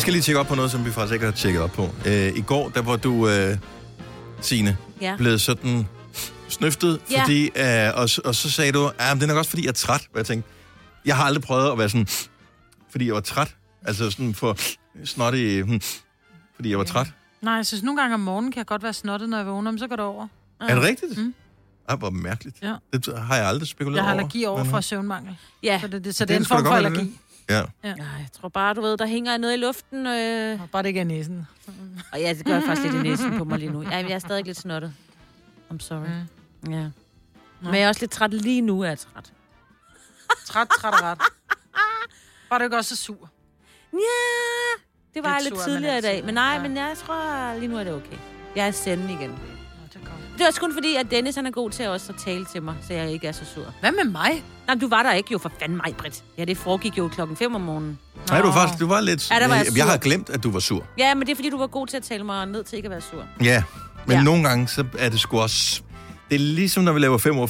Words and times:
Jeg 0.00 0.02
skal 0.02 0.12
lige 0.12 0.22
tjekke 0.22 0.40
op 0.40 0.46
på 0.46 0.54
noget, 0.54 0.70
som 0.70 0.84
vi 0.84 0.90
faktisk 0.90 1.12
ikke 1.12 1.24
har 1.24 1.32
tjekket 1.32 1.62
op 1.62 1.70
på. 1.72 1.88
Øh, 2.06 2.36
I 2.36 2.40
går, 2.40 2.68
der 2.68 2.82
var 2.82 2.96
du, 2.96 3.28
øh, 3.28 3.58
Signe, 4.40 4.76
Ja. 5.00 5.16
blevet 5.16 5.40
sådan 5.40 5.86
snøftet, 6.48 7.00
Ja. 7.10 7.22
fordi, 7.22 7.44
øh, 7.56 7.88
og, 7.94 8.08
og 8.24 8.34
så 8.34 8.50
sagde 8.50 8.72
du, 8.72 8.86
at 8.86 9.14
det 9.16 9.22
er 9.22 9.26
nok 9.26 9.36
også, 9.36 9.50
fordi 9.50 9.62
jeg 9.62 9.68
er 9.68 9.72
træt. 9.72 10.00
Og 10.12 10.18
jeg 10.18 10.26
tænkte, 10.26 10.50
jeg 11.04 11.16
har 11.16 11.24
aldrig 11.24 11.42
prøvet 11.42 11.72
at 11.72 11.78
være 11.78 11.88
sådan, 11.88 12.06
fordi 12.90 13.06
jeg 13.06 13.14
var 13.14 13.20
træt. 13.20 13.54
Altså 13.86 14.10
sådan 14.10 14.34
for 14.34 14.56
snottig, 15.04 15.62
hmm, 15.64 15.80
fordi 16.56 16.70
jeg 16.70 16.78
var 16.78 16.84
træt. 16.84 17.06
Nej, 17.42 17.54
jeg 17.54 17.66
synes 17.66 17.82
nogle 17.82 18.00
gange 18.00 18.14
om 18.14 18.20
morgenen 18.20 18.52
kan 18.52 18.58
jeg 18.58 18.66
godt 18.66 18.82
være 18.82 18.92
snottet, 18.92 19.28
når 19.28 19.36
jeg 19.36 19.46
vågner, 19.46 19.70
men 19.70 19.78
så 19.78 19.86
går 19.86 19.96
det 19.96 20.04
over. 20.04 20.26
Er 20.60 20.74
det 20.74 20.84
rigtigt? 20.84 21.18
Mm. 21.18 21.34
Ej, 21.88 21.96
hvor 21.96 22.10
mærkeligt. 22.10 22.56
Ja. 22.62 22.74
Det 22.92 23.18
har 23.18 23.36
jeg 23.36 23.46
aldrig 23.46 23.68
spekuleret 23.68 23.96
Jeg 23.96 24.04
har 24.04 24.12
over. 24.12 24.20
allergi 24.20 24.44
over 24.44 24.62
Men, 24.62 24.70
for 24.70 24.80
søvnmangel. 24.80 25.36
Ja, 25.62 25.78
Så 25.80 25.88
det, 25.88 26.04
det, 26.04 26.14
så 26.14 26.24
Det 26.24 26.28
det 26.28 26.34
er 26.34 26.38
en 26.38 26.46
form 26.46 26.58
for 26.64 26.70
være, 26.70 26.80
det 26.82 26.86
allergi. 26.86 27.18
Ja. 27.50 27.62
Ja, 27.84 27.94
jeg 27.94 28.28
tror 28.32 28.48
bare, 28.48 28.74
du 28.74 28.80
ved, 28.80 28.96
der 28.96 29.06
hænger 29.06 29.36
noget 29.36 29.54
i 29.54 29.56
luften. 29.56 30.06
Øh... 30.06 30.60
Bare 30.72 30.82
det 30.82 30.88
ikke 30.88 31.00
er 31.00 31.04
næsen. 31.04 31.48
Og 32.12 32.20
ja, 32.20 32.32
det 32.34 32.44
gør 32.44 32.60
faktisk 32.60 32.82
lidt 32.82 32.94
i 32.94 33.08
næsen 33.08 33.38
på 33.38 33.44
mig 33.44 33.58
lige 33.58 33.72
nu. 33.72 33.82
Ja, 33.82 33.96
jeg 33.96 34.10
er 34.10 34.18
stadig 34.18 34.44
lidt 34.44 34.58
snottet. 34.58 34.94
I'm 35.70 35.78
sorry. 35.78 36.06
Mm. 36.62 36.72
Ja. 36.72 36.90
Men 37.60 37.74
jeg 37.74 37.82
er 37.82 37.88
også 37.88 38.00
lidt 38.02 38.10
træt 38.10 38.34
lige 38.34 38.60
nu, 38.60 38.80
er 38.80 38.88
jeg 38.88 38.98
træt. 38.98 39.32
Træt, 40.46 40.68
træt 40.80 40.94
og 40.94 41.02
ret. 41.02 41.18
Bare 42.50 42.58
du 42.58 42.64
ikke 42.64 42.76
også 42.76 42.94
er 42.94 42.96
sur. 42.96 43.30
Ja, 43.92 43.98
det 45.14 45.22
var 45.24 45.38
Lidt 45.38 45.44
lidt, 45.44 45.54
sur 45.54 45.62
er 45.62 45.74
tidligere 45.74 45.98
i 45.98 46.00
dag. 46.00 46.24
Men 46.24 46.34
nej, 46.34 46.52
ja. 46.52 46.62
men 46.62 46.76
jeg 46.76 46.92
tror, 46.96 47.58
lige 47.58 47.68
nu 47.68 47.78
er 47.78 47.84
det 47.84 47.92
okay. 47.92 48.16
Jeg 48.56 48.66
er 48.66 48.70
sende 48.70 49.12
igen. 49.12 49.38
Nå, 50.40 50.44
det 50.44 50.46
er 50.46 50.48
er 50.48 50.50
også 50.50 50.60
kun 50.60 50.74
fordi, 50.74 50.96
at 50.96 51.10
Dennis 51.10 51.34
han 51.34 51.46
er 51.46 51.50
god 51.50 51.70
til 51.70 51.88
også 51.88 52.12
at 52.12 52.18
tale 52.24 52.44
til 52.52 52.62
mig, 52.62 52.74
så 52.86 52.94
jeg 52.94 53.12
ikke 53.12 53.26
er 53.26 53.32
så 53.32 53.44
sur. 53.54 53.74
Hvad 53.80 53.92
med 53.92 54.12
mig? 54.12 54.44
Nej, 54.66 54.76
du 54.80 54.88
var 54.88 55.02
der 55.02 55.12
ikke 55.12 55.28
jo 55.32 55.38
for 55.38 55.52
fanden 55.60 55.76
mig, 55.76 55.94
Britt. 55.98 56.22
Ja, 56.38 56.44
det 56.44 56.56
foregik 56.56 56.98
jo 56.98 57.08
klokken 57.08 57.36
5 57.36 57.54
om 57.54 57.60
morgenen. 57.60 57.98
Nej, 58.28 58.40
du 58.40 58.46
var 58.46 58.54
Nå. 58.54 58.60
faktisk, 58.60 58.80
du 58.80 58.86
var 58.86 59.00
lidt... 59.00 59.30
Ja, 59.30 59.34
der 59.40 59.48
var 59.48 59.54
jeg 59.54 59.64
jeg, 59.64 59.72
sur. 59.72 59.76
jeg 59.76 59.86
har 59.86 59.96
glemt, 59.96 60.30
at 60.30 60.42
du 60.42 60.50
var 60.50 60.58
sur. 60.58 60.84
Ja, 60.98 61.14
men 61.14 61.26
det 61.26 61.32
er 61.32 61.36
fordi, 61.36 61.50
du 61.50 61.58
var 61.58 61.66
god 61.66 61.86
til 61.86 61.96
at 61.96 62.02
tale 62.02 62.24
mig 62.24 62.46
ned 62.46 62.64
til 62.64 62.76
ikke 62.76 62.86
at 62.86 62.90
være 62.90 63.00
sur. 63.00 63.24
Ja, 63.42 63.62
men 64.06 64.12
ja. 64.12 64.18
Ja. 64.18 64.22
nogle 64.24 64.48
gange, 64.48 64.68
så 64.68 64.84
er 64.98 65.08
det 65.08 65.20
sgu 65.20 65.40
også... 65.40 65.82
Det 66.30 66.34
er 66.36 66.38
ligesom, 66.40 66.84
når 66.84 66.92
vi 66.92 67.00
laver 67.00 67.18
5 67.18 67.38
år 67.38 67.46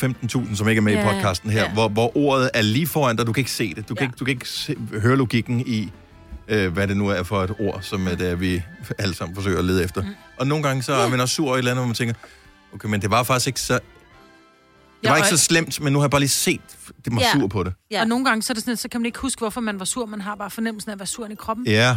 15.000, 0.46 0.56
som 0.56 0.68
ikke 0.68 0.78
er 0.78 0.82
med 0.82 0.92
Ja, 0.92 1.10
i 1.10 1.12
podcasten 1.14 1.50
her, 1.50 1.62
ja. 1.62 1.72
hvor, 1.72 1.88
hvor 1.88 2.16
ordet 2.16 2.50
er 2.54 2.62
lige 2.62 2.86
foran 2.86 3.16
dig. 3.16 3.26
Du 3.26 3.32
kan 3.32 3.40
ikke 3.40 3.50
se 3.52 3.74
det. 3.74 3.88
Du 3.88 3.94
kan 3.94 4.02
Ja. 4.04 4.08
ikke, 4.08 4.16
du 4.20 4.24
kan 4.24 4.32
ikke 4.32 4.48
se, 4.48 4.76
høre 5.02 5.16
logikken 5.16 5.60
i, 5.66 5.92
øh, 6.48 6.72
hvad 6.72 6.88
det 6.88 6.96
nu 6.96 7.08
er 7.08 7.22
for 7.22 7.42
et 7.42 7.52
ord, 7.58 7.78
som 7.82 8.06
er 8.06 8.14
det, 8.14 8.40
vi 8.40 8.62
alle 8.98 9.14
sammen 9.14 9.34
forsøger 9.34 9.58
at 9.58 9.64
lede 9.64 9.84
efter. 9.84 10.02
Mm. 10.02 10.08
Og 10.36 10.46
nogle 10.46 10.64
gange, 10.64 10.82
så 10.82 10.92
er 10.92 11.08
man 11.08 11.20
også 11.20 11.34
sur 11.34 11.46
over 11.46 11.54
et 11.54 11.58
eller 11.58 11.70
andet, 11.70 11.82
hvor 11.82 11.86
man 11.86 11.94
tænker, 11.94 12.14
okay, 12.74 12.88
men 12.88 13.02
det 13.02 13.10
var 13.10 13.22
faktisk 13.22 13.46
ikke 13.46 13.60
så... 13.60 13.74
Det 13.74 13.80
Ja, 15.04 15.10
var 15.10 15.16
ikke 15.16 15.24
og- 15.26 15.38
så 15.38 15.44
slemt, 15.44 15.80
men 15.80 15.92
nu 15.92 15.98
har 15.98 16.04
jeg 16.04 16.10
bare 16.10 16.20
lige 16.20 16.28
set, 16.28 16.60
det 17.04 17.14
var 17.14 17.20
Ja. 17.20 17.32
sur 17.32 17.46
på 17.46 17.62
det. 17.64 17.72
Ja. 17.90 17.96
Ja. 17.96 18.02
Og 18.02 18.08
nogle 18.08 18.24
gange, 18.24 18.42
så, 18.42 18.52
er 18.52 18.54
det 18.54 18.62
sådan, 18.64 18.76
så 18.76 18.88
kan 18.88 19.00
man 19.00 19.06
ikke 19.06 19.18
huske, 19.18 19.38
hvorfor 19.38 19.60
man 19.60 19.78
var 19.78 19.84
sur. 19.84 20.06
Man 20.06 20.20
har 20.20 20.34
bare 20.34 20.50
fornemmelsen 20.50 20.90
af 20.90 20.94
at 20.94 20.98
være 20.98 21.06
sur 21.06 21.26
i 21.26 21.34
kroppen. 21.34 21.66
Ja. 21.66 21.72
Ja, 21.72 21.96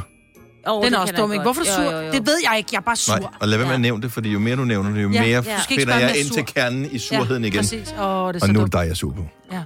Oh, 0.67 0.85
Den 0.85 0.93
er 0.93 0.97
også 0.97 1.13
dum, 1.17 1.31
ikke? 1.31 1.43
Hvorfor 1.43 1.61
er 1.61 1.65
du 1.65 1.71
sur? 1.91 1.91
Det 2.19 2.27
ved 2.27 2.37
jeg 2.49 2.57
ikke. 2.57 2.69
Jeg 2.71 2.77
er 2.77 2.81
bare 2.81 2.95
sur. 2.95 3.15
nej, 3.17 3.29
og 3.39 3.47
lad 3.47 3.57
være 3.57 3.65
med 3.67 3.71
Ja. 3.71 3.75
at 3.75 3.81
nævne 3.81 4.01
det, 4.03 4.11
fordi 4.11 4.29
jo 4.29 4.39
mere 4.39 4.55
du 4.55 4.65
nævner 4.65 4.89
det, 4.89 5.03
jo 5.03 5.09
Ja, 5.09 5.19
mere 5.21 5.29
ja. 5.29 5.41
ja. 5.51 5.59
Ikke 5.69 5.81
finder 5.81 5.97
jeg 5.97 6.17
ind 6.19 6.29
til 6.29 6.45
kernen 6.45 6.91
i 6.91 6.99
surheden 6.99 7.45
igen. 7.45 7.59
Præcis. 7.59 7.87
Åh, 7.91 7.95
det 7.97 7.99
er 7.99 8.07
Og 8.33 8.39
så 8.41 8.51
nu 8.51 8.59
er 8.59 8.63
det 8.63 8.73
dig, 8.73 8.79
jeg 8.79 8.89
er 8.89 8.93
sur 8.93 9.11
på. 9.13 9.25
Ja. 9.51 9.63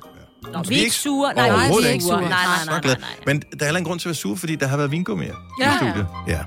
Nå, 0.54 0.62
vi 0.64 0.70
vi 0.70 0.76
er 0.76 0.78
ikke 0.78 0.84
ikke 0.84 0.96
sure. 0.96 1.34
Nej, 1.34 1.48
nej, 1.50 1.68
vi 1.68 1.74
er 1.74 1.78
ikke 1.78 1.92
ikke 1.94 2.04
sure. 2.06 2.18
sure. 2.20 2.30
Nej, 2.30 2.46
nej, 2.46 2.66
nej, 2.66 2.80
nej, 2.84 2.96
nej. 3.00 3.10
Men 3.26 3.40
der 3.40 3.46
er 3.60 3.66
heller 3.66 3.80
en 3.80 3.86
grund 3.86 4.00
til 4.00 4.08
at 4.08 4.10
være 4.10 4.16
sur, 4.16 4.36
fordi 4.36 4.56
der 4.56 4.68
har 4.68 4.78
været 4.78 4.92
vingummier 4.92 5.36
Ja. 5.62 5.74
i 5.74 5.78
studiet. 5.78 6.08
Ja. 6.28 6.40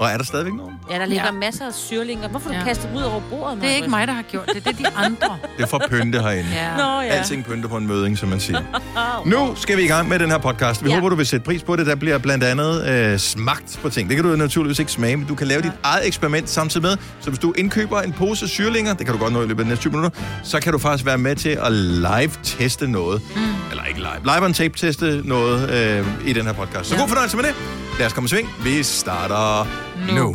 Og 0.00 0.08
er 0.10 0.16
der 0.16 0.24
stadigvæk 0.24 0.54
nogen? 0.54 0.74
Ja, 0.90 0.98
der 0.98 1.06
ligger 1.06 1.24
Ja. 1.24 1.32
masser 1.32 1.66
af 1.66 1.74
syrlinger. 1.74 2.28
Hvorfor 2.28 2.52
Ja. 2.52 2.60
du 2.60 2.64
kastet 2.64 2.88
dem 2.88 2.96
ud 2.96 3.02
over 3.02 3.20
bordet? 3.30 3.58
Det 3.62 3.70
er 3.70 3.74
ikke 3.74 3.88
mig, 3.90 4.06
der 4.06 4.12
har 4.12 4.22
gjort 4.22 4.46
det. 4.54 4.64
Det 4.64 4.66
er 4.66 4.90
de 4.90 4.96
andre. 4.96 5.36
Det 5.56 5.62
er 5.62 5.66
for 5.66 5.82
pynte 5.90 6.20
herinde. 6.22 6.50
Ja. 6.52 6.76
Nå, 6.76 7.00
ja. 7.00 7.06
Alting 7.08 7.44
pynter 7.44 7.68
på 7.68 7.76
en 7.76 7.86
møding, 7.86 8.18
som 8.18 8.28
man 8.28 8.40
siger. 8.40 8.60
Nu 9.24 9.54
skal 9.56 9.76
vi 9.76 9.82
i 9.82 9.86
gang 9.86 10.08
med 10.08 10.18
den 10.18 10.30
her 10.30 10.38
podcast. 10.38 10.84
Vi 10.84 10.88
Ja. 10.90 10.94
håber, 10.94 11.08
du 11.08 11.14
vil 11.16 11.26
sætte 11.26 11.44
pris 11.44 11.62
på 11.62 11.76
det. 11.76 11.86
Der 11.86 11.94
bliver 11.94 12.18
blandt 12.18 12.44
andet 12.44 12.88
øh, 12.88 13.18
smagt 13.18 13.78
på 13.82 13.88
ting. 13.88 14.08
Det 14.08 14.16
kan 14.16 14.24
du 14.24 14.36
naturligvis 14.36 14.78
ikke 14.78 14.92
smage, 14.92 15.16
men 15.16 15.26
du 15.26 15.34
kan 15.34 15.46
lave 15.46 15.62
dit 15.62 15.72
eget 15.82 16.06
eksperiment 16.06 16.50
samtidig 16.50 16.82
med. 16.82 16.96
Så 17.20 17.30
hvis 17.30 17.38
du 17.38 17.52
indkøber 17.58 18.00
en 18.00 18.12
pose 18.12 18.48
syrlinger, 18.48 18.94
det 18.94 19.06
kan 19.06 19.14
du 19.14 19.20
godt 19.20 19.32
nå 19.32 19.42
i 19.42 19.46
løbet 19.46 19.60
af 19.60 19.64
de 19.64 19.68
næste 19.68 19.82
20 19.82 19.92
minutter, 19.92 20.20
så 20.42 20.60
kan 20.60 20.72
du 20.72 20.78
faktisk 20.78 21.06
være 21.06 21.18
med 21.18 21.36
til 21.36 21.58
at 21.62 21.72
live-teste 21.72 22.88
noget. 22.88 23.22
Mm. 23.36 23.40
Eller 23.70 23.84
ikke 23.84 24.00
live. 24.00 24.34
Live 24.34 24.44
on 24.44 24.52
tape 24.52 24.78
teste 24.78 25.22
noget 25.24 25.70
øh, 25.70 26.06
i 26.28 26.32
den 26.32 26.46
her 26.46 26.52
podcast. 26.52 26.88
Så 26.88 26.94
Ja. 26.94 27.00
god 27.00 27.08
fornøjelse 27.08 27.36
med 27.36 27.44
det. 27.44 27.54
Lad 28.00 28.06
os 28.06 28.12
komme 28.12 28.26
i 28.26 28.28
sving. 28.28 28.48
Vi 28.62 28.82
starter 28.82 29.66
nu. 30.06 30.14
nu. 30.14 30.34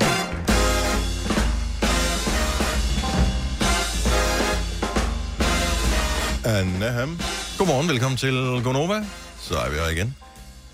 Anaham. 6.45 7.19
Godmorgen, 7.57 7.89
velkommen 7.89 8.17
til 8.17 8.61
Gonova. 8.63 9.05
Så 9.39 9.57
er 9.57 9.69
vi 9.69 9.75
her 9.75 9.87
igen. 9.87 10.15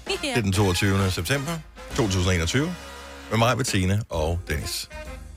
Det 0.22 0.38
er 0.38 0.42
den 0.42 0.54
22. 0.54 1.12
september 1.12 1.52
2021. 1.96 2.76
Med 3.30 3.38
mig, 3.38 3.58
Bettina 3.58 4.00
og 4.10 4.40
Dennis. 4.48 4.90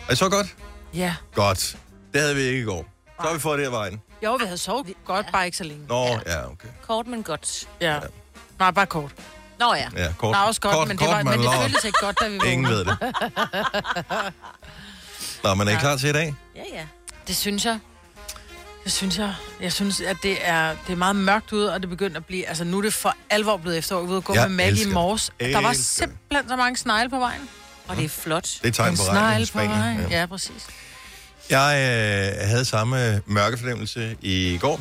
Er 0.08 0.12
I 0.12 0.16
så 0.16 0.28
godt? 0.28 0.56
Ja. 0.94 1.14
Godt. 1.34 1.76
Det 2.12 2.20
havde 2.20 2.34
vi 2.34 2.42
ikke 2.42 2.60
i 2.60 2.64
går. 2.64 2.86
Så 3.20 3.26
har 3.26 3.34
vi 3.34 3.40
fået 3.40 3.58
det 3.58 3.66
her 3.66 3.70
vejen. 3.70 4.00
Jo, 4.24 4.34
vi 4.34 4.44
havde 4.44 4.58
sovet 4.58 4.92
godt, 5.04 5.26
bare 5.32 5.46
ikke 5.46 5.56
så 5.56 5.64
længe. 5.64 5.86
Nå, 5.88 6.06
ja, 6.26 6.50
okay. 6.50 6.68
Kort, 6.86 7.06
men 7.06 7.22
godt. 7.22 7.68
Ja. 7.80 7.98
Nej, 8.58 8.70
bare 8.70 8.86
kort. 8.86 9.12
Nå 9.60 9.74
ja. 9.74 9.88
Ja, 9.96 10.12
kort. 10.18 10.34
Der 10.34 10.40
er 10.40 10.44
også 10.44 10.60
godt, 10.60 10.74
kort, 10.74 10.88
men, 10.88 10.98
det, 10.98 11.08
var, 11.08 11.22
men 11.22 11.40
det 11.40 11.50
føltes 11.62 11.84
ikke 11.84 11.98
godt, 12.00 12.20
da 12.20 12.28
vi 12.28 12.34
Ingen 12.34 12.64
vågnede. 12.64 12.86
ved 12.86 12.94
det. 12.94 14.32
Nå, 15.44 15.54
men 15.54 15.68
er 15.68 15.72
I 15.72 15.76
klar 15.80 15.96
til 15.96 16.08
i 16.08 16.12
dag? 16.12 16.34
Ja, 16.56 16.62
ja. 16.72 16.86
Det 17.26 17.36
synes 17.36 17.64
jeg. 17.64 17.78
Det 18.84 18.92
synes 18.92 19.18
jeg. 19.18 19.34
Jeg 19.60 19.72
synes, 19.72 20.00
at 20.00 20.16
det 20.22 20.36
er, 20.48 20.76
det 20.86 20.92
er 20.92 20.96
meget 20.96 21.16
mørkt 21.16 21.52
ude, 21.52 21.74
og 21.74 21.80
det 21.80 21.88
begynder 21.88 22.16
at 22.16 22.24
blive... 22.26 22.48
Altså, 22.48 22.64
nu 22.64 22.78
er 22.78 22.82
det 22.82 22.94
for 22.94 23.16
alvor 23.30 23.56
blevet 23.56 23.78
efterår. 23.78 24.00
Vi 24.00 24.06
var 24.06 24.10
ude 24.10 24.18
og 24.18 24.24
gå 24.24 24.34
Jeg 24.34 24.42
med 24.42 24.56
Maggie 24.56 24.70
elsker 24.72 24.90
i 24.90 24.92
morges. 24.92 25.32
Der 25.40 25.60
var 25.60 25.72
simpelthen 25.72 26.48
så 26.48 26.56
mange 26.56 26.76
snegle 26.76 27.10
på 27.10 27.18
vejen. 27.18 27.48
Og 27.88 27.96
det 27.96 28.04
er 28.04 28.08
flot. 28.08 28.48
Det 28.62 28.68
er 28.68 28.72
tegn 28.72 28.96
på 28.96 29.02
regn 29.02 29.42
i 29.42 29.46
på 29.46 29.58
vejen. 29.58 30.00
Ja. 30.10 30.20
Ja, 30.20 30.26
præcis. 30.26 30.66
Jeg 31.50 31.76
øh, 32.42 32.48
havde 32.48 32.64
samme 32.64 33.22
mørkefornemmelse 33.26 34.16
i 34.20 34.58
går, 34.60 34.80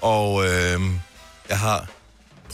og 0.00 0.44
øh, 0.44 0.80
jeg 1.48 1.58
har 1.58 1.86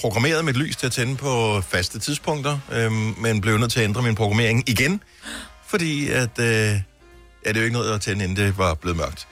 programmeret 0.00 0.44
mit 0.44 0.56
lys 0.56 0.76
til 0.76 0.86
at 0.86 0.92
tænde 0.92 1.16
på 1.16 1.60
faste 1.68 1.98
tidspunkter, 1.98 2.58
øh, 2.72 2.92
men 2.92 3.40
blev 3.40 3.58
nødt 3.58 3.72
til 3.72 3.80
at 3.80 3.84
ændre 3.84 4.02
min 4.02 4.14
programmering 4.14 4.68
igen, 4.68 5.02
fordi 5.66 6.08
at, 6.10 6.38
øh, 6.38 6.46
ja, 6.46 6.72
det 6.72 6.82
er 7.46 7.52
jo 7.54 7.60
ikke 7.62 7.72
noget 7.76 7.94
at 7.94 8.00
tænde, 8.00 8.24
inden 8.24 8.36
det 8.46 8.58
var 8.58 8.74
blevet 8.74 8.96
mørkt. 8.96 9.26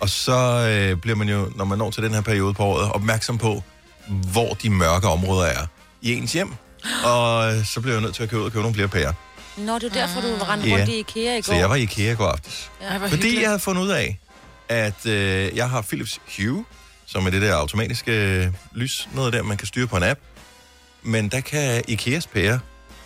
Og 0.00 0.08
så 0.08 0.32
øh, 0.70 0.96
bliver 1.00 1.16
man 1.16 1.28
jo, 1.28 1.52
når 1.56 1.64
man 1.64 1.78
når 1.78 1.90
til 1.90 2.02
den 2.02 2.14
her 2.14 2.20
periode 2.20 2.54
på 2.54 2.64
året, 2.64 2.92
opmærksom 2.92 3.38
på, 3.38 3.62
hvor 4.08 4.54
de 4.54 4.70
mørke 4.70 5.08
områder 5.08 5.46
er 5.46 5.66
i 6.02 6.14
ens 6.14 6.32
hjem. 6.32 6.52
Og 7.04 7.54
øh, 7.54 7.64
så 7.64 7.80
blev 7.80 7.92
jeg 7.92 8.02
nødt 8.02 8.14
til 8.14 8.22
at 8.22 8.28
købe 8.30 8.40
ud 8.40 8.46
og 8.46 8.52
købe 8.52 8.62
nogle 8.62 8.74
flere 8.74 8.88
pærer. 8.88 9.12
Nå, 9.56 9.74
det 9.74 9.84
er 9.84 9.88
derfor, 10.06 10.20
du 10.20 10.28
rendte 10.44 10.68
Ja. 10.68 10.74
rundt 10.76 10.88
i 10.88 10.98
IKEA 10.98 11.32
i 11.32 11.36
går. 11.36 11.42
Så 11.42 11.54
jeg 11.54 11.70
var 11.70 11.76
i 11.76 11.82
IKEA 11.82 12.12
i 12.12 12.14
går 12.14 12.26
aftes. 12.28 12.70
Ja, 12.82 12.96
Fordi 12.96 13.10
hyggeligt. 13.10 13.40
jeg 13.40 13.48
havde 13.48 13.58
fundet 13.60 13.82
ud 13.82 13.88
af, 13.88 14.18
at 14.68 15.06
øh, 15.06 15.56
jeg 15.56 15.70
har 15.70 15.80
Philips 15.82 16.20
Hue, 16.36 16.64
som 17.08 17.26
er 17.26 17.30
det 17.30 17.42
der 17.42 17.54
automatiske 17.54 18.12
øh, 18.12 18.46
lys, 18.72 19.08
noget 19.14 19.32
der, 19.32 19.42
man 19.42 19.56
kan 19.56 19.66
styre 19.66 19.86
på 19.86 19.96
en 19.96 20.02
app. 20.02 20.20
Men 21.02 21.28
der 21.28 21.40
kan 21.40 21.82
Ikeas 21.88 22.26
pære 22.26 22.60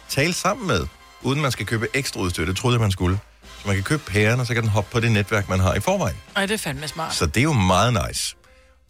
tale 0.08 0.32
sammen 0.32 0.66
med, 0.66 0.86
uden 1.22 1.40
man 1.40 1.52
skal 1.52 1.66
købe 1.66 1.88
ekstra 1.94 2.20
udstyr. 2.20 2.44
Det 2.44 2.56
troede 2.56 2.74
jeg, 2.74 2.80
man 2.80 2.90
skulle. 2.90 3.18
Så 3.42 3.66
man 3.66 3.74
kan 3.74 3.84
købe 3.84 4.02
pæren, 4.06 4.40
og 4.40 4.46
så 4.46 4.54
kan 4.54 4.62
den 4.62 4.70
hoppe 4.70 4.90
på 4.92 5.00
det 5.00 5.12
netværk, 5.12 5.48
man 5.48 5.60
har 5.60 5.74
i 5.74 5.80
forvejen. 5.80 6.16
Ej, 6.36 6.46
det 6.46 6.54
er 6.54 6.58
fandme 6.58 6.88
smart. 6.88 7.14
Så 7.14 7.26
det 7.26 7.36
er 7.36 7.44
jo 7.44 7.52
meget 7.52 8.06
nice. 8.08 8.36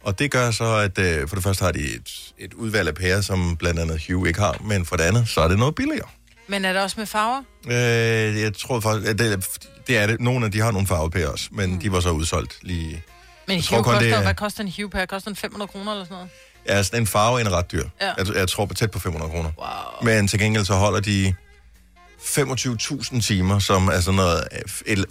Og 0.03 0.19
det 0.19 0.31
gør 0.31 0.51
så, 0.51 0.75
at 0.75 0.99
øh, 0.99 1.27
for 1.27 1.35
det 1.35 1.43
første 1.43 1.65
har 1.65 1.71
de 1.71 1.79
et, 1.79 2.33
et 2.37 2.53
udvalg 2.53 2.87
af 2.87 2.95
pærer, 2.95 3.21
som 3.21 3.57
blandt 3.57 3.79
andet 3.79 4.03
Hue 4.07 4.27
ikke 4.27 4.39
har, 4.39 4.57
men 4.63 4.85
for 4.85 4.95
det 4.95 5.03
andet, 5.03 5.29
så 5.29 5.41
er 5.41 5.47
det 5.47 5.59
noget 5.59 5.75
billigere. 5.75 6.07
Men 6.47 6.65
er 6.65 6.73
det 6.73 6.81
også 6.81 6.95
med 6.99 7.05
farver? 7.05 7.43
Øh, 7.67 8.41
jeg 8.41 8.53
tror 8.53 8.79
faktisk, 8.79 9.17
det, 9.19 9.59
det 9.87 9.97
er 9.97 10.07
det. 10.07 10.21
Nogle 10.21 10.45
af 10.45 10.51
de 10.51 10.59
har 10.59 10.71
nogle 10.71 10.87
farvepærer 10.87 11.27
også, 11.27 11.47
men 11.51 11.71
mm. 11.71 11.79
de 11.79 11.91
var 11.91 11.99
så 11.99 12.09
udsolgt 12.09 12.57
lige 12.61 13.03
Men 13.47 13.61
kun, 13.69 13.83
koster, 13.83 13.99
det 13.99 14.11
er- 14.13 14.21
hvad 14.21 14.33
koster 14.35 14.63
en 14.63 14.73
Hue 14.77 14.89
per? 14.89 15.05
Koster 15.05 15.29
den 15.29 15.35
500 15.35 15.67
kroner 15.67 15.91
eller 15.91 16.05
sådan 16.05 16.15
noget? 16.15 16.29
Ja, 16.67 16.83
sådan 16.83 16.99
en 17.01 17.07
farve 17.07 17.41
en 17.41 17.51
ret 17.51 17.71
dyr. 17.71 17.83
Ja. 18.01 18.11
Jeg, 18.17 18.35
jeg 18.35 18.47
tror 18.49 18.65
på 18.65 18.73
tæt 18.73 18.91
på 18.91 18.99
500 18.99 19.31
kroner. 19.31 19.49
Wow. 19.57 20.03
Men 20.13 20.27
til 20.27 20.39
gengæld 20.39 20.65
så 20.65 20.73
holder 20.73 20.99
de 20.99 21.33
25.000 22.19 23.21
timer, 23.21 23.59
som 23.59 23.87
er 23.87 23.99
sådan 23.99 24.15
noget 24.15 24.47
øh, 24.87 25.03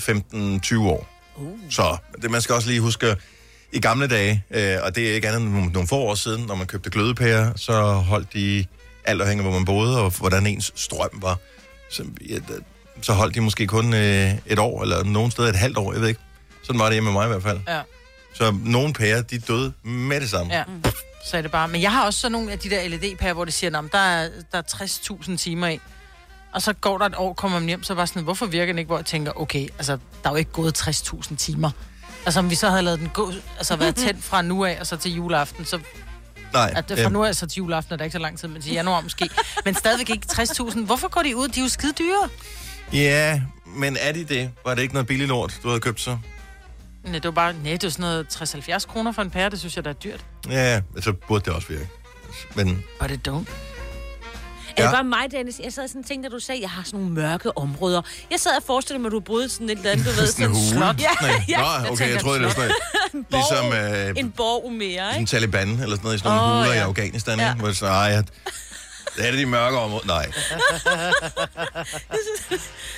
15-20 0.77 0.79
år. 0.89 1.09
Uh. 1.37 1.59
Så 1.71 1.97
det, 2.23 2.31
man 2.31 2.41
skal 2.41 2.55
også 2.55 2.69
lige 2.69 2.81
huske, 2.81 3.17
i 3.73 3.81
gamle 3.81 4.07
dage, 4.07 4.45
øh, 4.51 4.77
og 4.83 4.95
det 4.97 5.11
er 5.11 5.15
ikke 5.15 5.29
andet 5.29 5.41
end 5.43 5.73
nogle, 5.73 5.89
få 5.89 5.97
år 5.97 6.15
siden, 6.15 6.47
når 6.47 6.55
man 6.55 6.67
købte 6.67 6.91
glødepærer, 6.91 7.53
så 7.57 7.83
holdt 7.93 8.33
de, 8.33 8.67
alt 9.05 9.21
afhængig 9.21 9.45
af 9.47 9.51
hvor 9.51 9.59
man 9.59 9.65
boede, 9.65 10.01
og 10.01 10.11
hvordan 10.19 10.47
ens 10.47 10.73
strøm 10.75 11.11
var, 11.15 11.37
så, 11.91 12.05
ja, 12.29 12.37
så 13.03 13.13
holdt 13.13 13.35
de 13.35 13.41
måske 13.41 13.67
kun 13.67 13.95
øh, 13.95 14.31
et 14.47 14.59
år, 14.59 14.83
eller 14.83 15.05
nogen 15.05 15.31
steder 15.31 15.49
et 15.49 15.57
halvt 15.57 15.79
år, 15.79 15.93
jeg 15.93 16.01
ved 16.01 16.09
ikke. 16.09 16.21
Sådan 16.65 16.79
var 16.79 16.85
det 16.85 16.93
hjemme 16.95 17.13
med 17.13 17.21
mig 17.21 17.25
i 17.25 17.29
hvert 17.29 17.43
fald. 17.43 17.61
Ja. 17.69 17.81
Så 18.35 18.55
nogle 18.65 18.95
pærer, 18.95 19.23
de 19.23 19.39
døde 19.39 19.73
med 19.83 20.21
det 20.21 20.31
samme. 20.31 20.55
Ja, 20.55 20.65
så 21.27 21.37
er 21.37 21.43
det 21.43 21.51
bare. 21.51 21.69
Men 21.69 21.83
jeg 21.83 21.93
har 21.93 22.07
også 22.07 22.21
sådan 22.21 22.33
nogle 22.33 22.53
af 22.53 22.59
de 22.59 22.71
der 22.71 22.89
LED-pærer, 22.89 23.33
hvor 23.33 23.45
de 23.45 23.53
siger, 23.53 23.79
at 23.79 23.93
der 23.93 23.99
er, 23.99 24.29
der 24.53 24.59
er 24.59 24.63
60.000 24.63 25.37
timer 25.37 25.69
i. 25.69 25.81
Og 26.53 26.63
så 26.63 26.73
går 26.73 26.99
der 26.99 27.07
et 27.07 27.15
år, 27.17 27.33
kommer 27.33 27.59
man 27.59 27.69
hjem, 27.69 27.83
så 27.83 27.95
bare 27.95 28.07
sådan, 28.07 28.23
hvorfor 28.23 28.47
virker 28.47 28.73
den 28.73 28.79
ikke? 28.79 28.87
Hvor 28.87 28.99
jeg 28.99 29.07
tænker, 29.07 29.41
okay, 29.41 29.69
altså, 29.79 29.99
der 30.23 30.29
er 30.29 30.31
jo 30.31 30.37
ikke 30.37 30.53
gået 30.53 30.79
60.000 30.89 31.37
timer. 31.37 31.71
Altså, 32.27 32.41
om 32.41 32.51
vi 32.51 32.55
så 32.55 32.71
havde 32.71 32.83
lavet 32.83 33.01
den 33.01 33.09
gå, 33.15 33.33
altså 33.59 33.77
været 33.77 33.97
tændt 33.97 34.25
fra 34.25 34.43
nu 34.43 34.65
af, 34.65 34.77
og 34.81 34.87
så 34.87 34.97
til 34.97 35.15
juleaften, 35.15 35.65
så 35.65 35.79
Nej, 36.53 36.73
At 36.77 36.89
det, 36.89 36.99
fra 36.99 37.05
øhm. 37.05 37.13
nu 37.13 37.25
af 37.25 37.37
så 37.37 37.47
til 37.47 37.57
juleaften 37.57 37.93
er 37.93 37.97
der 37.97 38.05
ikke 38.05 38.13
så 38.13 38.19
lang 38.19 38.39
tid, 38.39 38.49
men 38.49 38.63
til 38.63 38.73
januar 38.73 39.01
måske. 39.01 39.31
Men 39.65 39.75
stadigvæk 39.75 40.11
ikke 40.11 40.27
60.000. 40.33 40.85
Hvorfor 40.85 41.09
går 41.09 41.23
de 41.23 41.37
ud? 41.37 41.49
De 41.49 41.61
er 41.61 41.65
jo 41.65 41.69
skide 41.69 41.93
dyre. 41.93 42.29
Ja, 42.93 43.41
men 43.67 43.97
er 44.01 44.13
de 44.13 44.25
det? 44.25 44.51
Var 44.65 44.75
det 44.75 44.83
ikke 44.83 44.95
noget 44.95 45.07
billigt 45.07 45.29
lort, 45.29 45.61
du 45.63 45.69
havde 45.69 45.81
købt 45.81 46.01
så? 46.01 46.19
Nej, 47.05 47.13
det 47.13 47.25
var 47.25 47.31
bare, 47.31 47.53
nej, 47.53 47.73
det 47.73 47.85
er 47.85 47.89
sådan 47.89 48.03
noget 48.03 48.27
60-70 48.83 48.87
kroner 48.87 49.13
for 49.13 49.23
en 49.23 49.31
pære. 49.31 49.51
Det 49.51 49.59
synes 49.59 49.77
jeg, 49.77 49.85
der 49.85 49.91
er 49.91 49.95
dyrt. 49.95 50.21
Ja, 50.51 50.81
så 51.01 51.13
burde 51.29 51.45
det 51.45 51.53
også 51.53 51.69
virke. 51.69 51.89
Men 52.55 52.85
But 53.01 53.11
it 53.11 53.29
don't. 53.29 53.33
Er 54.77 54.79
Ja. 54.79 54.83
det 54.83 54.93
bare 54.93 55.05
mig, 55.05 55.25
Dennis? 55.31 55.61
Jeg 55.65 55.73
sad 55.73 55.89
sådan 55.89 56.01
og 56.01 56.07
tænkte, 56.09 56.29
da 56.29 56.35
du 56.35 56.41
sagde, 56.41 56.59
at 56.59 56.63
jeg 56.63 56.71
har 56.71 56.83
sådan 56.83 57.01
nogle 57.01 57.15
mørke 57.15 57.59
områder. 57.59 58.03
Jeg 58.31 58.41
sad 58.41 58.51
og 58.57 58.63
forestillede 58.67 59.03
mig, 59.03 59.09
at 59.09 59.13
du 59.13 59.21
boede 59.21 59.49
sådan 59.49 59.71
et 59.71 59.79
eller 59.79 59.91
andet, 59.91 60.07
du 60.07 60.11
ved, 60.11 60.27
sådan 60.27 60.51
en 60.51 60.57
slot. 60.73 61.01
Ja, 61.01 61.09
Nej. 61.23 61.31
ja. 61.49 61.59
Nå, 61.61 61.65
Jeg 61.65 61.77
okay, 61.81 61.89
tænker 61.89 62.07
jeg 62.07 62.21
troede, 62.21 62.39
det 62.39 62.47
var 62.47 62.53
sådan 62.53 62.71
noget, 63.13 63.27
ligesom 63.31 63.73
øh, 63.73 64.13
En 64.17 64.31
borg 64.31 64.73
mere, 64.73 65.05
sådan 65.09 65.21
ikke? 65.21 65.31
Taliban 65.31 65.69
eller 65.69 65.81
sådan 65.83 65.99
noget, 66.03 66.17
i 66.17 66.19
sådan 66.19 66.37
nogle 66.37 66.53
Åh, 66.53 66.59
huler 66.59 66.73
i 66.73 66.77
ja. 66.77 66.83
Afghanistan, 66.85 67.39
Ja. 67.39 67.49
ikke? 67.51 67.59
Hvor 67.59 67.69
det 67.69 67.77
sådan, 67.77 67.95
ej, 67.95 68.11
at- 68.13 68.29
det 69.17 69.27
er 69.27 69.31
det 69.31 69.39
de 69.41 69.47
mørke 69.47 69.79
områder. 69.79 70.07
Nej. 70.07 70.33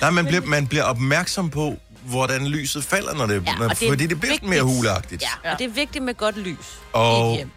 Nej, 0.01 0.09
man 0.09 0.25
bliver, 0.25 0.41
man 0.45 0.67
bliver 0.67 0.83
opmærksom 0.83 1.49
på, 1.49 1.77
hvordan 2.05 2.47
lyset 2.47 2.83
falder, 2.83 3.13
når 3.15 3.25
det, 3.25 3.43
Ja, 3.47 3.55
når, 3.55 3.63
og 3.69 3.79
det 3.79 3.85
er 3.85 3.89
fordi 3.91 4.07
det 4.07 4.19
bliver 4.19 4.33
vigtigt. 4.33 4.49
mere 4.49 4.63
huleagtigt. 4.63 5.21
Ja, 5.43 5.51
og 5.51 5.59
det 5.59 5.65
er 5.65 5.71
vigtigt 5.71 6.03
med 6.03 6.13
godt 6.13 6.37
lys. 6.37 6.57
Og- 6.93 7.29
i 7.29 7.31
et 7.31 7.37
hjem. 7.37 7.49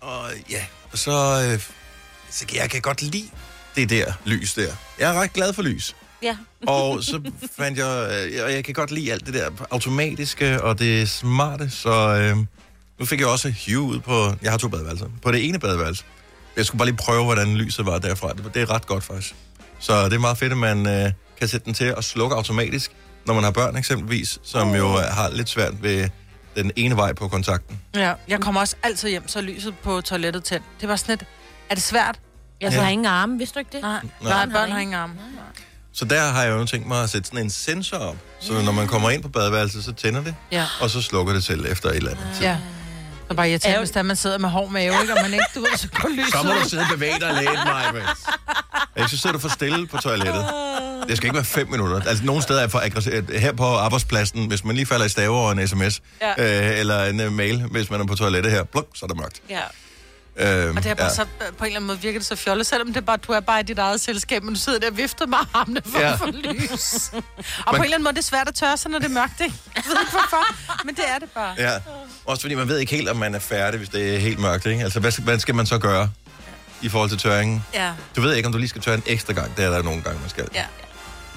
Og 0.00 0.30
ja, 0.50 0.64
og 0.92 0.98
så, 0.98 1.48
øh, 1.52 1.60
så 2.30 2.46
kan 2.46 2.58
jeg 2.58 2.70
kan 2.70 2.80
godt 2.80 3.02
lide 3.02 3.28
det 3.76 3.90
der 3.90 4.12
lys 4.24 4.54
der. 4.54 4.74
Jeg 4.98 5.14
er 5.16 5.20
ret 5.20 5.32
glad 5.32 5.52
for 5.52 5.62
lys. 5.62 5.96
Ja. 6.22 6.36
Og 6.66 7.04
så 7.04 7.20
fandt 7.56 7.78
jeg, 7.78 8.26
øh, 8.32 8.44
og 8.44 8.52
jeg 8.52 8.64
kan 8.64 8.74
godt 8.74 8.90
lide 8.90 9.12
alt 9.12 9.26
det 9.26 9.34
der 9.34 9.50
automatiske 9.70 10.62
og 10.62 10.78
det 10.78 11.10
smarte, 11.10 11.70
så 11.70 11.90
øh, 11.90 12.36
nu 12.98 13.04
fik 13.06 13.20
jeg 13.20 13.28
også 13.28 13.54
Hue 13.66 13.80
ud 13.80 14.00
på, 14.00 14.32
jeg 14.42 14.50
har 14.50 14.58
to 14.58 14.68
badeværelser, 14.68 15.06
på 15.22 15.32
det 15.32 15.48
ene 15.48 15.58
badeværelse. 15.58 16.04
Jeg 16.56 16.66
skulle 16.66 16.78
bare 16.78 16.86
lige 16.88 16.96
prøve, 16.96 17.24
hvordan 17.24 17.56
lyset 17.56 17.86
var 17.86 17.98
derfra. 17.98 18.32
Det, 18.32 18.54
det 18.54 18.62
er 18.62 18.70
ret 18.70 18.86
godt 18.86 19.04
faktisk. 19.04 19.34
Så 19.78 20.04
det 20.04 20.12
er 20.12 20.18
meget 20.18 20.38
fedt, 20.38 20.52
at 20.52 20.58
man 20.58 20.86
øh, 20.86 21.12
kan 21.38 21.48
sætte 21.48 21.64
den 21.64 21.74
til 21.74 21.84
at 21.96 22.04
slukke 22.04 22.36
automatisk, 22.36 22.92
når 23.26 23.34
man 23.34 23.44
har 23.44 23.50
børn 23.50 23.76
eksempelvis, 23.76 24.38
som 24.42 24.74
jo 24.74 24.88
har 24.96 25.30
lidt 25.30 25.48
svært 25.48 25.82
ved 25.82 26.08
den 26.56 26.70
ene 26.76 26.96
vej 26.96 27.12
på 27.12 27.28
kontakten. 27.28 27.80
Ja, 27.94 28.12
jeg 28.28 28.40
kommer 28.40 28.60
også 28.60 28.76
altid 28.82 29.08
hjem, 29.08 29.28
så 29.28 29.40
lyset 29.40 29.74
på 29.82 30.00
toilettet 30.00 30.44
tændt. 30.44 30.64
Det 30.80 30.88
var 30.88 30.96
sådan 30.96 31.12
lidt, 31.12 31.24
er 31.70 31.74
det 31.74 31.84
svært? 31.84 32.18
Jeg 32.60 32.72
Ja. 32.72 32.80
har 32.82 32.88
ingen 32.90 33.06
arme, 33.06 33.38
vidste 33.38 33.54
du 33.54 33.58
ikke 33.58 33.70
det? 33.72 33.82
Nej, 33.82 34.00
Nej. 34.22 34.46
Nej 34.46 34.46
børn 34.54 34.70
har 34.70 34.78
ingen 34.78 34.94
arme. 34.94 35.14
Så 35.92 36.04
der 36.04 36.20
har 36.20 36.42
jeg 36.42 36.50
jo 36.52 36.64
tænkt 36.66 36.88
mig 36.88 37.02
at 37.02 37.10
sætte 37.10 37.26
sådan 37.26 37.40
en 37.44 37.50
sensor 37.50 37.96
op, 37.96 38.16
så 38.40 38.62
når 38.62 38.72
man 38.72 38.86
kommer 38.88 39.10
ind 39.10 39.22
på 39.22 39.28
badeværelset, 39.28 39.84
så 39.84 39.92
tænder 39.92 40.22
det, 40.22 40.34
Ja. 40.52 40.66
og 40.80 40.90
så 40.90 41.02
slukker 41.02 41.32
det 41.32 41.44
selv 41.44 41.66
efter 41.72 41.88
et 41.88 41.96
eller 41.96 42.10
andet 42.10 42.26
tid. 42.38 42.44
Ja. 43.24 43.28
Så 43.30 43.36
bare 43.36 43.50
irriterende, 43.50 43.78
hvis 43.78 43.90
der 43.90 44.02
man 44.02 44.16
sidder 44.16 44.38
med 44.38 44.48
hård 44.48 44.70
mave, 44.70 44.94
ikke? 45.02 45.14
og 45.14 45.18
man 45.22 45.32
ikke, 45.32 45.44
du 45.54 45.60
ved, 45.60 45.76
så 45.76 45.88
går 45.88 46.08
lyset. 46.08 46.32
Så 46.32 46.42
må 46.42 46.52
du 46.62 46.68
sidde 46.68 46.82
og 46.82 46.88
bevæge 46.94 47.20
dig 47.20 47.34
lidt, 47.34 47.50
Maja. 47.66 48.04
Jeg 48.96 49.08
så 49.10 49.16
sidder 49.18 49.32
du 49.32 49.38
for 49.38 49.48
stille 49.48 49.86
på 49.86 49.96
toilettet. 49.96 50.44
Det 51.08 51.16
skal 51.16 51.26
ikke 51.26 51.34
være 51.36 51.44
fem 51.44 51.70
minutter. 51.70 52.00
Altså, 52.08 52.24
nogle 52.24 52.42
steder 52.42 52.62
er 52.62 52.68
for 52.68 52.78
aggressivt. 52.78 53.40
Her 53.40 53.52
på 53.52 53.64
arbejdspladsen, 53.76 54.46
hvis 54.46 54.64
man 54.64 54.74
lige 54.76 54.86
falder 54.86 55.06
i 55.06 55.08
stave 55.08 55.36
over 55.36 55.52
en 55.52 55.68
sms, 55.68 56.02
Ja. 56.20 56.70
øh, 56.72 56.78
eller 56.80 57.04
en 57.04 57.20
uh, 57.26 57.32
mail, 57.32 57.62
hvis 57.70 57.90
man 57.90 58.00
er 58.00 58.06
på 58.06 58.14
toilettet 58.14 58.52
her, 58.52 58.64
pluk, 58.64 58.88
så 58.94 59.06
er 59.06 59.08
det 59.08 59.16
mørkt. 59.16 59.40
Ja. 59.50 59.60
Øhm, 60.36 60.76
Og 60.76 60.82
det 60.82 60.90
er 60.90 60.94
bare 60.94 61.06
ja. 61.06 61.14
så, 61.14 61.24
på 61.40 61.44
en 61.48 61.66
eller 61.66 61.76
anden 61.76 61.86
måde 61.86 62.00
virker 62.00 62.18
det 62.18 62.26
så 62.26 62.36
fjollet, 62.36 62.66
selvom 62.66 62.88
det 62.88 62.96
er 62.96 63.00
bare, 63.00 63.16
du 63.16 63.32
er 63.32 63.40
bare 63.40 63.60
i 63.60 63.62
dit 63.62 63.78
eget 63.78 64.00
selskab, 64.00 64.42
men 64.42 64.54
du 64.54 64.60
sidder 64.60 64.78
der 64.78 64.90
og 64.90 64.96
vifter 64.96 65.26
med 65.26 65.38
armene 65.54 65.80
for 65.92 66.00
Ja. 66.00 66.12
at 66.12 66.18
få 66.18 66.26
lys. 66.30 67.10
Og 67.14 67.22
på 67.66 67.76
en 67.76 67.82
eller 67.82 67.94
anden 67.96 68.02
måde, 68.04 68.14
det 68.14 68.18
er 68.20 68.22
svært 68.22 68.48
at 68.48 68.54
tørre 68.54 68.76
sig, 68.76 68.90
når 68.90 68.98
det 68.98 69.06
er 69.06 69.10
mørkt, 69.10 69.40
ikke? 69.40 69.54
Jeg 69.76 69.82
ved 69.86 69.96
ikke 70.00 70.10
hvorfor, 70.10 70.54
men 70.84 70.94
det 70.94 71.04
er 71.14 71.18
det 71.18 71.30
bare. 71.30 71.54
Ja. 71.58 71.78
Også 72.24 72.40
fordi 72.42 72.54
man 72.54 72.68
ved 72.68 72.78
ikke 72.78 72.96
helt, 72.96 73.08
om 73.08 73.16
man 73.16 73.34
er 73.34 73.38
færdig, 73.38 73.78
hvis 73.78 73.88
det 73.88 74.14
er 74.14 74.18
helt 74.18 74.38
mørkt. 74.38 74.66
Ikke? 74.66 74.84
Altså, 74.84 75.00
hvad, 75.00 75.10
skal- 75.10 75.24
hvad 75.24 75.38
skal 75.38 75.54
man 75.54 75.66
så 75.66 75.78
gøre 75.78 76.10
i 76.82 76.88
forhold 76.88 77.10
til 77.10 77.18
tørringen? 77.18 77.64
Ja. 77.74 77.92
Du 78.16 78.20
ved 78.20 78.34
ikke, 78.34 78.46
om 78.46 78.52
du 78.52 78.58
lige 78.58 78.68
skal 78.68 78.82
tørre 78.82 78.94
en 78.96 79.02
ekstra 79.06 79.32
gang. 79.32 79.56
Det 79.56 79.64
er 79.64 79.70
der 79.70 79.82
nogle 79.82 80.02
gange, 80.02 80.20
man 80.20 80.30
skal. 80.30 80.48
ja. 80.54 80.64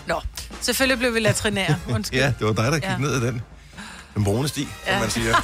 Nå, 0.08 0.22
selvfølgelig 0.62 1.00
blev 1.00 1.14
vi 1.14 1.20
latrinære. 1.20 1.76
Undskyld. 1.96 2.20
Ja, 2.20 2.26
det 2.40 2.48
var 2.48 2.54
dig, 2.54 2.72
der 2.72 2.80
ja. 2.84 2.92
Ja. 2.92 2.98
ned 2.98 3.24
i 3.24 3.26
den. 3.28 3.42
Den 4.18 4.24
brune 4.26 4.48
sti, 4.48 4.62
ja. 4.62 4.68
som 4.86 4.94
Ja. 4.94 5.00
man 5.00 5.10
siger. 5.10 5.36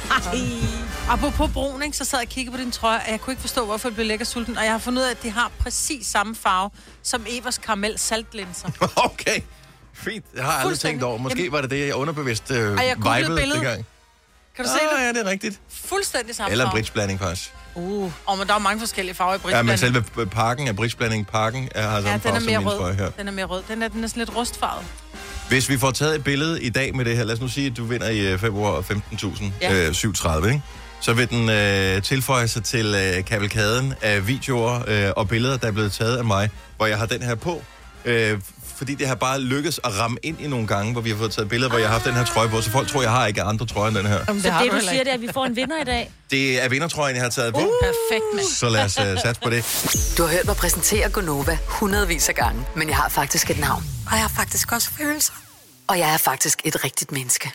Apropos 1.12 1.50
brun, 1.52 1.82
ikke, 1.82 1.96
så 1.96 2.04
sad 2.04 2.18
jeg 2.18 2.26
og 2.26 2.30
kiggede 2.32 2.56
på 2.56 2.62
din 2.62 2.70
trøje, 2.70 2.98
og 3.06 3.10
jeg 3.10 3.20
kunne 3.20 3.32
ikke 3.32 3.40
forstå, 3.40 3.64
hvorfor 3.64 3.88
det 3.88 3.94
blev 3.96 4.06
lækker 4.06 4.24
sulten. 4.26 4.58
Og 4.58 4.64
jeg 4.64 4.72
har 4.72 4.78
fundet 4.78 5.02
ud 5.02 5.06
af, 5.06 5.10
at 5.10 5.22
de 5.22 5.30
har 5.30 5.50
præcis 5.58 6.06
samme 6.06 6.34
farve 6.34 6.70
som 7.02 7.26
Evers 7.28 7.58
karamel 7.58 7.98
saltlinser. 7.98 8.68
Okay, 9.10 9.40
fint. 9.94 10.24
Jeg 10.36 10.44
har 10.44 10.52
aldrig 10.52 10.78
tænkt 10.78 11.02
over. 11.02 11.18
Måske 11.18 11.38
Jamen- 11.38 11.52
var 11.52 11.60
det 11.60 11.70
det, 11.70 11.86
jeg 11.86 11.94
underbevidst 11.94 12.50
øh, 12.50 12.56
Ej, 12.56 12.62
jeg 12.86 12.96
vibede 12.96 13.36
billedet. 13.40 13.54
dengang. 13.54 13.86
Kan 14.56 14.64
du 14.64 14.70
se 14.70 14.76
Ah, 14.92 14.98
det? 15.00 15.06
ja, 15.06 15.12
det 15.20 15.26
er 15.26 15.30
rigtigt. 15.30 15.60
Fuldstændig 15.84 16.34
samme 16.34 16.50
Eller 16.52 16.70
bridgeblanding, 16.70 17.20
faktisk. 17.20 17.52
Uh. 17.74 18.12
Og 18.26 18.38
men 18.38 18.46
der 18.48 18.54
er 18.54 18.58
mange 18.58 18.80
forskellige 18.80 19.14
farver 19.14 19.32
i 19.32 19.34
Ja, 19.34 19.38
bridgeblanding. 19.42 19.94
men 19.94 20.04
selve 20.14 20.26
pakken 20.26 20.68
af 20.68 20.76
bridgeblanding, 20.76 21.26
pakken 21.26 21.68
er, 21.74 21.82
har 21.82 21.90
samme 21.96 22.08
Ja, 22.08 22.12
den 22.14 22.20
farve 22.20 22.36
er 22.36 22.40
som 22.40 22.62
mere 22.64 22.76
trøje 22.78 22.94
her. 22.94 23.04
rød. 23.04 23.12
Den 23.18 23.28
er 23.28 23.32
mere 23.32 23.44
rød. 23.44 23.62
Den 23.68 23.82
er, 23.82 23.88
den 23.88 24.04
er 24.04 24.08
sådan 24.08 24.20
lidt 24.20 24.36
rustfarvet. 24.36 24.84
Hvis 25.48 25.68
vi 25.68 25.78
får 25.78 25.90
taget 25.90 26.14
et 26.14 26.24
billede 26.24 26.62
i 26.62 26.68
dag 26.70 26.96
med 26.96 27.04
det 27.04 27.16
her, 27.16 27.24
lad 27.24 27.34
os 27.34 27.40
nu 27.40 27.48
sige, 27.48 27.66
at 27.66 27.76
du 27.76 27.84
vinder 27.84 28.08
i 28.08 28.32
øh, 28.32 28.38
februar 28.38 28.80
15.000, 28.80 29.44
Ja. 29.60 29.86
øh, 29.88 29.92
37, 29.94 30.48
ikke? 30.48 30.62
Så 31.00 31.12
vil 31.12 31.30
den 31.30 31.48
øh, 31.48 32.02
tilføje 32.02 32.48
sig 32.48 32.64
til 32.64 32.86
øh, 32.94 33.24
kavalkaden 33.24 33.94
af 34.02 34.26
videoer 34.28 34.80
øh, 34.88 35.10
og 35.16 35.28
billeder, 35.28 35.56
der 35.56 35.66
er 35.66 35.72
blevet 35.72 35.92
taget 35.92 36.16
af 36.16 36.24
mig, 36.24 36.50
hvor 36.76 36.86
jeg 36.86 36.98
har 36.98 37.06
den 37.06 37.22
her 37.22 37.34
på. 37.34 37.62
Øh, 38.04 38.38
fordi 38.76 38.94
det 38.94 39.08
har 39.08 39.14
bare 39.14 39.40
lykkes 39.40 39.80
at 39.84 39.98
ramme 39.98 40.18
ind 40.22 40.40
i 40.40 40.46
nogle 40.48 40.66
gange, 40.66 40.92
hvor 40.92 41.00
vi 41.00 41.10
har 41.10 41.16
fået 41.16 41.32
taget 41.32 41.48
billeder, 41.48 41.70
hvor 41.70 41.78
jeg 41.78 41.88
har 41.88 41.92
haft 41.92 42.04
den 42.06 42.14
her 42.14 42.24
trøje 42.24 42.48
på, 42.48 42.60
så 42.60 42.70
folk 42.70 42.88
tror, 42.88 43.02
jeg 43.02 43.10
har 43.10 43.26
ikke 43.26 43.42
andre 43.42 43.66
trøjer 43.66 43.88
end 43.88 43.96
den 43.98 44.06
her. 44.06 44.18
Jamen, 44.28 44.42
Så 44.42 44.48
det, 44.62 44.72
du 44.72 44.80
siger, 44.80 45.04
det 45.04 45.10
er, 45.10 45.14
at 45.14 45.20
vi 45.20 45.28
får 45.34 45.44
en 45.46 45.56
vinder 45.56 45.80
i 45.80 45.84
dag. 45.84 46.10
Det 46.30 46.64
er 46.64 46.68
vindertrøjen, 46.68 47.16
jeg 47.16 47.22
har 47.24 47.30
taget 47.30 47.54
på, 47.54 47.60
Perfekt, 47.82 48.24
mand. 48.34 48.46
så 48.54 48.68
lad 48.68 48.84
os 48.84 48.98
øh, 48.98 49.18
satse 49.22 49.40
på 49.40 49.50
det. 49.50 50.14
Du 50.18 50.22
har 50.22 50.30
hørt 50.30 50.46
mig 50.46 50.56
præsentere 50.56 51.10
Gonova 51.10 51.58
hundredvis 51.66 52.28
af 52.28 52.34
gange, 52.34 52.66
men 52.76 52.88
jeg 52.88 52.96
har 52.96 53.08
faktisk 53.08 53.50
et 53.50 53.58
navn. 53.60 53.84
Og 54.06 54.12
jeg 54.12 54.20
har 54.20 54.32
faktisk 54.36 54.72
også 54.72 54.90
følelser. 54.98 55.32
Og 55.88 55.98
jeg 55.98 56.14
er 56.14 56.16
faktisk 56.16 56.60
et 56.64 56.84
rigtigt 56.84 57.12
menneske. 57.12 57.50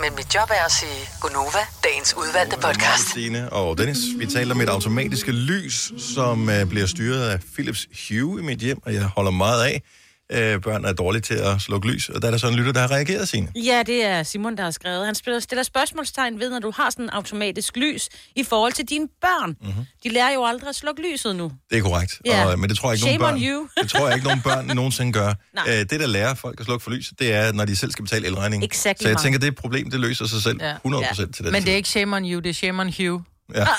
Men 0.00 0.14
mit 0.16 0.34
job 0.34 0.50
er 0.50 0.64
at 0.64 0.72
sige 0.72 0.90
Gonova, 1.20 1.58
dagens 1.84 2.14
udvalgte 2.16 2.56
podcast. 2.56 3.08
Stine 3.10 3.52
og 3.52 3.78
Dennis. 3.78 3.98
Vi 4.18 4.26
taler 4.26 4.54
om 4.54 4.60
et 4.60 4.68
automatiske 4.68 5.32
lys, 5.32 5.92
som 6.14 6.50
øh, 6.50 6.66
bliver 6.66 6.86
styret 6.86 7.28
af 7.28 7.38
Philips 7.54 7.86
Hue 8.08 8.40
i 8.40 8.44
mit 8.44 8.58
hjem, 8.58 8.78
og 8.86 8.94
jeg 8.94 9.02
holder 9.04 9.30
meget 9.30 9.64
af. 9.64 9.82
Øh, 10.32 10.60
børn 10.60 10.84
er 10.84 10.92
dårlige 10.92 11.22
til 11.22 11.34
at 11.34 11.60
slukke 11.60 11.88
lys, 11.88 12.08
og 12.08 12.22
der 12.22 12.28
er 12.28 12.30
der 12.30 12.38
sådan 12.38 12.52
en 12.52 12.58
lytter, 12.58 12.72
der 12.72 12.80
har 12.80 12.90
reageret, 12.90 13.28
Signe. 13.28 13.48
Ja, 13.56 13.82
det 13.86 14.04
er 14.04 14.22
Simon, 14.22 14.56
der 14.56 14.62
har 14.62 14.70
skrevet. 14.70 15.06
Han 15.06 15.14
spiller, 15.14 15.40
stiller 15.40 15.62
spørgsmålstegn 15.62 16.38
ved, 16.40 16.50
når 16.50 16.58
du 16.58 16.70
har 16.76 16.90
sådan 16.90 17.04
en 17.04 17.10
automatisk 17.10 17.76
lys 17.76 18.08
i 18.36 18.44
forhold 18.44 18.72
til 18.72 18.84
dine 18.84 19.08
børn. 19.20 19.48
Mhm. 19.50 19.68
Mm-hmm. 19.68 19.84
De 20.04 20.08
lærer 20.08 20.32
jo 20.34 20.44
aldrig 20.46 20.68
at 20.68 20.74
slukke 20.74 21.02
lyset 21.12 21.36
nu. 21.36 21.52
Det 21.70 21.78
er 21.78 21.82
korrekt, 21.82 22.20
Ja. 22.24 22.44
og, 22.46 22.58
men 22.58 22.70
det 22.70 22.78
tror 22.78 22.88
jeg 22.90 22.94
ikke, 22.94 23.02
Shame 23.02 23.18
nogen 23.18 23.34
on 23.34 23.40
børn, 23.40 23.48
you. 23.50 23.68
det 23.82 23.90
tror 23.90 24.06
jeg 24.06 24.14
ikke, 24.16 24.26
nogen 24.26 24.40
børn 24.42 24.66
nogensinde 24.76 25.12
gør. 25.12 25.34
Nej. 25.54 25.64
Øh, 25.68 25.78
det, 25.78 25.90
der 25.90 26.06
lærer 26.06 26.34
folk 26.34 26.60
at 26.60 26.66
slukke 26.66 26.82
for 26.84 26.90
lys, 26.90 27.12
det 27.18 27.32
er, 27.32 27.52
når 27.52 27.64
de 27.64 27.76
selv 27.76 27.90
skal 27.92 28.02
betale 28.04 28.26
elregning. 28.26 28.64
Exactly, 28.64 29.02
Så 29.02 29.08
jeg 29.08 29.14
Mark. 29.14 29.22
tænker, 29.22 29.38
det 29.38 29.46
er 29.46 29.50
et 29.50 29.56
problem, 29.58 29.90
det 29.90 30.00
løser 30.00 30.26
sig 30.26 30.42
selv 30.42 30.58
Ja. 30.62 30.74
100% 30.86 31.14
til 31.32 31.44
den 31.44 31.52
Men 31.52 31.62
det 31.62 31.72
er 31.72 31.76
ikke 31.76 31.88
shame 31.88 32.16
on 32.16 32.24
you, 32.32 32.40
det 32.40 32.50
er 32.50 32.54
shame 32.54 32.80
on 32.82 32.92
Hugh. 32.98 33.22
Ja. 33.54 33.66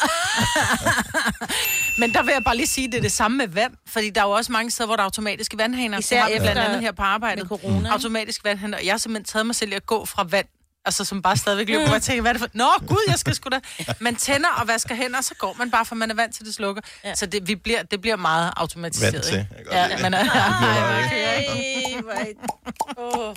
Men 1.99 2.13
der 2.13 2.23
vil 2.23 2.31
jeg 2.31 2.43
bare 2.43 2.55
lige 2.57 2.67
sige, 2.67 2.85
at 2.85 2.91
det 2.91 2.97
er 2.97 3.01
det 3.01 3.11
samme 3.11 3.37
med 3.37 3.47
vand. 3.47 3.73
Fordi 3.87 4.09
der 4.09 4.21
er 4.21 4.25
jo 4.25 4.31
også 4.31 4.51
mange 4.51 4.71
steder, 4.71 4.87
hvor 4.87 4.95
der 4.95 5.03
er 5.03 5.05
automatiske 5.05 5.57
vandhaner. 5.57 5.97
Især 5.97 6.21
har 6.21 6.29
vi 6.29 6.39
blandt 6.39 6.61
andet 6.61 6.81
her 6.81 6.91
på 6.91 7.01
arbejdet. 7.01 7.49
med 7.51 7.59
corona? 7.59 7.89
Automatisk 7.89 8.43
vandhaner. 8.43 8.77
Og 8.77 8.85
jeg 8.85 8.93
har 8.93 8.97
simpelthen 8.97 9.25
taget 9.25 9.45
mig 9.45 9.55
selv 9.55 9.71
i 9.71 9.75
at 9.75 9.85
gå 9.85 10.05
fra 10.05 10.23
vand 10.29 10.45
Altså, 10.85 11.05
som 11.05 11.21
bare 11.21 11.37
stadigvæk 11.37 11.67
løber. 11.69 11.87
Og 11.87 11.93
jeg 11.93 12.01
tænker, 12.01 12.21
hvad 12.21 12.31
er 12.31 12.33
det 12.33 12.39
for... 12.41 12.47
Nå, 12.53 12.67
gud, 12.87 12.97
jeg 13.07 13.19
skal 13.19 13.35
sgu 13.35 13.49
da... 13.49 13.59
Man 13.99 14.15
tænder 14.15 14.49
og 14.49 14.67
vasker 14.67 14.95
hænder, 14.95 15.17
og 15.17 15.23
så 15.23 15.35
går 15.35 15.55
man 15.59 15.71
bare, 15.71 15.85
for 15.85 15.95
man 15.95 16.11
er 16.11 16.15
vant 16.15 16.35
til, 16.35 16.45
det 16.45 16.55
slukker. 16.55 16.81
Ja. 17.03 17.15
Så 17.15 17.25
det, 17.25 17.47
vi 17.47 17.55
bliver, 17.55 17.83
det 17.83 18.01
bliver 18.01 18.15
meget 18.15 18.53
automatiseret. 18.57 19.13
Vant 19.13 19.25
til. 19.25 19.47
ikke? 19.59 19.75
Ja, 19.75 19.87
bliver 19.95 19.99
meget- 20.09 20.31
Ej, 20.31 22.01
hvor 22.01 22.11
er- 22.11 23.27
Åh. 23.27 23.35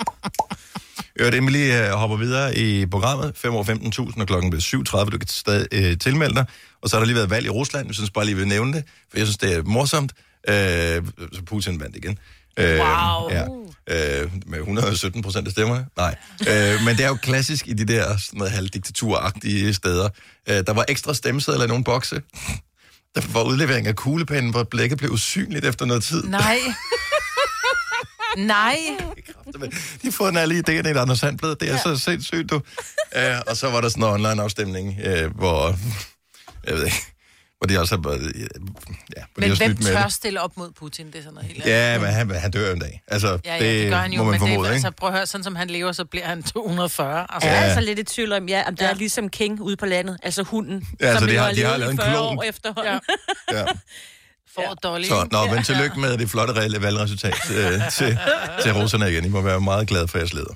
Øvrigt, 1.16 1.52
lige 1.52 1.86
øh, 1.88 1.92
hopper 1.92 2.16
videre 2.16 2.56
i 2.56 2.86
programmet, 2.86 3.32
5 3.36 3.54
år 3.54 3.64
15.000, 4.12 4.20
og 4.20 4.26
klokken 4.26 4.50
bliver 4.50 4.62
7.30, 5.04 5.10
du 5.10 5.18
kan 5.18 5.28
stadig 5.28 5.66
øh, 5.72 5.98
tilmelde 5.98 6.34
dig. 6.34 6.44
Og 6.82 6.88
så 6.88 6.96
har 6.96 7.00
der 7.00 7.06
lige 7.06 7.16
været 7.16 7.30
valg 7.30 7.46
i 7.46 7.48
Rusland, 7.48 7.86
jeg 7.86 7.94
synes 7.94 8.10
bare 8.10 8.24
lige, 8.24 8.34
vi 8.34 8.40
vil 8.40 8.48
nævne 8.48 8.72
det, 8.72 8.84
for 9.10 9.18
jeg 9.18 9.26
synes, 9.26 9.38
det 9.38 9.54
er 9.54 9.62
morsomt. 9.62 10.12
Øh, 10.48 10.54
så 11.32 11.42
Putin 11.46 11.80
vandt 11.80 11.96
igen. 11.96 12.18
Øh, 12.58 12.78
Wow. 12.78 13.30
Ja, 13.30 13.44
øh, 14.22 14.30
med 14.46 14.58
117 14.58 15.22
procent 15.22 15.46
af 15.46 15.52
stemmerne. 15.52 15.86
Nej. 15.96 16.16
Øh, 16.48 16.80
men 16.84 16.96
det 16.96 17.04
er 17.04 17.08
jo 17.08 17.14
klassisk 17.22 17.68
i 17.68 17.72
de 17.72 17.84
der 17.84 18.16
sådan 18.16 18.38
noget 18.38 18.52
halvdiktaturagtige 18.52 19.74
steder. 19.74 20.08
Øh, 20.48 20.54
der 20.66 20.72
var 20.72 20.84
ekstra 20.88 21.14
stemmesedler 21.14 21.64
i 21.64 21.68
nogle 21.68 21.84
bokse. 21.84 22.22
Der 23.14 23.20
var 23.32 23.42
udlevering 23.42 23.86
af 23.86 23.96
kuglepennen, 23.96 24.50
hvor 24.50 24.62
blækket 24.62 24.98
blev 24.98 25.10
usynligt 25.10 25.64
efter 25.64 25.84
noget 25.84 26.02
tid. 26.02 26.22
Nej. 26.22 26.58
Nej. 28.36 28.76
De 30.02 30.04
har 30.04 30.10
fået 30.12 30.30
en 30.30 30.36
alle 30.36 30.54
idéerne 30.68 30.88
i 30.88 30.90
et 30.90 30.96
Anders 30.96 31.18
Sandblad. 31.18 31.56
Det 31.56 31.68
er 31.68 31.72
ja. 31.72 31.78
så 31.82 31.96
sindssygt, 31.98 32.50
du. 32.50 32.56
Uh, 32.56 33.22
og 33.46 33.56
så 33.56 33.70
var 33.70 33.80
der 33.80 33.88
sådan 33.88 34.02
en 34.04 34.10
online 34.10 34.42
afstemning, 34.42 34.98
uh, 35.06 35.36
hvor, 35.36 35.76
jeg 36.66 36.74
ved 36.74 36.84
ikke, 36.84 36.96
Hvor 37.58 37.66
de 37.66 37.78
også 37.80 37.96
har... 37.96 38.12
Ja, 38.12 38.16
hvor 38.16 38.16
de 38.16 38.40
Men 39.36 39.48
har 39.50 39.56
hvem 39.56 39.76
tør 39.76 40.02
det. 40.02 40.12
stille 40.12 40.40
op 40.40 40.56
mod 40.56 40.70
Putin? 40.70 41.06
Det 41.06 41.14
er 41.14 41.18
sådan 41.22 41.34
noget 41.34 41.48
helt 41.48 41.62
andet. 41.64 41.74
Ja, 41.76 41.98
men 41.98 42.08
han, 42.08 42.30
han 42.40 42.50
dør 42.50 42.72
en 42.72 42.78
dag. 42.80 43.02
Altså, 43.08 43.38
Ja, 43.44 43.54
ja, 43.56 43.64
det, 43.64 43.82
det 43.82 43.90
gør 43.90 43.96
han 43.98 44.12
jo, 44.12 44.18
må 44.18 44.24
man 44.24 44.30
men 44.30 44.40
formode, 44.40 44.58
det, 44.58 44.64
ikke? 44.64 44.74
altså, 44.86 44.90
prøv 44.90 45.08
at 45.08 45.14
høre, 45.14 45.26
sådan 45.26 45.44
som 45.44 45.56
han 45.56 45.70
lever, 45.70 45.92
så 45.92 46.04
bliver 46.04 46.26
han 46.26 46.42
240. 46.42 47.26
Altså, 47.30 47.48
Jeg 47.48 47.56
er 47.56 47.60
Ja. 47.60 47.66
altså 47.66 47.80
lidt 47.80 47.98
i 47.98 48.02
tvivl 48.04 48.32
om, 48.32 48.48
ja, 48.48 48.62
om 48.68 48.76
det 48.76 48.84
Ja. 48.84 48.90
er 48.90 48.94
ligesom 48.94 49.28
King 49.28 49.60
ude 49.60 49.76
på 49.76 49.86
landet, 49.86 50.16
altså 50.22 50.42
hunden, 50.42 50.88
Ja, 51.00 51.06
altså, 51.06 51.18
som 51.18 51.28
de 51.28 51.36
har- 51.36 51.52
de 51.52 51.62
har 51.64 51.76
lavet 51.76 51.90
i 51.92 51.94
en 51.94 51.98
40 52.00 52.10
klon. 52.10 52.38
år 52.38 52.42
efterhånden. 52.42 53.00
Ja. 53.52 53.58
Ja. 53.58 53.64
for 54.54 54.74
Dolly. 54.74 55.04
Så, 55.04 55.28
nå, 55.32 55.46
men 55.46 55.64
tillykke 55.64 56.00
med 56.00 56.18
det 56.18 56.30
flotte 56.30 56.54
reelle 56.54 56.82
valgresultat 56.82 57.34
øh, 57.50 57.90
til, 57.98 58.18
til 58.62 58.72
russerne 58.72 59.10
igen. 59.10 59.24
I 59.24 59.28
må 59.28 59.40
være 59.40 59.60
meget 59.60 59.88
glade 59.88 60.08
for 60.08 60.18
jeres 60.18 60.32
leder. 60.32 60.54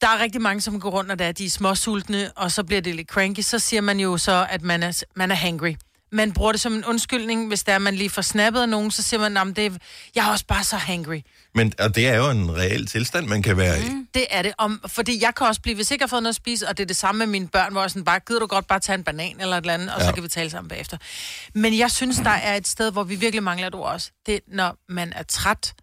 Der 0.00 0.08
er 0.08 0.18
rigtig 0.18 0.42
mange, 0.42 0.60
som 0.60 0.80
går 0.80 0.90
rundt, 0.90 1.10
og 1.10 1.18
der 1.18 1.24
er 1.24 1.32
de 1.32 1.44
er 1.44 1.50
småsultne, 1.50 2.32
og 2.36 2.52
så 2.52 2.64
bliver 2.64 2.80
det 2.80 2.94
lidt 2.94 3.08
cranky. 3.08 3.40
Så 3.40 3.58
siger 3.58 3.80
man 3.80 4.00
jo 4.00 4.18
så, 4.18 4.46
at 4.50 4.62
man 4.62 4.82
er, 4.82 5.02
man 5.16 5.30
er 5.30 5.34
hangry. 5.34 5.74
Man 6.12 6.32
bruger 6.32 6.52
det 6.52 6.60
som 6.60 6.72
en 6.74 6.84
undskyldning, 6.84 7.48
hvis 7.48 7.62
der 7.64 7.72
er, 7.72 7.78
man 7.78 7.94
lige 7.94 8.10
får 8.10 8.22
snappet 8.22 8.60
af 8.60 8.68
nogen, 8.68 8.90
så 8.90 9.02
siger 9.02 9.20
man, 9.20 9.36
at 9.36 9.56
det 9.56 9.66
er, 9.66 9.70
jeg 10.14 10.26
er 10.26 10.30
også 10.32 10.46
bare 10.46 10.64
så 10.64 10.76
hangry. 10.76 11.20
Men 11.54 11.72
og 11.78 11.94
det 11.94 12.08
er 12.08 12.16
jo 12.16 12.30
en 12.30 12.56
reel 12.56 12.86
tilstand, 12.86 13.26
man 13.26 13.42
kan 13.42 13.56
være 13.56 13.80
i. 13.80 13.84
Det 14.14 14.26
er 14.30 14.42
det. 14.42 14.52
Om, 14.58 14.80
fordi 14.86 15.22
jeg 15.22 15.34
kan 15.34 15.46
også 15.46 15.60
blive, 15.60 15.74
hvis 15.74 15.90
jeg 15.90 15.94
ikke 15.94 16.02
har 16.02 16.08
fået 16.08 16.22
noget 16.22 16.32
at 16.32 16.36
spise, 16.36 16.68
og 16.68 16.76
det 16.78 16.82
er 16.82 16.86
det 16.86 16.96
samme 16.96 17.18
med 17.18 17.26
mine 17.26 17.48
børn, 17.48 17.72
hvor 17.72 17.80
jeg 17.80 17.90
sådan 17.90 18.04
bare, 18.04 18.20
gider 18.20 18.40
du 18.40 18.46
godt 18.46 18.66
bare 18.66 18.80
tage 18.80 18.94
en 18.94 19.04
banan 19.04 19.40
eller 19.40 19.56
et 19.56 19.60
eller 19.60 19.74
andet, 19.74 19.94
og 19.94 20.00
ja. 20.00 20.06
Så 20.06 20.12
kan 20.14 20.22
vi 20.22 20.28
tale 20.28 20.50
sammen 20.50 20.68
bagefter. 20.68 20.96
Men 21.54 21.78
jeg 21.78 21.90
synes, 21.90 22.16
der 22.16 22.30
er 22.30 22.56
et 22.56 22.68
sted, 22.68 22.92
hvor 22.92 23.04
vi 23.04 23.14
virkelig 23.14 23.42
mangler 23.42 23.66
et 23.66 23.74
ord 23.74 23.92
også. 23.92 24.10
Det 24.26 24.34
er, 24.34 24.38
når 24.46 24.76
man 24.88 25.12
er 25.12 25.22
træt, 25.22 25.74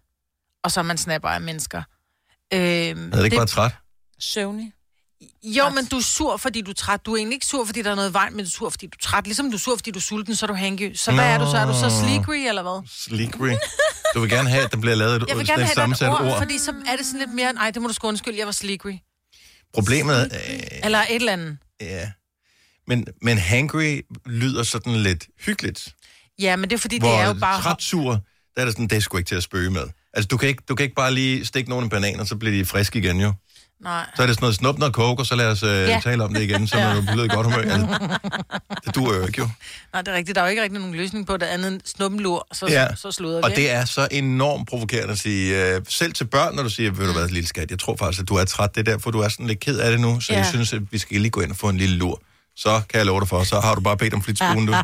og 0.64 0.72
så 0.72 0.82
man 0.82 0.98
snapper 0.98 1.28
af 1.28 1.40
mennesker. 1.40 1.82
Øhm, 2.54 3.12
Er 3.12 3.16
det 3.16 3.24
ikke 3.24 3.36
bare 3.36 3.46
træt? 3.46 3.72
Søvnig. 4.20 4.72
Jo, 5.42 5.68
men 5.68 5.86
du 5.86 5.96
er 5.96 6.02
sur, 6.02 6.36
fordi 6.36 6.60
du 6.60 6.70
er 6.70 6.74
træt. 6.74 7.06
Du 7.06 7.12
er 7.12 7.16
egentlig 7.16 7.34
ikke 7.36 7.46
sur, 7.46 7.64
fordi 7.64 7.82
der 7.82 7.90
er 7.90 7.94
noget 7.94 8.10
i 8.10 8.12
vejen, 8.12 8.36
men 8.36 8.44
du 8.44 8.48
er 8.48 8.50
sur, 8.50 8.70
fordi 8.70 8.86
du 8.86 8.96
er 8.96 9.02
træt. 9.02 9.24
Ligesom 9.24 9.50
du 9.50 9.56
er 9.56 9.58
sur, 9.60 9.76
fordi 9.76 9.90
du 9.90 9.98
er 9.98 10.02
sulten, 10.02 10.36
så 10.36 10.46
er 10.46 10.48
du 10.48 10.54
hangry. 10.54 10.94
Så 10.94 11.12
hvad 11.12 11.24
Nå. 11.24 11.30
er 11.30 11.38
du 11.38 11.50
så? 11.50 11.56
Er 11.56 11.66
du 11.66 11.72
så 11.72 12.00
sleekry, 12.00 12.36
eller 12.48 12.62
hvad? 12.62 12.88
Sleekry. 12.88 13.50
Du 14.14 14.20
vil 14.20 14.30
gerne 14.30 14.48
have, 14.50 14.64
at 14.64 14.72
der 14.72 14.78
bliver 14.78 14.94
lavet 14.96 15.22
et, 15.22 15.28
Jeg 15.28 15.36
vil 15.38 15.46
gerne 15.46 15.64
have 15.64 15.90
et 15.92 16.02
ord, 16.08 16.20
ord. 16.20 16.38
fordi 16.38 16.58
så 16.58 16.74
er 16.86 16.96
det 16.96 17.06
sådan 17.06 17.20
lidt 17.20 17.34
mere, 17.34 17.52
nej, 17.52 17.70
det 17.70 17.82
må 17.82 17.88
du 17.88 17.94
sgu 17.94 18.08
undskylde, 18.08 18.38
jeg 18.38 18.46
var 18.46 18.52
sleekry. 18.52 18.92
Problemet 19.74 20.32
øh, 20.34 20.60
Eller 20.84 20.98
et 20.98 21.06
eller 21.14 21.32
andet. 21.32 21.58
ja. 21.80 22.10
Men, 22.86 23.06
men 23.22 23.38
hangry 23.38 24.00
lyder 24.26 24.62
sådan 24.62 24.96
lidt 24.96 25.26
hyggeligt. 25.40 25.94
Ja, 26.38 26.56
men 26.56 26.70
det 26.70 26.76
er 26.76 26.80
fordi, 26.80 26.98
Hvor 26.98 27.08
det 27.10 27.18
er 27.20 27.26
jo 27.26 27.32
bare... 27.34 27.62
træt 27.62 27.82
sur, 27.82 28.10
der 28.56 28.60
er 28.60 28.64
det 28.64 28.74
sådan, 28.74 28.86
det 28.88 28.96
er 28.96 29.00
sgu 29.00 29.16
ikke 29.16 29.28
til 29.28 29.34
at 29.34 29.42
spøge 29.42 29.70
med. 29.70 29.82
Altså, 30.14 30.28
du 30.28 30.36
kan 30.36 30.48
ikke, 30.48 30.62
du 30.68 30.74
kan 30.74 30.84
ikke 30.84 30.94
bare 30.94 31.14
lige 31.14 31.44
stikke 31.46 31.70
nogle 31.70 31.90
bananer, 31.90 32.24
så 32.24 32.36
bliver 32.36 32.52
de 32.58 32.64
friske 32.64 32.98
igen 32.98 33.20
jo. 33.20 33.32
Nej. 33.80 34.06
Så 34.16 34.22
er 34.22 34.26
det 34.26 34.34
sådan 34.34 34.44
noget 34.44 34.56
snup 34.56 34.78
noget 34.78 34.94
coke, 34.94 35.22
og 35.22 35.26
så 35.26 35.36
lad 35.36 35.46
os 35.50 35.62
øh, 35.62 35.70
Ja. 35.70 36.00
tale 36.04 36.24
om 36.24 36.34
det 36.34 36.42
igen, 36.42 36.66
så 36.66 36.80
når 36.80 36.94
du 36.94 37.02
bliver 37.02 37.24
i 37.24 37.28
godt 37.28 37.46
humør. 37.46 37.72
Altså, 37.72 38.18
det 38.86 38.94
duer 38.94 39.16
jo 39.16 39.26
ikke 39.26 39.38
jo. 39.40 39.48
Nej, 39.92 40.02
det 40.02 40.12
er 40.12 40.16
rigtigt. 40.16 40.36
Der 40.36 40.40
er 40.42 40.46
jo 40.46 40.50
ikke 40.50 40.62
rigtig 40.62 40.78
nogen 40.80 40.94
løsning 40.94 41.26
på 41.26 41.36
det 41.36 41.46
andet 41.46 41.72
end 41.72 41.80
snuppenlur, 41.84 42.46
så, 42.52 42.66
Ja. 42.66 42.82
ja. 42.82 42.94
så 42.94 43.12
sluder 43.12 43.36
vi. 43.38 43.42
Og 43.42 43.50
det 43.50 43.70
er 43.70 43.84
så 43.84 44.08
enormt 44.10 44.68
provokerende 44.68 45.12
at 45.12 45.18
sige, 45.18 45.74
øh, 45.74 45.80
selv 45.88 46.12
til 46.12 46.24
børn, 46.24 46.54
når 46.54 46.62
du 46.62 46.70
siger, 46.70 46.90
ved 46.90 47.06
du 47.06 47.12
hvad, 47.12 47.28
lille 47.28 47.48
skat, 47.48 47.70
jeg 47.70 47.78
tror 47.78 47.96
faktisk, 47.96 48.22
at 48.22 48.28
du 48.28 48.34
er 48.34 48.44
træt, 48.44 48.74
det 48.74 48.88
er 48.88 48.92
derfor, 48.92 49.10
du 49.10 49.20
er 49.20 49.28
sådan 49.28 49.46
lidt 49.46 49.60
ked 49.60 49.78
af 49.78 49.90
det 49.90 50.00
nu, 50.00 50.20
så 50.20 50.32
ja. 50.32 50.38
Ja. 50.38 50.44
jeg 50.44 50.52
synes, 50.52 50.72
at 50.72 50.92
vi 50.92 50.98
skal 50.98 51.20
lige 51.20 51.30
gå 51.30 51.40
ind 51.40 51.50
og 51.50 51.56
få 51.56 51.68
en 51.68 51.76
lille 51.78 51.96
lur. 51.96 52.22
Så 52.56 52.80
kan 52.90 52.98
jeg 52.98 53.06
love 53.06 53.20
dig 53.20 53.28
for, 53.28 53.44
så 53.44 53.60
har 53.60 53.74
du 53.74 53.80
bare 53.80 53.96
bedt 53.96 54.14
om 54.14 54.22
flitsbuen, 54.22 54.66
du. 54.66 54.72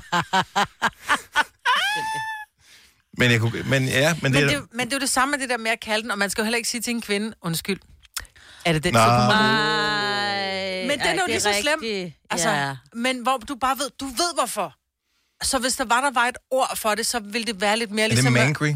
men, 3.18 3.30
jeg 3.30 3.40
kunne, 3.40 3.62
men 3.66 3.84
ja, 3.84 4.14
men 4.22 4.32
det, 4.34 4.40
Men 4.40 4.50
er... 4.50 4.60
det, 4.60 4.68
men 4.72 4.86
det 4.86 4.92
er 4.92 4.96
jo 4.96 5.00
det 5.00 5.10
samme 5.10 5.30
med 5.32 5.38
det 5.38 5.48
der 5.48 5.58
med 5.58 5.70
at 5.70 5.80
kalde 5.80 6.02
den, 6.02 6.10
og 6.10 6.18
man 6.18 6.30
skal 6.30 6.42
jo 6.42 6.44
heller 6.44 6.56
ikke 6.56 6.68
sige 6.68 6.80
til 6.80 6.90
en 6.90 7.00
kvinde, 7.00 7.32
undskyld. 7.42 7.78
Er 8.64 8.72
det 8.72 8.84
den, 8.84 8.92
Nå. 8.92 8.98
så 8.98 9.04
kommer 9.06 9.32
den 9.32 9.44
ud? 9.44 9.46
Ej, 9.46 10.86
Men 10.86 10.98
den 10.98 11.06
er 11.18 11.22
jo 11.22 11.26
lige 11.26 11.40
så 11.40 11.54
slem. 11.60 12.12
Altså, 12.30 12.50
Ja. 12.50 12.76
Men 12.92 13.22
hvor 13.22 13.36
du 13.36 13.54
bare 13.54 13.78
ved, 13.78 13.90
du 14.00 14.06
ved 14.06 14.34
hvorfor. 14.34 14.74
Så 15.42 15.58
hvis 15.58 15.76
der 15.76 15.84
var, 15.84 16.00
der 16.00 16.10
var 16.10 16.26
et 16.26 16.36
ord 16.50 16.76
for 16.76 16.94
det, 16.94 17.06
så 17.06 17.20
ville 17.20 17.46
det 17.46 17.60
være 17.60 17.78
lidt 17.78 17.90
mere 17.90 18.04
er 18.04 18.08
det 18.08 18.16
ligesom... 18.16 18.32
mangry? 18.32 18.74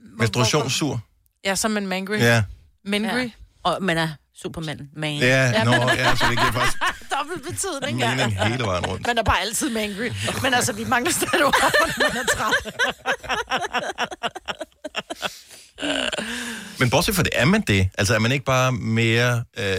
Menstruationssur? 0.00 1.00
Ja, 1.44 1.54
som 1.54 1.76
en 1.76 1.86
mangry. 1.86 2.18
Ja. 2.18 2.42
Mangry. 2.84 3.18
Ja. 3.18 3.30
Og 3.62 3.82
man 3.82 3.98
er 3.98 4.08
Superman. 4.34 4.90
Man. 4.96 5.16
Ja, 5.18 5.64
nå, 5.64 5.72
ja, 5.72 6.16
så 6.16 6.26
det 6.30 6.38
giver 6.38 6.52
faktisk 6.52 6.78
Dobbelt 7.18 7.42
betydning, 7.42 7.98
ja. 7.98 8.14
mening 8.14 8.42
hele 8.44 8.64
vejen 8.64 8.86
rundt. 8.86 9.06
Man 9.06 9.18
er 9.18 9.22
bare 9.22 9.40
altid 9.40 9.70
mangry. 9.70 10.10
Men 10.42 10.54
altså, 10.54 10.72
vi 10.72 10.84
mangler 10.84 11.12
stadig 11.12 11.44
ord, 11.44 11.54
når 11.98 12.14
man 12.14 12.16
er 12.16 12.26
træt. 12.36 12.54
Men 16.78 16.90
bortset 16.90 17.14
fra 17.14 17.22
det, 17.22 17.32
er 17.34 17.44
man 17.44 17.60
det? 17.60 17.88
Altså 17.98 18.14
er 18.14 18.18
man 18.18 18.32
ikke 18.32 18.44
bare 18.44 18.72
mere... 18.72 19.44
Øh, 19.58 19.76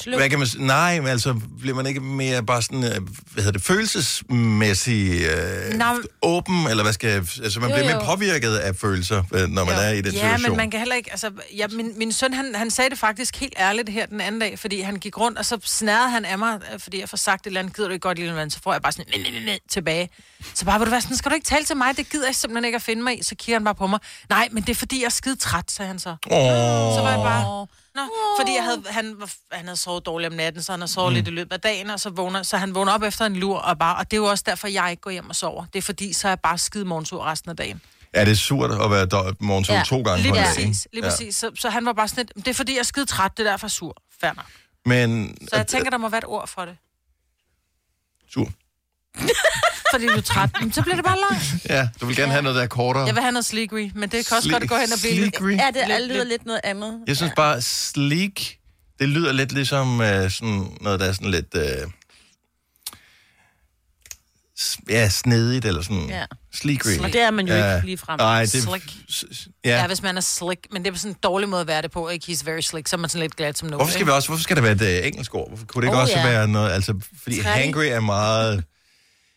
Sluk. 0.00 0.16
hvad 0.18 0.30
kan 0.30 0.38
man 0.38 0.48
sige? 0.48 0.66
Nej, 0.66 1.00
men 1.00 1.08
altså 1.08 1.40
bliver 1.60 1.76
man 1.76 1.86
ikke 1.86 2.00
mere 2.00 2.42
bare 2.44 2.62
sådan, 2.62 2.84
øh, 2.84 2.90
hvad 3.32 3.44
hedder 3.44 3.52
det, 3.52 3.62
følelsesmæssig 3.62 5.22
øh, 5.22 5.74
Nå, 5.78 5.84
åben, 6.22 6.66
eller 6.66 6.82
hvad 6.82 6.92
skal 6.92 7.10
altså 7.10 7.60
man 7.60 7.70
Jo, 7.70 7.74
bliver 7.76 7.90
jo. 7.90 7.96
mere 7.96 8.06
påvirket 8.06 8.56
af 8.56 8.76
følelser, 8.76 9.22
øh, 9.34 9.48
når 9.48 9.64
man 9.64 9.74
Jo. 9.74 9.80
er 9.80 9.88
i 9.88 9.96
den 9.96 10.04
ja, 10.04 10.10
situation. 10.10 10.50
men 10.50 10.56
man 10.56 10.70
kan 10.70 10.80
heller 10.80 10.94
ikke... 10.94 11.10
Altså, 11.10 11.30
ja, 11.56 11.66
min, 11.68 11.92
min 11.98 12.12
søn, 12.12 12.34
han, 12.34 12.54
han 12.54 12.70
sagde 12.70 12.90
det 12.90 12.98
faktisk 12.98 13.36
helt 13.36 13.54
ærligt 13.58 13.88
her 13.88 14.06
den 14.06 14.20
anden 14.20 14.40
dag, 14.40 14.58
fordi 14.58 14.80
han 14.80 14.96
gik 14.96 15.18
rundt, 15.18 15.38
og 15.38 15.44
så 15.44 15.58
snærede 15.64 16.10
han 16.10 16.24
af 16.24 16.38
mig, 16.38 16.58
øh, 16.74 16.80
fordi 16.80 17.00
jeg 17.00 17.08
får 17.08 17.16
sagt 17.16 17.40
et 17.40 17.46
eller 17.46 17.60
andet, 17.60 17.76
gider 17.76 17.88
du 17.88 17.92
ikke 17.92 18.02
godt 18.02 18.18
lille 18.18 18.34
vand, 18.34 18.50
så 18.50 18.58
får 18.62 18.72
jeg 18.72 18.82
bare 18.82 18.92
sådan, 18.92 19.06
næ, 19.16 19.22
næ, 19.30 19.38
næ, 19.38 19.44
næ, 19.44 19.56
tilbage. 19.70 20.08
Så 20.54 20.64
bare, 20.64 20.78
vil 20.78 20.86
du 20.86 20.90
være 20.90 21.00
sådan, 21.00 21.16
skal 21.16 21.30
du 21.30 21.34
ikke 21.34 21.46
tale 21.46 21.64
til 21.64 21.76
mig? 21.76 21.96
Det 21.96 22.10
gider 22.10 22.26
jeg 22.26 22.34
simpelthen 22.34 22.64
ikke 22.64 22.76
at 22.76 22.82
finde 22.82 23.02
mig 23.02 23.18
i. 23.20 23.22
Så 23.22 23.34
kigger 23.34 23.58
han 23.58 23.64
bare 23.64 23.74
på 23.74 23.86
mig. 23.86 23.98
Nej, 24.28 24.48
men 24.52 24.62
det 24.62 24.70
er 24.70 24.74
fordi, 24.74 24.98
jeg 25.00 25.06
er 25.06 25.10
skide 25.10 25.36
træt, 25.36 25.70
sagde 25.70 25.88
han 25.88 25.98
så. 25.98 26.10
Åh, 26.10 26.16
Så 26.96 27.00
var 27.02 27.10
jeg 27.10 27.18
bare... 27.18 27.66
Nå, 27.94 28.00
fordi 28.38 28.52
jeg 28.54 28.64
havde, 28.64 28.82
han, 28.86 29.14
var- 29.20 29.30
han 29.56 29.64
havde 29.64 29.76
sovet 29.76 30.06
dårligt 30.06 30.30
om 30.30 30.36
natten, 30.36 30.62
så 30.62 30.72
han 30.72 30.80
havde 30.80 30.92
sovet 30.92 31.12
mm. 31.12 31.14
lidt 31.14 31.28
i 31.28 31.30
løbet 31.30 31.52
af 31.52 31.60
dagen, 31.60 31.90
og 31.90 32.00
så, 32.00 32.10
vågner, 32.10 32.42
så 32.42 32.56
han 32.56 32.74
vågner 32.74 32.92
op 32.92 33.02
efter 33.02 33.26
en 33.26 33.36
lur, 33.36 33.58
og, 33.58 33.78
bare, 33.78 33.96
og 33.96 34.10
det 34.10 34.16
er 34.16 34.20
jo 34.20 34.24
også 34.26 34.44
derfor, 34.46 34.68
jeg 34.68 34.90
ikke 34.90 35.00
går 35.00 35.10
hjem 35.10 35.28
og 35.28 35.36
sover. 35.36 35.64
Det 35.72 35.78
er 35.78 35.82
fordi, 35.82 36.12
så 36.12 36.28
er 36.28 36.30
jeg 36.30 36.40
bare 36.40 36.58
skide 36.58 36.84
morgensur 36.84 37.24
resten 37.24 37.50
af 37.50 37.56
dagen. 37.56 37.80
er 38.12 38.24
det 38.24 38.38
surt 38.38 38.70
at 38.70 38.90
være 38.90 39.06
do- 39.14 39.34
morgensur 39.40 39.74
Ja, 39.74 39.82
to 39.86 40.02
gange 40.02 40.22
Lige 40.22 40.32
på 40.32 40.36
en 40.36 40.42
dag? 40.44 40.54
præcis, 40.54 40.88
lige 40.92 41.04
Ja. 41.04 41.10
præcis. 41.10 41.36
Så, 41.36 41.50
så 41.58 41.70
han 41.70 41.86
var 41.86 41.92
bare 41.92 42.08
sådan 42.08 42.26
lidt, 42.36 42.44
det 42.46 42.50
er 42.50 42.54
fordi, 42.54 42.72
jeg 42.72 42.78
er 42.78 42.82
skide 42.84 43.06
træt, 43.06 43.36
det 43.36 43.46
er 43.46 43.50
derfor 43.50 43.66
er 43.66 43.68
sur. 43.68 43.96
Nok. 44.22 44.36
Men, 44.86 45.36
Så 45.50 45.56
jeg 45.56 45.66
tænker, 45.66 45.90
der 45.90 45.98
må 45.98 46.08
være 46.08 46.18
et 46.18 46.24
ord 46.24 46.48
for 46.48 46.64
det. 46.64 46.76
sur. 48.32 48.48
Fordi 49.92 50.06
du 50.06 50.12
er 50.12 50.20
træt. 50.20 50.50
Men 50.60 50.72
så 50.72 50.82
bliver 50.82 50.96
det 50.96 51.04
bare 51.04 51.16
langt. 51.30 51.66
Ja, 51.68 51.88
du 52.00 52.06
vil 52.06 52.16
gerne 52.16 52.32
have 52.32 52.42
noget, 52.42 52.56
der 52.56 52.62
er 52.62 52.66
kortere. 52.66 53.06
Jeg 53.06 53.14
vil 53.14 53.22
have 53.22 53.32
noget 53.32 53.44
sleekry, 53.44 53.90
men 53.94 54.08
det 54.10 54.26
kan 54.26 54.36
også 54.36 54.48
Sle- 54.48 54.52
godt 54.52 54.68
gå 54.68 54.74
hen 54.76 54.92
og 54.92 54.98
blive 55.00 55.14
lidt... 55.14 55.36
sleekry? 55.36 55.50
Ja, 55.52 55.66
det 55.80 55.88
Lidt- 55.88 56.08
lyder 56.08 56.18
lidt- 56.18 56.28
lidt 56.28 56.46
noget 56.46 56.60
andet. 56.64 57.00
Jeg 57.06 57.16
synes 57.16 57.32
bare, 57.36 57.62
sleek, 57.62 58.58
det 58.98 59.08
lyder 59.08 59.32
lidt 59.32 59.52
ligesom 59.52 60.00
øh, 60.00 60.30
sådan 60.30 60.66
noget, 60.80 61.00
der 61.00 61.06
er 61.06 61.12
sådan 61.12 61.30
lidt... 61.30 61.54
Øh, 61.56 61.62
s- 64.60 64.78
ja, 64.88 65.08
snedigt, 65.08 65.64
eller 65.64 65.82
sådan... 65.82 66.08
Ja. 66.08 66.24
Sleekry. 66.54 66.98
Og 66.98 67.12
det 67.12 67.20
er 67.20 67.30
man 67.30 67.48
jo 67.48 67.54
ikke 67.54 67.80
ligefrem. 67.84 68.18
Nej, 68.18 68.40
det 68.40 68.50
Slick. 68.50 68.84
s- 69.10 69.24
s- 69.32 69.48
Ja. 69.64 69.70
Ja. 69.70 69.80
ja, 69.80 69.86
hvis 69.86 70.02
man 70.02 70.16
er 70.16 70.20
slick, 70.20 70.60
men 70.72 70.84
det 70.84 70.92
er 70.94 70.98
sådan 70.98 71.10
en 71.10 71.16
dårlig 71.22 71.48
måde 71.48 71.60
at 71.60 71.66
være 71.66 71.82
det 71.82 71.90
på, 71.90 72.08
ikke? 72.08 72.32
He's 72.32 72.44
very 72.44 72.60
slick, 72.60 72.88
så 72.88 72.96
er 72.96 72.98
man 72.98 73.10
sådan 73.10 73.22
lidt 73.22 73.36
glad 73.36 73.54
som 73.54 73.68
noget. 73.68 73.78
Hvorfor 73.78 73.92
skal, 73.92 74.06
vi 74.06 74.10
også, 74.10 74.28
hvorfor 74.28 74.42
skal 74.42 74.56
det 74.56 74.62
være 74.64 74.72
et 74.72 74.82
øh, 75.00 75.06
engelsk 75.06 75.34
ord? 75.34 75.48
Hvorfor 75.48 75.66
kunne 75.66 75.82
det 75.82 75.88
ikke 75.88 75.96
Oh, 75.96 76.02
også 76.02 76.18
ja. 76.18 76.28
være 76.28 76.48
noget... 76.48 76.70
Altså, 76.72 77.00
fordi 77.22 77.42
Træt. 77.42 77.52
hangry 77.52 77.84
er 77.84 78.00
meget... 78.00 78.64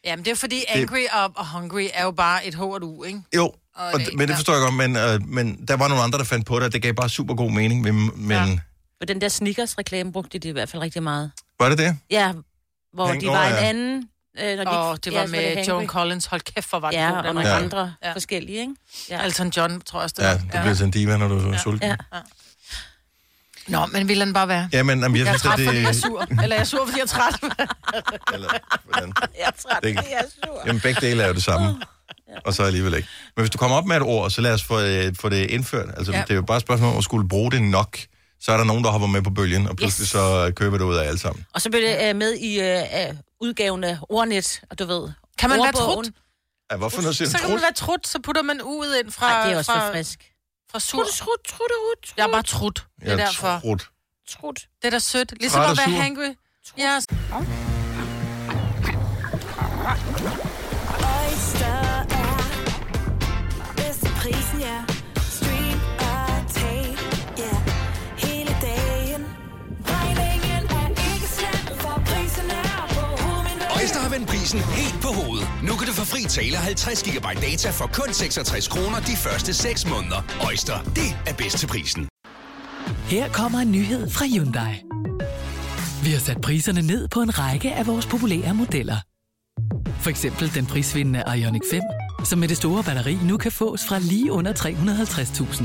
Jamen, 0.05 0.25
det 0.25 0.31
er 0.31 0.36
fordi 0.36 0.63
angry 0.67 1.05
og, 1.13 1.31
og 1.36 1.48
hungry 1.48 1.88
er 1.93 2.03
jo 2.03 2.12
bare 2.12 2.45
et 2.45 2.55
H 2.55 2.62
og 2.62 2.77
et 2.77 2.83
U, 2.83 3.03
ikke? 3.03 3.22
Jo, 3.36 3.45
Og 3.45 3.55
og, 3.75 4.00
det- 4.00 4.10
men 4.13 4.19
det 4.27 4.29
ja. 4.33 4.38
forstår 4.38 4.53
jeg 4.53 4.62
godt, 4.62 4.74
men, 4.74 4.95
øh, 4.95 5.27
men 5.27 5.65
der 5.67 5.75
var 5.77 5.88
nogle 5.88 6.03
andre, 6.03 6.17
der 6.19 6.24
fandt 6.25 6.45
på 6.45 6.55
det, 6.55 6.63
og 6.63 6.74
det 6.74 6.81
gav 6.81 6.93
bare 6.93 7.10
super 7.10 7.36
god 7.36 7.51
mening. 7.51 7.81
Men, 7.81 8.12
men 8.15 8.31
Ja. 8.31 8.43
ja. 8.45 8.57
For 9.01 9.05
den 9.05 9.22
der 9.22 9.29
Snickers-reklame 9.29 10.12
brugte 10.12 10.39
de 10.39 10.48
i 10.48 10.51
hvert 10.51 10.69
fald 10.69 10.81
rigtig 10.81 11.03
meget. 11.03 11.31
var 11.60 11.69
det 11.69 11.77
det? 11.77 11.98
Ja, 12.10 12.33
hvor 12.93 13.07
Hang- 13.07 13.22
de 13.22 13.27
var 13.27 13.43
ja. 13.48 13.50
en 13.60 13.65
anden... 13.65 14.10
Øh, 14.39 14.57
når 14.57 14.63
de 14.63 14.69
Og 14.69 15.05
det 15.05 15.13
var 15.13 15.19
ja, 15.19 15.27
med 15.27 15.55
det 15.55 15.67
Joan. 15.67 15.88
Collins. 15.88 16.25
Hold 16.25 16.41
kæft, 16.41 16.69
hvor 16.69 16.79
var 16.79 16.89
det 16.91 16.98
Ja, 16.98 17.10
god, 17.10 17.17
og 17.17 17.24
den 17.24 17.36
nogle 17.36 17.50
var. 17.50 17.55
Ja. 17.55 17.63
andre 17.63 17.93
Ja. 18.03 18.13
forskellige, 18.13 18.60
ikke? 18.62 18.74
Ja. 19.10 19.24
Elton 19.25 19.50
John, 19.50 19.81
tror 19.81 20.00
jeg 20.00 20.03
også, 20.03 20.15
det 20.17 20.24
Ja, 20.24 20.31
var. 20.31 20.38
du 20.38 20.48
bliver 20.48 20.74
sådan 20.74 20.88
en 20.88 20.91
diva, 20.91 21.17
når 21.17 21.27
du 21.27 21.38
er 21.48 21.51
Ja. 21.51 21.57
sulten. 21.57 21.89
Ja. 21.89 21.95
Nå, 23.67 23.86
men 23.86 24.08
vil 24.08 24.20
den 24.20 24.34
bare 24.34 24.48
være? 24.48 24.70
Ja, 24.74 24.84
men 24.84 25.00
jamen, 25.01 25.17
jeg, 25.17 25.25
Jeg 25.25 25.34
er 25.34 25.38
synes, 25.38 25.41
træt, 25.41 25.60
at 25.60 25.65
fordi 25.65 25.77
jeg 25.77 25.88
er 25.88 25.91
det... 25.91 26.01
sur. 26.01 26.22
Eller 26.43 26.55
jeg 26.55 26.62
er 26.62 26.63
sur, 26.63 26.86
fordi 26.86 26.98
jeg 26.98 27.03
er 27.03 27.08
træt. 27.08 27.36
Eller, 28.34 28.50
hvordan? 28.86 29.13
Jeg 29.39 29.46
er 29.48 29.51
træt, 29.51 29.84
Det- 29.84 29.96
jeg 29.96 30.03
er 30.12 30.25
sur. 30.46 30.62
Jamen, 30.65 30.82
begge 30.82 31.01
dele 31.01 31.24
er 31.24 31.27
jo 31.27 31.34
det 31.34 31.43
samme. 31.43 31.82
Og 32.46 32.53
så 32.53 32.63
alligevel 32.63 32.93
ikke. 32.93 33.08
Men 33.36 33.41
hvis 33.43 33.50
du 33.50 33.58
kommer 33.58 33.77
op 33.77 33.86
med 33.86 33.96
et 33.96 34.01
ord, 34.01 34.29
så 34.32 34.41
lad 34.41 34.53
os 34.53 34.63
få, 34.63 34.79
øh, 34.79 35.15
få 35.20 35.29
det 35.29 35.51
indført. 35.51 35.89
Altså, 35.98 36.12
Ja. 36.12 36.22
det 36.22 36.29
er 36.32 36.36
jo 36.36 36.41
bare 36.41 36.58
et 36.58 36.63
spørgsmål 36.63 36.91
om 36.91 36.98
at 36.98 37.03
skulle 37.03 37.27
bruge 37.29 37.51
det 37.51 37.62
nok. 37.62 37.98
Så 38.41 38.51
er 38.51 38.58
der 38.58 38.63
nogen, 38.63 38.84
der 38.84 38.89
hopper 38.91 39.08
med 39.08 39.22
på 39.22 39.29
bølgen, 39.29 39.67
og 39.67 39.75
pludselig 39.75 40.03
Yes. 40.05 40.10
så 40.10 40.46
øh, 40.48 40.53
køber 40.53 40.77
det 40.77 40.86
ud 40.86 40.96
af 40.96 41.08
alle 41.08 41.20
sammen. 41.20 41.46
Og 41.53 41.62
så 41.62 41.70
blev 41.70 41.82
det 41.82 42.10
øh, 42.10 42.15
med 42.15 42.34
i 42.34 42.60
øh, 42.62 43.13
udgaven 43.41 43.84
af 43.84 43.98
Ordnet, 44.10 44.62
og 44.72 44.79
du 44.79 44.86
ved... 44.86 45.10
Kan 45.39 45.50
man 45.50 45.60
være 45.60 45.67
ordbogen. 45.67 46.05
trut? 46.05 46.13
Ja, 46.72 46.77
hvorfor 46.77 47.01
noget 47.01 47.17
siger 47.17 47.29
Så 47.29 47.38
kan 47.38 47.50
man 47.50 47.62
være 47.62 47.74
trut, 47.74 48.08
så 48.08 48.20
putter 48.24 48.41
man 48.41 48.62
u'et 48.62 49.00
ind 49.03 49.12
fra, 49.12 49.29
Nej, 49.29 49.43
det 49.46 49.53
er 49.53 49.58
også 49.58 49.72
fra, 49.72 49.88
for 49.88 49.93
frisk. 49.93 50.32
Fra 50.74 50.80
sur. 50.80 51.03
Trut, 51.03 51.13
trut, 51.13 51.39
trut, 51.48 51.70
trut. 51.70 52.13
Jeg 52.18 52.24
er 52.27 52.32
bare 52.32 52.44
trut. 52.44 52.88
Det 53.00 53.12
er 53.12 53.15
derfor. 53.15 53.60
trut. 53.60 53.89
trut. 54.30 54.68
Det 54.82 54.88
er 54.88 54.92
da 54.92 55.00
sødt. 55.00 55.34
Ligesom 55.39 55.62
Træt 55.62 55.72
at 55.72 55.77
være 55.77 55.89
hangry. 56.01 56.34
Ja, 56.77 56.96
Oyster 61.13 61.65
er 62.10 63.74
bedst 63.75 64.00
til 64.00 64.12
prisen, 64.22 64.60
ja. 64.60 64.92
Vend 74.13 74.27
prisen 74.27 74.43
prisen 74.43 74.60
helt 74.60 75.01
på 75.01 75.08
hovedet. 75.08 75.48
Nu 75.63 75.74
kan 75.75 75.88
du 75.88 75.93
få 75.93 76.05
fri 76.05 76.24
tale 76.24 76.58
50 76.58 77.03
GB 77.03 77.27
data 77.41 77.70
for 77.70 77.88
kun 77.93 78.13
66 78.13 78.67
kroner 78.67 79.00
de 79.00 79.15
første 79.25 79.53
6 79.53 79.89
måneder. 79.89 80.22
Øjster, 80.46 80.77
det 80.84 81.10
er 81.27 81.34
bedst 81.34 81.58
til 81.58 81.67
prisen. 81.67 82.08
Her 83.08 83.29
kommer 83.29 83.60
en 83.60 83.72
nyhed 83.72 84.10
fra 84.10 84.25
Hyundai. 84.25 84.74
Vi 86.03 86.10
har 86.12 86.20
sat 86.20 86.41
priserne 86.41 86.82
ned 86.82 87.08
på 87.08 87.22
en 87.22 87.39
række 87.39 87.74
af 87.74 87.88
vores 87.88 88.05
populære 88.05 88.53
modeller. 88.53 88.98
For 90.03 90.10
eksempel 90.10 90.55
den 90.55 90.65
prisvindende 90.65 91.24
Ioniq 91.38 91.62
5, 91.72 91.82
som 92.25 92.39
med 92.39 92.48
det 92.48 92.58
store 92.58 92.84
batteri 92.84 93.17
nu 93.24 93.38
kan 93.38 93.51
fås 93.51 93.82
fra 93.88 94.00
lige 94.00 94.32
under 94.32 94.53
350.000. 94.53 95.63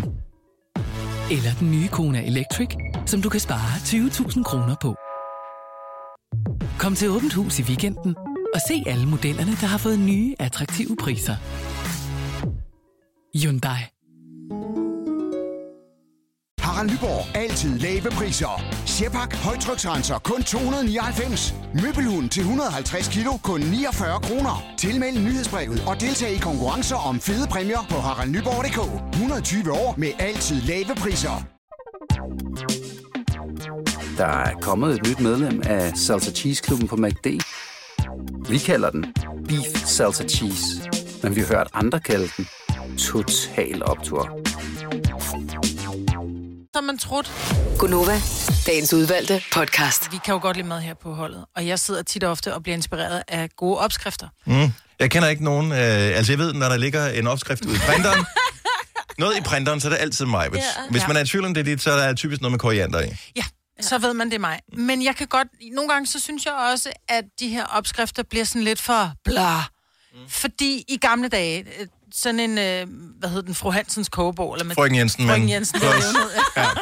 Eller 1.30 1.50
den 1.60 1.70
nye 1.70 1.88
Kona 1.88 2.26
Electric, 2.26 2.68
som 3.06 3.22
du 3.22 3.28
kan 3.28 3.40
spare 3.40 3.74
20.000 3.76 4.42
kroner 4.42 4.76
på. 4.82 4.96
Kom 6.78 6.94
til 6.94 7.10
Åbent 7.10 7.34
Hus 7.34 7.58
i 7.58 7.62
weekenden 7.62 8.16
og 8.54 8.60
se 8.68 8.82
alle 8.86 9.06
modellerne, 9.06 9.52
der 9.60 9.66
har 9.66 9.78
fået 9.78 9.98
nye, 9.98 10.34
attraktive 10.38 10.96
priser. 10.96 11.36
Hyundai. 13.42 13.80
Harald 16.60 16.90
Nyborg. 16.90 17.36
Altid 17.36 17.78
lave 17.78 18.10
priser. 18.10 18.62
Sjehpak. 18.86 19.34
Højtryksrenser. 19.34 20.18
Kun 20.18 20.42
299. 20.42 21.54
Møbelhund 21.82 22.28
til 22.28 22.40
150 22.40 23.08
kilo. 23.08 23.32
Kun 23.42 23.60
49 23.60 24.20
kroner. 24.20 24.74
Tilmeld 24.78 25.18
nyhedsbrevet 25.18 25.82
og 25.86 26.00
deltag 26.00 26.32
i 26.32 26.38
konkurrencer 26.38 26.96
om 26.96 27.20
fede 27.20 27.46
præmier 27.50 27.86
på 27.90 27.96
haraldnyborg.dk. 27.96 28.80
120 29.14 29.72
år 29.72 29.94
med 29.98 30.10
altid 30.18 30.60
lave 30.62 30.94
priser. 31.02 31.44
Der 34.18 34.26
er 34.26 34.54
kommet 34.60 34.94
et 34.94 35.08
nyt 35.08 35.20
medlem 35.20 35.62
af 35.64 35.96
Salsa 35.96 36.30
Cheese 36.30 36.62
Klubben 36.62 36.88
på 36.88 36.96
MACD. 36.96 37.26
Vi 38.50 38.58
kalder 38.58 38.90
den 38.90 39.14
Beef 39.48 39.86
Salsa 39.86 40.24
Cheese, 40.24 40.64
men 41.22 41.36
vi 41.36 41.40
har 41.40 41.46
hørt 41.48 41.66
andre 41.74 42.00
kalde 42.00 42.28
den 42.36 42.48
Total 42.98 43.82
Optor. 43.84 44.38
Så 46.76 46.80
man 46.80 46.98
trudt. 46.98 47.32
Gunova, 47.78 48.20
dagens 48.66 48.92
udvalgte 48.94 49.42
podcast. 49.52 50.12
Vi 50.12 50.16
kan 50.24 50.34
jo 50.34 50.40
godt 50.42 50.56
lide 50.56 50.68
mad 50.68 50.80
her 50.80 50.94
på 50.94 51.14
holdet, 51.14 51.44
og 51.56 51.66
jeg 51.66 51.78
sidder 51.78 52.02
tit 52.02 52.24
og 52.24 52.30
ofte 52.30 52.54
og 52.54 52.62
bliver 52.62 52.76
inspireret 52.76 53.22
af 53.28 53.48
gode 53.56 53.78
opskrifter. 53.78 54.28
Mm. 54.46 54.72
Jeg 55.00 55.10
kender 55.10 55.28
ikke 55.28 55.44
nogen... 55.44 55.72
Øh, 55.72 55.78
altså, 55.78 56.32
jeg 56.32 56.38
ved, 56.38 56.52
når 56.52 56.68
der 56.68 56.76
ligger 56.76 57.06
en 57.08 57.26
opskrift 57.26 57.64
ude 57.64 57.74
i 57.74 57.78
printeren, 57.78 58.24
noget 59.18 59.36
i 59.38 59.40
printeren, 59.40 59.80
så 59.80 59.88
er 59.88 59.92
det 59.92 59.98
altid 60.00 60.26
mig. 60.26 60.48
Hvis, 60.48 60.58
Ja. 60.60 60.90
hvis 60.90 61.02
man 61.08 61.16
er 61.16 61.20
i 61.20 61.26
tvivl 61.26 61.44
om 61.44 61.54
det 61.54 61.60
er 61.60 61.64
dit, 61.64 61.82
så 61.82 61.90
er 61.92 62.06
der 62.06 62.14
typisk 62.14 62.40
noget 62.40 62.52
med 62.52 62.58
koriander 62.58 63.00
i. 63.02 63.08
Ja, 63.36 63.44
så 63.80 63.98
ved 63.98 64.14
man, 64.14 64.26
det 64.26 64.34
er 64.34 64.38
mig. 64.38 64.60
Men 64.72 65.02
jeg 65.04 65.16
kan 65.16 65.26
godt... 65.26 65.48
Nogle 65.72 65.92
gange, 65.92 66.06
så 66.06 66.20
synes 66.20 66.44
jeg 66.44 66.54
også, 66.54 66.92
at 67.08 67.24
de 67.40 67.48
her 67.48 67.64
opskrifter 67.64 68.22
bliver 68.22 68.44
sådan 68.44 68.62
lidt 68.62 68.80
for 68.80 69.12
bla. 69.24 69.56
Mm. 70.12 70.18
Fordi 70.28 70.84
i 70.88 70.96
gamle 70.96 71.28
dage, 71.28 71.66
øh, 71.80 71.86
sådan 72.14 72.40
en, 72.40 72.58
øh, 72.58 72.86
hvad 73.18 73.28
hedder 73.28 73.42
den, 73.42 73.54
fru 73.54 73.70
Hansens 73.70 74.08
kogebog, 74.08 74.54
eller 74.54 74.64
med 74.64 74.74
Frøken 74.74 74.96
Jensen, 74.96 75.26
Frøken 75.26 75.42
men- 75.42 75.50
Jensen, 75.50 75.80
der, 75.80 75.86
levede, 75.86 76.32
ja. 76.56 76.64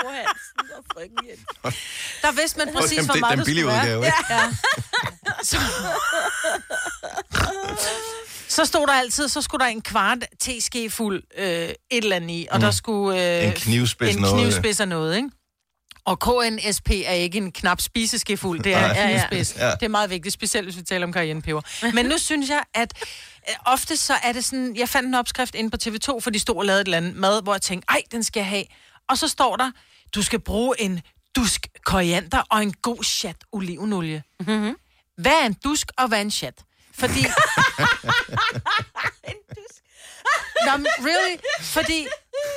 Fru 0.00 0.08
Hansen 0.08 0.76
og 0.78 0.84
frøken 0.94 1.18
Jensen. 1.28 1.46
der 2.22 2.32
vidste 2.40 2.58
man 2.58 2.74
præcis, 2.74 3.04
hvor 3.04 3.14
meget 3.16 3.38
det 3.38 3.44
billige 3.46 3.64
skulle 3.64 3.80
udgave, 3.80 4.02
være. 4.02 4.12
Ja. 4.30 4.50
Så, 5.42 5.56
så 8.48 8.64
stod 8.64 8.86
der 8.86 8.92
altid, 8.92 9.28
så 9.28 9.42
skulle 9.42 9.64
der 9.64 9.70
en 9.70 9.82
kvart 9.82 10.18
teske 10.40 10.90
fuld 10.90 11.22
øh, 11.38 11.46
et 11.46 11.74
eller 11.90 12.16
andet 12.16 12.30
i, 12.30 12.46
og 12.50 12.56
mm. 12.58 12.60
der 12.62 12.70
skulle... 12.70 13.38
Øh, 13.38 13.46
En 13.46 13.52
knivspids 13.52 14.14
en 14.16 14.22
noget. 14.22 14.40
knivspids 14.42 14.80
af 14.80 14.88
noget, 14.88 15.16
ikke? 15.16 15.30
Og 16.06 16.18
KNSP 16.20 16.90
er 16.90 17.12
ikke 17.12 17.38
en 17.38 17.52
knap 17.52 17.80
spiseskefuld, 17.80 18.62
det 18.62 18.74
er 18.74 18.90
en 18.90 18.96
Ja, 18.96 19.08
ja. 19.08 19.26
Ja. 19.32 19.70
Det 19.70 19.82
er 19.82 19.88
meget 19.88 20.10
vigtigt, 20.10 20.32
specielt 20.32 20.66
hvis 20.66 20.76
vi 20.76 20.82
taler 20.82 21.06
om 21.06 21.12
cayennepeber. 21.12 21.92
Men 21.94 22.06
nu 22.06 22.18
synes 22.18 22.50
jeg, 22.50 22.62
at 22.74 22.92
øh, 23.48 23.54
ofte 23.66 23.96
så 23.96 24.14
er 24.22 24.32
det 24.32 24.44
sådan, 24.44 24.76
jeg 24.76 24.88
fandt 24.88 25.08
en 25.08 25.14
opskrift 25.14 25.54
inde 25.54 25.70
på 25.70 25.76
TV2, 25.82 26.20
for 26.20 26.30
de 26.30 26.38
stod 26.38 26.56
og 26.56 26.64
lavede 26.64 26.80
et 26.80 26.84
eller 26.86 26.96
andet 26.96 27.16
mad, 27.16 27.42
hvor 27.42 27.54
jeg 27.54 27.62
tænkte, 27.62 27.86
ej, 27.88 28.02
den 28.12 28.22
skal 28.22 28.40
jeg 28.40 28.48
have. 28.48 28.64
Og 29.08 29.18
så 29.18 29.28
står 29.28 29.56
der, 29.56 29.70
du 30.14 30.22
skal 30.22 30.40
bruge 30.40 30.80
en 30.80 31.00
dusk 31.36 31.66
koriander 31.84 32.42
og 32.50 32.62
en 32.62 32.72
god 32.72 33.04
chat 33.04 33.36
olivenolie. 33.52 34.22
Mm-hmm. 34.40 34.76
Hvad 35.18 35.32
er 35.32 35.46
en 35.46 35.56
dusk, 35.64 35.88
og 35.98 36.08
hvad 36.08 36.18
er 36.18 36.22
en 36.22 36.30
chat? 36.30 36.64
Fordi... 36.94 37.20
Nå, 40.66 40.76
men 40.76 40.86
really? 40.98 41.36
Fordi 41.60 42.06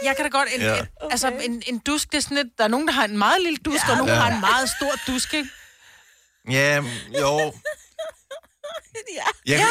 jeg 0.04 0.16
kan 0.16 0.26
da 0.26 0.30
godt... 0.30 0.50
En, 0.56 0.62
Ja. 0.62 0.80
en, 0.80 0.86
altså, 1.12 1.28
en, 1.42 1.64
en 1.68 1.78
dusk, 1.80 2.12
det 2.12 2.18
er 2.18 2.22
sådan 2.22 2.38
lidt... 2.38 2.48
Der 2.58 2.64
er 2.64 2.68
nogen, 2.68 2.88
der 2.88 2.94
har 2.94 3.06
en 3.06 3.18
meget 3.18 3.42
lille 3.44 3.58
dusk, 3.66 3.84
ja, 3.88 3.92
og 3.92 3.98
nogen, 3.98 4.10
der 4.10 4.16
Ja. 4.16 4.22
har 4.22 4.32
en 4.34 4.40
meget 4.40 4.70
stor 4.80 4.92
dusk, 5.14 5.34
ikke? 5.34 5.50
Ja, 6.52 6.76
jo. 7.22 7.54
ja. 9.16 9.24
Ja. 9.48 9.66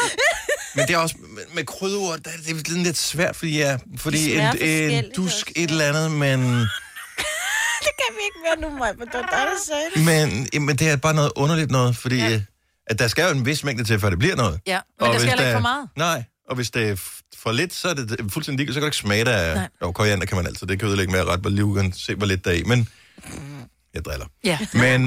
Men 0.75 0.87
det 0.87 0.93
er 0.93 0.97
også 0.97 1.15
med, 1.19 1.43
med 1.53 1.65
krydderord, 1.65 2.19
der 2.19 2.31
er 2.31 2.37
det 2.37 2.45
lidt- 2.45 2.67
lidt 2.83 2.97
svært, 2.97 3.35
fordi, 3.35 3.57
ja, 3.57 3.77
fordi 3.97 4.35
en, 4.35 4.57
en 4.61 5.11
dusk 5.15 5.51
et 5.55 5.69
eller 5.71 5.85
andet, 5.85 6.11
men, 6.11 6.39
Det 7.85 7.93
kan 7.99 8.15
vi 8.15 8.21
ikke 8.25 8.39
være 8.45 8.59
nu, 8.71 8.77
Maja, 8.77 8.93
men 8.93 9.07
det 9.07 9.13
var 9.13 9.21
dig, 9.21 9.31
der 9.47 9.57
sagde 9.67 9.85
det. 9.95 10.05
men, 10.05 10.49
jamen, 10.53 10.75
det 10.77 10.89
er 10.89 10.95
bare 10.95 11.13
noget 11.13 11.31
underligt 11.35 11.71
noget, 11.71 11.97
fordi 11.97 12.17
ja. 12.17 12.41
at 12.87 12.99
der 12.99 13.07
skal 13.07 13.23
jo 13.25 13.31
en 13.31 13.45
vis 13.45 13.63
mængde 13.63 13.83
til, 13.83 13.99
før 13.99 14.09
det 14.09 14.19
bliver 14.19 14.35
noget. 14.35 14.59
Ja, 14.67 14.79
men 14.99 15.05
der 15.05 15.11
hvis 15.11 15.21
skal 15.21 15.29
heller 15.29 15.45
ikke 15.45 15.55
for 15.55 15.61
meget. 15.61 15.89
Nej, 15.95 16.23
og 16.49 16.55
hvis 16.55 16.71
det 16.71 16.89
er 16.89 16.95
for 17.37 17.51
lidt, 17.51 17.73
så 17.73 17.87
er 17.87 17.93
det 17.93 18.19
fuldstændig 18.29 18.57
ligegyldigt, 18.57 18.73
så 18.73 18.79
kan 18.79 18.81
du 18.81 18.87
ikke 18.87 18.97
smage 18.97 19.25
det 19.25 19.31
af... 19.31 19.55
Nej. 19.55 19.69
Jo, 19.81 19.91
koriander 19.91 20.25
kan 20.25 20.37
man 20.37 20.47
altid, 20.47 20.67
det 20.67 20.79
kan 20.79 20.87
ødelægge 20.87 21.11
med 21.11 21.19
at 21.19 21.27
ret, 21.27 21.39
hvor 21.39 21.49
lige 21.49 21.75
kan 21.75 21.93
se, 21.93 22.15
hvor 22.15 22.25
lidt 22.25 22.45
der 22.45 22.51
er 22.51 22.55
i, 22.55 22.63
men 22.63 22.89
jeg 23.93 24.05
driller. 24.05 24.25
Ja. 24.43 24.59
Men, 24.73 25.01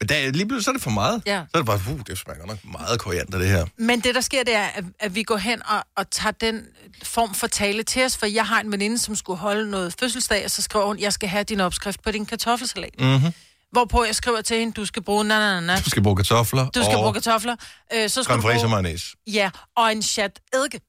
men 0.00 0.08
der, 0.08 0.30
lige 0.30 0.48
pludselig 0.48 0.64
så 0.64 0.70
er 0.70 0.72
det 0.72 0.82
for 0.82 0.90
meget. 0.90 1.22
Ja. 1.26 1.42
Så 1.50 1.50
er 1.54 1.58
det 1.58 1.66
bare, 1.66 1.80
uh, 1.92 2.00
det 2.06 2.18
smager 2.18 2.46
nok 2.46 2.58
meget 2.64 3.00
koriander, 3.00 3.38
det 3.38 3.48
her. 3.48 3.66
Men 3.76 4.00
det, 4.00 4.14
der 4.14 4.20
sker, 4.20 4.44
det 4.44 4.54
er, 4.54 4.66
at, 4.66 4.84
at 5.00 5.14
vi 5.14 5.22
går 5.22 5.36
hen 5.36 5.62
og, 5.66 5.84
og 5.96 6.10
tager 6.10 6.32
den 6.32 6.62
form 7.02 7.34
for 7.34 7.46
tale 7.46 7.82
til 7.82 8.04
os, 8.04 8.16
for 8.16 8.26
jeg 8.26 8.46
har 8.46 8.60
en 8.60 8.72
veninde, 8.72 8.98
som 8.98 9.16
skulle 9.16 9.38
holde 9.38 9.70
noget 9.70 9.94
fødselsdag, 10.00 10.44
og 10.44 10.50
så 10.50 10.62
skriver 10.62 10.86
hun, 10.86 10.98
jeg 10.98 11.12
skal 11.12 11.28
have 11.28 11.44
din 11.44 11.60
opskrift 11.60 12.02
på 12.02 12.10
din 12.10 12.26
kartoffelsalat. 12.26 12.94
Mm-hmm. 12.98 13.32
Hvorpå 13.72 14.04
jeg 14.04 14.14
skriver 14.14 14.40
til 14.40 14.58
hende, 14.58 14.72
du 14.72 14.84
skal 14.84 15.02
bruge 15.02 15.24
na, 15.24 15.38
na, 15.38 15.60
na. 15.60 15.80
Du 15.80 15.90
skal 15.90 16.02
bruge 16.02 16.16
kartofler 16.16 16.68
Du 16.68 16.82
skal 16.82 16.96
og 16.96 17.02
bruge 17.02 17.12
kartofler. 17.12 17.56
Øh, 17.94 18.08
så 18.08 18.22
skal 18.22 18.36
du 18.36 18.40
bruge, 18.40 18.98
ja, 19.26 19.50
og 19.76 19.92
en 19.92 20.02
chat 20.02 20.40
eddike. 20.54 20.80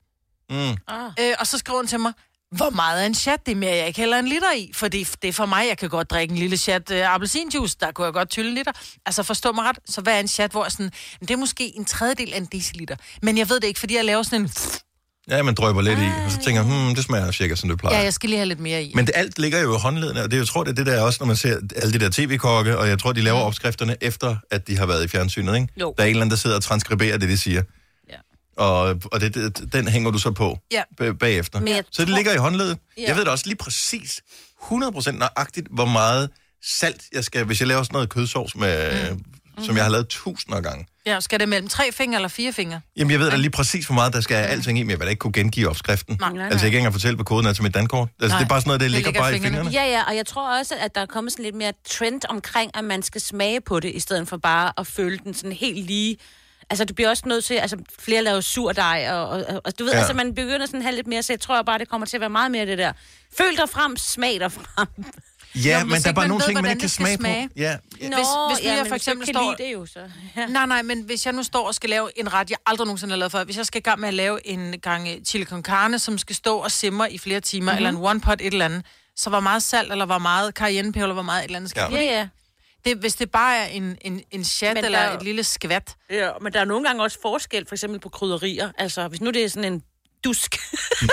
Mm. 0.50 0.72
Øh, 1.20 1.34
og 1.40 1.48
så 1.48 1.58
skriver 1.58 1.80
hun 1.80 1.88
til 1.88 2.00
mig, 2.00 2.14
hvor 2.56 2.70
meget 2.70 3.02
er 3.02 3.06
en 3.06 3.16
chat? 3.16 3.46
Det 3.46 3.52
er 3.52 3.56
mere, 3.56 3.76
jeg 3.76 3.88
ikke 3.88 4.00
hælder 4.00 4.20
en 4.20 4.28
liter 4.28 4.54
i. 4.58 4.72
For 4.74 4.88
det, 4.88 5.16
det 5.22 5.28
er 5.28 5.34
for 5.34 5.46
mig, 5.46 5.66
jeg 5.70 5.78
kan 5.78 5.90
godt 5.90 6.10
drikke 6.10 6.32
en 6.32 6.38
lille 6.38 6.58
chat 6.58 6.92
øh, 6.92 7.14
appelsinjuice. 7.14 7.78
Der 7.80 7.92
kunne 7.92 8.06
jeg 8.06 8.14
godt 8.14 8.30
tylle 8.30 8.50
en 8.50 8.56
liter. 8.56 8.72
Altså 9.06 9.24
forstå 9.24 9.52
mig 9.52 9.66
ret. 9.66 9.80
Så 9.86 10.02
hvad 10.02 10.16
er 10.16 10.20
en 10.20 10.28
chat, 10.28 10.52
hvor 10.52 10.70
sådan, 10.70 10.92
det 11.22 11.32
er 11.32 11.38
måske 11.38 11.78
en 11.78 11.86
tredjedel 11.86 12.34
af 12.34 12.38
en 12.38 12.46
deciliter. 12.52 12.96
Men 13.22 13.38
jeg 13.38 13.50
ved 13.50 13.60
det 13.60 13.68
ikke, 13.68 13.80
fordi 13.80 13.96
jeg 13.96 14.06
laver 14.06 14.24
sådan 14.24 14.42
en... 14.42 14.52
Ja, 15.30 15.44
man 15.44 15.56
drøber 15.56 15.82
lidt 15.82 16.00
i, 16.00 16.10
og 16.26 16.32
så 16.32 16.38
tænker 16.44 16.62
jeg, 16.62 16.72
hmm, 16.72 16.96
det 16.96 17.04
smager 17.04 17.32
cirka, 17.32 17.56
som 17.56 17.70
det 17.70 17.80
plejer. 17.80 17.98
Ja, 17.98 18.04
jeg 18.04 18.14
skal 18.14 18.30
lige 18.30 18.38
have 18.38 18.48
lidt 18.48 18.60
mere 18.60 18.84
i. 18.84 18.92
Men 18.96 19.08
det, 19.08 19.14
alt 19.16 19.40
ligger 19.40 19.62
jo 19.62 19.76
i 19.76 19.80
håndledene, 19.80 20.24
og 20.24 20.32
det, 20.32 20.38
jeg 20.38 20.48
tror, 20.48 20.64
det 20.64 20.72
er 20.72 20.76
det 20.76 20.86
der 20.86 21.02
også, 21.02 21.18
når 21.22 21.28
man 21.28 21.36
ser 21.36 21.60
alle 21.76 21.94
de 21.94 22.00
der 22.00 22.10
tv-kokke, 22.10 22.78
og 22.78 22.88
jeg 22.88 23.00
tror, 23.00 23.12
de 23.12 23.22
laver 23.22 23.40
opskrifterne 23.40 23.96
efter, 24.02 24.36
at 24.52 24.68
de 24.68 24.78
har 24.78 24.86
været 24.86 25.06
i 25.06 25.08
fjernsynet, 25.08 25.56
ikke? 25.56 25.68
Jo. 25.82 25.94
Der 25.98 26.04
er 26.04 26.08
en 26.08 26.10
eller 26.10 26.22
anden, 26.22 26.32
der 26.32 26.38
sidder 26.38 26.56
og 26.56 26.64
transkriberer 26.64 27.18
det, 27.18 27.30
de 27.30 27.38
siger. 27.38 27.64
Og, 28.58 28.82
og 29.12 29.22
det, 29.22 29.34
det, 29.36 29.74
den 29.74 29.88
hænger 29.88 30.12
du 30.12 30.18
så 30.18 30.32
på 30.32 30.58
Ja. 30.72 30.82
b- 30.98 31.20
bagefter. 31.20 31.60
Men 31.60 31.68
jeg 31.68 31.84
Så 31.92 32.02
det 32.02 32.08
tror- 32.10 32.16
ligger 32.16 32.34
i 32.34 32.38
håndledet. 32.38 32.78
Ja. 32.98 33.04
Jeg 33.08 33.16
ved 33.16 33.26
da 33.26 33.32
også 33.32 33.46
lige 33.48 33.56
præcis, 33.58 34.22
100% 34.72 35.12
nøjagtigt, 35.12 35.68
hvor 35.72 35.86
meget 35.86 36.30
salt 36.66 37.02
jeg 37.14 37.24
skal, 37.24 37.44
hvis 37.46 37.60
jeg 37.60 37.68
laver 37.68 37.84
sådan 37.84 37.94
noget 37.94 38.10
kødsovs, 38.10 38.56
med, 38.56 39.12
mm. 39.58 39.64
som 39.64 39.76
jeg 39.76 39.84
har 39.86 39.92
lavet 39.92 40.08
tusinder 40.08 40.58
af 40.58 40.64
gange. 40.64 40.86
Ja, 41.06 41.20
skal 41.20 41.40
det 41.40 41.50
mellem 41.50 41.68
tre 41.70 41.92
fingre 41.92 42.16
eller 42.16 42.28
fire 42.30 42.54
fingre? 42.54 42.82
Jamen, 42.98 43.12
jeg 43.12 43.20
ved 43.20 43.30
da 43.32 43.36
lige 43.36 43.50
præcis, 43.52 43.86
hvor 43.86 43.94
meget 43.96 44.14
der 44.14 44.22
skal 44.22 44.36
alting 44.36 44.80
i, 44.80 44.84
men 44.84 44.90
jeg 44.90 45.00
vil 45.00 45.06
da 45.06 45.10
ikke 45.10 45.20
kunne 45.20 45.34
gengive 45.34 45.70
opskriften. 45.70 46.18
Nej. 46.20 46.32
Nej, 46.34 46.44
Altså, 46.44 46.54
jeg 46.56 46.60
kan 46.60 46.66
ikke 46.68 46.78
engang 46.78 46.94
fortælle, 46.94 47.16
hvad 47.16 47.26
koden 47.26 47.46
er 47.46 47.54
til 47.54 47.64
mit 47.64 47.74
dankort. 47.74 48.10
Altså, 48.22 48.28
Nej. 48.34 48.38
det 48.40 48.46
er 48.46 48.50
bare 48.50 48.62
sådan 48.62 48.68
noget, 48.70 48.80
det, 48.82 48.86
Det 48.86 48.92
ligger 48.92 49.08
ligger 49.10 49.22
bare 49.22 49.32
i 49.32 49.34
fingrene. 49.34 49.56
fingrene. 49.58 49.84
Ja, 49.86 49.92
ja, 49.92 50.04
og 50.04 50.16
jeg 50.16 50.26
tror 50.26 50.60
også, 50.60 50.76
at 50.80 50.96
der 50.96 51.02
er 51.02 51.06
kommet 51.06 51.34
sådan 51.34 51.44
lidt 51.46 51.56
mere 51.56 51.74
trend 51.90 52.22
omkring, 52.30 52.72
at 52.78 52.84
man 52.84 53.04
skal 53.04 53.22
smage 53.22 53.62
på 53.62 53.80
det, 53.80 53.92
i 53.96 54.00
stedet 54.00 54.28
for 54.28 54.38
bare 54.38 54.72
at 54.78 54.88
føle 54.88 55.18
den 55.24 55.34
sådan 55.34 55.52
helt 55.52 55.86
lige. 55.86 56.18
Altså, 56.70 56.86
du 56.86 56.94
bliver 56.94 57.10
også 57.10 57.24
nødt 57.26 57.44
til, 57.46 57.54
altså, 57.54 57.78
flere 58.00 58.22
laver 58.24 58.42
surdej, 58.42 59.08
og, 59.12 59.30
og, 59.30 59.44
og, 59.50 59.62
og 59.66 59.80
du 59.80 59.84
ved, 59.84 59.92
Ja. 59.92 59.98
ja. 59.98 60.02
altså, 60.02 60.14
man 60.14 60.36
begynder 60.36 60.66
sådan 60.66 60.80
at 60.80 60.84
have 60.84 60.96
lidt 60.96 61.08
mere, 61.08 61.24
så 61.24 61.34
jeg 61.34 61.40
tror 61.40 61.62
bare, 61.62 61.80
det 61.80 61.90
kommer 61.90 62.08
til 62.08 62.18
at 62.18 62.22
være 62.22 62.30
meget 62.30 62.52
mere 62.52 62.66
det 62.66 62.78
der. 62.78 62.94
Føl 63.38 63.58
dig 63.58 63.70
frem, 63.70 63.98
smag 63.98 64.40
dig 64.40 64.52
frem. 64.52 64.88
Ja, 65.66 65.78
Nå, 65.80 65.86
men 65.86 65.92
hvis 65.94 66.04
der 66.04 66.10
er 66.10 66.14
bare 66.14 66.28
nogle 66.28 66.44
ting, 66.44 66.62
man 66.62 66.70
ikke 66.72 66.80
kan 66.80 66.90
smage, 66.90 67.18
smage. 67.18 67.48
på. 67.48 67.54
Ja, 67.58 67.64
ja. 68.02 68.10
Nå, 68.10 68.16
hvis 68.18 68.64
nu 68.64 68.70
jeg 68.70 68.76
men 68.78 68.86
for 68.86 68.90
hvis 68.90 68.94
eksempel 69.02 69.26
kan 69.26 69.36
står- 69.36 69.56
lide 69.60 69.68
det 69.70 69.74
jo, 69.74 69.86
så... 69.86 70.00
Ja. 70.38 70.46
Nej, 70.46 70.66
nej, 70.66 70.82
men 70.82 71.02
hvis 71.02 71.26
jeg 71.26 71.34
nu 71.34 71.44
står 71.44 71.68
og 71.68 71.76
skal 71.76 71.90
lave 71.90 72.10
en 72.20 72.34
ret, 72.34 72.50
jeg 72.50 72.58
aldrig 72.66 72.86
nogensinde 72.86 73.12
har 73.12 73.18
lavet 73.18 73.32
før, 73.32 73.44
hvis 73.44 73.58
jeg 73.58 73.66
skal 73.66 73.80
i 73.80 73.84
gang 73.84 74.00
med 74.00 74.08
at 74.08 74.14
lave 74.14 74.48
en 74.48 74.80
gang 74.80 75.08
øh, 75.10 75.24
chili 75.26 75.46
con 75.46 75.64
carne, 75.64 76.00
som 76.00 76.18
skal 76.18 76.36
stå 76.36 76.58
og 76.58 76.72
simre 76.72 77.14
i 77.14 77.18
flere 77.18 77.40
timer, 77.40 77.72
Mhm. 77.72 77.82
mm-hmm. 77.82 77.88
eller 77.98 78.00
en 78.00 78.06
one 78.10 78.22
pot 78.22 78.42
et 78.42 78.48
eller 78.54 78.66
andet, 78.66 78.86
så 79.16 79.30
hvor 79.30 79.40
meget 79.40 79.64
salt, 79.64 79.92
eller 79.92 80.06
hvor 80.06 80.18
meget 80.18 80.54
cayennepeber, 80.54 81.04
eller 81.04 81.14
hvor 81.14 81.24
meget 81.24 81.40
et 81.40 81.46
eller 81.46 81.58
andet 81.58 81.70
skal 81.70 81.82
Ja. 81.92 81.98
ja. 81.98 82.04
Ja, 82.04 82.18
ja. 82.20 82.28
Det, 82.86 82.98
Hvis 82.98 83.16
det 83.16 83.32
bare 83.32 83.58
er 83.58 83.66
en, 83.66 83.98
en, 84.02 84.22
en 84.32 84.44
chat 84.44 84.74
Men 84.74 84.86
eller 84.86 85.00
der 85.00 85.06
er 85.06 85.18
et 85.18 85.24
lille 85.24 85.44
skvat, 85.44 85.96
Ja, 86.10 86.30
men 86.42 86.54
der 86.54 86.60
er 86.60 86.66
nogle 86.66 86.86
gange 86.86 87.04
også 87.04 87.18
forskel, 87.22 87.68
for 87.68 87.76
eksempel 87.76 88.00
på 88.00 88.10
krydderier. 88.10 88.72
Altså, 88.78 89.08
hvis 89.08 89.22
nu 89.22 89.32
det 89.32 89.44
er 89.44 89.50
sådan 89.50 89.74
en 89.74 89.84
dusk, 90.24 90.56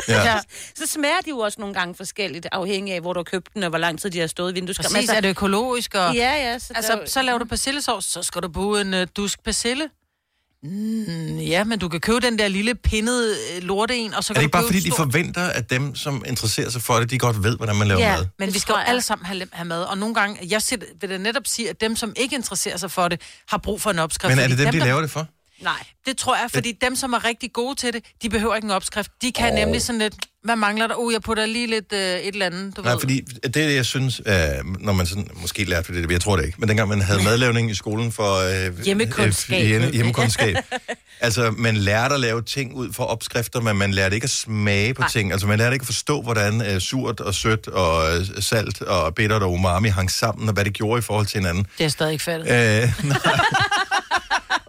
Ja. 0.08 0.38
så 0.78 0.86
smager 0.86 1.20
de 1.24 1.30
jo 1.30 1.38
også 1.38 1.60
nogle 1.60 1.74
gange 1.74 1.94
forskelligt, 1.94 2.46
afhængig 2.52 2.94
af, 2.94 3.00
hvor 3.00 3.12
du 3.12 3.18
har 3.18 3.24
købt 3.24 3.54
den, 3.54 3.62
og 3.62 3.68
hvor 3.68 3.78
lang 3.78 4.00
tid 4.00 4.10
de 4.10 4.20
har 4.20 4.26
stået 4.26 4.50
i 4.50 4.54
vindueskarmen. 4.54 4.94
præcis, 4.94 5.10
er 5.10 5.20
det 5.20 5.28
økologisk, 5.28 5.94
og 5.94 6.14
Ja, 6.14 6.34
ja. 6.34 6.58
Så 6.58 6.72
altså, 6.76 6.92
der, 6.92 7.06
så 7.06 7.22
laver 7.22 7.38
du 7.38 7.44
persillesovs, 7.44 8.04
så 8.04 8.22
skal 8.22 8.42
du 8.42 8.48
bruge 8.48 8.80
en 8.80 8.94
uh, 8.94 9.00
dusk 9.16 9.44
persille. 9.44 9.90
Mm, 10.62 11.38
ja, 11.38 11.64
men 11.64 11.78
du 11.78 11.88
kan 11.88 12.00
købe 12.00 12.20
den 12.20 12.38
der 12.38 12.48
lille 12.48 12.74
pinnede 12.74 13.36
øh, 13.56 13.62
lorte 13.62 13.96
en, 13.96 14.14
og 14.14 14.24
så 14.24 14.32
Er 14.32 14.34
kan 14.34 14.40
det 14.40 14.44
ikke 14.46 14.52
bare 14.52 14.64
fordi, 14.66 14.80
de 14.80 14.92
forventer, 14.96 15.42
at 15.42 15.70
dem, 15.70 15.94
som 15.94 16.24
interesserer 16.26 16.70
sig 16.70 16.82
for 16.82 16.94
det, 17.00 17.10
de 17.10 17.18
godt 17.18 17.42
ved, 17.42 17.56
hvordan 17.56 17.76
man 17.76 17.88
laver 17.88 18.00
Ja, 18.00 18.16
mad? 18.16 18.26
men 18.38 18.46
Det 18.46 18.54
vi 18.54 18.58
skal 18.58 18.72
jo 18.72 18.76
alle 18.78 19.02
sammen 19.02 19.26
have, 19.26 19.46
have 19.52 19.64
mad, 19.64 19.82
og 19.82 19.98
nogle 19.98 20.14
gange, 20.14 20.38
jeg 20.50 20.62
siger, 20.62 20.80
vil 21.00 21.10
da 21.10 21.18
netop 21.18 21.42
sige, 21.46 21.70
at 21.70 21.80
dem, 21.80 21.96
som 21.96 22.12
ikke 22.16 22.36
interesserer 22.36 22.76
sig 22.76 22.90
for 22.90 23.08
det, 23.08 23.20
har 23.48 23.58
brug 23.58 23.80
for 23.80 23.90
en 23.90 23.98
opskrift. 23.98 24.36
Men 24.36 24.44
er 24.44 24.48
det 24.48 24.58
dem, 24.58 24.66
de 24.72 24.78
der- 24.78 24.84
laver 24.84 25.00
det 25.00 25.10
for? 25.10 25.26
Nej. 25.62 25.84
Det 26.06 26.16
tror 26.16 26.36
jeg, 26.36 26.50
fordi 26.50 26.72
dem, 26.72 26.96
som 26.96 27.12
er 27.12 27.24
rigtig 27.24 27.52
gode 27.52 27.74
til 27.74 27.92
det, 27.92 28.04
de 28.22 28.28
behøver 28.28 28.54
ikke 28.54 28.64
en 28.64 28.70
opskrift. 28.70 29.10
De 29.22 29.32
kan 29.32 29.48
oh. 29.52 29.54
nemlig 29.54 29.82
sådan 29.82 29.98
lidt, 29.98 30.14
hvad 30.44 30.56
mangler 30.56 30.86
der? 30.86 30.94
Uh, 30.94 31.12
jeg 31.12 31.20
putter 31.22 31.46
lige 31.46 31.66
lidt 31.66 31.92
øh, 31.92 31.98
et 31.98 32.26
eller 32.26 32.46
andet, 32.46 32.76
du 32.76 32.82
Nej, 32.82 32.92
ved. 32.92 33.00
fordi 33.00 33.20
det, 33.20 33.38
er 33.44 33.48
det, 33.48 33.74
jeg 33.74 33.84
synes, 33.86 34.20
øh, 34.26 34.34
når 34.80 34.92
man 34.92 35.06
sådan, 35.06 35.28
måske 35.40 35.64
lærte 35.64 36.02
det, 36.02 36.10
jeg 36.10 36.20
tror 36.20 36.36
det 36.36 36.44
ikke, 36.46 36.56
men 36.60 36.68
dengang 36.68 36.88
man 36.88 37.00
havde 37.00 37.22
madlavning 37.24 37.70
i 37.70 37.74
skolen 37.74 38.12
for... 38.12 38.66
Øh, 38.68 38.84
Hjemmekundskab. 38.84 39.62
Øh, 39.62 39.68
hjemme- 39.68 39.90
hjemmekundskab. 39.90 40.56
altså, 41.20 41.50
man 41.58 41.76
lærte 41.76 42.14
at 42.14 42.20
lave 42.20 42.42
ting 42.42 42.74
ud 42.74 42.92
fra 42.92 43.04
opskrifter, 43.06 43.60
men 43.60 43.76
man 43.76 43.90
lærte 43.90 44.14
ikke 44.14 44.24
at 44.24 44.30
smage 44.30 44.94
på 44.94 45.02
ting. 45.12 45.32
Altså, 45.32 45.46
man 45.46 45.58
lærte 45.58 45.72
ikke 45.74 45.82
at 45.82 45.86
forstå, 45.86 46.22
hvordan 46.22 46.62
øh, 46.66 46.80
surt 46.80 47.20
og 47.20 47.34
sødt 47.34 47.68
og 47.68 48.16
øh, 48.18 48.26
salt 48.42 48.82
og 48.82 49.14
bittert 49.14 49.42
og 49.42 49.52
umami 49.52 49.88
hang 49.88 50.10
sammen, 50.10 50.48
og 50.48 50.54
hvad 50.54 50.64
det 50.64 50.72
gjorde 50.72 50.98
i 50.98 51.02
forhold 51.02 51.26
til 51.26 51.38
hinanden. 51.40 51.66
Det 51.78 51.84
er 51.84 51.88
stadig 51.88 52.12
ikke 52.12 52.24
fattet. 52.24 52.46
Øh, 52.82 52.92
nej. 53.08 53.16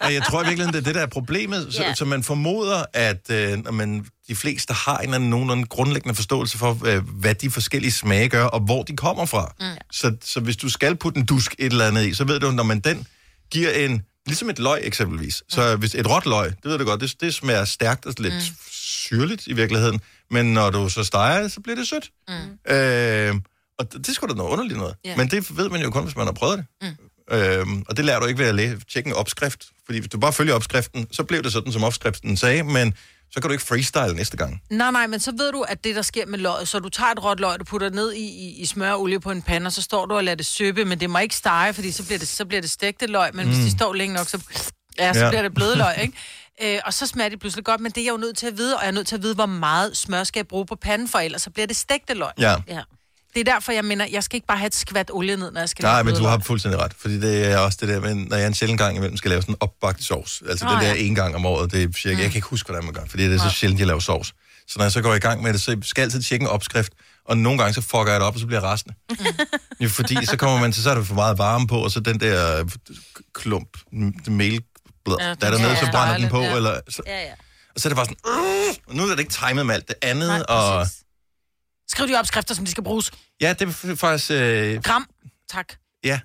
Og 0.01 0.13
jeg 0.13 0.23
tror 0.23 0.43
virkelig, 0.43 0.67
det 0.67 0.75
er 0.75 0.81
det, 0.81 0.95
der 0.95 1.01
er 1.01 1.05
problemet. 1.05 1.73
Så, 1.73 1.83
Ja. 1.83 1.93
så 1.95 2.05
man 2.05 2.23
formoder, 2.23 2.83
at 2.93 3.29
øh, 3.31 3.63
når 3.63 3.71
man, 3.71 4.05
de 4.27 4.35
fleste 4.35 4.73
har 4.73 4.97
en 4.97 5.03
eller 5.03 5.15
anden 5.15 5.29
nogenlunde 5.29 5.65
grundlæggende 5.65 6.15
forståelse 6.15 6.57
for, 6.57 6.77
øh, 6.85 7.03
hvad 7.09 7.35
de 7.35 7.51
forskellige 7.51 7.91
smage 7.91 8.29
gør, 8.29 8.43
og 8.43 8.59
hvor 8.59 8.83
de 8.83 8.95
kommer 8.95 9.25
fra. 9.25 9.53
Mm. 9.59 9.65
Så, 9.91 10.15
så 10.23 10.39
hvis 10.39 10.57
du 10.57 10.69
skal 10.69 10.95
putte 10.95 11.19
en 11.19 11.25
dusk 11.25 11.55
et 11.59 11.71
eller 11.71 11.87
andet 11.87 12.05
i, 12.05 12.13
så 12.13 12.23
ved 12.23 12.39
du, 12.39 12.51
når 12.51 12.63
man 12.63 12.79
den 12.79 13.07
giver 13.51 13.71
en... 13.71 14.01
Ligesom 14.27 14.49
et 14.49 14.59
løg 14.59 14.79
eksempelvis. 14.83 15.43
Så 15.49 15.75
hvis 15.75 15.95
et 15.95 16.09
råt 16.09 16.25
løg, 16.25 16.49
det 16.49 16.65
ved 16.71 16.77
du 16.77 16.85
godt, 16.85 17.01
det, 17.01 17.15
det 17.21 17.33
smager 17.33 17.65
stærkt 17.65 18.05
og 18.05 18.13
lidt 18.19 18.33
mm. 18.33 18.39
syrligt 18.71 19.47
i 19.47 19.53
virkeligheden. 19.53 20.01
Men 20.31 20.53
når 20.53 20.69
du 20.69 20.89
så 20.89 21.03
steger 21.03 21.47
så 21.47 21.61
bliver 21.61 21.75
det 21.75 21.87
sødt. 21.87 22.09
Mm. 22.27 22.73
Øh, 22.73 23.35
og 23.79 23.93
det, 23.93 23.99
det 24.05 24.09
er 24.09 24.13
sgu 24.13 24.27
da 24.27 24.33
noget 24.33 24.49
underligt 24.49 24.77
noget. 24.77 24.95
Ja. 25.05 25.15
Men 25.17 25.27
det 25.31 25.57
ved 25.57 25.69
man 25.69 25.81
jo 25.81 25.89
kun, 25.89 26.03
hvis 26.03 26.15
man 26.15 26.25
har 26.25 26.33
prøvet 26.33 26.57
det. 26.57 26.65
Mm. 26.81 26.95
Øhm, 27.31 27.83
og 27.89 27.97
det 27.97 28.05
lærer 28.05 28.19
du 28.19 28.25
ikke 28.25 28.39
ved 28.39 28.47
at 28.47 28.55
læse, 28.55 28.77
tjekke 28.93 29.07
en 29.09 29.15
opskrift. 29.15 29.65
Fordi 29.85 29.99
hvis 29.99 30.09
du 30.09 30.19
bare 30.19 30.33
følger 30.33 30.53
opskriften, 30.53 31.07
så 31.11 31.23
bliver 31.23 31.41
det 31.41 31.51
sådan, 31.51 31.71
som 31.71 31.83
opskriften 31.83 32.37
sagde, 32.37 32.63
men 32.63 32.93
så 33.31 33.41
kan 33.41 33.49
du 33.49 33.51
ikke 33.51 33.63
freestyle 33.63 34.13
næste 34.15 34.37
gang. 34.37 34.61
Nej, 34.69 34.91
nej, 34.91 35.07
men 35.07 35.19
så 35.19 35.31
ved 35.37 35.51
du, 35.51 35.61
at 35.61 35.83
det, 35.83 35.95
der 35.95 36.01
sker 36.01 36.25
med 36.25 36.39
løget, 36.39 36.67
så 36.67 36.79
du 36.79 36.89
tager 36.89 37.11
et 37.11 37.23
råt 37.23 37.39
løg, 37.39 37.59
du 37.59 37.63
putter 37.63 37.89
det 37.89 37.95
ned 37.95 38.13
i, 38.13 38.25
i, 38.25 38.61
i 38.61 38.65
smør 38.65 38.91
og 38.91 39.01
olie 39.01 39.19
på 39.19 39.31
en 39.31 39.41
pande, 39.41 39.67
og 39.67 39.71
så 39.71 39.81
står 39.81 40.05
du 40.05 40.15
og 40.15 40.23
lader 40.23 40.35
det 40.35 40.45
søbe, 40.45 40.85
men 40.85 40.99
det 40.99 41.09
må 41.09 41.19
ikke 41.19 41.35
stege, 41.35 41.73
fordi 41.73 41.91
så 41.91 42.05
bliver 42.05 42.19
det, 42.19 42.27
så 42.27 42.45
bliver 42.45 42.61
det 42.61 42.71
stegte 42.71 43.05
løg, 43.07 43.35
men 43.35 43.45
mm. 43.47 43.53
hvis 43.53 43.65
de 43.65 43.71
står 43.71 43.93
længe 43.93 44.15
nok, 44.15 44.27
så, 44.27 44.43
ja, 44.97 45.13
så 45.13 45.19
ja. 45.19 45.29
bliver 45.29 45.41
det 45.41 45.53
bløde 45.53 45.77
løg, 45.77 46.01
ikke? 46.01 46.13
Øh, 46.63 46.79
og 46.85 46.93
så 46.93 47.07
smager 47.07 47.29
det 47.29 47.39
pludselig 47.39 47.65
godt, 47.65 47.81
men 47.81 47.91
det 47.91 48.01
er 48.01 48.05
jeg 48.05 48.11
jo 48.11 48.17
nødt 48.17 48.37
til 48.37 48.47
at 48.47 48.57
vide, 48.57 48.75
og 48.75 48.81
jeg 48.81 48.87
er 48.87 48.91
nødt 48.91 49.07
til 49.07 49.15
at 49.15 49.23
vide, 49.23 49.35
hvor 49.35 49.45
meget 49.45 49.97
smør 49.97 50.23
skal 50.23 50.39
jeg 50.39 50.47
bruge 50.47 50.65
på 50.65 50.75
panden, 50.75 51.07
for 51.07 51.19
ellers 51.19 51.41
så 51.41 51.49
bliver 51.49 51.67
det 51.67 51.75
stegte 51.75 52.13
løg. 52.13 52.31
Ja. 52.39 52.55
Ja. 52.67 52.81
Det 53.33 53.39
er 53.39 53.53
derfor, 53.53 53.71
jeg 53.71 53.85
mener, 53.85 54.05
jeg 54.11 54.23
skal 54.23 54.35
ikke 54.35 54.47
bare 54.47 54.57
have 54.57 54.67
et 54.67 54.75
skvat 54.75 55.11
olie 55.13 55.37
ned, 55.37 55.51
når 55.51 55.59
jeg 55.59 55.69
skal 55.69 55.83
Nej, 55.83 56.03
men 56.03 56.15
du 56.15 56.23
har 56.23 56.39
fuldstændig 56.39 56.81
ret. 56.81 56.93
Fordi 56.97 57.19
det 57.19 57.51
er 57.51 57.57
også 57.57 57.77
det 57.81 57.89
der, 57.89 57.99
med, 57.99 58.15
når 58.15 58.37
jeg 58.37 58.47
en 58.47 58.53
sjældent 58.53 58.79
gang 58.79 58.95
imellem 58.97 59.17
skal 59.17 59.29
lave 59.29 59.41
sådan 59.41 59.55
en 59.55 59.57
opbagt 59.59 60.03
sovs. 60.03 60.43
Altså 60.49 60.65
Nå, 60.65 60.71
den 60.71 60.79
der 60.81 60.87
ja. 60.87 60.95
en 60.95 61.15
gang 61.15 61.35
om 61.35 61.45
året, 61.45 61.71
det 61.71 61.83
er 61.83 61.87
cirka, 61.93 62.21
jeg 62.21 62.31
kan 62.31 62.37
ikke 62.37 62.47
huske, 62.47 62.67
hvordan 62.67 62.85
man 62.85 62.93
gør, 62.93 63.01
fordi 63.09 63.23
det 63.23 63.33
er 63.33 63.39
så 63.39 63.49
sjældent, 63.49 63.79
jeg 63.79 63.87
laver 63.87 63.99
sovs. 63.99 64.33
Så 64.67 64.73
når 64.77 64.83
jeg 64.85 64.91
så 64.91 65.01
går 65.01 65.13
i 65.13 65.19
gang 65.19 65.43
med 65.43 65.53
det, 65.53 65.61
så 65.61 65.77
skal 65.81 66.01
jeg 66.01 66.05
altid 66.05 66.21
tjekke 66.21 66.43
en 66.43 66.49
opskrift, 66.49 66.93
og 67.25 67.37
nogle 67.37 67.59
gange 67.59 67.73
så 67.73 67.81
fucker 67.81 68.11
jeg 68.11 68.19
det 68.19 68.27
op, 68.27 68.33
og 68.33 68.39
så 68.39 68.45
bliver 68.45 68.61
jeg 68.61 68.69
restende. 68.69 68.95
ja, 69.81 69.85
fordi 69.85 70.25
så 70.25 70.37
kommer 70.37 70.59
man 70.59 70.71
til, 70.71 70.83
så 70.83 70.89
er 70.89 70.95
der 70.95 71.03
for 71.03 71.15
meget 71.15 71.37
varme 71.37 71.67
på, 71.67 71.77
og 71.83 71.91
så 71.91 71.99
den 71.99 72.19
der 72.19 72.65
klump 73.33 73.77
mel, 74.27 74.53
ja, 74.53 74.59
Ja, 75.09 75.15
der 75.17 75.47
er 75.47 75.51
dernede, 75.51 75.75
skal 75.75 75.85
så 75.85 75.91
brænder 75.91 76.17
den 76.17 76.29
på, 76.29 76.41
ja. 76.41 76.55
eller, 76.55 76.79
så, 76.89 77.01
Ja, 77.05 77.21
ja. 77.21 77.31
og 77.75 77.81
så 77.81 77.87
er 77.87 77.89
det 77.89 77.95
bare 77.95 78.05
sådan, 78.05 78.17
og 78.87 78.95
nu 78.95 79.03
er 79.03 79.09
det 79.09 79.19
ikke 79.19 79.33
timet 79.47 79.65
med 79.65 79.75
alt 79.75 79.87
det 79.87 79.95
andet, 80.01 80.27
Nej, 80.27 80.43
og 80.49 80.83
præcis. 80.83 80.97
Skriv 81.91 82.07
de 82.07 82.19
opskrifter, 82.19 82.55
som 82.55 82.65
de 82.65 82.71
skal 82.71 82.83
bruges. 82.83 83.11
ja, 83.41 83.53
det 83.53 83.67
er 83.67 83.95
faktisk, 83.95 84.31
øh, 84.31 84.81
Gram. 84.83 85.05
Tak. 85.49 85.73
ja, 86.03 86.19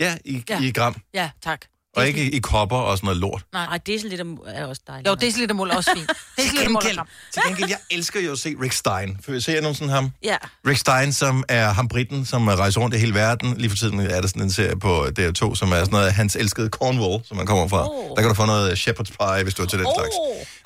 ja, 0.00 0.18
i, 0.24 0.44
Ja. 0.48 0.60
i 0.62 0.70
gram, 0.72 0.94
Ja, 1.14 1.30
tak. 1.42 1.66
Og 1.96 2.06
ikke 2.06 2.24
i, 2.24 2.36
i 2.36 2.38
kopper 2.38 2.76
og 2.76 2.96
sådan 2.96 3.06
noget 3.06 3.20
lort. 3.20 3.42
Nej, 3.52 3.78
deciliter 3.86 4.24
er 4.46 4.66
også 4.66 4.82
dejligt. 4.86 5.08
Jo, 5.08 5.14
decilitermål 5.14 5.70
er 5.70 5.76
også 5.76 5.90
fint. 5.96 6.10
Decilitermål 6.38 6.82
og 6.88 6.94
gram. 6.94 7.06
til 7.32 7.42
gengæld, 7.46 7.68
jeg 7.68 7.78
elsker 7.90 8.20
jo 8.20 8.32
at 8.32 8.38
se 8.38 8.54
Rick 8.62 8.72
Stein. 8.72 9.18
For 9.24 9.32
jeg 9.32 9.42
ser 9.42 9.60
nogensinde 9.60 9.92
ham. 9.92 10.10
Ja. 10.24 10.36
Rick 10.66 10.78
Stein, 10.78 11.12
som 11.12 11.44
er 11.48 11.72
ham 11.72 11.88
britten, 11.88 12.26
som 12.26 12.48
rejser 12.48 12.80
rundt 12.80 12.94
i 12.96 12.98
hele 12.98 13.14
verden. 13.14 13.56
Lige 13.56 13.70
for 13.70 13.76
tiden 13.76 14.00
er 14.00 14.20
der 14.20 14.28
sådan 14.28 14.42
en 14.42 14.50
serie 14.52 14.76
på 14.76 15.04
DR2, 15.18 15.54
som 15.54 15.72
er 15.72 15.76
sådan 15.76 15.88
noget 15.90 16.06
af 16.06 16.12
hans 16.14 16.36
elskede 16.36 16.68
Cornwall, 16.68 17.24
som 17.24 17.36
han 17.36 17.46
kommer 17.46 17.68
fra. 17.68 17.88
Oh. 17.90 18.08
Der 18.16 18.22
kan 18.22 18.28
du 18.28 18.34
få 18.34 18.46
noget 18.46 18.88
shepherd's 18.88 19.16
pie, 19.34 19.42
hvis 19.42 19.54
du 19.54 19.62
er 19.62 19.66
til 19.66 19.78
den 19.78 19.86
Oh. 19.86 19.94
slags. 19.96 20.14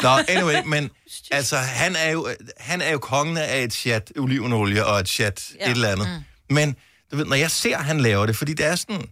Nå, 0.03 0.35
anyway, 0.35 0.62
men 0.67 0.91
altså, 1.31 1.57
han 1.57 1.97
er 1.97 2.11
jo, 2.11 2.29
han 2.59 2.81
er 2.83 2.91
jo 2.93 2.99
kongen 2.99 3.37
af 3.37 3.62
et 3.62 3.73
chat 3.73 4.12
olivenolie 4.19 4.87
og 4.87 5.01
et 5.01 5.09
chat 5.09 5.43
ja. 5.61 5.65
Ja. 5.65 5.71
et 5.71 5.75
eller 5.75 5.89
andet. 5.89 6.09
Mm. 6.49 6.55
Men 6.55 6.77
du 7.12 7.17
ved, 7.17 7.25
når 7.25 7.37
jeg 7.37 7.51
ser, 7.51 7.77
han 7.79 8.01
laver 8.01 8.27
det, 8.27 8.37
fordi 8.37 8.55
det 8.55 8.67
er 8.67 8.77
sådan 8.77 9.03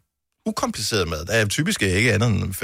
ukompliceret 0.47 1.09
mad. 1.09 1.25
Der 1.25 1.33
er 1.33 1.47
typisk 1.47 1.83
ikke 1.83 2.13
andet 2.13 2.29
end 2.29 2.55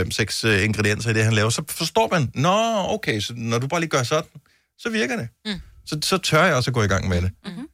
5-6 0.46 0.48
uh, 0.48 0.64
ingredienser 0.64 1.10
i 1.10 1.12
det, 1.12 1.24
han 1.24 1.32
laver. 1.32 1.50
Så 1.50 1.62
forstår 1.68 2.08
man, 2.12 2.30
nå, 2.34 2.84
okay, 2.88 3.20
så 3.20 3.32
når 3.36 3.58
du 3.58 3.66
bare 3.66 3.80
lige 3.80 3.90
gør 3.90 4.02
sådan, 4.02 4.30
så 4.78 4.90
virker 4.90 5.16
det. 5.16 5.28
Mm. 5.46 5.60
Så, 5.86 5.98
så 6.02 6.18
tør 6.18 6.44
jeg 6.44 6.54
også 6.54 6.70
at 6.70 6.74
gå 6.74 6.82
i 6.82 6.86
gang 6.86 7.08
med 7.08 7.22
det. 7.22 7.30
Mm-hmm. 7.44 7.68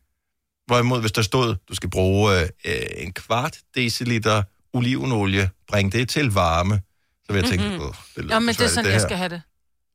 Hvorimod, 0.66 1.01
hvis 1.01 1.12
der 1.12 1.23
stod, 1.23 1.57
du 1.69 1.75
skal 1.75 1.90
bruge 1.90 2.40
øh, 2.42 2.49
en 2.97 3.12
kvart 3.12 3.59
deciliter 3.75 4.42
olivenolie, 4.73 5.51
bring 5.69 5.92
det 5.92 6.09
til 6.09 6.33
varme, 6.33 6.81
så 7.27 7.33
vil 7.33 7.40
jeg 7.40 7.51
tænke, 7.51 7.64
mm-hmm. 7.64 7.92
det 8.16 8.25
lyder 8.25 8.35
Ja, 8.35 8.38
men 8.38 8.55
det 8.55 8.61
er 8.61 8.69
sådan, 8.69 8.85
jeg 8.85 8.92
her." 8.92 9.01
skal 9.01 9.16
have 9.16 9.29
det. 9.29 9.42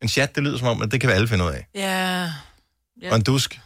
En 0.01 0.07
chat, 0.07 0.35
det 0.35 0.43
lyder 0.43 0.57
som 0.57 0.67
om, 0.67 0.81
at 0.81 0.91
det 0.91 1.01
kan 1.01 1.09
vi 1.09 1.13
alle 1.13 1.27
finde 1.27 1.43
ud 1.45 1.49
af. 1.49 1.67
Ja. 1.75 2.31
Ja. 3.01 3.09
Og 3.11 3.15
en 3.15 3.23
dusk. 3.23 3.59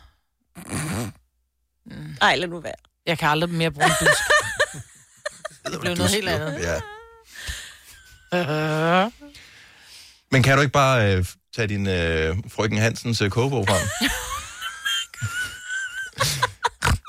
Ej, 2.22 2.36
lad 2.36 2.48
nu 2.48 2.60
være. 2.60 2.74
Jeg 3.06 3.18
kan 3.18 3.30
aldrig 3.30 3.50
mere 3.50 3.72
bruge 3.72 3.86
en 3.86 3.92
dusk. 4.00 4.22
Det 5.72 5.80
blev 5.82 5.96
noget 5.96 6.12
helt 6.12 6.30
andet. 6.30 6.60
Ja. 6.60 6.80
Men 10.32 10.44
kan 10.44 10.56
du 10.56 10.62
ikke 10.62 10.72
bare 10.74 11.16
øh, 11.16 11.26
tage 11.56 11.68
din 11.68 11.88
øh, 11.88 12.36
frøken 12.50 12.78
Hansens 12.78 13.22
øh, 13.22 13.30
kogebog 13.30 13.68
frem? 13.68 13.88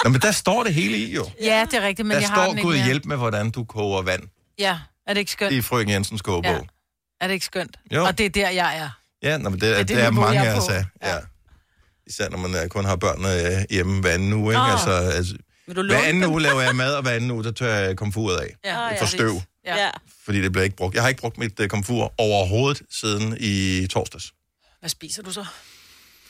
Nå, 0.05 0.11
men 0.11 0.21
der 0.21 0.31
står 0.33 0.63
det 0.63 0.75
hele 0.75 0.97
i, 0.99 1.15
jo. 1.15 1.31
Ja, 1.43 1.67
det 1.71 1.75
er 1.75 1.83
rigtigt, 1.87 2.07
men 2.09 2.15
der 2.15 2.21
jeg 2.21 2.29
har 2.29 2.37
den 2.37 2.45
står, 2.45 2.53
ikke 2.53 2.63
Gud 2.63 2.75
mere. 2.75 2.85
hjælp 2.85 3.05
med, 3.05 3.17
hvordan 3.17 3.51
du 3.51 3.65
koger 3.65 4.03
vand 4.03 4.23
Ja, 4.59 4.79
er 5.07 5.15
det 5.15 5.21
ikke 5.21 5.33
skønt? 5.33 5.53
i 5.53 5.63
frøken 5.63 5.93
Jensens 5.93 6.23
kogebog. 6.23 6.53
Ja. 6.53 6.59
Er 7.21 7.27
det 7.27 7.35
ikke 7.35 7.47
skønt? 7.47 7.77
Jo. 7.93 8.05
Og 8.05 8.19
det 8.19 8.27
er 8.27 8.31
der, 8.31 8.51
jeg 8.51 8.79
er. 8.79 8.91
Ja, 9.23 9.39
nå, 9.39 9.49
men 9.51 9.61
det, 9.61 9.73
er 9.73 9.77
det, 9.79 9.89
det 9.89 10.03
er 10.03 10.11
mange 10.11 10.49
af 10.49 10.57
os 10.59 10.69
af. 10.69 10.85
Ja. 11.03 11.17
Især 12.07 12.29
når 12.29 12.39
man 12.39 12.55
øh, 12.63 12.69
kun 12.69 12.85
har 12.85 12.97
børnene 12.97 13.57
øh, 13.59 13.65
hjemme 13.71 14.01
hver 14.01 14.11
anden 14.11 14.33
uge. 14.33 14.53
Ikke? 14.53 14.61
Åh. 14.61 14.73
Altså, 14.73 14.91
altså, 14.91 15.35
Vil 15.67 15.77
du 15.77 15.87
hver 15.87 15.99
anden 16.03 16.23
dem? 16.23 16.31
uge 16.31 16.43
laver 16.43 16.61
jeg 16.61 16.77
mad, 16.77 16.95
og 16.95 17.03
hver 17.03 17.11
anden 17.13 17.31
uge, 17.31 17.45
der 17.45 17.53
tør 17.53 17.75
jeg 17.75 17.97
komfuret 17.97 18.37
af. 18.37 18.55
Ja, 18.65 19.01
For 19.01 19.07
støv, 19.07 19.41
Ja. 19.67 19.77
Ja. 19.77 19.91
fordi 20.25 20.43
det 20.43 20.53
bliver 20.53 20.65
ikke 20.65 20.77
brugt. 20.77 20.95
Jeg 20.95 21.03
har 21.03 21.09
ikke 21.09 21.21
brugt 21.21 21.39
mit 21.39 21.61
uh, 21.61 21.67
komfur 21.67 22.15
overhovedet 22.19 22.83
siden 22.91 23.37
i 23.41 23.87
torsdags. 23.87 24.33
Hvad 24.81 24.91
spiser 24.91 25.23
du 25.23 25.33
så? 25.33 25.45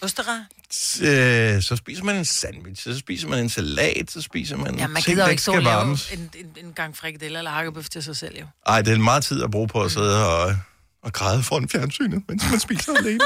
Osterer? 0.01 0.45
S- 0.73 1.01
øh, 1.01 1.63
så 1.63 1.77
spiser 1.77 2.05
man 2.05 2.17
en 2.17 2.25
sandwich, 2.25 2.83
så 2.83 2.99
spiser 2.99 3.29
man 3.29 3.39
en 3.39 3.49
salat, 3.49 4.11
så 4.11 4.23
spiser 4.23 4.57
man 4.57 4.79
Ja, 4.79 4.87
man 4.87 5.03
ting, 5.03 5.07
gider 5.15 5.23
der 5.23 5.29
jo 5.29 5.31
ikke 5.31 5.51
og 5.51 5.63
lave 5.63 5.99
en, 6.13 6.31
en, 6.39 6.65
en 6.67 6.73
gang 6.73 6.97
frikadeller 6.97 7.39
eller 7.41 7.51
hakkebøf 7.51 7.89
til 7.89 8.03
sig 8.03 8.17
selv, 8.17 8.39
jo. 8.41 8.47
Ej, 8.67 8.83
det 8.83 8.93
er 8.93 8.99
meget 8.99 9.25
tid 9.25 9.43
at 9.43 9.51
bruge 9.51 9.69
på 9.69 9.83
at 9.83 9.93
sidde 9.93 10.27
og, 10.27 10.57
og 11.03 11.13
græde 11.13 11.43
foran 11.43 11.69
fjernsynet, 11.69 12.23
mens 12.29 12.43
man 12.51 12.61
spiser 12.61 12.93
alene. 13.01 13.21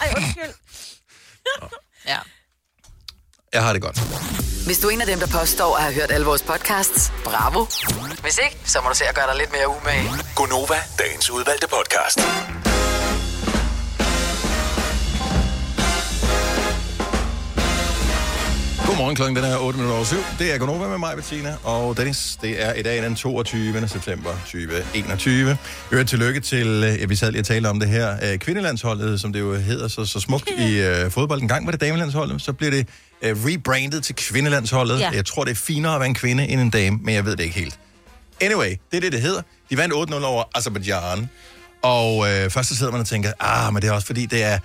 Ej, 0.00 0.14
undskyld. 0.16 0.54
Ja. 2.08 2.18
Jeg 3.54 3.62
har 3.62 3.72
det 3.72 3.82
godt. 3.82 3.98
Hvis 4.66 4.78
du 4.78 4.86
er 4.88 4.90
en 4.90 5.00
af 5.00 5.06
dem, 5.06 5.18
der 5.18 5.26
påstår 5.26 5.76
at 5.76 5.82
have 5.82 5.94
hørt 5.94 6.10
alle 6.10 6.26
vores 6.26 6.42
podcasts, 6.42 7.12
bravo. 7.24 7.66
Hvis 8.22 8.38
ikke, 8.44 8.56
så 8.64 8.78
må 8.82 8.88
du 8.88 8.96
se 8.96 9.04
at 9.08 9.14
gøre 9.14 9.26
dig 9.30 9.36
lidt 9.38 9.52
mere 9.52 9.68
umage. 9.68 10.08
Gonova, 10.34 10.78
dagens 10.98 11.30
udvalgte 11.30 11.66
podcast. 11.76 12.18
Godmorgen, 18.86 19.16
klokken 19.16 19.36
den 19.36 19.44
er 19.44 19.58
8 19.58 19.78
minutter 19.78 19.96
over 19.96 20.04
7. 20.04 20.16
Det 20.38 20.54
er 20.54 20.58
Gonova 20.58 20.88
med 20.88 20.98
mig, 20.98 21.16
Bettina, 21.16 21.56
og 21.64 21.96
Dennis. 21.96 22.38
Det 22.42 22.64
er 22.64 22.72
i 22.72 22.82
dag 22.82 23.02
den 23.02 23.14
22. 23.14 23.88
september 23.88 24.30
2021. 24.30 25.58
Øvrigt 25.90 26.10
tillykke 26.10 26.40
til, 26.40 26.66
øh, 26.66 27.00
ja, 27.00 27.06
vi 27.06 27.16
sad 27.16 27.30
lige 27.30 27.42
og 27.42 27.46
talte 27.46 27.66
om 27.66 27.80
det 27.80 27.88
her, 27.88 28.16
øh, 28.22 28.38
kvindelandsholdet, 28.38 29.20
som 29.20 29.32
det 29.32 29.40
jo 29.40 29.54
hedder 29.54 29.88
så, 29.88 30.04
så 30.04 30.20
smukt 30.20 30.50
i 30.58 30.80
øh, 30.80 31.10
fodbold. 31.10 31.42
En 31.42 31.48
gang 31.48 31.66
var 31.66 31.70
det 31.70 31.80
damelandsholdet, 31.80 32.42
så 32.42 32.52
bliver 32.52 32.70
det 32.70 32.88
øh, 33.24 33.36
rebrandet 33.44 34.04
til 34.04 34.14
kvindelandsholdet. 34.14 35.00
Ja. 35.00 35.10
Jeg 35.10 35.26
tror, 35.26 35.44
det 35.44 35.50
er 35.50 35.54
finere 35.54 35.94
at 35.94 36.00
være 36.00 36.08
en 36.08 36.14
kvinde 36.14 36.48
end 36.48 36.60
en 36.60 36.70
dame, 36.70 36.98
men 37.02 37.14
jeg 37.14 37.24
ved 37.24 37.36
det 37.36 37.44
ikke 37.44 37.58
helt. 37.58 37.78
Anyway, 38.40 38.70
det 38.90 38.96
er 38.96 39.00
det, 39.00 39.12
det 39.12 39.20
hedder. 39.20 39.42
De 39.70 39.76
vandt 39.76 39.94
8-0 39.94 40.24
over 40.24 40.44
Azerbaijan. 40.54 41.30
Og 41.82 42.30
øh, 42.30 42.50
først 42.50 42.68
så 42.68 42.76
sidder 42.76 42.92
man 42.92 43.00
og 43.00 43.06
tænker, 43.06 43.32
ah, 43.40 43.72
men 43.72 43.82
det 43.82 43.88
er 43.88 43.92
også 43.92 44.06
fordi, 44.06 44.26
det 44.26 44.42
er 44.42 44.58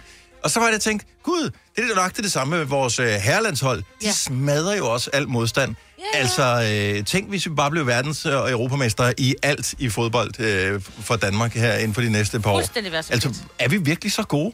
Og 0.44 0.52
så 0.52 0.60
var 0.60 0.66
det, 0.66 0.74
jeg 0.74 0.82
tænkte, 0.82 1.06
gud, 1.24 1.50
det 1.76 1.84
er 1.84 1.88
jo 1.90 1.96
nok 1.96 2.16
det, 2.16 2.24
det 2.24 2.32
samme 2.32 2.58
med 2.58 2.66
vores 2.66 3.00
øh, 3.00 3.08
herrelandshold. 3.08 3.80
De 3.80 3.86
ja. 4.04 4.12
smadrer 4.12 4.78
jo 4.78 4.94
også 4.94 5.10
al 5.14 5.28
modstand. 5.28 5.76
Yeah. 6.00 6.22
Altså, 6.22 6.70
øh, 6.98 7.06
tænk, 7.06 7.30
hvis 7.30 7.46
vi 7.46 7.52
bare 7.52 7.72
blev 7.72 7.88
verdens- 7.88 8.26
og 8.26 8.52
europamestre 8.52 9.14
i 9.20 9.36
alt 9.44 9.74
i 9.78 9.90
fodbold 9.90 10.40
øh, 10.40 10.82
for 11.02 11.16
Danmark 11.16 11.54
her 11.54 11.74
inden 11.74 11.94
for 11.94 12.02
de 12.02 12.10
næste 12.10 12.40
par 12.40 12.52
år. 12.52 12.58
Altså, 13.14 13.34
er 13.60 13.70
vi 13.70 13.78
virkelig 13.78 14.12
så 14.12 14.24
gode? 14.24 14.54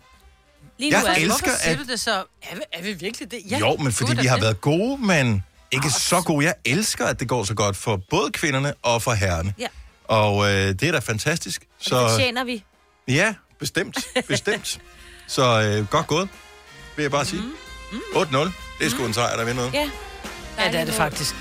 Lige 0.77 0.91
jeg 0.93 1.01
nu 1.01 1.07
er 1.07 1.13
det- 1.13 1.23
elsker, 1.23 1.45
Hvorfor 1.47 1.59
siger 1.63 1.73
at- 1.73 1.85
du 1.87 1.91
det 1.91 1.99
så? 1.99 2.11
Er 2.41 2.55
vi, 2.55 2.61
er 2.73 2.81
vi 2.81 2.93
virkelig 2.93 3.31
det? 3.31 3.41
Ja, 3.51 3.57
jo, 3.57 3.75
men 3.77 3.91
fordi 3.91 4.15
vi 4.21 4.27
har 4.27 4.35
det. 4.35 4.43
været 4.43 4.61
gode, 4.61 4.97
men 5.05 5.43
ikke 5.71 5.89
så 5.89 6.21
gode. 6.21 6.45
Jeg 6.45 6.53
elsker, 6.65 7.05
at 7.05 7.19
det 7.19 7.27
går 7.27 7.43
så 7.43 7.53
godt 7.53 7.77
for 7.77 8.01
både 8.09 8.31
kvinderne 8.31 8.73
og 8.81 9.01
for 9.01 9.11
herrerne. 9.13 9.53
Ja. 9.59 9.67
Og 10.03 10.45
øh, 10.51 10.67
det 10.67 10.83
er 10.83 10.91
da 10.91 10.99
fantastisk. 10.99 11.61
Det 11.61 11.69
Så 11.87 12.09
fortjener 12.09 12.43
vi. 12.43 12.63
ja, 13.07 13.33
bestemt. 13.59 13.97
Bestemt. 14.27 14.79
så 15.27 15.61
øh, 15.61 15.87
godt 15.89 16.07
gået, 16.07 16.29
vil 16.95 17.03
jeg 17.03 17.11
bare 17.11 17.25
sige. 17.25 17.41
Mm. 17.41 17.99
8-0. 18.15 18.37
Det 18.79 18.85
er 18.85 18.89
sgu 18.89 19.05
en 19.05 19.13
sejr, 19.13 19.35
der 19.37 19.45
vinder 19.45 19.53
noget. 19.61 19.73
Ja. 19.73 19.89
Ja, 20.59 20.71
det 20.71 20.79
er 20.79 20.85
det 20.85 20.93
faktisk. 20.93 21.35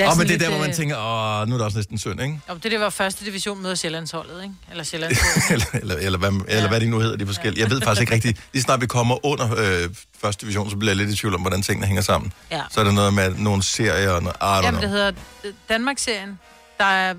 Det 0.00 0.06
er 0.06 0.10
og 0.10 0.16
men 0.18 0.28
det 0.28 0.34
er 0.34 0.38
der, 0.38 0.48
hvor 0.48 0.58
man 0.58 0.68
øh, 0.70 0.74
tænker, 0.76 0.96
åh, 0.96 1.48
nu 1.48 1.54
er 1.54 1.58
det 1.58 1.64
også 1.64 1.78
næsten 1.78 1.98
synd, 1.98 2.22
ikke? 2.22 2.40
Jo, 2.48 2.54
det 2.54 2.72
der 2.72 2.78
var 2.78 2.90
første 2.90 3.24
division 3.24 3.62
møder 3.62 3.74
Sjællandsholdet, 3.74 4.42
ikke? 4.42 4.54
Eller 4.70 4.84
Sjællandsholdet. 4.90 5.50
eller, 5.50 5.66
eller, 5.74 5.94
eller, 5.96 6.18
hvad, 6.18 6.30
eller 6.48 6.68
hvad 6.68 6.80
de 6.80 6.86
nu 6.86 6.98
hedder, 7.00 7.16
de 7.16 7.26
forskellige. 7.26 7.62
Jeg 7.62 7.70
ved 7.70 7.80
faktisk 7.86 8.00
ikke 8.00 8.14
rigtigt. 8.14 8.40
Lige 8.52 8.62
snart 8.62 8.80
vi 8.80 8.86
kommer 8.86 9.26
under 9.26 9.54
øh, 9.58 9.88
første 10.20 10.40
division, 10.42 10.70
så 10.70 10.76
bliver 10.76 10.90
jeg 10.90 10.96
lidt 10.96 11.10
i 11.10 11.16
tvivl 11.16 11.34
om, 11.34 11.40
hvordan 11.40 11.62
tingene 11.62 11.86
hænger 11.86 12.02
sammen. 12.02 12.32
Ja. 12.50 12.62
Så 12.70 12.80
er 12.80 12.84
det 12.84 12.94
noget 12.94 13.14
med 13.14 13.34
nogle 13.34 13.62
serier 13.62 14.10
og 14.10 14.22
noget, 14.22 14.36
Jamen, 14.42 14.70
know. 14.70 14.80
det 14.80 14.90
hedder 14.90 15.12
øh, 15.44 15.52
Danmarksserien. 15.68 16.38
Der 16.78 16.84
er 16.84 17.10
øh, 17.10 17.16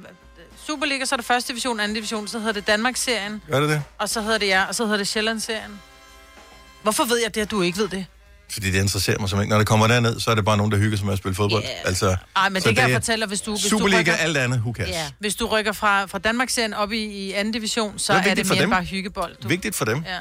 Superliga, 0.67 1.06
så 1.06 1.15
er 1.15 1.17
der 1.17 1.24
første 1.24 1.52
division, 1.54 1.80
anden 1.80 1.96
division, 1.96 2.28
så 2.28 2.39
hedder 2.39 2.54
det 2.54 2.67
Danmarksserien, 2.67 3.41
Gør 3.52 3.60
det 3.60 3.70
det? 3.70 3.82
og 3.98 4.10
så 4.10 4.22
hedder 4.22 4.38
det 4.38 4.48
ja, 4.48 4.65
og 4.65 4.76
så 4.76 4.84
hedder 4.84 4.98
det 4.98 5.08
Sjællandsserien. 5.08 5.80
Hvorfor 6.84 7.04
ved 7.04 7.17
jeg 7.24 7.36
det, 7.36 7.41
at 7.41 7.52
du 7.52 7.62
ikke 7.62 7.78
ved 7.78 7.88
det? 7.88 8.06
Fordi 8.54 8.72
det 8.72 8.80
interesserer 8.82 9.20
mig 9.20 9.30
simpelthen 9.30 9.44
ikke. 9.46 9.50
Når 9.52 9.58
det 9.58 9.68
kommer 9.68 9.88
derned, 9.88 10.20
så 10.20 10.32
er 10.32 10.36
det 10.36 10.46
bare 10.46 10.58
nogen, 10.58 10.72
der 10.72 10.78
hygger 10.78 10.98
sig 10.98 11.06
med 11.06 11.14
at 11.14 11.20
spille 11.20 11.36
fodbold. 11.36 11.64
Yeah. 11.64 11.74
Altså, 11.86 12.16
Ej, 12.36 12.50
men 12.50 12.62
så 12.62 12.70
det 12.70 12.78
kan 12.78 12.90
jeg 12.90 12.96
fortælle 12.96 13.26
hvis 13.28 13.42
du... 13.42 13.52
Hvis 13.52 13.62
Superliga, 13.64 13.98
du 13.98 14.02
rykker, 14.02 14.14
alt 14.14 14.38
andet, 14.38 14.60
who 14.60 14.74
cares? 14.74 14.90
Ja. 14.90 15.06
Hvis 15.20 15.36
du 15.36 15.46
rykker 15.46 15.72
fra, 15.72 16.06
fra 16.06 16.18
Danmarksserien 16.18 16.74
op 16.74 16.92
i, 16.92 16.98
i 17.04 17.32
anden 17.34 17.54
division, 17.54 18.00
så 18.00 18.14
Det 18.14 18.26
er 18.26 18.32
er, 18.32 18.36
det 18.36 18.50
mere 18.50 18.62
dem. 18.62 18.70
bare 18.70 18.84
hyggebold. 18.84 19.36
Du. 19.44 19.48
Vigtigt 19.48 19.76
for 19.76 19.86
dem. 19.86 20.04
Ja. 20.08 20.18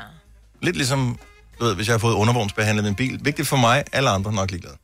Lidt 0.63 0.77
ligesom, 0.77 1.19
du 1.61 1.65
ved, 1.65 1.75
hvis 1.75 1.87
jeg 1.87 1.95
har 1.95 1.99
fået 1.99 2.15
undervognsbehandlet 2.15 2.85
min 2.85 2.95
bil. 2.95 3.21
Vigtigt 3.23 3.49
for 3.49 3.57
mig, 3.57 3.85
alle 3.93 4.11
andre 4.11 4.33
nok 4.33 4.51
ligeglade. 4.51 4.77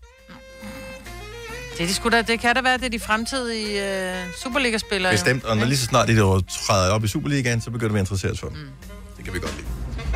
Det, 1.78 1.82
er 1.82 1.86
de 1.86 1.94
sgu 1.94 2.08
da, 2.08 2.22
det 2.22 2.40
kan 2.40 2.54
da 2.54 2.60
være, 2.62 2.78
det 2.78 2.84
er 2.84 2.88
de 2.88 2.98
fremtidige 3.00 4.10
øh, 4.16 4.24
Superliga-spillere. 4.42 5.12
Bestemt. 5.12 5.44
Og 5.44 5.56
når 5.56 5.64
lige 5.64 5.78
så 5.78 5.84
snart 5.84 6.08
de 6.08 6.16
der 6.16 6.42
træder 6.66 6.92
op 6.92 7.04
i 7.04 7.08
Superligaen, 7.08 7.60
så 7.60 7.70
begynder 7.70 7.92
vi 7.92 7.98
at 7.98 8.02
interessere 8.02 8.32
os 8.32 8.40
for 8.40 8.48
dem. 8.48 8.56
Mm. 8.56 8.68
Det 9.16 9.24
kan 9.24 9.34
vi 9.34 9.38
godt 9.38 9.56
lide. 9.56 9.66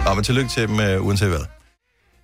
Nå, 0.05 0.15
men 0.15 0.25
tillykke 0.25 0.51
til 0.51 0.69
dem, 0.69 0.97
uh, 0.99 1.07
uanset 1.07 1.29
hvad. 1.29 1.41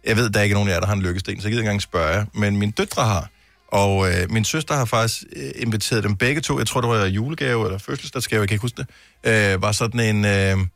Jeg 0.06 0.16
ved, 0.16 0.30
der 0.30 0.38
er 0.38 0.42
ikke 0.42 0.54
nogen 0.54 0.68
af 0.68 0.72
jer, 0.72 0.80
der 0.80 0.86
har 0.86 0.94
en 0.94 1.02
lykkesten, 1.02 1.40
så 1.40 1.48
jeg 1.48 1.50
gider 1.50 1.62
ikke 1.62 1.68
engang 1.68 1.82
spørge 1.82 2.08
jer. 2.08 2.24
Men 2.34 2.56
mine 2.56 2.72
døtre 2.72 3.04
har. 3.04 3.30
Og 3.68 4.08
øh, 4.08 4.30
min 4.30 4.44
søster 4.44 4.74
har 4.74 4.84
faktisk 4.84 5.24
øh, 5.36 5.50
inviteret 5.56 6.04
dem 6.04 6.16
begge 6.16 6.40
to. 6.40 6.58
Jeg 6.58 6.66
tror, 6.66 6.80
det 6.80 6.90
var 6.90 7.06
julegave 7.06 7.66
eller 7.66 7.78
fødselsdagsgave, 7.78 8.40
jeg 8.40 8.48
kan 8.48 8.54
ikke 8.54 8.62
huske 8.62 8.82
det. 9.24 9.54
Øh, 9.54 9.62
var 9.62 9.72
sådan 9.72 10.00
en... 10.00 10.24
Øh, 10.24 10.66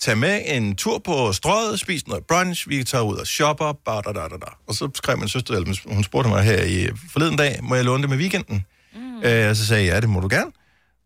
tag 0.00 0.18
med 0.18 0.40
en 0.44 0.76
tur 0.76 0.98
på 0.98 1.32
strøget, 1.32 1.80
spis 1.80 2.06
noget 2.06 2.24
brunch, 2.24 2.68
vi 2.68 2.84
tager 2.84 3.04
ud 3.04 3.16
og 3.16 3.26
shopper, 3.26 3.72
da, 3.86 3.92
da, 3.92 4.12
da, 4.12 4.36
da. 4.36 4.46
Og 4.66 4.74
så 4.74 4.90
skrev 4.94 5.18
min 5.18 5.28
søster, 5.28 5.54
eller 5.54 5.94
hun 5.94 6.04
spurgte 6.04 6.28
mig 6.28 6.42
her 6.42 6.62
i 6.62 6.88
forleden 7.12 7.36
dag, 7.36 7.58
må 7.62 7.74
jeg 7.74 7.84
låne 7.84 8.02
det 8.02 8.10
med 8.10 8.18
weekenden? 8.18 8.64
Mm. 8.94 9.22
Øh, 9.22 9.50
og 9.50 9.56
så 9.56 9.66
sagde 9.66 9.84
jeg, 9.84 9.94
ja, 9.94 10.00
det 10.00 10.08
må 10.08 10.20
du 10.20 10.28
gerne. 10.28 10.52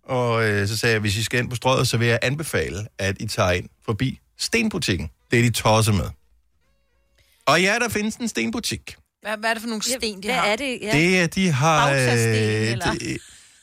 Og 0.09 0.49
øh, 0.49 0.69
så 0.69 0.77
sagde 0.77 0.93
jeg, 0.93 1.01
hvis 1.01 1.17
I 1.17 1.23
skal 1.23 1.41
ind 1.41 1.51
på 1.51 1.57
strøget, 1.57 1.89
så 1.89 1.97
vil 1.97 2.09
jeg 2.09 2.19
anbefale, 2.23 2.87
at 2.99 3.17
I 3.21 3.27
tager 3.27 3.51
ind 3.51 3.69
forbi 3.85 4.19
stenbutikken. 4.39 5.11
Det 5.31 5.39
er 5.39 5.43
de 5.43 5.51
tosset 5.51 5.95
med. 5.95 6.07
Og 7.51 7.63
ja, 7.63 7.79
der 7.79 7.89
findes 7.89 8.17
en 8.17 8.29
stenbutik. 8.29 8.97
Hvad, 9.23 9.37
hvad 9.39 9.51
er 9.51 9.55
det 9.55 9.63
for 9.63 9.69
nogle 9.69 9.83
sten, 9.83 10.23
de 10.23 10.29
Hvad 10.29 10.35
har? 10.35 10.47
er 10.47 10.57
det? 10.57 10.79
Ja. 10.83 10.93
Det 10.93 11.21
er, 11.21 11.27
de 11.27 11.51
har... 11.51 11.89
Bautasten, 11.89 12.29
øh, 12.29 12.71
eller? 12.71 12.93
de, 12.93 13.19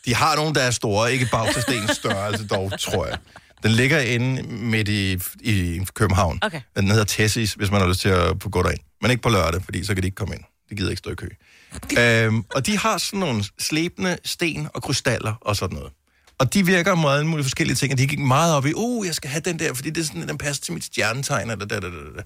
de 0.05 0.15
har 0.15 0.35
nogle, 0.35 0.53
der 0.53 0.61
er 0.61 0.71
store. 0.71 1.13
Ikke 1.13 1.27
Bautasten 1.31 1.87
størrelse 1.93 2.47
dog, 2.47 2.79
tror 2.79 3.05
jeg. 3.05 3.17
Den 3.63 3.71
ligger 3.71 3.99
inde 3.99 4.43
midt 4.43 4.87
i, 4.87 5.19
i 5.39 5.81
København. 5.93 6.39
Okay. 6.41 6.61
Den 6.75 6.91
hedder 6.91 7.03
Tessis, 7.05 7.53
hvis 7.53 7.71
man 7.71 7.81
har 7.81 7.87
lyst 7.87 7.99
til 7.99 8.09
at 8.09 8.39
gå 8.51 8.63
derind. 8.63 8.79
Men 9.01 9.11
ikke 9.11 9.23
på 9.23 9.29
lørdag, 9.29 9.63
fordi 9.63 9.83
så 9.83 9.93
kan 9.93 10.03
de 10.03 10.07
ikke 10.07 10.15
komme 10.15 10.35
ind. 10.35 10.43
De 10.69 10.75
gider 10.75 10.89
ikke 10.89 10.99
stå 10.99 11.11
i 11.11 11.15
kø. 11.15 11.27
øhm, 11.99 12.43
og 12.55 12.65
de 12.65 12.77
har 12.77 12.97
sådan 12.97 13.19
nogle 13.19 13.43
slebende 13.59 14.17
sten 14.25 14.67
og 14.73 14.83
krystaller 14.83 15.33
og 15.41 15.55
sådan 15.55 15.77
noget. 15.77 15.93
Og 16.39 16.53
de 16.53 16.65
virker 16.65 16.95
meget 16.95 17.17
alle 17.17 17.29
mulige 17.29 17.43
forskellige 17.43 17.75
ting, 17.75 17.93
og 17.93 17.97
de 17.97 18.07
gik 18.07 18.19
meget 18.19 18.55
op 18.55 18.65
i, 18.65 18.73
uh, 18.75 19.07
jeg 19.07 19.15
skal 19.15 19.29
have 19.29 19.41
den 19.41 19.59
der, 19.59 19.73
fordi 19.73 19.89
det 19.89 20.01
er 20.01 20.05
sådan, 20.05 20.27
den 20.27 20.37
passer 20.37 20.63
til 20.63 20.73
mit 20.73 20.83
stjernetegn, 20.83 21.49
eller 21.49 21.65
da, 21.65 21.79
da, 21.79 21.87
da, 21.87 21.95
da. 22.17 22.21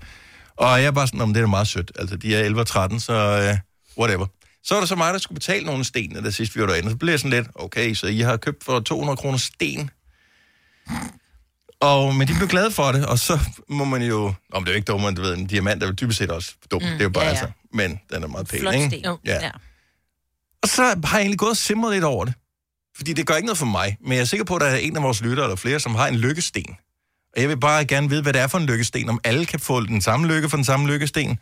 Og 0.61 0.79
jeg 0.79 0.87
er 0.87 0.91
bare 0.91 1.07
sådan, 1.07 1.21
om 1.21 1.33
det 1.33 1.43
er 1.43 1.47
meget 1.47 1.67
sødt. 1.67 1.91
Altså, 1.99 2.15
de 2.15 2.35
er 2.35 2.39
11 2.39 2.61
og 2.61 2.67
13, 2.67 2.99
så 2.99 3.13
uh, 3.51 3.57
whatever. 4.01 4.25
Så 4.63 4.73
var 4.73 4.81
der 4.81 4.87
så 4.87 4.95
mig, 4.95 5.13
der 5.13 5.19
skulle 5.19 5.35
betale 5.35 5.65
nogle 5.65 5.83
sten, 5.83 6.23
da 6.23 6.31
sidst 6.31 6.55
vi 6.55 6.61
var 6.61 6.67
derinde. 6.67 6.89
Så 6.89 6.97
blev 6.97 7.09
jeg 7.09 7.19
sådan 7.19 7.31
lidt, 7.31 7.47
okay, 7.55 7.93
så 7.93 8.07
I 8.07 8.19
har 8.19 8.37
købt 8.37 8.63
for 8.63 8.79
200 8.79 9.17
kroner 9.17 9.37
sten. 9.37 9.89
Og, 11.79 12.15
men 12.15 12.27
de 12.27 12.33
blev 12.33 12.47
glade 12.47 12.71
for 12.71 12.91
det, 12.91 13.05
og 13.05 13.19
så 13.19 13.39
må 13.69 13.85
man 13.85 14.01
jo... 14.01 14.33
Om 14.53 14.63
det 14.63 14.71
er 14.71 14.73
jo 14.73 14.75
ikke 14.75 14.91
dummere, 14.91 15.13
du 15.13 15.21
ved, 15.21 15.37
en 15.37 15.47
diamant 15.47 15.83
er 15.83 15.87
jo 15.87 15.93
dybest 15.93 16.17
set 16.17 16.31
også 16.31 16.53
dum. 16.71 16.81
Mm, 16.81 16.87
det 16.87 16.99
er 16.99 17.03
jo 17.03 17.09
bare, 17.09 17.23
ja, 17.23 17.29
ja, 17.29 17.35
ja. 17.35 17.41
altså... 17.41 17.59
Men 17.73 17.99
den 18.13 18.23
er 18.23 18.27
meget 18.27 18.47
pæn, 18.47 18.59
Flot 18.59 18.73
ikke? 18.73 18.87
sten. 18.87 19.05
Jo. 19.05 19.17
Ja. 19.25 19.45
ja. 19.45 19.51
Og 20.63 20.69
så 20.69 20.83
har 20.83 21.17
jeg 21.17 21.21
egentlig 21.21 21.39
gået 21.39 21.49
og 21.49 21.57
simret 21.57 21.93
lidt 21.93 22.03
over 22.03 22.25
det. 22.25 22.33
Fordi 22.97 23.13
det 23.13 23.27
gør 23.27 23.35
ikke 23.35 23.45
noget 23.45 23.57
for 23.57 23.65
mig. 23.65 23.97
Men 24.01 24.13
jeg 24.13 24.19
er 24.19 24.25
sikker 24.25 24.43
på, 24.43 24.55
at 24.55 24.61
der 24.61 24.67
er 24.67 24.77
en 24.77 24.97
af 24.97 25.03
vores 25.03 25.21
lyttere 25.21 25.45
eller 25.45 25.55
flere, 25.55 25.79
som 25.79 25.95
har 25.95 26.07
en 26.07 26.15
lykkesten. 26.15 26.77
Og 27.35 27.41
jeg 27.41 27.49
vil 27.49 27.59
bare 27.59 27.85
gerne 27.85 28.09
vide, 28.09 28.21
hvad 28.21 28.33
det 28.33 28.41
er 28.41 28.47
for 28.47 28.57
en 28.57 28.65
lykkesten. 28.65 29.09
Om 29.09 29.19
alle 29.23 29.45
kan 29.45 29.59
få 29.59 29.85
den 29.85 30.01
samme 30.01 30.27
lykke 30.27 30.49
for 30.49 30.57
den 30.57 30.63
samme 30.65 30.87
lykkesten. 30.87 31.39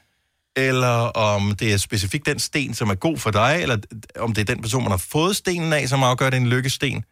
Eller 0.56 0.97
om 1.17 1.56
det 1.56 1.73
er 1.73 1.78
specifikt 1.78 2.25
den 2.25 2.39
sten, 2.39 2.73
som 2.73 2.89
er 2.89 2.95
god 2.95 3.17
for 3.17 3.32
dig. 3.32 3.60
Eller 3.62 3.78
om 4.19 4.34
det 4.34 4.41
er 4.41 4.45
den 4.54 4.62
person, 4.62 4.84
man 4.84 4.91
har 4.91 4.97
fået 4.97 5.36
stenen 5.36 5.73
af, 5.73 5.89
som 5.89 6.04
afgør, 6.04 6.30
det 6.30 6.38
en 6.38 6.47
lykkesten. 6.47 7.04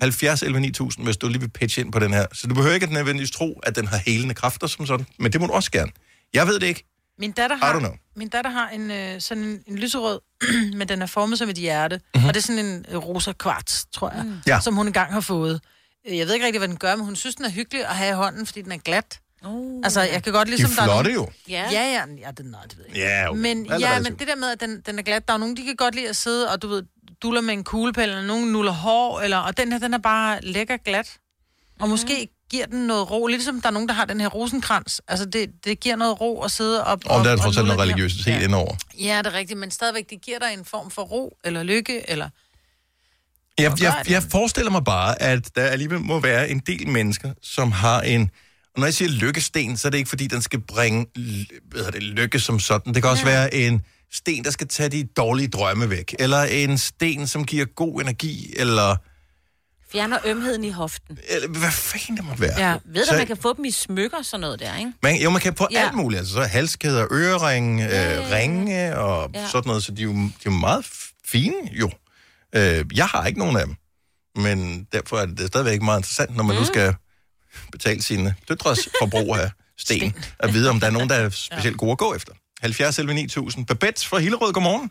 70 0.00 0.42
11 0.42 0.60
9000, 0.60 1.06
hvis 1.06 1.16
du 1.16 1.28
lige 1.28 1.40
vil 1.40 1.50
pitche 1.50 1.82
ind 1.82 1.92
på 1.92 1.98
den 1.98 2.12
her. 2.12 2.26
Så 2.32 2.46
du 2.46 2.54
behøver 2.54 2.74
ikke 2.74 2.86
at 2.86 2.92
nødvendigvis 2.92 3.30
tro, 3.30 3.60
at 3.62 3.76
den 3.76 3.86
har 3.86 3.96
helende 4.06 4.34
kræfter 4.34 4.66
som 4.66 4.86
sådan. 4.86 5.06
Men 5.18 5.32
det 5.32 5.40
må 5.40 5.46
du 5.46 5.52
også 5.52 5.70
gerne. 5.70 5.92
Jeg 6.34 6.46
ved 6.46 6.60
det 6.60 6.66
ikke. 6.66 6.84
Min 7.18 7.32
datter 7.32 7.56
har, 7.56 7.96
min 8.16 8.28
datter 8.28 8.50
har 8.50 8.68
en, 8.68 8.90
øh, 8.90 9.20
sådan 9.20 9.42
en, 9.42 9.60
en 9.66 9.78
lyserød, 9.78 10.20
men 10.78 10.88
den 10.88 11.02
er 11.02 11.06
formet 11.06 11.38
som 11.38 11.48
et 11.48 11.56
hjerte. 11.56 11.96
Mhm. 11.96 12.02
Mm-hmm. 12.14 12.28
Og 12.28 12.34
det 12.34 12.40
er 12.40 12.44
sådan 12.44 12.64
en 12.64 12.84
øh, 12.88 12.96
rosa 12.96 13.32
kvarts, 13.32 13.86
tror 13.92 14.10
jeg, 14.10 14.24
mm. 14.24 14.36
Ja. 14.46 14.60
som 14.60 14.74
hun 14.74 14.86
engang 14.86 15.12
har 15.12 15.20
fået. 15.20 15.60
Øh, 16.08 16.18
Jeg 16.18 16.26
ved 16.26 16.34
ikke 16.34 16.46
rigtig, 16.46 16.58
hvad 16.60 16.68
den 16.68 16.76
gør, 16.76 16.96
men 16.96 17.04
hun 17.04 17.16
synes, 17.16 17.34
den 17.36 17.44
er 17.44 17.50
hyggelig 17.50 17.80
at 17.86 17.96
have 17.96 18.10
i 18.10 18.14
hånden, 18.14 18.46
fordi 18.46 18.62
den 18.62 18.72
er 18.72 18.76
glat. 18.76 19.20
Uh, 19.46 19.80
Altså, 19.84 20.00
jeg 20.00 20.22
kan 20.22 20.32
godt 20.32 20.46
De 20.46 20.50
ligesom... 20.50 20.70
er 20.70 20.74
der 20.74 20.82
er 20.82 20.86
flotte 20.86 21.12
nogen- 21.12 21.28
jo. 21.48 21.52
ja. 21.54 21.68
Ja, 21.72 21.82
ja, 21.92 22.04
ja, 22.26 22.30
det, 22.30 22.46
nej, 22.46 22.60
det 22.62 22.78
ved 22.78 22.84
jeg 22.88 22.96
ikke. 22.96 23.06
Ja, 23.08 23.30
okay. 23.30 23.40
Men, 23.40 23.72
er 23.72 23.78
ja, 23.78 24.00
men 24.00 24.14
det 24.18 24.28
der 24.28 24.36
med, 24.36 24.48
at 24.52 24.60
den, 24.60 24.80
den 24.86 24.98
er 24.98 25.02
glat, 25.02 25.28
der 25.28 25.34
er 25.34 25.38
nogen, 25.38 25.56
de 25.56 25.64
kan 25.64 25.76
godt 25.76 25.94
lide 25.94 26.08
at 26.08 26.16
sidde, 26.16 26.50
og 26.50 26.62
du 26.62 26.68
ved, 26.68 26.82
duller 27.22 27.40
med 27.40 27.54
en 27.54 27.64
kuglepæl, 27.64 28.08
eller 28.08 28.22
nogen 28.22 28.52
nuller 28.52 28.72
hår, 28.72 29.20
eller, 29.20 29.36
og 29.38 29.56
den 29.56 29.72
her, 29.72 29.78
den 29.78 29.94
er 29.94 29.98
bare 29.98 30.40
lækker 30.42 30.76
glat. 30.76 31.16
Og 31.80 31.88
måske 31.88 32.28
giver 32.50 32.66
den 32.66 32.86
noget 32.86 33.10
ro, 33.10 33.26
lidt 33.26 33.38
ligesom 33.38 33.60
der 33.60 33.68
er 33.68 33.72
nogen, 33.72 33.88
der 33.88 33.94
har 33.94 34.04
den 34.04 34.20
her 34.20 34.28
rosenkrans. 34.28 35.00
Altså, 35.08 35.24
det, 35.26 35.50
det 35.64 35.80
giver 35.80 35.96
noget 35.96 36.20
ro 36.20 36.42
at 36.42 36.50
sidde 36.50 36.84
op 36.84 37.02
Og 37.06 37.24
der 37.24 37.30
er 37.32 37.36
trods 37.36 37.56
alt 37.56 37.66
noget 37.66 37.80
religiøsitet 37.80 38.26
Ja. 38.32 38.40
indover. 38.44 38.74
Ja, 39.00 39.18
det 39.18 39.26
er 39.26 39.34
rigtigt, 39.34 39.58
men 39.58 39.70
stadigvæk, 39.70 40.10
det 40.10 40.20
giver 40.22 40.38
dig 40.38 40.48
en 40.58 40.64
form 40.64 40.90
for 40.90 41.02
ro, 41.02 41.36
eller 41.44 41.62
lykke, 41.62 42.10
eller... 42.10 42.28
Jeg, 43.58 43.82
jeg, 43.82 44.04
jeg 44.08 44.22
forestiller 44.22 44.70
mig 44.70 44.84
bare, 44.84 45.22
at 45.22 45.56
der 45.56 45.62
alligevel 45.62 46.00
må 46.00 46.20
være 46.20 46.50
en 46.50 46.58
del 46.58 46.88
mennesker, 46.88 47.32
som 47.42 47.72
har 47.72 48.00
en... 48.00 48.30
Og 48.74 48.80
når 48.80 48.86
jeg 48.86 48.94
siger 48.94 49.08
lykkesten, 49.10 49.76
så 49.76 49.88
er 49.88 49.90
det 49.90 49.98
ikke, 49.98 50.08
fordi 50.08 50.26
den 50.26 50.42
skal 50.42 50.60
bringe 50.60 51.06
hvad 51.70 51.92
det, 51.92 52.02
lykke 52.02 52.40
som 52.40 52.60
sådan. 52.60 52.94
Det 52.94 53.02
kan 53.02 53.10
også 53.10 53.24
være 53.24 53.54
en 53.54 53.82
sten, 54.12 54.44
der 54.44 54.50
skal 54.50 54.68
tage 54.68 54.88
de 54.88 55.04
dårlige 55.04 55.48
drømme 55.48 55.90
væk. 55.90 56.14
Eller 56.18 56.42
en 56.42 56.78
sten, 56.78 57.26
som 57.26 57.44
giver 57.44 57.64
god 57.64 58.00
energi. 58.00 58.54
Eller, 58.56 58.96
Fjerner 59.92 60.18
ømheden 60.24 60.64
i 60.64 60.70
hoften. 60.70 61.18
eller 61.28 61.48
hvad 61.48 61.70
fanden 61.70 62.16
det 62.16 62.24
måtte 62.24 62.40
være. 62.40 62.68
Ja, 62.68 62.76
Ved 62.84 63.06
du, 63.06 63.16
man 63.16 63.26
kan 63.26 63.36
få 63.36 63.52
dem 63.56 63.64
i 63.64 63.70
smykker 63.70 64.22
sådan 64.22 64.40
noget 64.40 64.60
der, 64.60 64.76
ikke? 64.76 64.92
Man, 65.02 65.16
jo, 65.22 65.30
man 65.30 65.40
kan 65.40 65.56
få 65.56 65.68
ja. 65.70 65.80
Ja. 65.80 65.86
alt 65.86 65.94
muligt. 65.96 66.18
Altså, 66.18 66.34
så 66.34 66.42
halskæder, 66.42 67.06
øreringe, 67.12 67.84
øh, 67.84 68.30
ringe 68.30 68.96
og 68.98 69.30
ja. 69.34 69.40
Ja. 69.40 69.48
sådan 69.48 69.68
noget. 69.68 69.84
Så 69.84 69.92
de 69.92 70.02
er 70.02 70.04
jo, 70.04 70.12
de 70.12 70.26
er 70.26 70.30
jo 70.46 70.50
meget 70.50 70.86
fine, 71.26 71.54
jo. 71.72 71.90
Øh, 72.56 72.84
jeg 72.94 73.06
har 73.06 73.26
ikke 73.26 73.38
nogen 73.38 73.56
af 73.56 73.66
dem. 73.66 73.74
Men 74.36 74.88
derfor 74.92 75.16
er 75.18 75.26
det, 75.26 75.46
stadigvæk 75.46 75.82
meget 75.82 75.98
interessant, 75.98 76.36
når 76.36 76.44
man 76.44 76.54
mm. 76.56 76.60
nu 76.60 76.66
skal 76.66 76.94
betale 77.72 78.02
sine 78.02 78.34
døtres 78.48 78.88
forbrug 79.00 79.36
af 79.36 79.50
sten. 79.78 80.14
At 80.38 80.52
vide, 80.54 80.70
om 80.70 80.80
der 80.80 80.86
er 80.86 80.90
nogen, 80.90 81.08
der 81.08 81.14
er 81.14 81.28
specielt 81.50 81.78
gode 81.78 81.92
at 81.92 81.98
gå 81.98 82.14
efter. 82.14 82.32
70 82.60 82.98
11 82.98 83.14
9000. 83.14 83.66
Babette 83.66 84.08
fra 84.08 84.18
Hillerød, 84.18 84.52
godmorgen. 84.52 84.90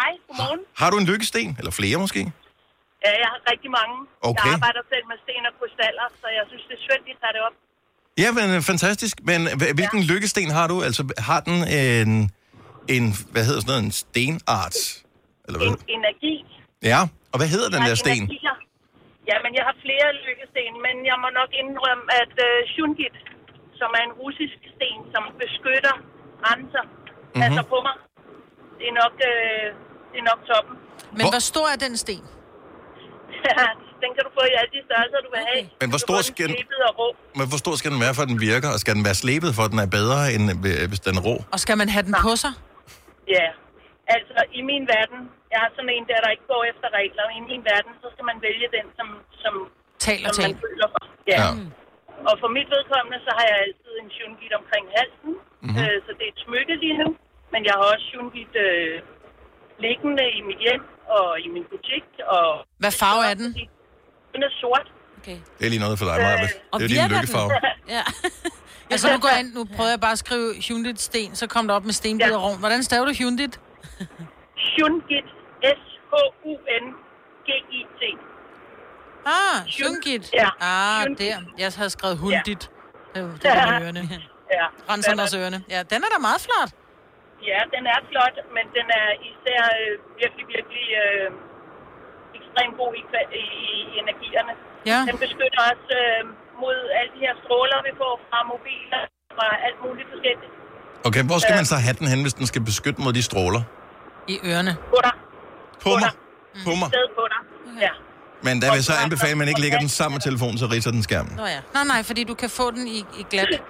Hej, 0.00 0.12
godmorgen. 0.28 0.60
Har 0.76 0.90
du 0.90 0.96
en 0.98 1.06
lykkesten? 1.06 1.56
Eller 1.58 1.70
flere 1.70 1.98
måske? 1.98 2.20
Ja, 3.04 3.10
jeg 3.22 3.28
har 3.32 3.40
rigtig 3.52 3.70
mange. 3.78 3.94
Okay. 4.22 4.44
Jeg 4.44 4.52
arbejder 4.54 4.82
selv 4.92 5.04
med 5.10 5.18
sten 5.24 5.44
og 5.50 5.54
krystaller, 5.58 6.06
så 6.20 6.26
jeg 6.38 6.44
synes, 6.50 6.64
det 6.68 6.74
er 6.78 6.82
skønt, 6.86 7.04
de 7.08 7.12
tager 7.22 7.34
det 7.36 7.42
op. 7.48 7.56
Ja, 8.18 8.28
men 8.38 8.56
øh, 8.56 8.62
fantastisk. 8.62 9.16
Men 9.22 9.46
hv- 9.46 9.74
hvilken 9.74 10.00
ja. 10.00 10.06
lykkesten 10.12 10.50
har 10.50 10.66
du? 10.66 10.82
Altså, 10.82 11.02
har 11.18 11.40
den 11.40 11.56
en, 11.68 12.30
en 12.88 13.04
hvad 13.32 13.44
hedder 13.44 13.60
sådan 13.60 13.72
noget, 13.72 13.84
en 13.84 13.92
stenart? 13.92 15.03
Eller 15.46 15.58
hvad? 15.60 15.68
En, 15.72 15.78
energi. 15.98 16.34
Ja, 16.92 17.00
og 17.32 17.36
hvad 17.40 17.48
hedder 17.54 17.68
den 17.74 17.82
der 17.88 17.94
sten? 18.04 18.22
energier. 18.22 18.56
Ja, 19.30 19.36
men 19.44 19.50
jeg 19.58 19.64
har 19.68 19.76
flere 19.86 20.08
lykkesten, 20.26 20.72
men 20.86 20.94
jeg 21.10 21.16
må 21.24 21.28
nok 21.40 21.50
indrømme, 21.62 22.04
at 22.22 22.34
uh, 22.48 22.58
shungit, 22.74 23.16
som 23.80 23.90
er 23.98 24.02
en 24.08 24.14
russisk 24.22 24.58
sten, 24.74 25.00
som 25.14 25.22
beskytter 25.42 25.94
grænser. 26.42 26.84
Mhm. 26.86 26.92
Mm-hmm. 26.94 27.42
Altså 27.46 27.62
på 27.72 27.78
mig. 27.86 27.96
Det 28.78 28.86
er 28.92 28.96
nok, 29.04 29.14
øh, 29.30 29.66
det 30.12 30.18
er 30.22 30.26
nok 30.32 30.40
toppen. 30.50 30.74
Men 31.18 31.24
hvor 31.34 31.42
stor 31.52 31.66
er 31.74 31.78
den 31.86 31.94
sten? 32.04 32.24
den 34.02 34.10
kan 34.16 34.22
du 34.26 34.30
få 34.38 34.42
i 34.52 34.54
alle 34.60 34.70
de 34.76 34.80
størrelser, 34.88 35.18
du 35.26 35.30
vil 35.34 35.42
have. 35.50 35.62
Men 35.82 35.88
hvor 35.92 36.00
stor 36.06 36.18
skal 36.30 36.46
den- 36.48 36.56
slebet 36.56 36.80
og 36.88 36.92
rå. 37.00 37.08
Men 37.38 37.46
hvor 37.50 37.58
stor 37.64 37.74
skal 37.80 37.90
den 37.94 38.00
være, 38.04 38.14
for 38.16 38.22
at 38.26 38.30
den 38.32 38.40
virker? 38.50 38.68
Og 38.74 38.78
skal 38.84 38.92
den 38.98 39.04
være 39.08 39.18
slebet, 39.24 39.50
for 39.56 39.62
at 39.66 39.70
den 39.74 39.80
er 39.86 39.90
bedre, 39.98 40.20
end 40.34 40.44
øh, 40.70 40.88
hvis 40.90 41.00
den 41.06 41.14
er 41.20 41.22
rå? 41.28 41.34
Og 41.54 41.58
skal 41.64 41.76
man 41.82 41.88
have 41.94 42.04
den 42.08 42.14
på 42.26 42.32
sig? 42.44 42.52
Ja, 43.36 43.46
altså 44.16 44.38
i 44.58 44.60
min 44.70 44.84
verden, 44.94 45.20
jeg 45.52 45.60
er 45.66 45.70
sådan 45.76 45.92
en 45.96 46.04
der, 46.10 46.18
der 46.24 46.30
ikke 46.36 46.46
går 46.52 46.62
efter 46.72 46.86
regler. 47.00 47.24
I 47.38 47.40
min 47.50 47.62
verden, 47.72 47.92
så 48.02 48.06
skal 48.14 48.24
man 48.30 48.38
vælge 48.48 48.66
den, 48.76 48.86
som, 48.98 49.08
som, 49.42 49.54
Taler 50.08 50.28
som 50.32 50.40
man 50.44 50.52
til. 50.52 50.62
føler 50.66 50.88
for. 50.94 51.02
Ja. 51.32 51.36
Ja. 51.42 51.48
ja. 51.48 51.50
Og 52.30 52.34
for 52.42 52.50
mit 52.58 52.68
vedkommende, 52.76 53.18
så 53.26 53.30
har 53.38 53.44
jeg 53.50 53.56
altid 53.66 53.92
en 54.02 54.10
shungit 54.18 54.52
omkring 54.60 54.86
halsen. 54.98 55.32
Mhm. 55.36 55.64
Mm-hmm. 55.66 55.84
Øh, 55.92 55.96
så 56.04 56.10
det 56.18 56.24
er 56.28 56.32
et 56.36 56.40
smykke 56.46 56.74
lige 56.84 56.96
nu. 57.02 57.08
Men 57.52 57.60
jeg 57.68 57.74
har 57.78 57.86
også 57.94 58.06
shungit 58.12 58.52
øh, 58.66 58.94
liggende 59.86 60.24
i 60.38 60.40
mit 60.48 60.60
hjem 60.66 60.82
og 61.18 61.26
i 61.44 61.48
min 61.54 61.64
butik. 61.72 62.06
Og 62.36 62.46
Hvad 62.82 62.92
farve 63.02 63.22
er 63.30 63.34
den? 63.42 63.48
Den 64.34 64.40
er 64.48 64.52
sort. 64.62 64.86
Okay. 65.18 65.38
Det 65.58 65.64
er 65.66 65.70
lige 65.74 65.84
noget 65.86 65.96
for 66.00 66.06
dig, 66.10 66.16
Maja. 66.26 66.36
Det 66.42 66.52
Og 66.72 66.76
er 66.82 66.88
din 66.92 67.02
lykkefarve. 67.14 67.50
Ja. 67.96 68.02
Altså 68.90 69.06
nu 69.12 69.18
går 69.18 69.28
jeg 69.34 69.40
ind, 69.40 69.50
nu 69.58 69.62
prøver 69.76 69.90
jeg 69.90 70.00
bare 70.00 70.12
at 70.12 70.18
skrive 70.18 70.48
Hyundai 70.68 70.92
sten, 70.96 71.34
så 71.34 71.46
kom 71.46 71.68
der 71.68 71.74
op 71.74 71.84
med 71.84 71.92
stenbid 71.92 72.32
og 72.32 72.42
rovn. 72.42 72.58
Hvordan 72.58 72.82
staver 72.82 73.04
du 73.04 73.12
Hyundai? 73.18 73.46
Shungit. 74.72 75.28
S-H-U-N-G-I-T. 75.78 78.02
Ah, 79.26 79.56
Hyundai. 79.76 80.16
Ja. 80.40 80.48
Ah, 80.60 81.02
der. 81.18 81.36
Jeg 81.62 81.68
havde 81.80 81.90
skrevet 81.96 82.16
Hundit. 82.18 82.62
Det 83.14 83.22
var 83.22 83.28
det 83.42 83.44
var 83.44 83.80
ørerne. 83.84 84.02
Ja. 84.58 84.66
Renserne 84.90 85.22
ørerne. 85.40 85.58
Ja, 85.74 85.80
den 85.92 85.98
er 86.06 86.10
da 86.14 86.18
meget 86.28 86.40
flot. 86.46 86.70
Ja, 87.50 87.60
den 87.74 87.82
er 87.94 88.00
flot, 88.10 88.36
men 88.56 88.64
den 88.76 88.86
er 89.00 89.08
især 89.30 89.62
øh, 89.82 89.92
virkelig, 90.20 90.44
virkelig 90.56 90.86
øh, 91.02 91.26
ekstremt 92.38 92.74
god 92.80 92.92
i, 93.00 93.02
i, 93.42 93.44
i 93.92 93.94
energierne. 94.02 94.52
Ja. 94.90 94.98
Den 95.10 95.16
beskytter 95.24 95.62
os 95.72 95.82
øh, 96.00 96.20
mod 96.62 96.78
alle 96.98 97.10
de 97.16 97.20
her 97.26 97.34
stråler, 97.42 97.78
vi 97.88 97.92
får 98.00 98.12
fra 98.28 98.38
mobiler, 98.52 99.00
fra 99.36 99.46
alt 99.66 99.78
muligt 99.84 100.08
forskelligt. 100.12 100.52
Okay, 101.08 101.22
hvor 101.28 101.38
skal 101.44 101.54
man 101.60 101.66
så 101.72 101.76
have 101.86 101.96
den 102.00 102.06
hen, 102.12 102.20
hvis 102.26 102.36
den 102.40 102.46
skal 102.52 102.62
beskytte 102.70 102.98
mod 103.04 103.12
de 103.18 103.22
stråler? 103.30 103.62
I 104.32 104.34
ørerne. 104.50 104.72
På 104.94 104.98
dig. 105.06 105.14
På 105.84 105.90
mig? 106.02 106.12
På 106.66 106.72
mig? 106.80 106.88
Sted 106.94 107.06
på 107.18 107.24
dig. 107.32 107.40
Ja. 107.86 107.92
Men 108.46 108.54
der 108.60 108.66
vil 108.70 108.78
jeg 108.82 108.88
så 108.92 108.96
anbefale, 109.04 109.34
at 109.36 109.40
man 109.42 109.48
ikke 109.52 109.62
lægger 109.64 109.78
den 109.84 109.90
sammen 109.98 110.14
med 110.16 110.22
telefonen, 110.28 110.56
så 110.62 110.66
ridser 110.74 110.92
den 110.96 111.02
skærmen. 111.08 111.32
Nå 111.40 111.46
ja. 111.56 111.60
Nej, 111.76 111.84
nej, 111.92 112.00
fordi 112.10 112.22
du 112.30 112.34
kan 112.42 112.50
få 112.60 112.66
den 112.76 112.84
i, 112.96 112.98
i 113.20 113.22
glat. 113.32 113.48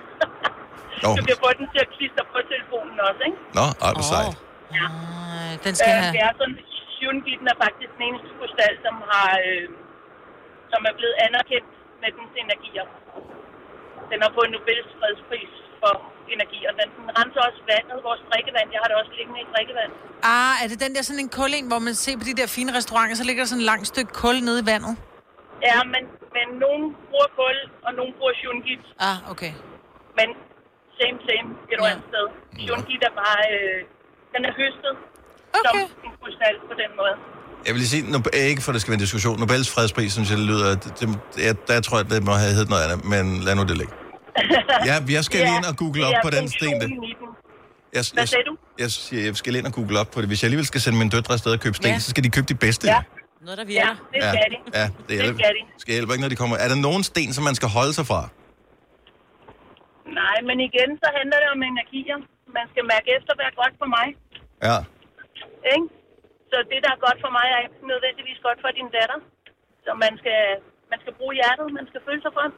Jo. 1.04 1.08
Du 1.20 1.24
kan 1.30 1.38
få 1.44 1.50
den 1.60 1.66
til 1.72 1.80
at 1.86 1.90
klistre 1.96 2.22
på 2.34 2.38
telefonen 2.52 2.96
også, 3.08 3.22
ikke? 3.28 3.38
Nå, 3.58 3.66
ej, 3.86 3.90
hvor 3.96 4.06
sejt. 4.12 4.34
Ja. 4.78 4.86
Den 5.66 5.72
skal 5.78 5.92
Øh, 5.94 6.00
have... 6.02 6.12
det 6.16 6.22
er 6.28 6.32
sådan, 6.40 6.56
Hyundai 6.96 7.34
er 7.52 7.56
faktisk 7.64 7.90
den 7.96 8.02
eneste 8.08 8.28
krystal, 8.38 8.74
som 8.86 8.94
har, 9.10 9.30
øh, 9.48 9.66
som 10.72 10.80
er 10.90 10.94
blevet 10.98 11.16
anerkendt 11.26 11.70
med 12.02 12.10
dens 12.18 12.32
energier. 12.44 12.86
Den 14.10 14.18
har 14.24 14.30
fået 14.36 14.48
Nobels 14.54 14.90
fredspris 14.98 15.52
for 15.85 15.92
energier. 16.37 16.70
Den, 16.81 16.88
den 16.99 17.09
renser 17.18 17.40
også 17.49 17.61
vandet, 17.73 17.97
vores 18.09 18.23
drikkevand. 18.31 18.66
Jeg 18.75 18.81
har 18.83 18.88
det 18.90 18.97
også 19.03 19.12
liggende 19.18 19.40
i 19.44 19.47
drikkevand. 19.55 19.90
Ah, 20.35 20.55
er 20.62 20.66
det 20.73 20.79
den 20.85 20.92
der 20.97 21.03
sådan 21.09 21.23
en 21.27 21.33
kul 21.38 21.51
en, 21.59 21.66
hvor 21.73 21.81
man 21.88 21.94
ser 22.05 22.14
på 22.20 22.25
de 22.31 22.35
der 22.40 22.47
fine 22.59 22.70
restauranter, 22.79 23.14
så 23.20 23.25
ligger 23.29 23.40
der 23.42 23.49
sådan 23.53 23.62
en 23.64 23.68
langt 23.73 23.87
stykke 23.92 24.12
kul 24.23 24.37
nede 24.49 24.59
i 24.64 24.66
vandet? 24.73 24.92
Ja, 25.68 25.79
men, 25.94 26.03
men 26.37 26.47
nogen 26.64 26.85
bruger 27.09 27.31
kul, 27.38 27.57
og 27.87 27.90
nogen 27.99 28.12
bruger 28.18 28.35
Hyundai. 28.40 28.77
Ah, 29.09 29.18
okay. 29.33 29.53
Men 30.18 30.29
same, 30.99 31.16
same, 31.29 31.49
et 31.70 31.77
eller 31.77 31.90
andet 31.92 32.07
sted. 32.12 32.27
Hyundai 32.64 32.97
er 33.09 33.14
bare, 33.23 33.40
øh, 33.55 33.79
den 34.35 34.42
er 34.49 34.53
høstet 34.61 34.94
okay. 35.61 35.85
som 35.92 36.09
en 36.09 36.14
krystal 36.20 36.57
på 36.70 36.75
den 36.83 36.90
måde. 37.01 37.14
Jeg 37.66 37.73
vil 37.73 37.81
lige 37.83 37.92
sige, 37.94 38.03
ikke 38.51 38.62
for 38.64 38.73
det 38.73 38.81
skal 38.81 38.90
være 38.92 39.01
en 39.01 39.07
diskussion, 39.07 39.37
Nobels 39.42 39.70
fredspris, 39.75 40.12
synes 40.16 40.31
jeg, 40.31 40.38
det 40.38 40.47
lyder, 40.53 40.68
det, 40.83 40.90
det, 41.01 41.07
jeg, 41.47 41.55
der 41.68 41.81
tror 41.87 41.97
jeg, 42.01 42.07
det 42.11 42.20
må 42.29 42.33
have 42.42 42.53
heddet 42.57 42.70
noget 42.75 42.83
andet, 42.85 42.99
men 43.14 43.25
lad 43.47 43.55
nu 43.55 43.62
det 43.62 43.77
ligge. 43.83 43.94
Ja, 44.88 44.94
jeg 45.16 45.25
skal 45.29 45.38
lige 45.47 45.57
ind 45.61 45.66
og 45.73 45.77
google 45.83 46.01
det 46.01 46.09
op 46.09 46.14
er 46.18 46.23
på 46.27 46.31
den 46.37 46.47
sten. 46.57 46.77
Der. 46.81 46.88
Jeg, 47.97 48.03
Hvad 48.12 48.23
jeg, 48.23 48.29
sagde 48.35 48.44
du? 48.51 48.55
jeg, 48.83 48.90
siger, 48.90 49.23
jeg 49.29 49.37
skal 49.40 49.51
lige 49.53 49.61
ind 49.62 49.68
og 49.73 49.75
google 49.79 49.97
op 50.03 50.11
på 50.14 50.18
det. 50.20 50.27
Hvis 50.31 50.38
jeg 50.42 50.47
alligevel 50.49 50.66
skal 50.73 50.81
sende 50.85 50.97
mine 51.03 51.11
døtre 51.16 51.33
afsted 51.37 51.53
og 51.57 51.61
købe 51.66 51.77
sten, 51.81 51.92
Ja. 51.94 51.99
så 52.07 52.11
skal 52.14 52.23
de 52.27 52.31
købe 52.37 52.49
de 52.55 52.59
bedste. 52.66 52.85
Ja. 52.94 53.01
Noget, 53.47 53.59
der 53.61 53.64
Ja, 53.64 53.70
virker. 53.75 53.94
det 54.14 54.20
ja, 54.27 54.31
skal 54.35 54.49
de. 54.55 54.59
ja 54.81 54.85
det, 54.87 55.09
Det 55.09 55.14
hjælper, 55.18 55.38
skal 55.42 55.53
de. 55.59 55.62
skal 55.83 55.92
hjælpe 55.97 56.11
ikke, 56.14 56.25
når 56.27 56.33
de 56.35 56.38
kommer. 56.42 56.57
Er 56.64 56.68
der 56.73 56.79
nogen 56.88 57.03
sten, 57.11 57.31
som 57.37 57.42
man 57.49 57.55
skal 57.61 57.68
holde 57.79 57.92
sig 57.99 58.07
fra? 58.11 58.20
Nej, 60.20 60.37
men 60.49 60.57
igen, 60.68 60.90
så 61.03 61.07
handler 61.18 61.37
det 61.42 61.49
om 61.57 61.61
energier. 61.73 62.18
Man 62.59 62.66
skal 62.73 62.85
mærke 62.94 63.09
efter, 63.16 63.33
hvad 63.38 63.47
er 63.53 63.55
godt 63.62 63.75
for 63.83 63.88
mig. 63.97 64.07
Ja. 64.68 64.79
Ikke? 65.75 65.87
Så 66.51 66.57
det, 66.70 66.79
der 66.85 66.90
er 66.97 67.01
godt 67.07 67.18
for 67.25 67.31
mig, 67.38 67.47
er 67.55 67.61
ikke 67.66 67.79
nødvendigvis 67.92 68.38
godt 68.47 68.59
for 68.64 68.70
din 68.79 68.88
datter. 68.99 69.18
Så 69.85 69.90
man 70.05 70.12
skal, 70.20 70.40
man 70.92 70.99
skal 71.03 71.12
bruge 71.18 71.35
hjertet, 71.40 71.66
man 71.79 71.87
skal 71.90 72.01
føle 72.09 72.23
sig 72.27 72.33
frem. 72.38 72.53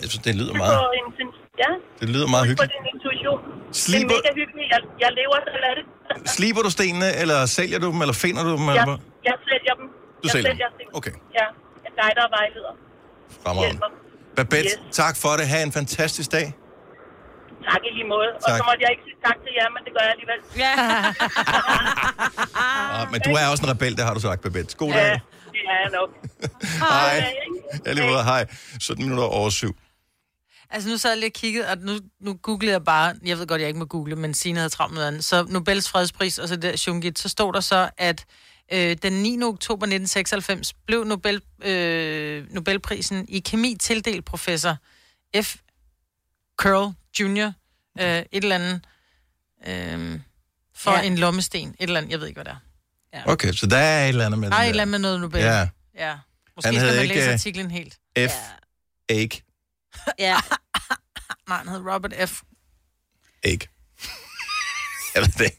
Jeg 0.00 0.08
synes, 0.10 0.22
det 0.28 0.34
lyder 0.40 0.52
På 0.52 0.58
meget, 0.64 0.78
en, 1.00 1.28
ja, 1.64 1.70
det 2.00 2.08
lyder 2.14 2.28
meget 2.34 2.44
på 2.44 2.48
hyggeligt. 2.50 2.72
din 2.76 2.86
intuition. 2.94 3.38
Sliber- 3.84 4.08
Det 4.08 4.16
er 4.16 4.22
mega 4.22 4.30
hyggeligt. 4.40 4.68
Jeg, 4.74 4.80
jeg 5.04 5.10
lever 5.20 5.36
selv 5.52 5.64
af 5.70 5.74
det. 5.78 5.84
Sliber 6.36 6.62
du 6.66 6.70
stenene, 6.78 7.08
eller 7.22 7.38
sælger 7.58 7.78
du 7.84 7.86
dem, 7.92 8.00
eller 8.04 8.16
finder 8.24 8.42
du 8.48 8.52
dem? 8.58 8.64
jeg, 8.68 8.74
Eller? 8.82 8.98
jeg 9.28 9.34
sælger 9.50 9.74
dem. 9.80 9.86
Du 10.22 10.24
jeg 10.24 10.30
sælger 10.36 10.50
dem? 10.52 10.58
stenene. 10.76 10.96
Okay. 10.98 11.14
Ja, 11.38 11.46
jeg 11.84 11.92
guider 11.98 12.22
og 12.28 12.32
vejleder. 12.38 12.72
Fremragende. 13.44 13.80
Babette, 14.36 14.70
Yes. 14.88 14.96
tak 15.00 15.14
for 15.22 15.32
det. 15.38 15.44
Ha' 15.52 15.62
en 15.68 15.72
fantastisk 15.80 16.30
dag. 16.38 16.46
Tak 17.70 17.80
i 17.88 17.90
lige 17.98 18.08
måde. 18.14 18.28
Og 18.36 18.42
Tak. 18.48 18.56
så 18.58 18.62
måtte 18.68 18.80
jeg 18.84 18.90
ikke 18.94 19.04
sige 19.08 19.18
tak 19.26 19.36
til 19.44 19.52
jer, 19.58 19.68
men 19.74 19.80
det 19.86 19.92
gør 19.96 20.02
jeg 20.06 20.12
alligevel. 20.16 20.40
Ja. 20.64 20.72
Ah, 22.94 23.12
men 23.12 23.20
du 23.20 23.30
er 23.30 23.46
også 23.52 23.62
en 23.66 23.70
rebel, 23.70 23.96
det 23.96 24.04
har 24.04 24.14
du 24.14 24.20
sagt, 24.20 24.40
Babette. 24.40 24.76
God 24.76 24.88
Ja, 24.88 24.94
dag. 24.94 25.20
det 25.52 25.60
er 25.72 25.78
jeg 25.84 25.90
nok. 26.00 26.10
Hej. 26.90 27.16
ikke? 27.16 27.82
Jeg 27.86 27.94
lige 27.94 28.06
måde, 28.10 28.24
hej. 28.24 28.46
17 28.80 29.04
minutter 29.04 29.24
over 29.24 29.50
syv. 29.50 29.76
Altså, 30.70 30.88
nu 30.90 30.96
sad 30.98 31.10
jeg 31.10 31.18
lige 31.18 31.28
og 31.28 31.32
kiggede, 31.32 31.68
og 31.68 31.78
nu, 31.78 31.98
nu 32.20 32.34
googlede 32.42 32.72
jeg 32.72 32.84
bare, 32.84 33.14
jeg 33.24 33.38
ved 33.38 33.46
godt, 33.46 33.60
jeg 33.60 33.68
ikke 33.68 33.78
må 33.78 33.84
google, 33.84 34.16
men 34.16 34.34
Signe 34.34 34.58
havde 34.58 34.70
travlt 34.70 34.94
med 34.94 35.04
andet. 35.04 35.24
Så 35.24 35.44
Nobels 35.48 35.88
fredspris, 35.88 36.38
og 36.38 36.48
så 36.48 36.56
der 36.56 36.76
Shungit, 36.76 37.18
så 37.18 37.28
stod 37.28 37.52
der 37.52 37.60
så, 37.60 37.90
at 37.98 38.24
øh, 38.72 38.96
den 39.02 39.12
9. 39.12 39.42
oktober 39.42 39.86
1996 39.86 40.72
blev 40.86 41.04
Nobel, 41.04 41.42
øh, 41.64 42.46
Nobelprisen 42.54 43.26
i 43.28 43.38
kemi 43.38 43.76
tildelt 43.80 44.24
professor 44.24 44.76
F. 45.42 45.56
Curl 46.56 46.92
Jr. 47.20 47.52
Øh, 48.00 48.18
et 48.18 48.26
eller 48.32 48.54
andet 48.54 48.80
øh, 49.66 50.20
for 50.74 50.90
Ja. 50.90 50.98
ja. 50.98 51.02
en 51.06 51.18
lommesten. 51.18 51.68
Et 51.68 51.74
eller 51.80 51.96
andet, 51.98 52.10
jeg 52.10 52.20
ved 52.20 52.26
ikke, 52.26 52.42
hvad 52.42 52.44
det 52.44 52.58
er. 53.12 53.22
Okay, 53.26 53.52
så 53.52 53.66
der 53.66 53.76
er 53.76 54.04
et 54.04 54.08
eller 54.08 54.26
andet 54.26 54.40
med 54.40 54.50
Der 54.50 54.56
er 54.56 54.62
et 54.62 54.68
eller 54.68 54.82
andet 54.82 54.90
med 54.90 54.98
noget 54.98 55.20
Nobel. 55.20 55.40
Ja. 55.40 55.68
ja. 55.94 56.16
Måske 56.56 56.66
Han 56.66 56.74
skal 56.74 56.94
man 56.94 57.02
ikke, 57.02 57.14
læse 57.14 57.26
øh, 57.26 57.32
artiklen 57.32 57.70
helt. 57.70 57.98
F. 58.18 58.32
Egg. 59.08 59.30
Ja. 60.18 60.36
Nej, 61.48 61.58
han 61.58 61.68
hed 61.68 61.78
Robert 61.78 62.14
F. 62.28 62.40
Egg. 63.42 63.60
jeg 65.14 65.22
ved 65.22 65.32
det 65.38 65.44
ikke. 65.44 65.58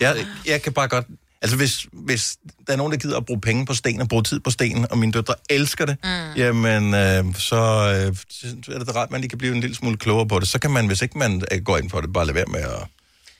Jeg, 0.00 0.26
jeg 0.46 0.62
kan 0.62 0.72
bare 0.72 0.88
godt... 0.88 1.06
Altså, 1.42 1.56
hvis, 1.56 1.86
hvis 1.92 2.36
der 2.66 2.72
er 2.72 2.76
nogen, 2.76 2.92
der 2.92 2.98
gider 2.98 3.16
at 3.16 3.26
bruge 3.26 3.40
penge 3.40 3.66
på 3.66 3.74
sten 3.74 4.00
og 4.00 4.08
bruge 4.08 4.22
tid 4.22 4.40
på 4.40 4.50
sten, 4.50 4.86
og 4.90 4.98
mine 4.98 5.12
døtre 5.12 5.34
elsker 5.50 5.86
det, 5.86 5.96
mm. 6.04 6.36
jamen, 6.36 6.94
øh, 6.94 7.34
så, 7.34 7.56
øh, 7.56 8.16
så 8.30 8.72
er 8.72 8.78
det 8.78 8.86
da 8.86 8.92
rart, 8.92 9.06
at 9.06 9.10
man 9.10 9.20
lige 9.20 9.28
kan 9.28 9.38
blive 9.38 9.54
en 9.54 9.60
lille 9.60 9.76
smule 9.76 9.96
klogere 9.96 10.28
på 10.28 10.38
det. 10.38 10.48
Så 10.48 10.58
kan 10.58 10.70
man, 10.70 10.86
hvis 10.86 11.02
ikke 11.02 11.18
man 11.18 11.42
øh, 11.52 11.62
går 11.62 11.78
ind 11.78 11.90
for 11.90 12.00
det, 12.00 12.12
bare 12.12 12.26
lade 12.26 12.34
være 12.34 12.46
med 12.46 12.60
at, 12.60 12.88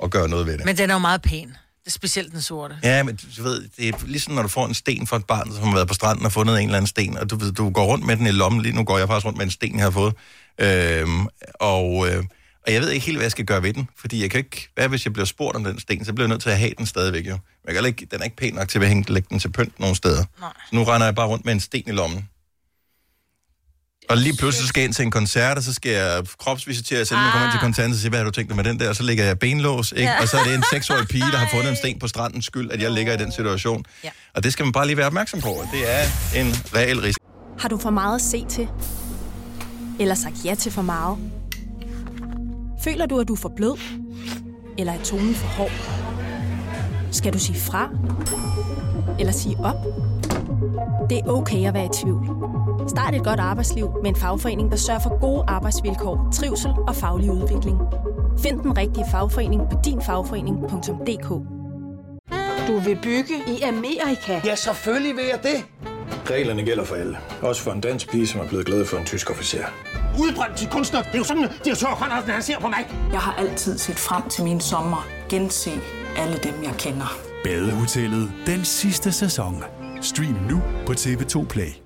at 0.02 0.10
gøre 0.10 0.28
noget 0.28 0.46
ved 0.46 0.58
det. 0.58 0.64
Men 0.64 0.78
den 0.78 0.90
er 0.90 0.94
jo 0.94 0.98
meget 0.98 1.22
pæn. 1.22 1.56
Det 1.86 1.90
er 1.92 1.94
specielt 1.94 2.32
den 2.32 2.42
sorte. 2.42 2.78
Ja, 2.82 3.02
men 3.02 3.18
du 3.36 3.42
ved, 3.42 3.68
det 3.76 3.88
er 3.88 3.92
ligesom 4.06 4.34
når 4.34 4.42
du 4.42 4.48
får 4.48 4.66
en 4.66 4.74
sten 4.74 5.06
fra 5.06 5.16
et 5.16 5.24
barn, 5.24 5.52
som 5.52 5.62
har 5.62 5.74
været 5.74 5.88
på 5.88 5.94
stranden 5.94 6.26
og 6.26 6.32
fundet 6.32 6.58
en 6.58 6.64
eller 6.64 6.76
anden 6.76 6.86
sten, 6.86 7.18
og 7.18 7.30
du, 7.30 7.36
ved, 7.36 7.52
du 7.52 7.70
går 7.70 7.84
rundt 7.84 8.06
med 8.06 8.16
den 8.16 8.26
i 8.26 8.30
lommen. 8.30 8.62
Lige 8.62 8.74
nu 8.74 8.84
går 8.84 8.98
jeg 8.98 9.08
faktisk 9.08 9.26
rundt 9.26 9.38
med 9.38 9.44
en 9.44 9.50
sten, 9.50 9.76
jeg 9.76 9.84
har 9.84 9.90
fået. 9.90 10.14
Øhm, 10.58 11.26
og, 11.54 12.08
øh, 12.08 12.24
og 12.66 12.72
jeg 12.72 12.80
ved 12.80 12.90
ikke 12.90 13.06
helt, 13.06 13.18
hvad 13.18 13.24
jeg 13.24 13.30
skal 13.30 13.44
gøre 13.44 13.62
ved 13.62 13.72
den, 13.72 13.88
fordi 13.98 14.22
jeg 14.22 14.30
kan 14.30 14.38
ikke... 14.38 14.68
Hvad 14.74 14.88
hvis 14.88 15.04
jeg 15.04 15.12
bliver 15.12 15.26
spurgt 15.26 15.56
om 15.56 15.64
den 15.64 15.80
sten, 15.80 16.04
så 16.04 16.12
bliver 16.12 16.26
jeg 16.26 16.28
nødt 16.28 16.42
til 16.42 16.50
at 16.50 16.58
have 16.58 16.72
den 16.78 16.86
stadigvæk, 16.86 17.26
jo. 17.26 17.38
Men 17.64 17.74
jeg 17.74 17.74
kan 17.74 17.84
ikke, 17.84 18.06
den 18.10 18.20
er 18.20 18.24
ikke 18.24 18.36
pæn 18.36 18.54
nok 18.54 18.68
til 18.68 18.78
at 18.78 18.88
hænge, 18.88 19.12
lægge 19.12 19.26
den 19.30 19.38
til 19.38 19.52
pynt 19.52 19.80
nogle 19.80 19.96
steder. 19.96 20.24
Nej. 20.40 20.52
Så 20.70 20.76
nu 20.76 20.84
render 20.84 21.06
jeg 21.06 21.14
bare 21.14 21.26
rundt 21.26 21.44
med 21.44 21.52
en 21.52 21.60
sten 21.60 21.84
i 21.86 21.92
lommen. 21.92 22.28
Og 24.10 24.16
lige 24.16 24.36
pludselig 24.36 24.68
skal 24.68 24.80
jeg 24.80 24.84
ind 24.86 24.94
til 24.94 25.02
en 25.04 25.10
koncert, 25.10 25.56
og 25.56 25.62
så 25.62 25.72
skal 25.74 25.92
jeg 25.92 26.22
kropsvisitere, 26.38 27.04
selvom 27.04 27.24
jeg 27.24 27.32
kommer 27.32 27.46
ind 27.46 27.52
til 27.52 27.60
koncerten, 27.60 27.92
og 27.92 27.98
siger, 27.98 28.10
hvad 28.10 28.18
har 28.18 28.24
du 28.24 28.30
tænkt 28.30 28.48
dig 28.48 28.56
med 28.56 28.64
den 28.64 28.80
der? 28.80 28.88
Og 28.88 28.96
så 28.96 29.02
ligger 29.02 29.24
jeg 29.24 29.38
benlås, 29.38 29.92
ikke? 29.92 30.02
Ja. 30.02 30.20
Og 30.22 30.28
så 30.28 30.36
er 30.38 30.44
det 30.44 30.54
en 30.54 30.64
seksårig 30.72 31.08
pige, 31.08 31.24
der 31.32 31.36
har 31.38 31.48
fundet 31.54 31.70
en 31.70 31.76
sten 31.76 31.98
på 31.98 32.08
strandens 32.08 32.44
skyld, 32.44 32.70
at 32.70 32.82
jeg 32.82 32.90
ligger 32.90 33.12
i 33.12 33.16
den 33.16 33.32
situation. 33.32 33.84
Ja. 34.04 34.08
Og 34.34 34.44
det 34.44 34.52
skal 34.52 34.64
man 34.64 34.72
bare 34.72 34.86
lige 34.86 34.96
være 34.96 35.06
opmærksom 35.06 35.40
på. 35.40 35.48
at 35.48 35.68
Det 35.72 35.80
er 35.92 36.02
en 36.40 36.46
reel 36.74 37.00
risiko. 37.00 37.24
Har 37.58 37.68
du 37.68 37.78
for 37.78 37.90
meget 37.90 38.14
at 38.14 38.22
se 38.22 38.44
til? 38.48 38.68
Eller 40.00 40.14
sagt 40.14 40.34
ja 40.44 40.54
til 40.54 40.72
for 40.72 40.82
meget? 40.82 41.18
Føler 42.84 43.06
du, 43.06 43.20
at 43.20 43.28
du 43.28 43.32
er 43.34 43.38
for 43.38 43.52
blød? 43.56 43.78
Eller 44.78 44.92
er 44.92 45.02
tonen 45.02 45.34
for 45.34 45.46
hård? 45.46 45.72
Skal 47.12 47.32
du 47.32 47.38
sige 47.38 47.60
fra? 47.60 47.88
Eller 49.20 49.32
sige 49.32 49.56
op? 49.58 49.76
Det 51.10 51.18
er 51.18 51.28
okay 51.28 51.66
at 51.68 51.74
være 51.74 51.84
i 51.84 51.88
tvivl. 52.02 52.55
Start 52.88 53.14
et 53.14 53.24
godt 53.24 53.40
arbejdsliv 53.40 53.90
med 54.02 54.10
en 54.10 54.16
fagforening, 54.16 54.70
der 54.70 54.76
sørger 54.76 55.00
for 55.00 55.20
gode 55.20 55.44
arbejdsvilkår, 55.48 56.28
trivsel 56.34 56.70
og 56.88 56.94
faglig 56.96 57.30
udvikling. 57.30 57.78
Find 58.38 58.60
den 58.60 58.78
rigtige 58.78 59.04
fagforening 59.10 59.62
på 59.70 59.78
dinfagforening.dk 59.84 61.28
Du 62.68 62.78
vil 62.78 62.98
bygge 63.02 63.34
i 63.46 63.62
Amerika? 63.62 64.40
Ja, 64.44 64.54
selvfølgelig 64.54 65.16
vil 65.16 65.24
jeg 65.24 65.40
det. 65.42 65.64
Reglerne 66.30 66.62
gælder 66.64 66.84
for 66.84 66.94
alle. 66.94 67.18
Også 67.42 67.62
for 67.62 67.70
en 67.72 67.80
dansk 67.80 68.10
pige, 68.10 68.26
som 68.26 68.40
er 68.40 68.48
blevet 68.48 68.66
glad 68.66 68.84
for 68.86 68.96
en 68.96 69.04
tysk 69.04 69.30
officer. 69.30 69.64
Udbrændt 70.18 70.56
til 70.56 70.68
kunstner. 70.70 71.02
Det 71.02 71.14
er 71.14 71.18
jo 71.18 71.24
sådan, 71.24 71.44
at 71.44 71.50
direktør 71.64 71.86
Conradsen, 71.86 72.30
han 72.30 72.42
ser 72.42 72.58
på 72.60 72.68
mig. 72.68 72.86
Jeg 73.12 73.20
har 73.20 73.34
altid 73.38 73.78
set 73.78 73.96
frem 73.96 74.28
til 74.28 74.44
min 74.44 74.60
sommer. 74.60 75.06
Gense 75.28 75.70
alle 76.16 76.36
dem, 76.36 76.54
jeg 76.62 76.74
kender. 76.78 77.18
Badehotellet 77.44 78.32
den 78.46 78.64
sidste 78.64 79.12
sæson. 79.12 79.64
Stream 80.00 80.36
nu 80.50 80.62
på 80.86 80.92
TV2 80.92 81.46
Play. 81.46 81.85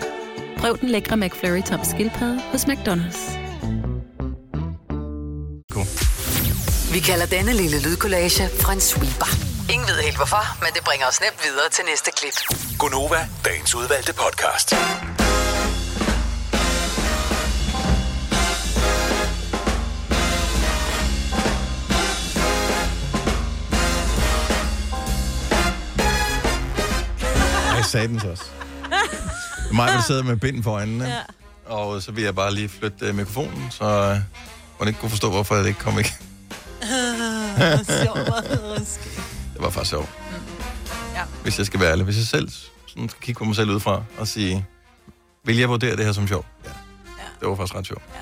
Prøv 0.61 0.77
den 0.77 0.89
lækre 0.89 1.17
McFlurry 1.17 1.61
tom 1.61 1.79
skildpadde 1.83 2.41
hos 2.51 2.63
McDonald's. 2.65 3.21
Vi 6.93 6.99
kalder 6.99 7.25
denne 7.25 7.53
lille 7.53 7.81
lydkollage 7.81 8.43
en 8.73 8.81
sweeper. 8.81 9.31
Ingen 9.73 9.87
ved 9.87 9.95
helt 10.03 10.17
hvorfor, 10.17 10.63
men 10.63 10.73
det 10.73 10.83
bringer 10.83 11.07
os 11.07 11.21
nemt 11.21 11.39
videre 11.43 11.69
til 11.71 11.83
næste 11.85 12.11
klip. 12.17 12.33
Gonova, 12.79 13.27
dagens 13.45 13.75
udvalgte 13.75 14.13
podcast. 14.13 14.71
Jeg 27.75 27.85
sagde 27.85 28.07
den 28.07 28.19
så 28.19 28.27
også. 28.27 28.43
Mig 29.73 29.93
vil 29.93 30.03
sidde 30.07 30.23
med 30.23 30.37
bind 30.37 30.63
for 30.63 30.71
øjnene. 30.71 31.05
Ja. 31.05 31.21
Og 31.65 32.01
så 32.01 32.11
vil 32.11 32.23
jeg 32.23 32.35
bare 32.35 32.53
lige 32.53 32.69
flytte 32.69 33.09
uh, 33.09 33.15
mikrofonen, 33.15 33.67
så 33.71 34.11
uh, 34.11 34.17
man 34.79 34.87
ikke 34.87 34.99
kunne 34.99 35.09
forstå, 35.09 35.29
hvorfor 35.29 35.55
det 35.55 35.67
ikke 35.67 35.79
kom 35.79 35.97
ikke. 35.97 36.13
Det 39.53 39.61
var 39.61 39.69
faktisk 39.69 39.89
sjovt. 39.89 40.09
Ja. 41.15 41.23
Hvis 41.43 41.57
jeg 41.57 41.65
skal 41.65 41.79
være 41.79 41.91
ærlig. 41.91 42.05
Hvis 42.05 42.17
jeg 42.17 42.25
selv 42.25 42.49
sådan 42.87 43.09
skal 43.09 43.21
kigge 43.21 43.39
på 43.39 43.45
mig 43.45 43.55
selv 43.55 43.69
udefra 43.69 44.03
og 44.17 44.27
sige, 44.27 44.65
vil 45.43 45.57
jeg 45.57 45.69
vurdere 45.69 45.95
det 45.95 46.05
her 46.05 46.11
som 46.11 46.27
sjovt? 46.27 46.47
Ja. 46.65 46.69
Det 47.39 47.49
var 47.49 47.55
faktisk 47.55 47.75
ret 47.75 47.87
sjovt. 47.87 48.03
Ja. 48.15 48.19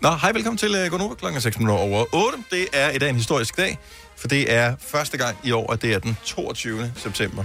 Nå, 0.00 0.16
hej, 0.16 0.32
velkommen 0.32 0.58
til 0.58 0.84
uh, 0.84 0.90
Gonova 0.90 1.14
klokken 1.14 1.40
6 1.40 1.58
minutter 1.58 1.82
over 1.84 2.04
8. 2.14 2.38
Det 2.50 2.66
er 2.72 2.90
i 2.90 2.98
dag 2.98 3.08
en 3.08 3.16
historisk 3.16 3.56
dag, 3.56 3.78
for 4.16 4.28
det 4.28 4.52
er 4.52 4.74
første 4.80 5.16
gang 5.18 5.36
i 5.44 5.52
år, 5.52 5.72
at 5.72 5.82
det 5.82 5.94
er 5.94 5.98
den 5.98 6.16
22. 6.24 6.92
september. 6.96 7.44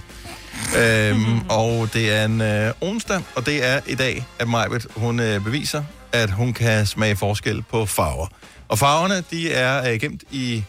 Øhm, 0.77 1.39
og 1.49 1.93
det 1.93 2.11
er 2.13 2.25
en 2.25 2.41
øh, 2.41 2.73
onsdag, 2.81 3.21
og 3.35 3.45
det 3.45 3.65
er 3.65 3.81
i 3.87 3.95
dag, 3.95 4.25
at 4.39 4.47
Majbet, 4.47 4.87
hun 4.95 5.19
øh, 5.19 5.43
beviser, 5.43 5.83
at 6.11 6.31
hun 6.31 6.53
kan 6.53 6.85
smage 6.85 7.15
forskel 7.15 7.61
på 7.61 7.85
farver. 7.85 8.27
Og 8.67 8.79
farverne, 8.79 9.23
de 9.31 9.53
er 9.53 9.91
øh, 9.91 9.99
gemt 9.99 10.23
i 10.31 10.63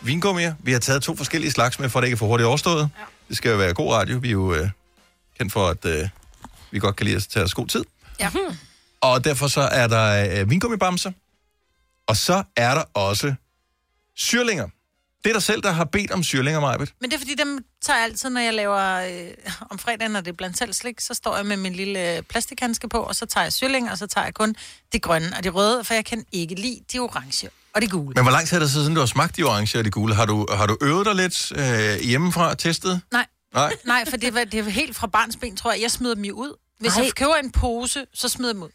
vingummier. 0.00 0.54
Vi 0.62 0.72
har 0.72 0.78
taget 0.78 1.02
to 1.02 1.16
forskellige 1.16 1.50
slags 1.50 1.78
med, 1.78 1.88
for 1.88 1.98
at 1.98 2.02
det 2.02 2.06
ikke 2.06 2.14
er 2.14 2.18
for 2.18 2.26
hurtigt 2.26 2.46
overstået. 2.46 2.80
Ja. 2.98 3.04
Det 3.28 3.36
skal 3.36 3.50
jo 3.50 3.56
være 3.56 3.74
god 3.74 3.92
radio. 3.92 4.18
Vi 4.18 4.28
er 4.28 4.32
jo 4.32 4.54
øh, 4.54 4.68
kendt 5.38 5.52
for, 5.52 5.68
at 5.68 5.84
øh, 5.84 6.08
vi 6.70 6.78
godt 6.78 6.96
kan 6.96 7.06
lide 7.06 7.16
at 7.16 7.22
tage 7.22 7.44
os 7.44 7.54
god 7.54 7.66
tid. 7.66 7.84
Ja. 8.20 8.30
Og 9.00 9.24
derfor 9.24 9.48
så 9.48 9.60
er 9.60 9.86
der 9.86 10.40
øh, 10.40 10.50
vingummibamser. 10.50 11.12
Og 12.06 12.16
så 12.16 12.42
er 12.56 12.74
der 12.74 12.82
også 12.94 13.34
syrlinger. 14.16 14.68
Det 15.26 15.30
er 15.30 15.34
dig 15.34 15.42
selv, 15.42 15.62
der 15.62 15.70
har 15.70 15.84
bedt 15.84 16.10
om 16.10 16.22
syrlinger, 16.22 16.60
Majbet. 16.60 16.92
Men 17.00 17.10
det 17.10 17.16
er 17.16 17.20
fordi, 17.20 17.34
dem 17.34 17.64
tager 17.82 17.96
jeg 17.96 18.04
altid, 18.04 18.30
når 18.30 18.40
jeg 18.40 18.54
laver 18.54 19.00
øh, 19.00 19.28
om 19.70 19.78
fredagen, 19.78 20.10
når 20.10 20.20
det 20.20 20.28
er 20.28 20.32
blandt 20.32 20.58
selv 20.58 20.72
slik, 20.72 21.00
så 21.00 21.14
står 21.14 21.36
jeg 21.36 21.46
med 21.46 21.56
min 21.56 21.72
lille 21.72 22.16
øh, 22.16 22.22
plastikhandske 22.22 22.88
på, 22.88 22.98
og 22.98 23.16
så 23.16 23.26
tager 23.26 23.44
jeg 23.44 23.52
syrling, 23.52 23.90
og 23.90 23.98
så 23.98 24.06
tager 24.06 24.24
jeg 24.24 24.34
kun 24.34 24.54
det 24.92 25.02
grønne 25.02 25.36
og 25.36 25.44
det 25.44 25.54
røde, 25.54 25.84
for 25.84 25.94
jeg 25.94 26.04
kan 26.04 26.24
ikke 26.32 26.54
lide 26.54 26.80
de 26.92 26.98
orange 26.98 27.48
og 27.74 27.82
de 27.82 27.88
gule. 27.88 28.12
Men 28.14 28.24
hvor 28.24 28.32
lang 28.32 28.48
tid 28.48 28.56
er 28.56 28.60
det 28.60 28.70
så 28.70 28.74
siden, 28.74 28.94
du 28.94 29.00
har 29.00 29.06
smagt 29.06 29.36
de 29.36 29.42
orange 29.42 29.78
og 29.78 29.84
de 29.84 29.90
gule? 29.90 30.14
Har 30.14 30.26
du, 30.26 30.46
har 30.50 30.66
du 30.66 30.78
øvet 30.82 31.06
dig 31.06 31.14
lidt 31.14 31.52
øh, 31.52 32.00
hjemmefra 32.08 32.50
og 32.50 32.58
testet? 32.58 33.00
Nej. 33.12 33.26
Nej. 33.54 33.72
Nej, 33.84 34.04
for 34.10 34.16
det 34.16 34.34
var, 34.34 34.44
det 34.44 34.64
var 34.64 34.70
helt 34.70 34.96
fra 34.96 35.06
barns 35.06 35.36
ben, 35.36 35.56
tror 35.56 35.72
jeg. 35.72 35.82
Jeg 35.82 35.90
smider 35.90 36.14
dem 36.14 36.24
jo 36.24 36.34
ud. 36.34 36.52
Hvis 36.80 36.96
Ej. 36.96 37.02
jeg 37.04 37.12
køber 37.12 37.34
en 37.34 37.50
pose, 37.50 38.06
så 38.14 38.28
smider 38.28 38.50
jeg 38.50 38.54
dem 38.54 38.62
ud. 38.62 38.68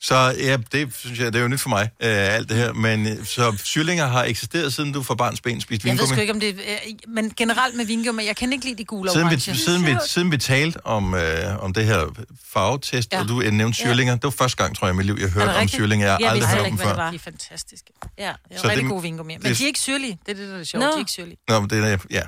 Så 0.00 0.14
ja, 0.38 0.56
det 0.72 0.94
synes 0.94 1.18
jeg, 1.18 1.32
det 1.32 1.38
er 1.38 1.42
jo 1.42 1.48
nyt 1.48 1.60
for 1.60 1.68
mig, 1.68 1.82
øh, 2.02 2.08
alt 2.34 2.48
det 2.48 2.56
her. 2.56 2.72
Men 2.72 3.06
øh, 3.08 3.24
så 3.26 3.58
syrlinger 3.64 4.06
har 4.06 4.24
eksisteret, 4.24 4.72
siden 4.74 4.92
du 4.92 5.02
fra 5.02 5.14
barns 5.14 5.40
ben 5.40 5.60
spiste 5.60 5.88
Jeg 5.88 5.92
ved 5.92 5.98
vingummi? 5.98 6.14
sgu 6.14 6.20
ikke, 6.20 6.32
om 6.32 6.40
det 6.40 6.54
øh, 6.54 7.12
Men 7.14 7.32
generelt 7.36 7.76
med 7.76 7.84
vingummi, 7.86 8.26
jeg 8.26 8.36
kan 8.36 8.52
ikke 8.52 8.64
lide 8.64 8.78
de 8.78 8.84
gule 8.84 9.10
og 9.10 9.14
Siden 9.14 9.30
vi, 9.30 9.38
siden, 9.40 9.86
vi, 9.86 9.96
siden 10.06 10.30
vi 10.32 10.36
talte 10.38 10.86
om, 10.86 11.14
øh, 11.14 11.62
om 11.64 11.72
det 11.74 11.84
her 11.84 12.26
farvetest, 12.44 13.12
ja. 13.12 13.16
Ja. 13.16 13.22
og 13.22 13.28
du 13.28 13.38
nævnte 13.40 13.78
syrlinger, 13.78 14.14
det 14.14 14.24
var 14.24 14.30
første 14.30 14.56
gang, 14.62 14.76
tror 14.76 14.86
jeg, 14.86 14.94
i 14.94 14.96
mit 14.96 15.06
liv, 15.06 15.16
jeg 15.20 15.30
hørte 15.30 15.56
om 15.56 15.68
syrlinger. 15.68 16.06
Jeg 16.06 16.16
har 16.20 16.30
aldrig 16.30 16.48
hørt 16.48 16.58
om 16.60 16.64
dem 16.66 16.78
før. 16.78 17.10
De 17.10 17.14
er 17.14 17.18
fantastiske. 17.18 17.92
Ja. 18.18 18.32
Det 18.48 18.56
er 18.56 18.60
Så 18.60 18.68
rigtig 18.68 18.82
det- 18.82 18.90
gode 18.90 19.02
vingummi. 19.02 19.34
Men 19.36 19.42
det- 19.42 19.58
de 19.58 19.62
er 19.62 19.66
ikke 19.66 19.80
syrlige. 19.80 20.18
Det 20.26 20.32
er 20.32 20.36
det, 20.36 20.48
der 20.48 20.54
er 20.54 20.58
det 20.58 20.68
sjove. 20.68 20.84
Nå. 20.84 20.90
De 20.90 20.94
er 20.94 20.98
ikke 20.98 21.10
syrlige. 21.10 21.36
Nå, 21.48 21.60
men 21.60 21.70
det 21.70 21.84
er, 21.92 21.98
ja. 22.10 22.22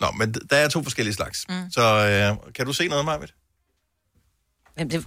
Nå, 0.00 0.10
men 0.18 0.34
der 0.50 0.56
er 0.56 0.68
to 0.68 0.82
forskellige 0.82 1.14
slags. 1.14 1.44
Mm. 1.48 1.54
Så 1.70 1.82
øh, 1.82 2.52
kan 2.54 2.66
du 2.66 2.72
se 2.72 2.88
noget, 2.88 3.04
Marvitt? 3.04 3.34
Jamen, 4.78 4.90
det, 4.90 5.06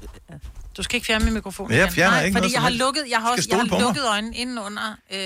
Du 0.78 0.84
skal 0.84 0.96
ikke 0.96 1.06
fjerne 1.06 1.26
min 1.26 1.34
mikrofon. 1.34 1.68
Men 1.70 1.78
jeg 1.78 1.92
fjerner 1.92 2.16
Nej, 2.18 2.26
ikke 2.26 2.34
fordi 2.38 2.42
noget 2.48 2.54
jeg 2.54 2.62
har 2.62 2.70
lukket, 2.70 3.04
jeg 3.10 3.20
har, 3.20 3.32
også, 3.32 3.48
jeg 3.52 3.58
har 3.60 3.80
lukket 3.80 4.04
øjnene 4.10 4.36
inden 4.36 4.60
under. 4.60 4.96
Øh, 5.14 5.20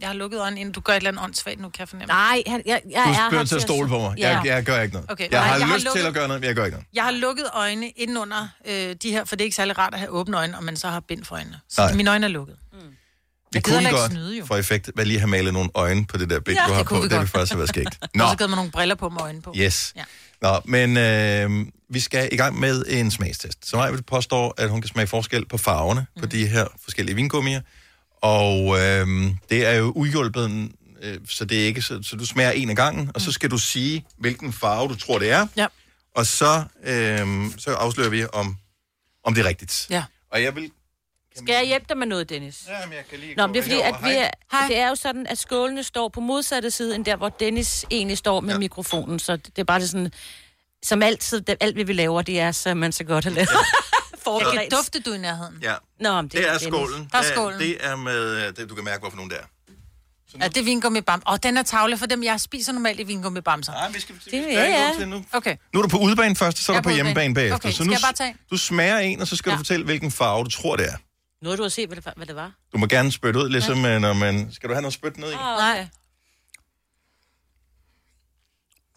jeg 0.00 0.08
har 0.08 0.12
lukket 0.12 0.40
øjnene 0.40 0.60
inden. 0.60 0.72
Du 0.74 0.80
gør 0.80 0.92
et 0.92 0.96
eller 0.96 1.10
andet 1.10 1.24
åndssvagt 1.24 1.60
nu, 1.60 1.68
kan 1.68 1.80
jeg 1.80 1.88
fornemme. 1.88 2.12
nej, 2.14 2.42
han, 2.46 2.62
jeg, 2.66 2.80
jeg 2.90 3.02
Du 3.04 3.10
er 3.10 3.14
er 3.14 3.30
her 3.30 3.30
nødt 3.30 3.48
til 3.48 3.56
at 3.56 3.62
stole 3.62 3.88
på 3.88 3.98
mig. 3.98 4.14
Ja. 4.18 4.28
Jeg, 4.36 4.46
jeg 4.46 4.64
gør 4.64 4.80
ikke 4.80 4.94
noget. 4.94 5.10
Okay, 5.10 5.28
jeg 5.30 5.40
nej, 5.40 5.48
har 5.48 5.56
jeg 5.58 5.66
har 5.66 5.74
lyst 5.74 5.86
til 5.86 5.90
lukket- 6.00 6.08
at 6.08 6.14
gøre 6.14 6.28
noget, 6.28 6.40
men 6.40 6.48
jeg 6.48 6.54
gør 6.56 6.64
ikke 6.64 6.74
noget. 6.74 6.86
Jeg 6.94 7.04
har 7.04 7.10
lukket 7.10 7.46
øjne 7.54 7.88
inden 7.90 8.16
under 8.16 8.48
øh, 8.68 8.96
de 9.02 9.10
her, 9.10 9.24
for 9.24 9.36
det 9.36 9.42
er 9.42 9.46
ikke 9.46 9.56
særlig 9.56 9.78
rart 9.78 9.94
at 9.94 10.00
have 10.00 10.10
åbne 10.10 10.36
øjne, 10.36 10.56
og 10.56 10.64
man 10.64 10.76
så 10.76 10.88
har 10.88 11.00
bind 11.00 11.24
for 11.24 11.34
øjnene. 11.34 11.60
Så 11.68 11.80
Nej. 11.80 11.92
mine 11.94 12.10
øjne 12.10 12.26
er 12.26 12.30
lukket. 12.30 12.56
Vi 13.52 13.56
Jeg 13.58 13.62
gider 13.64 13.76
kunne 13.78 13.88
ikke 13.88 13.98
godt 14.00 14.10
snyde, 14.12 14.36
jo. 14.38 14.44
for 14.46 14.56
effekt 14.56 14.90
hvad 14.94 15.04
lige 15.04 15.18
have 15.18 15.28
malet 15.28 15.52
nogle 15.52 15.70
øjne 15.74 16.06
på 16.06 16.16
det 16.16 16.30
der 16.30 16.40
bæk, 16.40 16.56
Ja, 16.56 16.62
du 16.68 16.72
har 16.72 16.78
det 16.78 16.86
på. 16.86 16.88
kunne 16.88 17.02
vi 17.02 17.08
Det 17.08 17.10
vil 17.10 17.18
godt. 17.18 17.30
faktisk 17.30 17.52
have 17.52 17.58
været 17.58 17.68
skægt. 17.68 17.98
Nå. 18.14 18.24
Og 18.24 18.30
så 18.30 18.36
givet 18.36 18.50
mig 18.50 18.56
nogle 18.56 18.70
briller 18.70 18.94
på 18.94 19.08
med 19.08 19.20
øjne 19.20 19.42
på. 19.42 19.54
yes. 19.58 19.92
Ja. 19.96 20.02
Nå, 20.44 20.60
men 20.64 20.96
øh, 20.96 21.66
vi 21.88 22.00
skal 22.00 22.28
i 22.32 22.36
gang 22.36 22.60
med 22.60 22.84
en 22.88 23.10
smagstest. 23.10 23.68
Så 23.68 23.76
Maja 23.76 23.96
påstår, 24.06 24.54
at 24.58 24.70
hun 24.70 24.80
kan 24.80 24.88
smage 24.88 25.06
forskel 25.06 25.46
på 25.46 25.58
farverne 25.58 26.06
mm. 26.16 26.22
på 26.22 26.26
de 26.26 26.46
her 26.46 26.66
forskellige 26.82 27.16
vingummier. 27.16 27.60
Og 28.22 28.80
øh, 28.80 29.06
det 29.50 29.66
er 29.66 29.72
jo 29.72 29.92
uhjulpet, 29.96 30.70
øh, 31.02 31.18
så 31.28 31.44
det 31.44 31.62
er 31.62 31.66
ikke 31.66 31.82
så, 31.82 32.02
så 32.02 32.16
du 32.16 32.26
smager 32.26 32.50
en 32.50 32.70
af 32.70 32.76
gangen, 32.76 33.10
og 33.14 33.20
så 33.20 33.32
skal 33.32 33.50
du 33.50 33.58
sige, 33.58 34.04
hvilken 34.18 34.52
farve 34.52 34.88
du 34.88 34.96
tror, 34.96 35.18
det 35.18 35.30
er. 35.30 35.46
Ja. 35.56 35.66
Og 36.14 36.26
så, 36.26 36.64
øh, 36.84 37.26
så 37.58 37.74
afslører 37.74 38.10
vi, 38.10 38.26
om, 38.32 38.56
om 39.24 39.34
det 39.34 39.44
er 39.44 39.48
rigtigt. 39.48 39.86
Ja. 39.90 40.04
Og 40.30 40.42
jeg 40.42 40.56
vil... 40.56 40.70
Skal 41.36 41.52
jeg 41.54 41.66
hjælpe 41.66 41.86
dig 41.88 41.98
med 41.98 42.06
noget, 42.06 42.28
Dennis? 42.28 42.64
Jamen, 42.68 42.94
jeg 42.96 43.04
kan 43.10 43.18
lige 43.18 43.34
Nå, 43.34 43.46
men 43.46 43.54
det 43.54 43.58
er 43.58 43.62
fordi, 43.62 43.80
at 43.80 43.94
vi 44.04 44.10
er, 44.10 44.30
Hej. 44.52 44.66
det 44.68 44.78
er 44.78 44.88
jo 44.88 44.94
sådan, 44.94 45.26
at 45.26 45.38
skålene 45.38 45.82
står 45.82 46.08
på 46.08 46.20
modsatte 46.20 46.70
side, 46.70 46.94
end 46.94 47.04
der, 47.04 47.16
hvor 47.16 47.28
Dennis 47.28 47.84
egentlig 47.90 48.18
står 48.18 48.40
med 48.40 48.52
ja. 48.52 48.58
mikrofonen. 48.58 49.18
Så 49.18 49.36
det 49.36 49.58
er 49.58 49.64
bare 49.64 49.80
det 49.80 49.90
sådan, 49.90 50.12
som 50.82 51.02
altid, 51.02 51.40
det, 51.40 51.56
alt 51.60 51.76
hvad 51.76 51.84
vi 51.84 51.92
laver, 51.92 52.22
det 52.22 52.40
er, 52.40 52.52
så 52.52 52.74
man 52.74 52.92
så 52.92 53.04
godt 53.04 53.24
har 53.24 53.30
lavet. 53.30 53.48
Jeg 54.26 54.52
kan 54.52 54.68
dufte 54.70 55.00
du 55.00 55.12
i 55.12 55.18
nærheden. 55.18 55.58
Ja. 55.62 55.74
Nå, 56.00 56.14
men 56.14 56.24
det, 56.24 56.32
Det 56.32 56.40
er 56.40 56.58
Dennis. 56.58 56.62
skålen. 56.62 57.08
Der 57.12 57.18
er 57.18 57.22
Det 57.22 57.30
skålen. 57.30 57.60
Det 57.60 57.76
er 57.86 57.96
med... 57.96 58.46
øh, 58.46 58.56
Det, 58.56 58.68
du 58.68 58.74
kan 58.74 58.84
mærke, 58.84 59.00
hvorfor 59.00 59.16
nogen 59.16 59.30
det 59.30 59.38
er. 59.38 59.44
Ja, 60.40 60.48
det 60.48 60.56
er 60.56 60.64
vingummi 60.64 61.00
bam. 61.00 61.22
Og 61.26 61.42
den 61.42 61.56
er 61.56 61.62
tavle 61.62 61.98
for 61.98 62.06
dem, 62.06 62.22
jeg 62.22 62.40
spiser 62.40 62.72
normalt 62.72 63.00
i 63.00 63.02
vingummi 63.02 63.40
bamser. 63.40 63.72
Nej, 63.72 63.90
vi 63.90 64.00
skal, 64.00 64.14
Det, 64.24 64.32
ja, 64.32 64.62
ja. 64.64 64.90
til 64.98 65.08
nu. 65.08 65.24
Okay. 65.32 65.56
Nu 65.72 65.78
er 65.80 65.82
du 65.82 65.88
på 65.88 65.98
udebane 65.98 66.36
først, 66.36 66.58
så 66.58 66.72
er 66.72 66.76
Jeg 66.76 66.84
du 66.84 66.88
er 66.88 66.92
på 66.92 66.92
på 66.92 66.94
hjemmebane 66.94 67.34
bagefter. 67.34 67.54
Okay, 67.56 67.68
så 67.68 67.74
skal 67.74 67.86
nu, 67.86 67.92
jeg 67.92 68.00
bare 68.02 68.12
tage? 68.12 68.36
Du 68.50 68.56
smager 68.56 68.98
en, 68.98 69.20
og 69.20 69.26
så 69.26 69.36
skal 69.36 69.50
ja. 69.50 69.54
du 69.54 69.58
fortælle, 69.58 69.84
hvilken 69.84 70.10
farve 70.10 70.44
du 70.44 70.50
tror, 70.50 70.76
det 70.76 70.86
er. 70.86 70.96
Nu 71.44 71.50
har 71.50 71.56
du 71.56 71.64
at 71.64 71.72
se, 71.72 71.86
hvad 71.86 71.96
det, 71.96 72.12
hvad 72.16 72.26
det 72.26 72.36
var. 72.36 72.52
Du 72.72 72.78
må 72.78 72.86
gerne 72.86 73.12
spytte 73.12 73.40
ud, 73.40 73.48
ligesom 73.48 73.84
ja. 73.84 73.98
når 73.98 74.12
man... 74.12 74.52
Skal 74.52 74.68
du 74.68 74.74
have 74.74 74.82
noget 74.82 74.94
spyt 74.94 75.16
ned 75.16 75.30
i? 75.30 75.34
Oh, 75.34 75.40
Nej. 75.40 75.88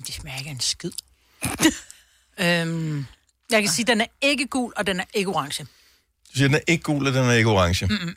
De 0.07 0.11
smager 0.11 0.37
ikke 0.37 0.49
af 0.49 0.53
en 0.53 0.59
skid. 0.59 0.91
øhm, 2.43 3.05
jeg 3.51 3.61
kan 3.61 3.71
sige, 3.71 3.83
at 3.83 3.87
den 3.87 4.01
er 4.01 4.05
ikke 4.21 4.47
gul, 4.47 4.73
og 4.77 4.87
den 4.87 4.99
er 4.99 5.03
ikke 5.13 5.29
orange. 5.29 5.63
Du 5.63 6.35
siger, 6.35 6.47
den 6.47 6.55
er 6.55 6.59
ikke 6.67 6.83
gul, 6.83 7.07
og 7.07 7.13
den 7.13 7.25
er 7.25 7.31
ikke 7.31 7.49
orange. 7.49 7.85
Mm. 7.85 7.91
Mm-mm. 7.91 8.15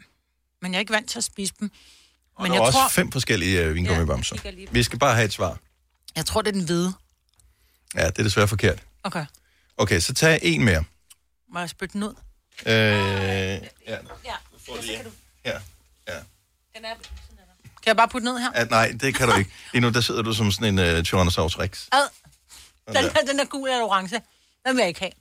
Men 0.63 0.73
jeg 0.73 0.79
er 0.79 0.81
ikke 0.81 0.93
vant 0.93 1.11
til 1.11 1.19
at 1.19 1.25
spise 1.25 1.55
dem. 1.61 1.71
Og 2.35 2.43
Men 2.43 2.51
der 2.53 2.59
er 2.59 2.61
jeg 2.61 2.67
også 2.67 2.79
tror, 2.79 2.89
fem 2.89 3.13
forskellige 3.13 3.69
uh, 3.69 3.75
vingummibamser. 3.75 4.51
lige. 4.51 4.69
Vi 4.73 4.83
skal 4.83 4.99
bare 4.99 5.15
have 5.15 5.25
et 5.25 5.33
svar. 5.33 5.59
jeg 6.17 6.27
tror, 6.27 6.43
det 6.43 6.49
er 6.49 6.53
den 6.53 6.65
hvide. 6.65 6.93
Ja, 7.95 8.07
det 8.07 8.19
er 8.19 8.23
desværre 8.23 8.49
forkert. 8.49 8.83
Okay. 9.03 9.27
Okay, 9.77 10.01
så 10.01 10.15
tag 10.15 10.39
en 10.43 10.65
mere. 10.65 10.85
Må 11.53 11.59
jeg 11.59 11.71
spytte 11.71 11.93
den 11.93 12.03
ud? 12.03 12.15
Øh, 12.67 12.73
ja. 12.73 13.59
Ja, 14.25 14.37
får 14.67 14.83
lige 14.83 14.99
her. 15.45 15.61
Ja. 16.09 16.19
Den 16.75 16.85
er... 16.85 16.95
Kan 17.65 17.87
jeg 17.87 17.97
bare 17.97 18.09
putte 18.09 18.25
ned 18.25 18.39
her? 18.39 18.51
At, 18.51 18.71
nej, 18.71 18.93
det 19.01 19.15
kan 19.15 19.29
du 19.29 19.37
ikke. 19.37 19.51
Lige 19.73 19.81
nu, 19.81 19.91
der 19.91 20.01
sidder 20.01 20.23
du 20.23 20.33
som 20.33 20.51
sådan 20.53 20.79
en 20.79 20.97
uh, 20.99 21.03
Tyrannosaurus 21.03 21.59
Rex. 21.59 21.87
Ad. 21.93 21.99
Den, 22.87 22.95
der. 22.95 23.21
er, 23.21 23.25
den 23.27 23.41
er 23.41 23.45
gul 23.45 23.69
eller 23.69 23.85
orange. 23.85 24.23
Den 24.67 24.77
vil 24.77 24.83
jeg 24.83 24.89
ikke 24.89 25.01
have. 25.01 25.13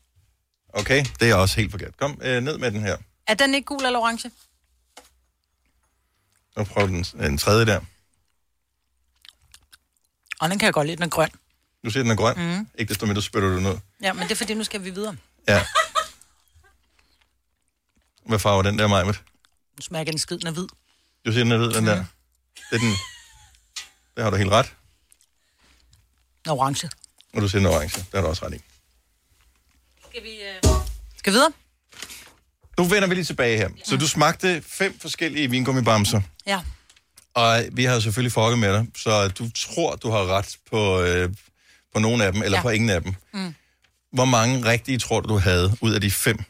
Okay, 0.74 1.06
det 1.20 1.30
er 1.30 1.36
også 1.36 1.56
helt 1.56 1.72
forkert. 1.72 1.98
Kom 1.98 2.12
uh, 2.12 2.26
ned 2.26 2.58
med 2.58 2.72
den 2.72 2.82
her. 2.82 2.98
Er 3.28 3.34
den 3.34 3.54
ikke 3.56 3.66
gul 3.66 3.86
eller 3.86 4.00
orange? 4.00 4.32
Og 6.56 6.68
prøv 6.68 6.88
den, 6.88 7.04
den 7.04 7.38
tredje 7.38 7.66
der. 7.66 7.80
Og 10.40 10.50
den 10.50 10.60
kan 10.60 10.66
jeg 10.66 10.74
godt 10.74 10.88
lide, 10.88 10.96
den 10.96 11.04
er 11.04 11.10
grøn. 11.10 11.30
Du 11.86 11.90
siger, 11.90 12.04
den 12.04 12.12
er 12.12 12.16
grøn. 12.16 12.36
Mhm. 12.38 12.68
Ikke 12.76 12.90
desto 12.90 13.06
mindre 13.06 13.22
spytter 13.22 13.50
du 13.50 13.60
ned. 13.60 13.78
Ja, 14.02 14.14
men 14.14 14.24
det 14.24 14.32
er 14.32 14.36
fordi, 14.36 14.54
nu 14.54 14.64
skal 14.64 14.84
vi 14.84 14.90
videre. 14.90 15.18
Ja. 15.48 15.66
Hvad 18.30 18.40
farve 18.40 18.58
er 18.60 18.62
den 18.64 18.80
der, 18.80 18.88
Majmet? 18.88 19.22
Nu 19.78 19.82
smager 19.82 20.04
den 20.06 20.18
skid, 20.18 20.38
den 20.38 20.48
er 20.48 20.52
hvid. 20.52 20.68
Du 21.26 21.32
siger, 21.32 21.44
den 21.44 21.52
er 21.52 21.58
hvid, 21.58 21.70
den 21.72 21.88
der. 21.88 21.96
Det 21.96 22.76
er 22.76 22.78
den. 22.80 22.92
Det 24.16 24.24
har 24.24 24.30
du 24.30 24.36
helt 24.38 24.52
ret. 24.52 24.66
Den 26.44 26.52
er 26.52 26.56
orange. 26.56 26.90
Og 27.34 27.42
du 27.42 27.48
siger, 27.50 27.60
den 27.60 27.66
er 27.66 27.72
orange. 27.76 27.98
Det 28.00 28.08
har 28.14 28.22
du 28.22 28.28
også 28.28 28.46
ret 28.46 28.54
i. 28.54 28.60
Skal 30.10 30.24
vi... 30.24 30.40
Uh... 30.64 30.72
Skal 31.18 31.34
vi 31.34 31.36
videre? 31.36 31.52
Nu 32.78 32.84
vender 32.86 33.08
vi 33.08 33.16
lige 33.16 33.26
tilbage 33.26 33.58
her. 33.58 33.70
Så 33.86 33.98
du 33.98 34.08
smagte 34.08 34.62
fem 34.68 35.00
forskellige 35.00 35.50
vingummibamser. 35.50 36.22
Ja. 36.46 36.62
Og 37.34 37.64
vi 37.72 37.84
har 37.84 37.94
jo 37.94 38.02
selvfølgelig 38.02 38.32
fucket 38.32 38.60
med 38.60 38.74
dig, 38.74 38.88
så 38.98 39.28
du 39.28 39.50
tror, 39.56 39.96
du 39.96 40.12
har 40.12 40.26
ret 40.26 40.58
på, 40.72 41.02
øh, 41.02 41.34
på 41.94 42.00
nogle 42.00 42.26
af 42.26 42.34
dem, 42.34 42.42
eller 42.44 42.58
Ja. 42.58 42.60
ja. 42.60 42.64
på 42.64 42.70
ingen 42.70 42.90
af 42.90 43.02
dem. 43.02 43.16
Mm. 43.34 43.56
Hvor 44.14 44.26
mange 44.26 44.66
rigtige 44.66 45.00
tror 45.00 45.20
du, 45.22 45.30
du 45.30 45.38
havde 45.38 45.78
ud 45.82 45.94
af 45.94 46.02
de 46.02 46.12
fem? 46.12 46.44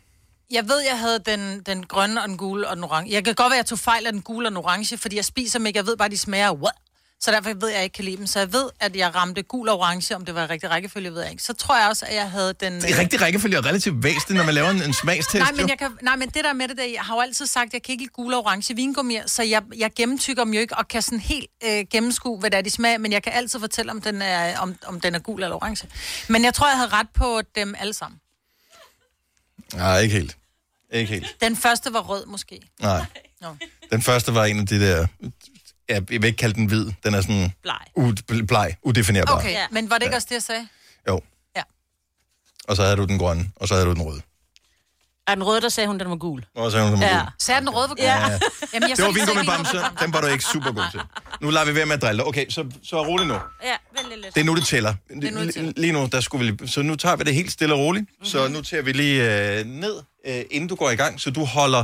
Jeg 0.52 0.70
ved, 0.70 0.80
jeg 0.90 1.00
havde 1.00 1.20
den, 1.20 1.60
den 1.60 1.86
grønne 1.86 2.22
og 2.22 2.28
den 2.28 2.38
gule 2.38 2.68
og 2.68 2.76
den 2.76 2.84
orange. 2.84 3.12
Jeg 3.14 3.26
kan 3.26 3.36
godt 3.36 3.52
være, 3.52 3.58
jeg 3.58 3.66
tog 3.66 3.80
fejl 3.80 4.06
af 4.06 4.12
den 4.12 4.22
gule 4.22 4.48
og 4.48 4.52
den 4.52 4.58
orange, 4.58 4.98
fordi 4.98 5.16
jeg 5.16 5.26
spiser 5.26 5.60
dem 5.60 5.66
ikke. 5.66 5.78
Jeg 5.78 5.86
ved 5.86 5.98
bare, 5.98 6.10
de 6.10 6.18
smager 6.18 6.54
what? 6.54 6.76
Så 7.22 7.32
derfor 7.32 7.54
ved 7.54 7.68
jeg, 7.68 7.76
jeg 7.76 7.84
ikke 7.84 7.94
kan 7.94 8.06
lide 8.06 8.18
dem. 8.18 8.28
Så 8.28 8.40
jeg 8.40 8.54
ved, 8.54 8.70
at 8.80 8.96
jeg 8.96 9.16
ramte 9.16 9.44
gul 9.44 9.70
og 9.70 9.80
orange, 9.80 10.16
om 10.16 10.26
det 10.26 10.36
var 10.36 10.50
rigtig 10.50 10.70
rækkefølge, 10.70 11.14
ved 11.14 11.22
jeg 11.22 11.32
ikke. 11.32 11.44
Så 11.44 11.54
tror 11.54 11.80
jeg 11.80 11.88
også, 11.90 12.06
at 12.06 12.16
jeg 12.16 12.32
havde 12.32 12.54
den... 12.54 12.82
Det 12.82 12.92
er 12.92 13.00
rigtig 13.00 13.22
rækkefølge 13.22 13.58
og 13.58 13.66
relativt 13.66 14.04
væsentligt, 14.04 14.38
når 14.38 14.46
man 14.46 14.54
laver 14.54 14.70
en, 14.70 14.84
en 14.84 14.94
smagstest. 14.94 15.36
Nej, 15.36 15.52
men, 15.52 15.70
jeg 15.70 15.78
kan, 15.78 15.92
nej, 16.02 16.16
men 16.16 16.30
det 16.30 16.44
der 16.44 16.54
med 16.54 16.68
det 16.68 16.78
der, 16.78 16.84
jeg 16.84 17.02
har 17.02 17.16
jo 17.16 17.22
altid 17.22 17.46
sagt, 17.46 17.68
at 17.68 17.74
jeg 17.74 17.84
kan 17.84 17.92
ikke 17.94 18.04
lide 18.04 18.14
gule 18.14 18.38
og 18.38 18.46
orange 18.46 18.76
vingummier, 18.76 19.28
så 19.28 19.44
jeg, 19.44 19.62
jeg 19.78 19.92
gennemtykker 19.96 20.44
dem 20.44 20.54
jo 20.54 20.60
ikke, 20.60 20.78
og 20.78 20.88
kan 20.88 21.02
sådan 21.02 21.20
helt 21.20 21.48
øh, 21.64 21.86
gennemskue, 21.92 22.40
hvad 22.40 22.52
det 22.52 22.58
er, 22.58 22.62
de 22.62 22.70
smager, 22.70 22.98
men 22.98 23.12
jeg 23.12 23.24
kan 23.24 23.34
altid 23.34 23.60
fortælle, 23.60 23.92
om 23.92 24.02
den, 24.02 24.22
er, 24.22 24.60
om, 24.60 24.76
om 24.86 25.02
den 25.02 25.16
er 25.16 25.20
gul 25.20 25.44
eller 25.44 25.56
orange. 25.56 25.88
Men 26.28 26.44
jeg 26.44 26.54
tror, 26.54 26.68
jeg 26.68 26.78
havde 26.78 26.90
ret 26.90 27.10
på 27.14 27.42
dem 27.56 27.76
alle 27.80 27.94
sammen. 27.94 28.20
Nej, 29.74 30.00
ikke 30.00 30.16
helt. 30.16 30.38
Ikke 30.92 31.14
helt. 31.14 31.28
Den 31.42 31.56
første 31.56 31.94
var 31.94 32.00
rød, 32.02 32.26
måske. 32.26 32.62
Nej. 32.82 33.06
Nå. 33.42 33.56
Den 33.92 34.02
første 34.02 34.34
var 34.36 34.46
en 34.46 34.60
af 34.60 34.68
de 34.68 34.80
der... 34.80 35.08
Ja, 35.90 35.94
jeg 35.94 36.08
vil 36.10 36.24
ikke 36.24 36.38
kalde 36.38 36.56
den 36.56 36.66
hvid. 36.66 36.92
Den 37.04 37.14
er 37.14 37.22
sådan... 37.22 37.54
Bleg. 37.62 37.80
U- 38.00 38.46
bleg, 38.46 38.76
udefinerbar. 38.82 39.36
Okay, 39.36 39.52
ja. 39.52 39.66
men 39.72 39.90
var 39.90 39.98
det 39.98 40.06
ikke 40.06 40.16
også 40.16 40.28
det, 40.30 40.36
jeg 40.36 40.44
sagde? 40.44 40.68
Jo. 41.08 41.22
Ja. 41.56 41.62
Og 42.68 42.76
så 42.76 42.84
havde 42.84 42.96
du 42.98 43.06
den 43.06 43.18
grønne, 43.20 43.52
og 43.56 43.68
så 43.68 43.74
havde 43.74 43.86
du 43.86 43.94
den 43.94 44.02
røde. 44.02 44.22
Er 45.32 45.36
den 45.36 45.44
røde, 45.44 45.62
der 45.62 45.70
sagde 45.70 45.88
hun, 45.88 46.00
den 46.00 46.10
var 46.10 46.16
gul? 46.16 46.46
Og 46.56 46.72
så 46.72 46.78
havde 46.78 46.90
du 46.92 46.96
den 46.96 47.04
Ja. 47.04 47.10
gule. 47.20 47.32
Sagde 47.40 47.62
den 47.62 47.70
røde 47.70 47.90
var 47.90 47.96
gul? 47.96 48.04
Ja. 48.06 48.20
Ja. 48.20 48.22
Jamen, 48.24 48.40
jeg 48.74 48.82
Det 48.82 48.90
var 48.90 48.96
sagde 48.96 49.14
vingummi 49.14 49.42
ikke 49.42 49.52
bamse. 49.52 49.78
Den 50.02 50.14
var 50.14 50.22
du 50.22 50.28
ikke 50.28 50.44
super 50.44 50.72
god 50.72 50.84
til. 50.92 51.00
Nu 51.42 51.50
lader 51.50 51.66
vi 51.66 51.76
være 51.76 51.86
med 51.86 51.96
at 51.96 52.02
drille. 52.02 52.28
Okay, 52.28 52.46
så, 52.50 52.66
så 52.84 53.06
rolig 53.06 53.28
nu. 53.28 53.34
Ja, 53.34 53.76
vent 54.02 54.22
lidt. 54.22 54.36
Det 54.36 54.42
er 54.42 54.46
nu, 54.46 54.56
det 54.56 54.66
tæller. 54.66 54.90
er 54.90 55.16
nu, 55.32 55.42
det 55.42 55.54
tæller. 55.54 55.74
Lige 55.78 55.94
nu, 55.94 56.10
der 56.12 56.22
skulle 56.22 56.52
vi. 56.62 56.68
Så 56.68 56.82
nu 56.82 56.96
tager 56.96 57.16
vi 57.16 57.24
det 57.24 57.34
helt 57.34 57.52
stille 57.52 57.74
og 57.74 57.80
roligt. 57.80 58.02
Mm-hmm. 58.10 58.26
Så 58.26 58.48
nu 58.48 58.62
tager 58.62 58.84
vi 58.84 58.92
lige 58.92 59.58
øh, 59.60 59.66
ned, 59.66 59.96
øh, 60.28 60.42
inden 60.52 60.70
du 60.70 60.76
går 60.76 60.90
i 60.90 60.96
gang. 60.96 61.22
Så 61.22 61.30
du 61.32 61.46
holder 61.46 61.84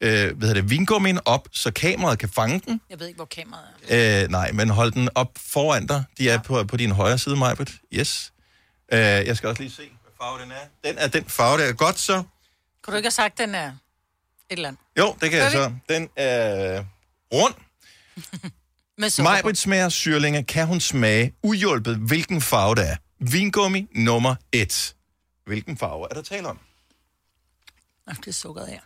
øh, 0.00 0.10
hvad 0.10 0.48
hedder 0.48 0.54
det, 0.54 0.70
vingummien 0.70 1.18
op, 1.24 1.48
så 1.52 1.70
kameraet 1.70 2.18
kan 2.18 2.28
fange 2.34 2.60
den. 2.66 2.80
Jeg 2.90 3.00
ved 3.00 3.06
ikke, 3.06 3.16
hvor 3.18 3.24
kameraet 3.24 3.66
er. 3.88 4.22
Øh, 4.24 4.30
nej, 4.30 4.52
men 4.52 4.70
hold 4.70 4.92
den 4.92 5.08
op 5.14 5.28
foran 5.52 5.86
dig. 5.86 6.04
De 6.18 6.30
er 6.30 6.38
på, 6.38 6.64
på 6.64 6.76
din 6.76 6.90
højre 6.90 7.18
side, 7.18 7.36
Majbert. 7.36 7.72
Yes. 7.94 8.32
Øh, 8.92 8.98
jeg 9.00 9.36
skal 9.36 9.48
også 9.48 9.62
lige 9.62 9.72
se, 9.72 9.82
hvad 10.02 10.12
farve 10.22 10.42
den 10.42 10.50
er. 10.50 10.88
Den 10.90 10.98
er 10.98 11.08
den 11.08 11.24
farve, 11.28 11.58
der 11.58 11.64
er 11.68 11.72
godt 11.72 11.98
så. 12.00 12.22
Kunne 12.84 12.92
du 12.92 12.96
ikke 12.96 13.06
have 13.06 13.10
sagt, 13.10 13.38
den 13.38 13.54
er 13.54 13.66
et 13.66 13.74
eller 14.50 14.68
andet? 14.68 14.80
Jo, 14.98 15.16
det 15.20 15.30
kan 15.30 15.40
jeg 15.40 15.52
Gør 15.52 15.68
så. 15.68 15.72
Den 15.88 16.08
er 16.16 16.84
rund. 17.32 17.54
Med. 18.98 19.22
Majbrit 19.22 19.58
smager 19.58 19.88
syrlinge. 19.88 20.44
Kan 20.44 20.66
hun 20.66 20.80
smage 20.80 21.34
uhjulpet, 21.42 21.96
hvilken 21.96 22.40
farve 22.40 22.74
det 22.74 22.90
er? 22.90 22.96
Vingummi 23.18 23.88
nummer 23.94 24.34
et. 24.52 24.94
Hvilken 25.46 25.78
farve 25.78 26.06
er 26.10 26.14
der 26.14 26.22
tale 26.22 26.48
om? 26.48 26.58
Nå, 28.06 28.12
det 28.12 28.26
er 28.26 28.32
sukkeret 28.32 28.68
her. 28.68 28.80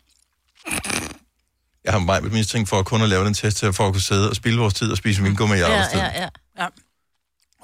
Jeg 1.84 1.92
har 1.92 1.98
Majbrit 1.98 2.32
mistænkt 2.32 2.68
for 2.68 2.78
at 2.78 2.86
kun 2.86 3.02
at 3.02 3.08
lave 3.08 3.24
den 3.24 3.34
test 3.34 3.60
her, 3.60 3.72
for 3.72 3.86
at 3.86 3.92
kunne 3.92 4.00
sidde 4.02 4.30
og 4.30 4.36
spille 4.36 4.60
vores 4.60 4.74
tid 4.74 4.90
og 4.90 4.96
spise 4.96 5.22
vingummi 5.22 5.56
i 5.56 5.60
arbejdstid. 5.60 5.98
ja. 6.00 6.28
ja. 6.58 6.66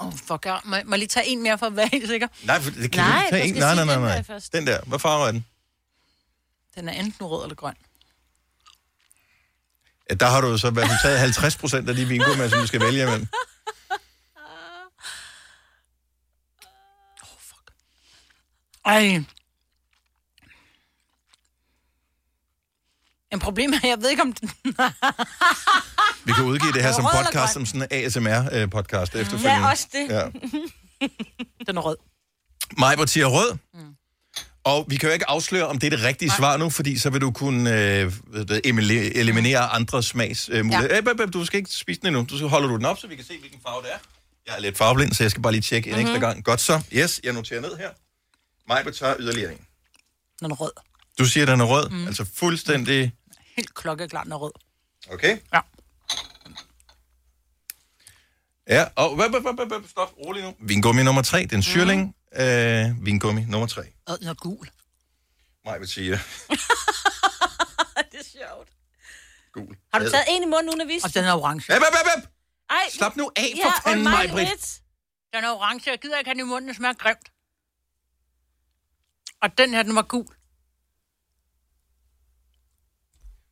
Åh, 0.00 0.06
oh, 0.06 0.12
fuck, 0.12 0.44
jeg 0.44 0.60
må, 0.64 0.76
må 0.84 0.90
jeg 0.90 0.98
lige 0.98 1.08
tage 1.08 1.26
en 1.26 1.42
mere 1.42 1.58
for 1.58 1.66
at 1.66 1.76
være 1.76 1.88
helt 1.92 2.08
sikker? 2.08 2.28
Nej, 2.44 2.60
for 2.60 2.70
det 2.70 2.92
kan 2.92 3.04
Nej, 3.04 3.26
du 3.30 3.36
ikke 3.36 3.60
tage 3.60 3.72
en. 3.72 3.76
Nej, 3.76 3.84
nej, 3.84 3.84
nej, 3.84 3.94
den 3.94 4.04
der 4.04 4.22
nej. 4.28 4.40
Den 4.52 4.66
der. 4.66 4.80
Hvad 4.86 4.98
farve 4.98 5.28
er 5.28 5.32
den? 5.32 5.44
Den 6.74 6.88
er 6.88 6.92
enten 6.92 7.26
rød 7.26 7.42
eller 7.42 7.54
grøn. 7.54 7.74
Ja, 10.10 10.14
der 10.14 10.26
har 10.26 10.40
du 10.40 10.46
jo 10.48 10.58
så 10.58 10.68
i 10.68 10.72
hvert 10.72 10.88
fald 10.88 10.98
taget 11.02 11.18
50 11.18 11.56
procent 11.56 11.88
af 11.88 11.94
de 11.94 12.04
vingummi, 12.04 12.48
som 12.48 12.58
du 12.60 12.66
skal 12.66 12.80
vælge 12.80 13.02
imellem. 13.02 13.26
Ej. 18.84 19.24
En 23.32 23.40
problem 23.40 23.72
er, 23.72 23.88
jeg 23.88 24.02
ved 24.02 24.10
ikke 24.10 24.22
om 24.22 24.32
den... 24.32 24.48
Vi 26.24 26.32
kan 26.32 26.44
udgive 26.44 26.72
det 26.72 26.82
her 26.82 26.92
som 26.92 27.04
Rød 27.04 27.12
eller 27.12 27.24
podcast, 27.24 27.52
som 27.52 27.66
sådan 27.66 27.82
en 27.82 28.04
ASMR-podcast 28.06 29.16
efterfølgende. 29.16 29.50
Ja, 29.50 29.70
også 29.70 29.88
det. 29.92 30.08
Ja. 30.08 30.30
Den 31.66 31.76
er 31.76 31.80
rød. 31.80 31.96
Majbert 32.78 33.10
siger 33.10 33.26
rød. 33.26 33.58
Mm. 33.74 33.96
Og 34.64 34.84
vi 34.88 34.96
kan 34.96 35.08
jo 35.08 35.12
ikke 35.12 35.30
afsløre, 35.30 35.66
om 35.66 35.78
det 35.78 35.86
er 35.92 35.96
det 35.96 36.04
rigtige 36.04 36.28
Nej. 36.28 36.36
svar 36.36 36.56
nu, 36.56 36.70
fordi 36.70 36.98
så 36.98 37.10
vil 37.10 37.20
du 37.20 37.30
kunne 37.30 37.70
øh, 38.02 38.12
eliminere 39.14 39.58
andre 39.58 40.02
smags 40.02 40.48
øh, 40.52 40.64
muligheder. 40.64 40.94
Ja. 40.94 41.00
Ja. 41.18 41.26
du 41.26 41.44
skal 41.44 41.58
ikke 41.58 41.70
spise 41.70 42.00
den 42.00 42.06
endnu. 42.06 42.26
Du 42.30 42.36
skal 42.36 42.48
holder 42.48 42.68
du 42.68 42.76
den 42.76 42.84
op, 42.84 42.98
så 42.98 43.06
vi 43.06 43.16
kan 43.16 43.24
se, 43.24 43.38
hvilken 43.38 43.60
farve 43.66 43.82
det 43.82 43.92
er. 43.92 43.98
Jeg 44.46 44.54
er 44.56 44.60
lidt 44.60 44.78
farveblind, 44.78 45.12
så 45.12 45.24
jeg 45.24 45.30
skal 45.30 45.42
bare 45.42 45.52
lige 45.52 45.62
tjekke 45.62 45.90
en 45.90 45.96
Mhm. 45.96 46.00
ekstra 46.06 46.18
gang. 46.18 46.44
Godt 46.44 46.60
så. 46.60 46.82
Yes, 46.92 47.20
jeg 47.24 47.32
noterer 47.32 47.60
ned 47.60 47.76
her. 47.76 47.88
Majbert 48.68 48.94
tager 48.94 49.14
yderligere 49.18 49.52
en. 49.52 49.58
Den 50.40 50.50
er 50.50 50.54
rød. 50.54 50.72
Du 51.18 51.24
siger, 51.24 51.46
den 51.46 51.60
er 51.60 51.64
rød. 51.64 51.88
Mm. 51.90 52.06
Altså 52.06 52.26
fuldstændig... 52.34 53.12
Helt 53.56 53.74
klokkeklart, 53.74 54.24
den 54.24 54.32
er 54.32 54.36
rød. 54.36 54.52
Okay. 55.12 55.36
Ja. 55.54 55.60
Ja, 58.68 58.84
og 58.96 59.14
hvad, 59.16 59.28
hvad, 59.30 59.40
hvad, 59.40 59.66
hvad, 59.66 59.88
stop, 59.90 60.12
rolig 60.26 60.42
nu. 60.42 60.54
Vingummi 60.60 61.02
nummer 61.02 61.22
tre, 61.22 61.38
det 61.42 61.52
er 61.52 61.56
en 61.56 61.62
syrling. 61.62 62.02
Mm. 62.02 62.12
Øh, 62.36 63.04
vingummi 63.06 63.44
nummer 63.44 63.66
tre. 63.66 63.82
Og 64.06 64.18
den 64.18 64.28
er 64.28 64.34
gul. 64.34 64.70
Maj 65.64 65.78
vil 65.78 65.88
sige, 65.88 66.10
det 68.10 68.20
er 68.20 68.24
sjovt. 68.24 68.68
Gul. 69.52 69.76
Har 69.92 69.98
du 69.98 70.10
taget 70.10 70.24
en 70.28 70.42
i 70.42 70.46
munden, 70.46 70.68
uden 70.68 70.80
at 70.80 70.88
vise? 70.88 71.04
Og 71.06 71.14
den 71.14 71.24
er 71.24 71.32
orange. 71.32 71.72
Æb, 71.72 71.76
æb, 71.76 71.82
æb, 71.82 72.18
æb. 72.18 72.24
Ej, 72.70 72.76
Slap 72.90 73.16
nu 73.16 73.30
af 73.36 73.52
ja, 73.56 73.66
for 73.66 73.82
fanden, 73.88 74.06
og 74.06 74.12
Maj, 74.12 74.26
mig 74.26 74.32
Britt. 74.32 74.80
Den 75.32 75.44
er 75.44 75.50
orange, 75.50 75.90
jeg 75.90 75.98
gider 75.98 76.18
ikke 76.18 76.28
have 76.28 76.34
den 76.34 76.46
i 76.46 76.48
munden, 76.48 76.68
den 76.68 76.74
smager 76.74 76.94
grimt. 76.94 77.30
Og 79.42 79.58
den 79.58 79.70
her, 79.70 79.82
den 79.82 79.94
var 79.94 80.02
gul. 80.02 80.26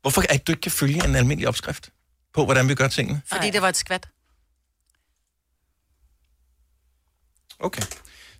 Hvorfor 0.00 0.22
er 0.30 0.38
du 0.38 0.52
ikke 0.52 0.60
kan 0.60 0.72
følge 0.72 1.04
en 1.04 1.14
almindelig 1.14 1.48
opskrift 1.48 1.90
på, 2.32 2.44
hvordan 2.44 2.68
vi 2.68 2.74
gør 2.74 2.88
tingene? 2.88 3.22
Fordi 3.26 3.46
Ej. 3.46 3.50
det 3.50 3.62
var 3.62 3.68
et 3.68 3.76
skvat. 3.76 4.08
Okay. 7.58 7.82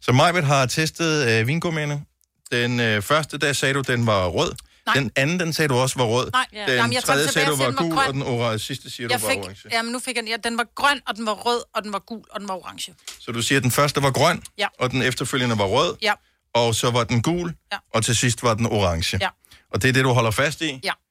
Så 0.02 0.12
Majbet 0.12 0.44
har 0.44 0.66
testet 0.66 1.28
øh, 1.40 1.46
vingummierne. 1.46 2.04
Den 2.52 2.80
øh, 2.80 3.02
første, 3.02 3.38
der 3.38 3.52
sagde 3.52 3.74
du, 3.74 3.80
den 3.80 4.06
var 4.06 4.26
rød. 4.26 4.52
Nej. 4.86 4.94
Den 4.94 5.10
anden, 5.16 5.40
den 5.40 5.52
sagde 5.52 5.68
du 5.68 5.74
også 5.74 5.98
var 5.98 6.04
rød. 6.04 6.30
Nej. 6.32 6.46
Den 6.50 6.58
Ja. 6.58 6.74
Jamen, 6.74 6.92
jeg 6.92 7.02
tredje 7.02 7.24
den 7.24 7.32
sagde 7.32 7.48
du 7.50 7.56
var 7.56 7.66
den 7.66 7.74
gul, 7.76 7.94
var 7.94 8.06
og 8.06 8.14
den 8.14 8.22
orange, 8.22 8.58
sidste 8.58 8.90
siger 8.90 9.08
Jeg 9.10 9.20
du 9.20 9.24
var 9.26 9.30
fik, 9.32 9.38
orange. 9.38 9.68
jamen, 9.72 9.92
nu 9.92 9.98
fik 9.98 10.16
jeg 10.16 10.22
den. 10.22 10.28
Ja, 10.30 10.36
den 10.44 10.58
var 10.58 10.66
grøn, 10.74 11.00
og 11.06 11.16
den 11.16 11.26
var 11.26 11.32
rød, 11.32 11.62
og 11.74 11.82
den 11.84 11.92
var 11.92 11.98
gul, 11.98 12.22
og 12.30 12.40
den 12.40 12.48
var 12.48 12.54
orange. 12.54 12.94
Så 13.20 13.32
du 13.32 13.42
siger, 13.42 13.56
at 13.58 13.62
den 13.62 13.70
første 13.70 14.02
var 14.02 14.10
grøn, 14.10 14.42
Ja. 14.58 14.66
og 14.78 14.90
den 14.90 15.02
efterfølgende 15.02 15.58
var 15.58 15.64
rød, 15.64 15.96
Ja. 16.02 16.12
og 16.54 16.74
så 16.74 16.90
var 16.90 17.04
den 17.04 17.22
gul, 17.22 17.54
Ja. 17.72 17.78
og 17.94 18.04
til 18.04 18.16
sidst 18.16 18.42
var 18.42 18.54
den 18.54 18.66
orange. 18.66 19.18
Ja. 19.20 19.28
Og 19.72 19.82
det 19.82 19.88
er 19.88 19.92
det, 19.92 20.04
du 20.04 20.08
holder 20.12 20.30
fast 20.30 20.60
i? 20.60 20.80
Ja. 20.84 20.92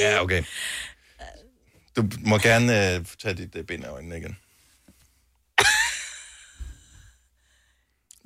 Ja, 0.00 0.22
okay. 0.22 0.42
Du 1.96 2.04
må 2.26 2.38
gerne 2.38 2.94
øh, 2.94 3.04
tage 3.22 3.34
dit 3.34 3.54
øh, 3.56 3.64
bind 3.64 3.84
af 3.84 3.88
øjnene 3.90 4.16
igen. 4.18 4.36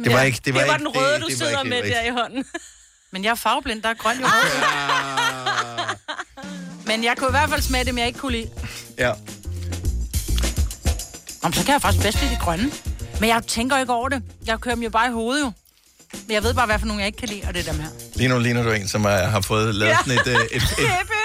Det 0.04 0.12
var 0.12 0.22
ikke... 0.22 0.40
Det 0.44 0.54
var, 0.54 0.60
det 0.60 0.68
var 0.68 0.74
ikke, 0.74 0.84
den 0.86 0.96
røde, 0.96 1.14
det, 1.14 1.22
du 1.22 1.26
det 1.28 1.38
sidder 1.38 1.58
ikke 1.60 1.70
med 1.70 1.82
der 1.90 2.02
i 2.02 2.10
hånden. 2.10 2.44
Men 3.12 3.24
jeg 3.24 3.30
er 3.30 3.34
farveblind, 3.34 3.82
der 3.82 3.88
er 3.88 3.94
grøn 3.94 4.16
jo 4.20 4.26
rød. 4.26 5.96
Men 6.86 7.04
jeg 7.04 7.14
kunne 7.18 7.28
i 7.28 7.30
hvert 7.30 7.50
fald 7.50 7.62
smage 7.62 7.84
dem, 7.84 7.98
jeg 7.98 8.06
ikke 8.06 8.18
kunne 8.18 8.32
lide. 8.32 8.50
Ja. 8.98 9.12
Om 11.42 11.52
så 11.52 11.64
kan 11.64 11.72
jeg 11.72 11.82
faktisk 11.82 12.04
bedst 12.04 12.20
lide 12.22 12.34
de 12.34 12.38
grønne. 12.40 12.70
Men 13.20 13.28
jeg 13.28 13.42
tænker 13.46 13.78
ikke 13.78 13.92
over 13.92 14.08
det. 14.08 14.22
Jeg 14.46 14.60
kører 14.60 14.74
dem 14.74 14.82
jo 14.84 14.90
bare 14.90 15.08
i 15.08 15.12
hovedet 15.12 15.40
jo. 15.44 15.52
Men 16.26 16.34
jeg 16.34 16.42
ved 16.42 16.54
bare, 16.54 16.66
hvad 16.66 16.78
for 16.78 16.86
nogle 16.86 17.00
jeg 17.00 17.06
ikke 17.06 17.18
kan 17.18 17.28
lide, 17.28 17.42
og 17.48 17.54
det 17.54 17.68
er 17.68 17.72
dem 17.72 17.80
her. 17.80 17.88
Lige 18.14 18.28
nu 18.28 18.38
ligner 18.38 18.62
du 18.62 18.70
en, 18.70 18.88
som 18.88 19.04
er, 19.04 19.08
har 19.10 19.40
fået 19.40 19.74
lavet 19.74 19.90
Ja. 19.92 19.96
sådan 19.98 20.12
et, 20.20 20.26
øh, 20.26 20.46
et, 20.52 20.62
et, 20.62 20.68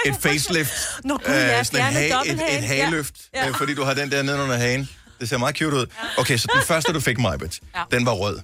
et 0.14 0.16
facelift. 0.20 0.72
Nå, 1.04 1.16
gud, 1.26 1.34
ja, 1.34 1.64
sådan 1.64 1.86
en 1.86 1.92
fjernet 2.08 2.38
ha- 2.38 2.54
et, 2.54 2.58
et 2.58 2.64
hageløft, 2.64 3.14
Ja. 3.34 3.38
ja. 3.38 3.44
Ja. 3.44 3.50
øh, 3.50 3.56
fordi 3.56 3.74
du 3.74 3.84
har 3.84 3.94
den 3.94 4.10
der 4.10 4.22
nede 4.22 4.42
under 4.42 4.56
hagen. 4.56 4.88
Det 5.20 5.28
ser 5.28 5.38
meget 5.38 5.56
cute 5.58 5.76
ud. 5.76 5.86
Okay, 6.18 6.36
så 6.36 6.48
den 6.54 6.62
første, 6.62 6.92
du 6.92 7.00
fik, 7.00 7.18
Majbet, 7.18 7.58
Ja. 7.76 7.82
den 7.90 8.06
var 8.06 8.12
rød. 8.12 8.40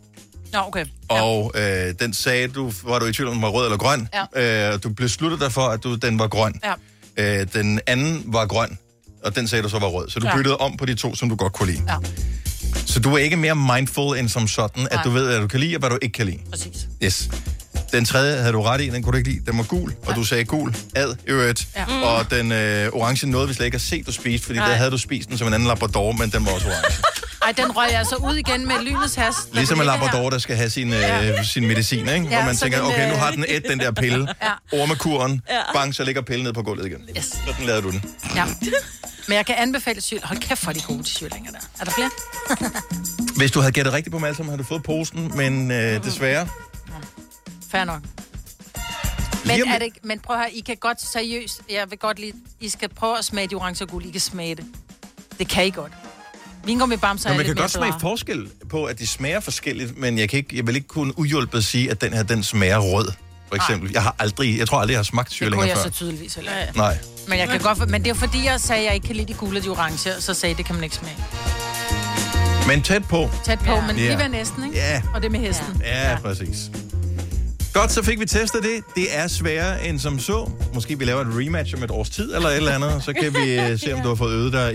Nå, 0.55 0.61
okay. 0.67 0.85
Og 1.09 1.53
øh, 1.55 1.95
den 2.01 2.15
sagde 2.15 2.49
du, 2.49 2.73
var 2.85 2.99
du 2.99 3.07
i 3.07 3.13
tvivl 3.13 3.29
om, 3.29 3.35
den 3.35 3.43
var 3.43 3.49
rød 3.49 3.65
eller 3.65 3.79
grøn. 3.79 4.09
Ja. 4.37 4.73
Øh, 4.73 4.79
du 4.83 4.89
besluttede 4.89 5.41
dig 5.45 5.53
for, 5.53 5.61
at 5.69 5.85
du, 5.85 5.95
den 5.95 6.19
var 6.19 6.27
grøn. 6.29 6.61
Ja. 7.17 7.41
Øh, 7.41 7.47
den 7.53 7.81
anden 7.87 8.23
var 8.27 8.47
grøn, 8.47 8.79
og 9.25 9.37
den 9.37 9.49
sagde 9.49 9.63
du 9.63 9.69
så 9.69 9.79
var 9.79 9.87
rød. 9.89 10.11
Så 10.11 10.21
du 10.21 10.27
Ja. 10.27 10.37
byttede 10.37 10.57
om 10.57 10.77
på 10.77 10.87
de 10.87 10.95
to, 10.95 11.15
som 11.15 11.29
du 11.29 11.37
godt 11.37 11.53
kunne 11.53 11.73
lide. 11.73 11.83
Ja. 11.89 11.97
Så 12.87 13.01
du 13.01 13.15
er 13.15 13.19
ikke 13.19 13.37
mere 13.37 13.55
mindful 13.57 14.17
end 14.19 14.29
som 14.29 14.49
sådan, 14.49 14.83
at 14.87 14.93
Nej. 14.93 15.03
du 15.05 15.11
ved, 15.11 15.27
hvad 15.27 15.41
du 15.41 15.47
kan 15.47 15.61
lide, 15.61 15.77
og 15.77 15.79
hvad 15.81 15.91
du 15.91 15.99
ikke 16.03 16.13
kan 16.13 16.27
lide. 16.27 16.39
Præcis. 16.51 16.87
Yes. 17.05 17.29
Den 17.93 18.05
tredje 18.05 18.37
havde 18.39 18.53
du 18.53 18.63
ret 18.63 18.81
i, 18.81 18.89
den 18.91 19.03
kunne 19.03 19.13
du 19.13 19.17
ikke 19.19 19.31
lide. 19.31 19.47
Den 19.47 19.59
var 19.59 19.65
gul, 19.65 19.95
og 20.07 20.15
du 20.17 20.25
sagde 20.25 20.45
gul, 20.45 20.77
ad, 20.97 21.15
øvrigt. 21.27 21.69
Ja. 21.77 21.85
Ja. 21.89 22.01
Og 22.07 22.31
den 22.31 22.53
øh, 22.53 22.89
orange 22.93 23.27
nåede 23.27 23.49
vi 23.49 23.55
slet 23.55 23.67
ikke 23.67 23.75
at 23.75 23.81
se, 23.81 24.03
du 24.03 24.13
spiste, 24.13 24.47
fordi 24.47 24.59
Nej. 24.59 24.69
der 24.69 24.75
havde 24.75 24.91
du 24.91 24.99
spist 24.99 25.29
den 25.29 25.39
som 25.39 25.47
en 25.49 25.55
anden 25.55 25.69
labrador, 25.69 26.13
men 26.13 26.31
den 26.31 26.47
var 26.47 26.53
også 26.53 26.67
orange. 26.67 27.03
Ej, 27.45 27.53
den 27.53 27.77
røg 27.77 27.87
jeg 27.91 27.99
altså 27.99 28.17
ud 28.17 28.35
igen 28.35 28.67
med 28.69 28.75
lynets 28.83 29.15
hast. 29.15 29.39
Ligesom 29.55 29.81
en 29.81 29.87
labrador, 29.87 30.31
der 30.31 30.39
skal 30.39 30.57
have 30.57 30.71
sin, 30.71 30.93
øh, 30.93 31.01
Ja. 31.01 31.43
sin 31.43 31.67
medicin, 31.67 31.99
ikke? 31.99 32.11
Ja, 32.11 32.37
Hvor 32.37 32.45
man 32.45 32.57
tænker, 32.57 32.79
den, 32.79 32.87
okay, 32.87 33.09
nu 33.09 33.15
øh, 33.15 33.19
har 33.21 33.31
den 33.31 33.45
et, 33.49 33.65
den 33.69 33.81
der 33.81 33.93
pille. 33.93 34.29
Ja. 34.43 34.81
Ormekuren. 34.83 35.43
Ja. 35.51 35.61
Bang, 35.75 35.95
så 35.95 36.05
ligger 36.05 36.23
pillen 36.23 36.45
ned 36.45 36.53
på 36.53 36.63
gulvet 36.63 36.87
igen. 36.87 37.09
Yes. 37.19 37.25
Sådan 37.47 37.67
lavede 37.67 37.83
du 37.83 37.91
den. 37.91 38.05
her. 38.25 38.37
Ja. 38.37 38.45
Men 39.29 39.37
jeg 39.37 39.47
kan 39.47 39.55
anbefale 39.59 40.01
syl. 40.01 40.19
Hold 40.25 40.39
kæft, 40.39 40.61
for 40.61 40.73
de 40.73 40.81
gode 40.81 41.03
til 41.03 41.15
syrlinger 41.15 41.51
der. 41.51 41.59
Er 41.81 41.85
der 41.85 41.91
flere? 41.93 42.11
Hvis 43.39 43.51
du 43.51 43.61
havde 43.61 43.73
gættet 43.73 43.95
rigtigt 43.95 44.13
på 44.13 44.17
dem 44.19 44.25
alle 44.25 44.37
sammen, 44.37 44.51
havde 44.51 44.63
du 44.63 44.69
fået 44.69 44.83
posen, 44.83 45.33
men 45.37 45.71
øh, 45.71 46.05
desværre... 46.05 46.49
Fair 47.71 47.85
nok. 47.85 48.03
Men, 49.47 49.69
er 49.69 49.79
det, 49.79 49.85
ikke- 49.85 50.01
men 50.05 50.21
prøv 50.21 50.37
høre, 50.37 50.53
I 50.53 50.61
kan 50.61 50.77
godt 50.77 51.03
seriøst, 51.03 51.61
jeg 51.71 51.91
vil 51.91 51.99
godt 51.99 52.19
lige, 52.19 52.33
I 52.61 52.69
skal 52.69 52.89
prøve 52.89 53.19
at 53.19 53.25
smage 53.25 53.47
de 53.49 53.55
orange 53.55 53.85
og 53.85 53.89
guld, 53.89 54.05
I 54.05 54.11
kan 54.11 54.21
smage 54.21 54.55
det. 54.55 54.65
Det 55.39 55.49
kan 55.49 55.67
I 55.67 55.71
godt. 55.71 55.93
Vingummi 56.67 56.97
bamser 56.97 57.31
er 57.31 57.37
man 57.37 57.45
kan 57.47 57.55
godt 57.55 57.71
smage 57.71 57.93
bedre. 57.93 58.01
forskel 58.01 58.49
på, 58.71 58.85
at 58.85 58.99
de 58.99 59.07
smager 59.07 59.41
forskelligt, 59.41 59.99
men 59.99 60.19
jeg, 60.19 60.29
kan 60.29 60.37
ikke, 60.37 60.57
jeg 60.57 60.67
vil 60.67 60.77
ikke 60.77 60.89
kunne 60.89 61.19
uhjulpet 61.19 61.65
sige, 61.65 61.91
at 61.91 62.01
den 62.01 62.13
her, 62.13 62.23
den 62.23 62.43
smager 62.43 62.79
rød, 62.79 63.09
for 63.49 63.55
eksempel. 63.57 63.91
Jeg 63.93 64.03
har 64.03 64.15
aldrig, 64.19 64.59
jeg 64.59 64.69
tror 64.69 64.79
aldrig, 64.79 64.93
jeg 64.93 64.99
har 64.99 65.03
smagt 65.05 65.29
Det 65.29 65.35
syrlinger 65.35 65.57
kunne 65.59 65.69
jeg 65.69 65.77
før. 65.77 65.83
så 65.85 65.91
tydeligvis 65.91 66.35
heller 66.35 66.53
ikke. 66.67 66.79
Nej. 66.79 66.99
Men 67.29 67.39
jeg 67.39 67.49
kan 67.49 67.61
godt, 67.61 67.91
men 67.91 68.05
det 68.05 68.11
er 68.11 68.15
fordi, 68.15 68.45
jeg 68.45 68.61
sagde, 68.61 68.81
at 68.81 68.87
jeg 68.87 68.95
ikke 68.95 69.07
kan 69.07 69.17
lide 69.17 69.29
de 69.33 69.35
gule 69.39 69.59
og 69.59 69.65
de 69.65 69.69
orange, 69.69 70.11
så 70.21 70.35
sagde 70.35 70.55
det 70.55 70.65
kan 70.67 70.75
man 70.75 70.85
ikke 70.85 70.97
smage. 70.97 71.17
Men 72.69 72.83
tæt 72.83 73.05
på. 73.05 73.31
Tæt 73.45 73.59
på, 73.59 73.65
Ja. 73.73 73.87
men 73.87 73.97
lige 73.97 74.19
ved 74.19 74.29
næsten, 74.29 74.65
ikke? 74.65 74.77
Ja. 74.77 75.03
Og 75.15 75.23
det 75.23 75.33
med 75.33 75.41
hesten. 75.41 75.83
Ja, 75.85 76.11
ja, 76.11 76.19
præcis. 76.21 76.71
Godt, 77.73 77.93
så 77.93 78.03
fik 78.03 78.21
vi 78.21 78.27
testet 78.27 78.63
det. 78.63 78.95
Det 78.95 79.07
er 79.19 79.29
sværere 79.29 79.87
end 79.89 79.99
som 79.99 80.19
så. 80.19 80.51
Måske 80.75 80.99
vi 80.99 81.05
laver 81.05 81.21
et 81.21 81.27
rematch 81.31 81.75
om 81.77 81.83
et 81.83 81.91
års 81.91 82.11
tid 82.11 82.35
eller 82.35 82.49
et 82.49 82.57
eller 82.57 82.73
andet. 82.75 83.05
Så 83.05 83.13
kan 83.13 83.35
vi 83.35 83.59
øh, 83.61 83.79
se, 83.81 83.93
om 83.95 84.01
du 84.05 84.09
har 84.09 84.15
fået 84.15 84.33
øvet 84.35 84.53
dig. 84.53 84.75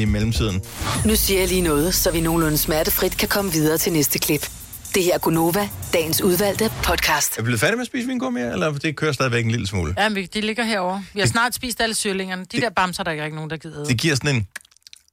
I 0.00 0.04
mellemtiden. 0.04 0.62
Nu 1.04 1.16
siger 1.16 1.40
jeg 1.40 1.48
lige 1.48 1.60
noget, 1.60 1.94
så 1.94 2.10
vi 2.10 2.20
nogenlunde 2.20 2.58
smertefrit 2.58 3.16
kan 3.16 3.28
komme 3.28 3.52
videre 3.52 3.78
til 3.78 3.92
næste 3.92 4.18
klip. 4.18 4.50
Det 4.94 5.04
her 5.04 5.14
er 5.14 5.18
Gunova, 5.18 5.68
dagens 5.92 6.22
udvalgte 6.22 6.72
podcast. 6.82 7.32
Er 7.32 7.42
vi 7.42 7.44
blevet 7.44 7.60
færdige 7.60 7.76
med 7.76 7.82
at 7.82 7.86
spise 7.86 8.06
vingummi, 8.06 8.40
eller 8.40 8.72
det 8.72 8.96
kører 8.96 9.12
stadigvæk 9.12 9.44
en 9.44 9.50
lille 9.50 9.66
smule? 9.66 9.94
Ja, 9.98 10.08
men 10.08 10.28
de 10.34 10.40
ligger 10.40 10.64
herovre. 10.64 11.04
Vi 11.14 11.20
har 11.20 11.26
snart 11.26 11.54
spist 11.54 11.80
alle 11.80 11.94
syrlingerne. 11.94 12.44
De 12.52 12.60
der 12.60 12.70
bamser, 12.70 13.02
der 13.02 13.10
er 13.10 13.24
ikke 13.24 13.36
nogen, 13.36 13.50
der 13.50 13.56
gider. 13.56 13.84
Det 13.84 13.98
giver 14.00 14.14
sådan 14.14 14.36
en... 14.36 14.46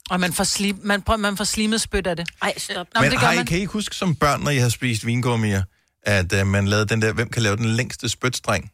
Og 0.09 0.19
man 0.19 0.33
får, 0.33 0.43
slim, 0.43 0.79
man, 0.83 1.01
prøver, 1.01 1.17
man 1.17 1.37
får 1.37 1.43
slimet 1.43 1.81
spyt 1.81 2.07
af 2.07 2.15
det. 2.15 2.29
Ej, 2.41 2.53
stop. 2.57 2.75
Nå, 2.75 2.83
Men, 2.93 3.01
men 3.01 3.11
det 3.11 3.19
gør 3.19 3.25
har 3.25 3.33
I, 3.33 3.35
man. 3.35 3.45
kan 3.45 3.59
I 3.59 3.65
huske 3.65 3.95
som 3.95 4.15
børn, 4.15 4.41
når 4.41 4.51
I 4.51 4.57
har 4.57 4.69
spist 4.69 5.05
vingummier, 5.05 5.63
at 6.03 6.33
uh, 6.41 6.47
man 6.47 6.67
lavede 6.67 6.85
den 6.85 7.01
der, 7.01 7.13
hvem 7.13 7.29
kan 7.29 7.41
lave 7.41 7.55
den 7.55 7.65
længste 7.65 8.09
spytstreng? 8.09 8.71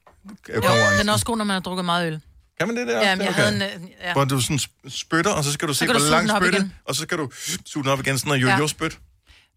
Jo, 0.55 0.61
den 0.99 1.09
er 1.09 1.13
også 1.13 1.25
god, 1.25 1.37
når 1.37 1.45
man 1.45 1.53
har 1.53 1.61
drukket 1.61 1.85
meget 1.85 2.07
øl. 2.07 2.19
Kan 2.59 2.67
man 2.67 2.77
det 2.77 2.87
der? 2.87 3.09
Ja, 3.09 3.15
men 3.15 3.25
jeg 3.25 3.33
havde 3.33 3.55
en... 3.55 3.61
øh, 3.61 3.69
Ja. 4.01 4.13
Hvor 4.13 4.25
du 4.25 4.41
sådan 4.41 4.57
sp- 4.57 4.89
spytter, 4.89 5.31
og 5.31 5.43
så 5.43 5.51
skal 5.51 5.67
du 5.67 5.73
se, 5.73 5.85
kan 5.85 5.95
hvor 5.95 5.99
du 6.05 6.11
langt 6.11 6.31
spytte, 6.37 6.71
og 6.85 6.95
så 6.95 7.01
skal 7.01 7.17
du 7.17 7.29
suge 7.65 7.83
den 7.83 7.91
op 7.91 7.99
igen, 7.99 8.17
sådan 8.19 8.29
noget 8.29 8.45
Ja. 8.45 8.57
jojo-spyt. 8.57 8.99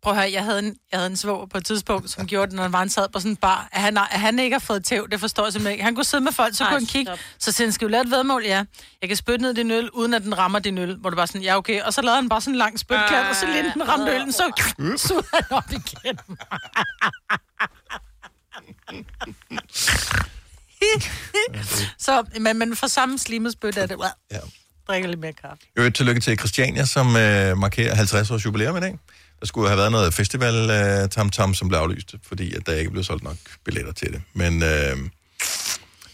Prøv 0.03 0.13
at 0.13 0.19
høre, 0.19 0.33
jeg 0.33 0.45
havde 0.45 0.59
en, 0.59 0.77
jeg 0.93 0.99
havde 1.01 1.11
en 1.11 1.17
svoger 1.17 1.47
på 1.47 1.59
et 1.59 1.65
tidspunkt, 1.67 2.11
som 2.11 2.27
gjorde 2.27 2.47
det, 2.47 2.55
når 2.57 2.63
han 2.63 2.73
var 2.73 2.79
han 2.79 2.89
sad 2.89 3.09
på 3.13 3.19
sådan 3.21 3.31
en 3.31 3.37
bar. 3.37 3.69
At 3.73 3.81
han, 3.81 3.97
at 3.97 4.21
han 4.21 4.39
ikke 4.39 4.55
har 4.55 4.59
fået 4.61 4.85
tæv, 4.85 5.09
det 5.11 5.21
forstår 5.21 5.45
jeg 5.45 5.53
simpelthen 5.53 5.73
ikke. 5.73 5.85
Han 5.85 5.95
kunne 5.95 6.05
sidde 6.05 6.25
med 6.25 6.33
folk, 6.33 6.57
så 6.57 6.65
Ej, 6.65 6.71
kunne 6.71 6.79
han 6.81 6.87
kigge. 6.87 7.13
Så 7.39 7.53
siger 7.53 7.67
han, 7.67 7.73
skal 7.73 7.89
vi 7.89 7.93
lave 7.93 8.03
et 8.03 8.11
vedmål? 8.11 8.45
Ja. 8.45 8.65
Jeg 9.01 9.09
kan 9.09 9.17
spytte 9.17 9.43
ned 9.43 9.51
i 9.51 9.55
din 9.55 9.71
øl, 9.71 9.91
uden 9.91 10.15
at 10.15 10.23
den 10.23 10.39
rammer 10.39 10.59
din 10.59 10.79
øl. 10.79 10.97
Hvor 10.97 11.11
det 11.11 11.17
bare 11.17 11.27
sådan, 11.27 11.43
ja 11.43 11.57
okay. 11.57 11.83
Og 11.83 11.95
så 11.95 12.03
lavede 12.03 12.17
han 12.21 12.29
bare 12.29 12.41
sådan 12.41 12.55
en 12.55 12.59
lang 12.59 12.79
spytklat, 12.79 13.27
og 13.31 13.37
så 13.37 13.47
lige 13.47 13.73
den 13.75 13.89
ramte 13.89 14.13
øllen, 14.13 14.33
så 14.33 14.53
sugede 14.97 15.27
han 15.35 15.43
op 15.51 15.65
igen. 15.71 16.19
så, 22.07 22.25
men, 22.41 22.59
men 22.59 22.77
for 22.77 22.87
samme 22.87 23.19
slimet 23.19 23.53
spyt 23.53 23.77
er 23.77 23.87
det, 23.87 23.97
ja. 24.33 24.39
drikker 24.89 25.09
lidt 25.09 25.21
mere 25.21 25.33
kaffe. 25.33 25.65
Jo, 25.79 25.91
tillykke 25.91 26.21
til 26.21 26.39
Christiania, 26.39 26.85
som 26.85 27.17
øh, 27.17 27.59
markerer 27.59 27.95
50 27.95 28.31
års 28.31 28.45
jubilæum 28.45 28.77
i 28.77 28.81
dag. 28.81 28.99
Der 29.41 29.47
skulle 29.47 29.69
have 29.69 29.79
været 29.79 29.93
noget 29.93 30.15
festival 30.15 30.71
øh, 30.71 31.09
tam 31.09 31.31
tam 31.31 31.55
som 31.55 31.69
blev 31.69 31.79
aflyst, 31.79 32.15
fordi 32.29 32.55
at 32.55 32.67
der 32.67 32.73
ikke 32.75 32.91
blev 32.91 33.05
solgt 33.05 33.25
nok 33.25 33.37
billetter 33.65 33.93
til 33.93 34.13
det. 34.13 34.23
Men 34.35 34.63
øh, 34.63 34.97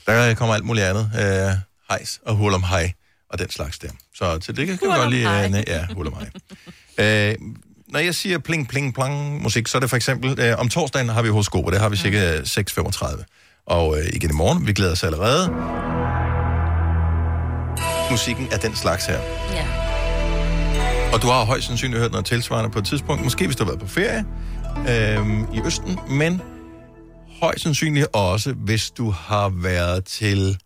der 0.07 0.35
kommer 0.35 0.55
alt 0.55 0.65
muligt 0.65 0.87
andet. 0.87 1.11
Øh, 1.15 1.57
hejs 1.89 2.21
og 2.27 2.35
hul 2.35 2.55
om 2.55 2.63
hej 2.63 2.93
og 3.31 3.39
den 3.39 3.51
slags 3.51 3.79
der. 3.79 3.89
Så 4.15 4.39
til 4.39 4.57
det 4.57 4.67
kan 4.67 4.79
vi 4.83 4.87
godt 4.87 5.11
lide... 5.11 5.45
Øh, 5.45 5.51
næ- 5.51 5.63
ja, 5.67 5.87
hul 5.95 6.07
om 6.07 6.15
hej. 6.15 7.31
øh, 7.31 7.37
når 7.89 7.99
jeg 7.99 8.15
siger 8.15 8.39
pling, 8.39 8.69
pling, 8.69 8.95
plang 8.95 9.43
musik, 9.43 9.69
så 9.69 9.79
er 9.79 9.81
det 9.81 9.91
for 9.91 9.97
eksempel... 9.97 10.41
Øh, 10.41 10.59
om 10.59 10.69
torsdagen 10.69 11.09
har 11.09 11.23
vi 11.23 11.29
horoskoper, 11.29 11.71
det 11.71 11.81
har 11.81 11.89
vi 11.89 11.97
cirka 11.97 12.41
6.35. 12.41 13.25
Og 13.67 13.99
øh, 13.99 14.05
igen 14.13 14.31
i 14.31 14.33
morgen, 14.33 14.67
vi 14.67 14.73
glæder 14.73 14.93
os 14.93 15.05
allerede. 15.05 15.49
Musikken 18.11 18.49
er 18.53 18.57
den 18.57 18.77
slags 18.77 19.07
her. 19.07 19.19
Ja. 19.53 19.67
Og 21.15 21.23
du 21.23 21.27
har 21.27 21.45
højst 21.45 21.67
sandsynligt 21.67 22.01
hørt 22.01 22.11
noget 22.11 22.27
tilsvarende 22.27 22.71
på 22.71 22.79
et 22.79 22.87
tidspunkt. 22.87 23.25
Måske 23.25 23.45
hvis 23.47 23.57
du 23.57 23.65
har 23.65 23.71
været 23.71 23.81
på 23.81 23.87
ferie 23.89 24.25
øhm, 24.89 25.47
i 25.55 25.61
Østen, 25.65 25.99
men 26.11 26.43
højst 27.41 27.63
sandsynligt 27.63 28.07
også, 28.13 28.53
hvis 28.53 28.91
du 28.91 29.11
har 29.11 29.49
været 29.63 30.05
til 30.05 30.59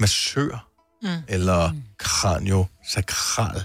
massør, 0.00 0.68
Mm. 1.02 1.08
eller 1.28 1.70
kraniosakral 1.98 3.62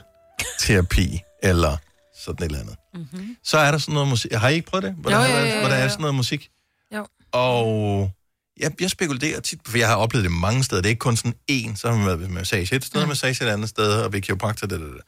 terapi, 0.60 1.20
eller 1.44 1.78
sådan 2.26 2.36
et 2.46 2.46
eller 2.46 2.60
andet. 2.60 2.76
Mm-hmm. 2.94 3.36
Så 3.44 3.58
er 3.58 3.72
der 3.72 3.78
sådan 3.78 3.94
noget 3.94 4.10
musik. 4.10 4.34
Har 4.34 4.50
I 4.50 4.54
ikke 4.54 4.68
prøvet 4.70 4.84
det? 4.84 4.96
Hvor, 4.98 5.12
Jo, 5.12 5.18
jo, 5.18 5.24
jo, 5.24 5.46
jo, 5.54 5.60
hvor 5.60 5.68
der 5.70 5.76
er 5.76 5.84
jo. 5.84 5.90
sådan 5.90 6.02
noget 6.02 6.16
musik? 6.16 6.50
Jo. 6.96 7.06
Og 7.32 8.12
jeg, 8.60 8.72
jeg 8.82 8.90
spekulerer 8.90 9.40
tit, 9.40 9.60
for 9.68 9.78
jeg 9.78 9.88
har 9.88 9.96
oplevet 9.96 10.24
det 10.24 10.32
mange 10.32 10.64
steder. 10.64 10.82
Det 10.82 10.90
er 10.90 10.90
ikke 10.90 11.00
kun 11.00 11.16
sådan 11.16 11.34
én, 11.52 11.76
så 11.76 11.90
har 11.90 11.98
man 11.98 12.06
været 12.06 12.20
ved 12.20 12.28
massage 12.28 12.76
et 12.76 12.86
sted, 12.86 13.02
mm. 13.02 13.08
massage 13.08 13.46
et 13.46 13.50
andet 13.50 13.70
sted, 13.70 13.92
og 13.92 14.14
ved 14.14 14.22
kiropraktor, 14.22 14.68
det, 14.68 14.80
det, 14.80 14.90
det. 14.90 15.02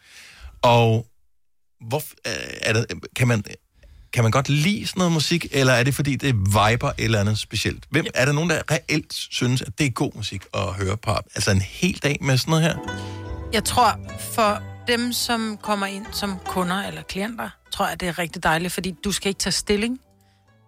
Og 0.62 1.08
hvor, 1.88 2.04
øh, 2.28 2.34
er 2.62 2.74
det, 2.74 2.86
kan, 3.16 3.28
man, 3.28 3.44
kan 4.14 4.24
man 4.24 4.32
godt 4.32 4.50
lide 4.50 4.88
sådan 4.88 5.00
noget 5.00 5.14
musik, 5.14 5.48
eller 5.52 5.74
er 5.74 5.84
det 5.84 5.96
fordi, 5.96 6.16
det 6.16 6.36
viber 6.36 6.90
et 6.90 6.94
eller 6.98 7.20
andet 7.20 7.40
specielt? 7.40 7.84
Hvem, 7.90 8.06
er 8.14 8.26
der 8.26 8.32
nogen, 8.32 8.50
der 8.50 8.62
reelt 8.72 9.14
synes, 9.14 9.62
at 9.62 9.80
det 9.80 9.86
er 9.86 9.92
god 9.92 10.12
musik 10.16 10.44
at 10.54 10.74
høre 10.74 10.98
på? 10.98 11.12
Altså 11.36 11.52
en 11.52 11.62
hel 11.62 12.00
dag 12.04 12.18
med 12.22 12.38
sådan 12.38 12.52
noget 12.52 12.64
her? 12.64 12.78
Jeg 13.54 13.64
tror, 13.64 14.00
for 14.20 14.62
dem, 14.88 15.14
som 15.14 15.58
kommer 15.62 15.86
ind 15.86 16.06
som 16.12 16.40
kunder 16.46 16.88
eller 16.88 17.02
klienter, 17.02 17.50
tror 17.72 17.88
jeg, 17.88 18.00
det 18.00 18.08
er 18.08 18.20
rigtig 18.20 18.44
dejligt, 18.44 18.74
fordi 18.74 18.96
du 19.04 19.12
skal 19.12 19.30
ikke 19.30 19.40
tage 19.40 19.52
stilling. 19.52 20.00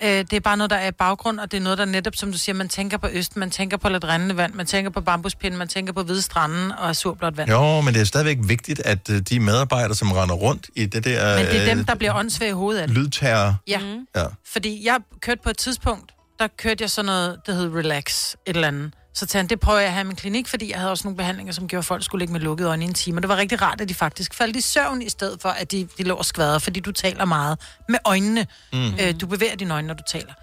Øh, 0.03 0.09
Det 0.09 0.33
er 0.33 0.39
bare 0.39 0.57
noget, 0.57 0.69
der 0.69 0.75
er 0.75 0.87
i 0.87 0.91
baggrund, 0.91 1.39
og 1.39 1.51
det 1.51 1.57
er 1.57 1.61
noget, 1.61 1.77
der 1.77 1.85
netop, 1.85 2.15
som 2.15 2.31
du 2.31 2.37
siger, 2.37 2.55
man 2.55 2.69
tænker 2.69 2.97
på 2.97 3.07
øst, 3.11 3.37
man 3.37 3.51
tænker 3.51 3.77
på 3.77 3.89
lidt 3.89 4.03
rindende 4.05 4.37
vand, 4.37 4.53
man 4.53 4.65
tænker 4.65 4.91
på 4.91 5.01
bambuspinden, 5.01 5.57
man 5.57 5.67
tænker 5.67 5.93
på 5.93 6.03
hvide 6.03 6.21
stranden 6.21 6.71
og 6.71 6.95
surblåt 6.95 7.37
vand. 7.37 7.49
Jo, 7.49 7.81
men 7.81 7.93
det 7.93 8.01
er 8.01 8.05
stadigvæk 8.05 8.37
vigtigt, 8.41 8.79
at 8.79 9.09
øh, 9.09 9.19
de 9.19 9.39
medarbejdere, 9.39 9.95
som 9.95 10.11
render 10.11 10.35
rundt 10.35 10.67
i 10.75 10.85
det 10.85 11.03
der 11.05 11.37
Men 11.37 11.45
det 11.45 11.61
er 11.61 11.65
dem, 11.65 11.79
øh, 11.79 11.87
der 11.87 11.95
bliver 11.95 12.13
åndssvage 12.15 12.49
i 12.49 12.53
hovedet 12.53 12.81
af 12.81 12.87
det. 12.87 12.97
lydterror, 12.97 13.55
Ja. 13.67 13.79
Ja. 14.15 14.25
Fordi 14.53 14.85
jeg 14.85 14.97
kørte 15.21 15.41
på 15.43 15.49
et 15.49 15.57
tidspunkt, 15.57 16.11
der 16.39 16.47
kørte 16.57 16.81
jeg 16.81 16.89
sådan 16.89 17.05
noget, 17.05 17.37
der 17.45 17.53
hed 17.53 17.75
Relax, 17.75 18.33
et 18.33 18.55
eller 18.55 18.67
andet. 18.67 18.91
Så 19.13 19.25
tænkte 19.25 19.55
det 19.55 19.59
prøver 19.59 19.79
jeg 19.79 19.87
at 19.87 19.93
have 19.93 20.01
i 20.03 20.07
min 20.07 20.15
klinik, 20.15 20.47
fordi 20.47 20.71
jeg 20.71 20.79
havde 20.79 20.91
også 20.91 21.07
nogle 21.07 21.17
behandlinger, 21.17 21.53
som 21.53 21.67
gjorde, 21.67 21.79
at 21.79 21.85
folk 21.85 22.03
skulle 22.03 22.21
ligge 22.21 22.31
med 22.31 22.41
lukkede 22.41 22.69
øjne 22.69 22.85
i 22.85 22.87
en 22.87 22.93
time. 22.93 23.17
Og 23.17 23.21
det 23.21 23.29
var 23.29 23.37
rigtig 23.37 23.61
rart, 23.61 23.81
at 23.81 23.89
de 23.89 23.93
faktisk 23.93 24.33
faldt 24.33 24.55
i 24.55 24.61
søvn, 24.61 25.01
i 25.01 25.09
stedet 25.09 25.41
for, 25.41 25.49
at 25.49 25.71
de, 25.71 25.87
de 25.97 26.03
lå 26.03 26.15
og 26.15 26.25
skvadrede, 26.25 26.59
fordi 26.59 26.79
du 26.79 26.91
taler 26.91 27.25
meget 27.25 27.59
med 27.89 27.99
øjnene. 28.05 28.47
Mm. 28.73 28.79
Mm. 28.79 28.93
Øh, 29.01 29.13
du 29.21 29.27
bevæger 29.27 29.55
dine 29.55 29.73
øjne, 29.73 29.87
når 29.87 29.93
du 29.93 30.03
taler. 30.07 30.33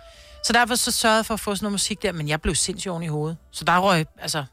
Så 0.45 0.53
derfor 0.53 0.75
så 0.75 0.91
sørgede 0.91 1.17
jeg 1.17 1.27
for 1.27 1.35
at 1.35 1.41
få 1.41 1.55
sådan 1.55 1.65
noget 1.65 1.73
musik 1.73 2.03
der, 2.03 2.13
men 2.13 2.29
jeg 2.29 2.41
blev 2.41 2.55
sindssygt 2.55 2.91
oven 2.91 3.03
i 3.03 3.07
hovedet. 3.07 3.37
Så 3.53 3.65
der 3.65 3.79
røg, 3.79 4.07
altså, 4.21 4.45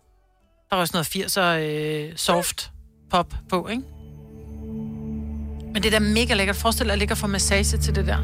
der 0.70 0.78
røg 0.78 0.88
sådan 0.88 1.05
noget 1.13 1.28
80'er 1.28 2.09
øh, 2.11 2.18
soft 2.18 2.72
pop 3.11 3.34
på, 3.49 3.68
ikke? 3.68 3.84
Men 5.74 5.84
det 5.84 5.86
er 5.86 5.99
da 5.99 5.99
mega 5.99 6.34
lækkert. 6.34 6.55
Forestil 6.55 6.86
dig 6.86 6.93
at 6.93 6.99
ligge 6.99 7.13
og 7.13 7.18
få 7.18 7.28
massage 7.28 7.78
til 7.78 7.95
det 7.95 8.07
der. 8.07 8.18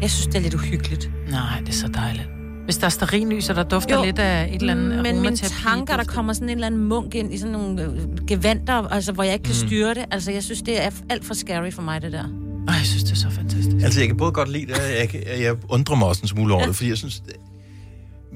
Jeg 0.00 0.10
synes, 0.10 0.26
det 0.26 0.34
er 0.34 0.40
lidt 0.40 0.54
uhyggeligt. 0.54 1.10
Nej, 1.28 1.60
det 1.60 1.68
er 1.68 1.72
så 1.72 1.88
dejligt. 1.88 2.37
Hvis 2.68 2.76
der 2.76 2.84
er 2.86 2.88
sterillys, 2.90 3.48
og 3.50 3.56
der 3.56 3.62
dufter 3.62 3.96
jo, 3.98 4.04
lidt 4.04 4.18
af 4.18 4.48
et 4.54 4.60
eller 4.60 4.72
andet 4.74 5.02
Men 5.02 5.20
mine 5.20 5.36
tanker, 5.36 5.96
der 5.96 6.04
kommer 6.04 6.32
sådan 6.32 6.48
en 6.48 6.54
eller 6.54 6.66
anden 6.66 6.84
munk 6.84 7.14
ind 7.14 7.34
i 7.34 7.38
sådan 7.38 7.52
nogle 7.52 7.82
øh, 7.82 8.26
gevanter, 8.26 8.74
altså, 8.74 9.12
hvor 9.12 9.22
jeg 9.22 9.32
ikke 9.32 9.42
kan 9.44 9.54
Mm. 9.62 9.66
styre 9.68 9.94
det. 9.94 10.04
Altså, 10.10 10.32
jeg 10.32 10.42
synes, 10.42 10.62
det 10.62 10.84
er 10.84 10.90
alt 11.10 11.24
for 11.24 11.34
scary 11.34 11.70
for 11.70 11.82
mig, 11.82 12.02
det 12.02 12.12
der. 12.12 12.24
Ej, 12.68 12.74
jeg 12.74 12.84
synes, 12.86 13.04
det 13.04 13.12
er 13.12 13.16
så 13.16 13.30
fantastisk. 13.30 13.84
Altså, 13.84 14.00
jeg 14.00 14.08
kan 14.08 14.16
både 14.16 14.32
godt 14.32 14.48
lide 14.52 14.66
det, 14.66 14.74
og 14.74 14.82
jeg, 15.00 15.08
kan, 15.08 15.22
jeg 15.42 15.54
undrer 15.68 15.96
mig 15.96 16.08
også 16.08 16.22
en 16.22 16.28
smule 16.28 16.54
over 16.54 16.66
det, 16.66 16.76
fordi 16.76 16.88
jeg 16.88 16.96
synes, 16.98 17.20
det- 17.20 17.36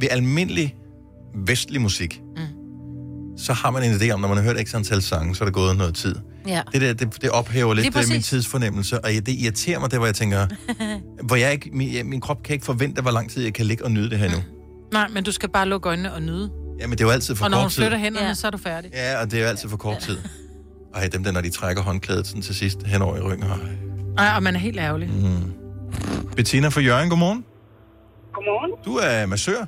ved 0.00 0.08
almindelig 0.10 0.74
vestlig 1.34 1.80
musik, 1.80 2.20
mm. 2.36 2.42
Så 3.42 3.52
har 3.52 3.70
man 3.70 3.82
en 3.82 3.92
idé 3.92 4.10
om, 4.10 4.20
når 4.20 4.28
man 4.28 4.36
har 4.36 4.44
hørt 4.44 4.68
x 4.68 4.74
antal 4.74 5.02
sange, 5.02 5.34
så 5.34 5.44
er 5.44 5.46
der 5.46 5.52
gået 5.52 5.76
noget 5.76 5.94
tid. 5.94 6.14
Ja. 6.46 6.62
Det 6.72 6.80
der, 6.80 6.92
det, 6.92 7.22
det 7.22 7.30
ophæver 7.30 7.74
lidt 7.74 7.86
øh, 7.86 7.92
præcis. 7.92 8.10
min 8.12 8.22
tidsfornemmelse, 8.22 8.98
og 9.04 9.10
det 9.10 9.28
irriterer 9.28 9.78
mig, 9.80 9.90
det 9.90 9.98
hvor 9.98 10.06
jeg 10.06 10.14
tænker, 10.14 10.46
hvor 11.28 11.36
jeg 11.36 11.52
ikke, 11.52 11.70
min, 11.72 11.88
ja, 11.88 12.02
min 12.02 12.20
krop 12.20 12.42
kan 12.42 12.54
ikke 12.54 12.64
forvente, 12.66 13.02
hvor 13.02 13.10
lang 13.10 13.30
tid 13.30 13.42
jeg 13.42 13.54
kan 13.54 13.66
ligge 13.66 13.84
og 13.84 13.90
nyde 13.90 14.10
det 14.10 14.18
her 14.18 14.30
nu. 14.30 14.36
Nej, 14.92 15.08
men 15.08 15.24
du 15.24 15.32
skal 15.32 15.48
bare 15.48 15.68
lukke 15.68 15.88
øjnene 15.88 16.12
og 16.14 16.22
nyde. 16.22 16.50
Jamen, 16.80 16.98
det 16.98 17.04
er 17.04 17.08
jo 17.08 17.10
altid 17.12 17.34
for 17.34 17.44
og 17.44 17.50
når 17.50 17.58
hun 17.58 17.64
kort 17.64 17.72
tid. 17.72 17.82
flytter 17.82 17.98
hænderne, 17.98 18.26
ja. 18.26 18.34
så 18.34 18.46
er 18.46 18.50
du 18.50 18.58
færdig. 18.58 18.90
Ja, 18.94 19.20
og 19.20 19.30
det 19.30 19.38
er 19.38 19.42
jo 19.42 19.48
altid 19.48 19.68
for 19.68 19.76
kort 19.76 19.98
tid. 19.98 20.18
Ej, 20.94 21.08
dem 21.12 21.24
der, 21.24 21.32
når 21.32 21.40
de 21.40 21.50
trækker 21.50 21.82
håndklædet 21.82 22.26
sådan 22.26 22.42
til 22.42 22.54
sidst 22.54 22.82
henover 22.86 23.16
i 23.16 23.20
ryggen. 23.20 23.46
Ej. 23.46 23.56
Ej, 24.26 24.36
og 24.36 24.42
man 24.42 24.54
er 24.54 24.58
helt 24.58 24.78
ærgerlig. 24.78 25.08
Mm. 25.08 25.52
Bettina 26.36 26.68
fra 26.68 26.80
Jørgen, 26.80 27.08
godmorgen. 27.08 27.44
Godmorgen. 28.34 28.70
Du 28.84 28.96
er 28.96 29.26
massør. 29.26 29.60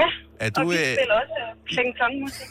Ja, 0.00 0.06
Er 0.40 0.50
og 0.56 0.62
du, 0.62 0.68
vi 0.68 0.74
øh, 0.74 0.80
spiller 0.80 1.14
også 1.22 1.34
pling 1.74 1.90
plong 1.98 2.14
musik. 2.24 2.48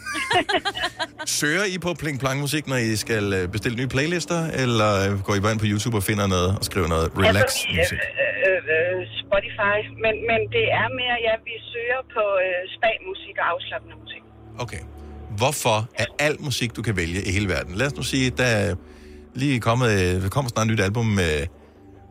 Søger 1.39 1.65
I 1.73 1.77
på 1.85 1.93
pling 2.01 2.17
plong 2.23 2.37
musik, 2.45 2.63
når 2.71 2.75
I 2.75 2.95
skal 2.95 3.23
øh, 3.37 3.43
bestille 3.55 3.75
nye 3.81 3.87
playlister, 3.95 4.39
eller 4.63 4.89
øh, 5.03 5.11
går 5.27 5.33
I 5.35 5.39
bare 5.39 5.51
ind 5.55 5.59
på 5.65 5.69
YouTube 5.71 5.97
og 5.97 6.03
finder 6.03 6.27
noget 6.35 6.49
og 6.59 6.63
skriver 6.69 6.87
noget 6.87 7.05
relax 7.17 7.35
Altså, 7.35 7.67
musik? 7.79 7.99
øh, 7.99 8.47
øh, 8.47 8.59
øh, 8.75 8.99
Spotify, 9.23 9.77
men, 10.03 10.13
men 10.29 10.39
det 10.55 10.65
er 10.81 10.87
mere, 11.01 11.15
ja, 11.27 11.33
vi 11.47 11.53
søger 11.73 12.01
på 12.15 12.23
øh, 12.45 12.59
spa-musik 12.75 13.35
og 13.41 13.45
afslappende 13.53 13.95
musik. 14.03 14.23
Okay. 14.63 14.81
Hvorfor 15.37 15.77
er 15.95 16.05
al 16.19 16.35
musik, 16.39 16.75
du 16.75 16.81
kan 16.81 16.95
vælge 16.97 17.21
i 17.29 17.31
hele 17.31 17.47
verden? 17.49 17.75
Lad 17.75 17.87
os 17.87 17.95
nu 17.95 18.03
sige, 18.03 18.29
der 18.29 18.43
er 18.43 18.75
lige 19.35 19.59
kommet, 19.59 19.89
der 20.23 20.29
kommer 20.29 20.49
snart 20.49 20.67
et 20.67 20.71
nyt 20.71 20.79
album 20.79 21.05
med 21.05 21.47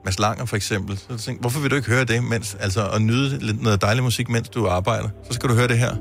Mads 0.04 0.18
Langer 0.18 0.44
for 0.44 0.56
eksempel. 0.56 0.98
Så 0.98 1.18
tænkte, 1.18 1.40
hvorfor 1.40 1.60
vil 1.60 1.70
du 1.70 1.76
ikke 1.76 1.88
høre 1.88 2.04
det, 2.04 2.24
mens, 2.24 2.56
altså 2.60 2.88
at 2.94 3.02
nyde 3.02 3.38
lidt 3.46 3.62
noget 3.62 3.82
dejlig 3.82 4.02
musik, 4.04 4.28
mens 4.28 4.48
du 4.48 4.66
arbejder? 4.66 5.08
Så 5.24 5.32
skal 5.32 5.48
du 5.48 5.54
høre 5.54 5.68
det 5.68 5.78
her. 5.78 5.96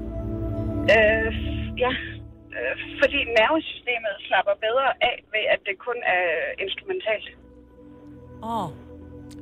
Øh, 0.94 1.30
ja, 1.84 1.92
øh, 2.58 2.74
fordi 3.02 3.20
nervesystemet 3.40 4.14
slapper 4.28 4.56
bedre 4.68 4.88
af 5.10 5.16
ved, 5.34 5.46
at 5.54 5.60
det 5.68 5.76
kun 5.88 5.98
er 6.18 6.26
instrumentalt. 6.66 7.28
Åh. 8.44 8.64
Oh. 8.64 8.70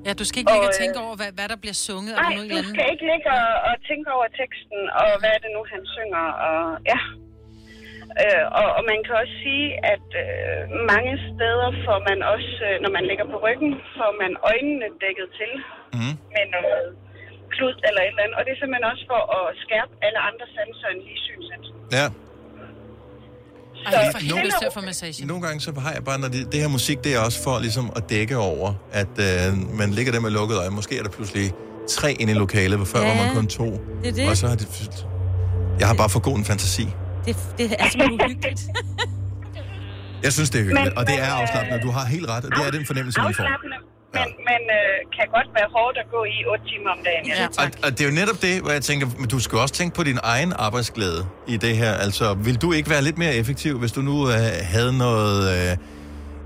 Ja, 0.05 0.11
du 0.19 0.25
skal 0.27 0.37
ikke 0.41 0.53
ligge 0.55 0.69
og 0.69 0.73
Og, 0.73 0.79
øh, 0.79 0.81
tænke 0.83 0.97
over, 1.05 1.15
hvad, 1.19 1.31
hvad 1.37 1.47
der 1.53 1.57
bliver 1.63 1.77
sunget. 1.87 2.13
Nej, 2.15 2.21
eller 2.21 2.35
noget 2.37 2.51
du 2.51 2.57
andet. 2.59 2.73
skal 2.75 2.85
ikke 2.93 3.05
ligge 3.11 3.27
og, 3.39 3.49
og 3.67 3.73
tænke 3.89 4.07
over 4.17 4.27
teksten, 4.41 4.79
og 5.01 5.09
hvad 5.21 5.31
er 5.35 5.41
det 5.45 5.51
nu, 5.55 5.61
han 5.73 5.83
synger, 5.95 6.25
og 6.47 6.59
ja. 6.91 6.99
Øh, 8.21 8.43
og, 8.59 8.67
og 8.77 8.83
man 8.91 8.99
kan 9.05 9.13
også 9.21 9.35
sige, 9.45 9.67
at 9.93 10.07
øh, 10.25 10.59
mange 10.93 11.13
steder 11.29 11.69
får 11.85 11.99
man 12.09 12.19
også, 12.33 12.53
øh, 12.67 12.75
når 12.83 12.91
man 12.97 13.03
ligger 13.09 13.25
på 13.33 13.37
ryggen, 13.45 13.71
får 13.97 14.11
man 14.21 14.31
øjnene 14.51 14.87
dækket 15.03 15.27
til 15.39 15.51
mm. 15.97 16.15
med 16.33 16.45
noget 16.57 16.87
klud 17.55 17.75
eller 17.87 18.01
et 18.05 18.09
eller 18.13 18.23
andet. 18.25 18.35
Og 18.37 18.41
det 18.45 18.51
er 18.55 18.59
simpelthen 18.61 18.85
også 18.93 19.03
for 19.11 19.21
at 19.37 19.43
skærpe 19.65 19.91
alle 20.05 20.19
andre 20.29 20.45
sanser 20.55 20.87
end 20.93 20.99
lige 21.07 21.19
synsansen. 21.27 21.73
Ja. 21.99 22.07
Ej, 23.85 24.11
til 24.59 24.65
at 24.71 24.73
få 24.73 24.81
massage. 24.81 25.25
Nogle 25.31 25.43
gange 25.45 25.59
så 25.61 25.71
har 25.85 25.91
jeg 25.97 26.03
bare, 26.09 26.19
når 26.19 26.27
det, 26.27 26.51
det 26.51 26.59
her 26.63 26.67
musik, 26.77 26.97
det 27.03 27.11
er 27.15 27.19
også 27.27 27.39
for 27.43 27.59
ligesom 27.59 27.85
at 27.95 28.03
dække 28.09 28.37
over, 28.37 28.73
at 29.01 29.13
øh, 29.27 29.77
man 29.81 29.89
ligger 29.97 30.11
der 30.15 30.19
med 30.19 30.31
lukkede 30.39 30.59
øjne. 30.59 30.75
Måske 30.75 30.93
er 30.99 31.03
der 31.03 31.09
pludselig 31.09 31.45
tre 31.89 32.11
inde 32.21 32.31
i 32.33 32.35
lokalet, 32.35 32.77
hvor 32.77 32.85
før 32.85 33.01
Ja, 33.01 33.07
var 33.17 33.25
man 33.25 33.35
kun 33.35 33.47
to. 33.47 33.65
det 34.03 34.07
er 34.07 34.11
det. 34.11 34.29
Og 34.29 34.37
så 34.37 34.47
har 34.47 34.55
det... 34.55 34.67
Jeg 35.79 35.87
har 35.87 35.95
bare 35.95 36.09
for 36.09 36.19
god 36.19 36.37
en 36.37 36.45
fantasi. 36.45 36.85
Det, 37.25 37.35
det 37.57 37.65
er 37.79 37.89
simpelthen 37.89 38.21
uhyggeligt. 38.21 38.61
Jeg 40.23 40.33
synes, 40.33 40.49
det 40.49 40.59
er 40.59 40.63
hyggeligt, 40.63 40.85
Men- 40.89 40.97
og 40.97 41.07
det 41.07 41.15
er 41.15 41.19
men, 41.19 41.29
øh, 41.29 41.41
afslappende. 41.41 41.81
Du 41.87 41.91
har 41.97 42.05
helt 42.05 42.29
ret, 42.29 42.43
og 42.45 42.51
det 42.51 42.61
er 42.67 42.71
den 42.71 42.85
fornemmelse, 42.85 43.19
man 43.21 43.33
får. 43.33 43.43
Afslappende, 43.43 43.75
men, 44.17 44.27
men 44.49 44.61
øh, 44.79 44.95
kan 45.15 45.25
godt 45.35 45.49
være 45.57 45.67
hårdt 45.75 45.97
at 46.03 46.07
gå 46.15 46.21
i 46.23 46.37
8 46.51 46.65
timer 46.71 46.89
om 46.95 46.99
dagen. 47.05 47.23
Ja, 47.27 47.47
Og, 47.63 47.67
og 47.83 47.89
det 47.91 48.01
er 48.01 48.05
jo 48.09 48.15
netop 48.21 48.41
det, 48.41 48.61
hvor 48.61 48.71
jeg 48.71 48.81
tænker, 48.81 49.07
men 49.19 49.27
du 49.29 49.39
skal 49.39 49.57
også 49.59 49.73
tænke 49.73 49.95
på 49.95 50.03
din 50.03 50.19
egen 50.23 50.53
arbejdsglæde 50.55 51.21
i 51.47 51.57
det 51.57 51.77
her. 51.77 51.93
Altså, 51.93 52.33
vil 52.33 52.61
du 52.61 52.73
ikke 52.73 52.89
være 52.89 53.01
lidt 53.01 53.17
mere 53.17 53.35
effektiv, 53.35 53.79
hvis 53.79 53.91
du 53.91 54.01
nu 54.01 54.15
øh, 54.29 54.35
havde 54.73 54.97
noget... 54.97 55.37
Øh, 55.55 55.77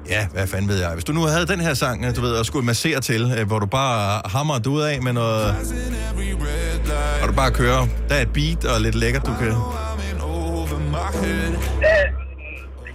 ja, 0.09 0.28
hvad 0.34 0.47
fanden 0.47 0.70
ved 0.70 0.80
jeg? 0.80 0.91
Hvis 0.93 1.03
du 1.03 1.13
nu 1.13 1.22
havde 1.22 1.47
den 1.47 1.59
her 1.59 1.74
sang, 1.74 2.05
øh, 2.05 2.15
du 2.15 2.22
ved, 2.22 2.34
og 2.39 2.45
skulle 2.45 2.65
massere 2.65 2.99
til, 3.01 3.22
øh, 3.39 3.47
hvor 3.47 3.59
du 3.59 3.65
bare 3.65 4.22
hammer 4.26 4.59
du 4.59 4.72
ud 4.72 4.82
af 4.82 5.01
med 5.01 5.13
noget... 5.13 5.45
Og 7.22 7.28
du 7.28 7.34
bare 7.34 7.51
kører. 7.51 7.88
Der 8.09 8.15
er 8.15 8.22
et 8.22 8.34
beat 8.34 8.65
og 8.65 8.82
lidt 8.82 8.95
lækkert, 8.95 9.26
du 9.26 9.34
kan... 9.39 9.47
Øh, 9.47 9.53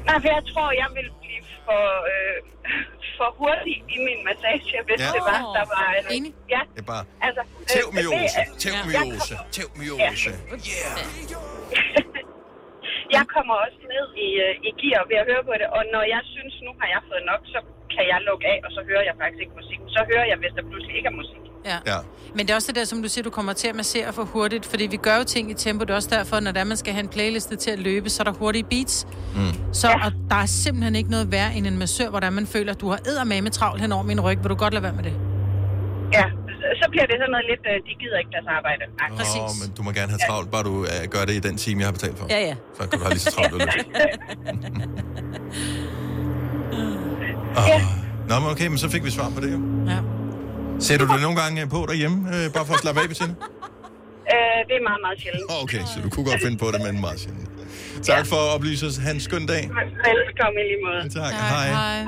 nej, 0.06 0.16
for 0.22 0.28
jeg 0.36 0.42
tror, 0.52 0.68
jeg 0.82 0.88
vil 0.96 1.08
blive 1.22 1.42
for, 1.66 1.82
øh, 2.14 2.36
for 3.22 3.30
hurtig 3.40 3.76
i 3.96 3.98
min 4.08 4.20
massage, 4.28 4.76
hvis 4.88 4.98
Ja. 5.00 5.06
ja. 5.06 5.12
det 5.16 5.22
var, 5.30 5.38
der 5.58 5.64
var... 5.74 5.84
Øh, 5.98 6.16
Enig? 6.16 6.32
Ja, 6.54 6.60
Det 6.74 6.80
er 6.84 6.88
bare... 6.94 7.04
altså... 7.26 7.42
Tæv 7.74 7.86
øh, 7.88 7.94
myose, 7.96 8.40
det- 8.46 8.58
tæv 8.62 8.72
jeg 8.76 8.84
myose, 8.90 9.34
kommer- 9.34 9.50
tæv 9.56 9.68
myose. 9.80 10.30
Jeg 13.16 13.24
kommer 13.34 13.54
også 13.64 13.80
ned 13.94 14.06
i, 14.26 14.28
øh, 14.44 14.54
i 14.68 14.70
gear 14.80 15.00
ved 15.10 15.18
at 15.22 15.26
høre 15.30 15.44
på 15.50 15.54
det, 15.60 15.68
og 15.76 15.82
når 15.94 16.02
jeg 16.14 16.22
synes, 16.34 16.54
nu 16.66 16.70
har 16.80 16.88
jeg 16.94 17.00
fået 17.10 17.24
nok, 17.32 17.42
så 17.54 17.58
kan 17.94 18.04
jeg 18.12 18.18
lukke 18.28 18.46
af, 18.54 18.58
og 18.66 18.70
så 18.76 18.80
hører 18.88 19.04
jeg 19.08 19.14
faktisk 19.20 19.40
ikke 19.44 19.56
musikken. 19.60 19.86
Så 19.96 20.00
hører 20.10 20.26
jeg, 20.30 20.36
hvis 20.42 20.52
der 20.56 20.64
pludselig 20.70 20.94
ikke 20.98 21.10
er 21.14 21.18
musik. 21.22 21.44
Ja. 21.64 21.76
ja. 21.86 21.96
Men 22.34 22.46
det 22.46 22.50
er 22.50 22.54
også 22.54 22.68
det 22.68 22.76
der, 22.76 22.84
som 22.84 23.02
du 23.02 23.08
siger, 23.08 23.22
du 23.22 23.30
kommer 23.30 23.52
til 23.52 23.68
at 23.68 23.74
massere 23.74 24.12
for 24.12 24.22
hurtigt, 24.24 24.66
fordi 24.66 24.86
vi 24.86 24.96
gør 24.96 25.16
jo 25.16 25.24
ting 25.24 25.50
i 25.50 25.54
tempo. 25.54 25.84
Det 25.84 25.90
er 25.90 25.94
også 25.94 26.08
derfor, 26.12 26.40
når 26.40 26.52
der 26.52 26.64
man 26.64 26.76
skal 26.76 26.92
have 26.92 27.02
en 27.02 27.08
playliste 27.08 27.56
til 27.56 27.70
at 27.70 27.78
løbe, 27.78 28.10
så 28.10 28.22
er 28.22 28.24
der 28.24 28.32
hurtige 28.32 28.64
beats. 28.64 29.06
Mm. 29.34 29.40
Så 29.72 29.88
og 30.04 30.12
der 30.30 30.36
er 30.36 30.46
simpelthen 30.46 30.94
ikke 30.96 31.10
noget 31.10 31.32
værre 31.32 31.54
end 31.54 31.66
en 31.66 31.78
massør, 31.78 32.08
hvor 32.10 32.20
der 32.20 32.30
man 32.30 32.46
føler, 32.46 32.72
at 32.72 32.80
du 32.80 32.88
har 32.88 32.98
eddermame 33.06 33.50
travlt 33.50 33.80
hen 33.82 33.92
over 33.92 34.02
min 34.02 34.20
ryg. 34.20 34.38
Vil 34.42 34.50
du 34.50 34.54
godt 34.54 34.74
lade 34.74 34.82
være 34.82 34.92
med 34.92 35.04
det? 35.04 35.12
Ja, 36.12 36.24
så- 36.82 36.88
bliver 36.90 37.06
det 37.06 37.14
sådan 37.20 37.30
noget 37.30 37.46
lidt, 37.50 37.60
øh, 37.66 37.74
de 37.88 37.94
gider 38.00 38.18
ikke 38.18 38.30
deres 38.30 38.46
arbejde. 38.58 38.82
Nej, 39.00 39.08
Åh, 39.40 39.50
men 39.62 39.76
du 39.76 39.82
må 39.82 39.90
gerne 39.92 40.08
have 40.10 40.18
travlt, 40.28 40.50
bare 40.50 40.62
du 40.62 40.84
øh, 40.84 41.08
gør 41.10 41.24
det 41.24 41.32
i 41.32 41.38
den 41.48 41.56
time, 41.56 41.80
jeg 41.80 41.86
har 41.86 41.92
betalt 41.92 42.18
for. 42.18 42.26
Ja, 42.30 42.40
ja. 42.40 42.54
Så 42.80 42.88
kan 42.88 42.98
du 42.98 43.04
have 43.04 43.10
lige 43.10 43.20
så 43.20 43.30
travlt, 43.30 43.52
lyst. 43.64 43.68
Ja. 47.68 47.80
Nå, 48.28 48.40
men 48.40 48.50
okay, 48.50 48.66
men 48.66 48.78
så 48.78 48.88
fik 48.88 49.04
vi 49.04 49.10
svar 49.10 49.30
på 49.34 49.40
det 49.40 49.52
jo. 49.52 49.60
Ja. 49.86 49.98
Sætter 50.80 51.06
du 51.06 51.12
det 51.12 51.22
nogle 51.22 51.40
gange 51.42 51.66
på 51.66 51.86
derhjemme, 51.88 52.16
øh, 52.36 52.52
bare 52.52 52.66
for 52.66 52.74
at 52.74 52.80
slappe 52.80 53.00
af, 53.00 53.08
Bettina? 53.08 53.34
Øh, 54.34 54.58
det 54.68 54.74
er 54.80 54.84
meget, 54.90 55.00
meget 55.06 55.18
sjældent. 55.22 55.44
Okay, 55.62 55.82
så 55.94 55.96
du 56.04 56.08
kunne 56.10 56.26
godt 56.30 56.40
finde 56.42 56.58
på 56.58 56.66
det, 56.72 56.80
men 56.86 57.00
meget 57.00 57.20
sjældent. 57.20 57.48
Tak 58.02 58.26
for 58.26 58.36
at 58.36 58.48
oplyse 58.54 58.86
os. 58.86 58.96
Ha' 58.96 59.10
en 59.10 59.20
skøn 59.20 59.46
dag. 59.46 59.62
Velkommen 59.62 60.58
i 60.62 60.64
lige 60.70 60.80
måde. 60.86 61.08
Tak, 61.20 61.32
hej. 61.32 61.68
Hej. 61.68 62.00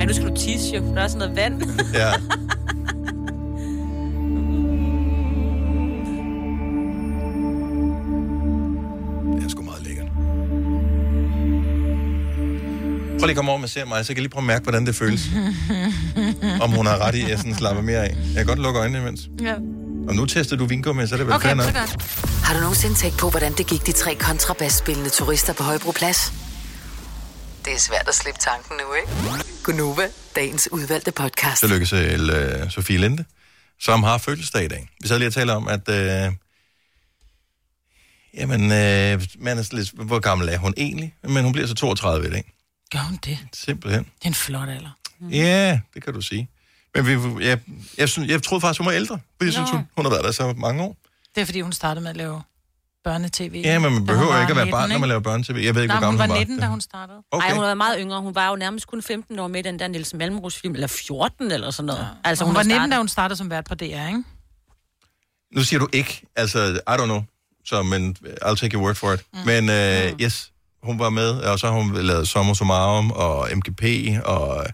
Ej, 0.00 0.04
nu 0.06 0.12
skal 0.14 0.28
du 0.28 0.36
tisse 0.36 0.76
jo, 0.76 0.80
for 0.86 0.94
der 0.94 1.02
er 1.02 1.08
sådan 1.08 1.18
noget 1.18 1.36
vand. 1.36 1.62
Ja. 1.94 2.10
Prøv 13.24 13.28
lige 13.28 13.36
komme 13.36 13.50
over 13.50 13.62
og 13.62 13.68
se 13.68 13.84
mig, 13.84 14.04
så 14.04 14.08
kan 14.08 14.16
jeg 14.16 14.22
lige 14.22 14.30
prøve 14.30 14.42
at 14.42 14.46
mærke, 14.46 14.62
hvordan 14.62 14.86
det 14.86 14.96
føles. 14.96 15.22
Om 16.64 16.70
hun 16.70 16.86
har 16.86 16.98
ret 16.98 17.14
i, 17.14 17.22
at 17.22 17.30
jeg 17.30 17.38
sådan 17.38 17.54
slapper 17.54 17.82
mere 17.82 17.98
af. 17.98 18.16
Jeg 18.26 18.34
kan 18.34 18.46
godt 18.46 18.58
lukke 18.58 18.80
øjnene 18.80 18.98
imens. 18.98 19.20
Ja. 19.40 19.54
Og 20.08 20.14
nu 20.14 20.26
tester 20.26 20.56
du 20.56 20.66
vingummi, 20.66 21.06
så 21.06 21.14
er 21.14 21.18
det 21.18 21.26
vel 21.26 21.40
fair 21.40 21.54
nok. 21.54 21.66
Har 22.44 22.54
du 22.54 22.60
nogensinde 22.60 22.94
tænkt 22.94 23.18
på, 23.18 23.30
hvordan 23.30 23.52
det 23.52 23.66
gik 23.66 23.86
de 23.86 23.92
tre 23.92 24.14
kontrabasspillende 24.14 25.10
turister 25.10 25.52
på 25.52 25.62
Højbroplads? 25.62 26.32
Det 27.64 27.72
er 27.72 27.78
svært 27.78 28.08
at 28.08 28.14
slippe 28.14 28.40
tanken 28.40 28.76
nu, 28.76 28.94
ikke? 28.94 29.44
Gunova, 29.62 30.08
dagens 30.36 30.68
udvalgte 30.72 31.12
podcast. 31.12 31.60
Tillykke 31.60 31.86
til 31.86 32.30
uh, 32.30 32.70
Sofie 32.70 32.98
Linde, 32.98 33.24
som 33.80 34.02
har 34.02 34.18
fødselsdag 34.18 34.64
i 34.64 34.68
dag. 34.68 34.88
Vi 35.00 35.08
sad 35.08 35.18
lige 35.18 35.28
og 35.28 35.32
talte 35.32 35.52
om, 35.52 35.68
at... 35.68 35.88
Uh, 35.88 36.34
jamen, 38.34 38.60
uh, 38.60 39.22
man 39.38 39.58
er 39.58 39.74
lidt, 39.74 39.90
hvor 39.94 40.18
gammel 40.18 40.48
er 40.48 40.58
hun 40.58 40.74
egentlig? 40.76 41.14
Men 41.22 41.44
hun 41.44 41.52
bliver 41.52 41.68
så 41.68 41.74
32 41.74 42.28
i 42.28 42.30
dag. 42.30 42.54
Gør 42.92 42.98
hun 42.98 43.18
det? 43.24 43.38
Simpelthen. 43.52 44.04
Det 44.04 44.24
er 44.24 44.28
en 44.28 44.34
flot 44.34 44.68
alder. 44.68 44.90
Ja, 45.30 45.80
det 45.94 46.04
kan 46.04 46.14
du 46.14 46.20
sige. 46.20 46.48
Men 46.94 47.06
vi, 47.06 47.44
jeg, 47.46 47.58
jeg, 47.98 48.08
synes, 48.08 48.30
jeg 48.30 48.42
troede 48.42 48.60
faktisk, 48.60 48.80
hun 48.80 48.86
var 48.86 48.92
ældre. 48.92 49.18
For 49.38 49.44
jeg 49.44 49.52
synes, 49.52 49.70
hun, 49.70 49.80
hun 49.96 50.04
har 50.04 50.10
været 50.10 50.24
der 50.24 50.32
så 50.32 50.54
mange 50.56 50.82
år. 50.82 50.96
Det 51.34 51.40
er, 51.40 51.44
fordi 51.44 51.60
hun 51.60 51.72
startede 51.72 52.02
med 52.02 52.10
at 52.10 52.16
lave 52.16 52.42
børnetv. 53.04 53.54
Ja, 53.54 53.78
men 53.78 53.82
man 53.82 53.92
hun 53.92 54.06
behøver 54.06 54.32
var 54.32 54.40
ikke 54.40 54.50
at 54.50 54.56
være 54.56 54.64
19, 54.64 54.72
barn, 54.78 54.88
når 54.90 54.98
man 54.98 55.08
laver 55.08 55.20
børne-tv. 55.20 55.56
Jeg 55.64 55.74
ved 55.74 55.82
ikke, 55.82 55.94
Nej, 55.94 56.00
hvor 56.00 56.06
hun 56.10 56.18
gammel 56.18 56.18
var 56.18 56.34
hun 56.34 56.40
19, 56.40 56.56
da 56.58 56.64
var. 56.64 56.70
hun 56.70 56.80
startede. 56.80 57.18
Okay. 57.30 57.46
Ej, 57.46 57.54
hun 57.54 57.62
var 57.62 57.74
meget 57.74 57.96
yngre. 58.00 58.20
Hun 58.20 58.34
var 58.34 58.48
jo 58.48 58.56
nærmest 58.56 58.86
kun 58.86 59.02
15 59.02 59.38
år 59.38 59.48
med 59.48 59.60
i 59.60 59.62
den 59.62 59.78
der 59.78 59.88
Niels 59.88 60.14
Malmros-film, 60.14 60.74
eller 60.74 60.86
14 60.86 61.50
eller 61.50 61.70
sådan 61.70 61.86
noget. 61.86 62.00
Ja. 62.00 62.06
Altså, 62.28 62.44
hun, 62.44 62.50
hun 62.50 62.56
var 62.56 62.62
19, 62.62 62.90
da 62.90 62.96
hun 62.96 63.08
startede 63.08 63.36
som 63.36 63.50
vært 63.50 63.64
på 63.64 63.74
DR, 63.74 63.84
ikke? 63.84 64.24
Nu 65.54 65.62
siger 65.62 65.80
du 65.80 65.88
ikke, 65.92 66.22
altså, 66.36 66.80
I 66.88 66.90
don't 66.90 67.04
know, 67.04 67.22
så, 67.64 67.82
men 67.82 68.16
I'll 68.42 68.54
take 68.54 68.74
your 68.74 68.84
word 68.84 68.94
for 68.94 69.12
it. 69.12 69.20
Mm. 69.32 69.38
Men 69.46 69.64
uh, 69.68 70.20
yes, 70.20 70.52
hun 70.84 70.98
var 70.98 71.10
med, 71.10 71.30
og 71.30 71.58
så 71.58 71.66
har 71.66 71.74
hun 71.74 71.94
lavet 71.96 72.28
Sommer 72.28 72.54
Summarum 72.54 73.10
og 73.10 73.48
MGP, 73.56 73.82
og 74.24 74.66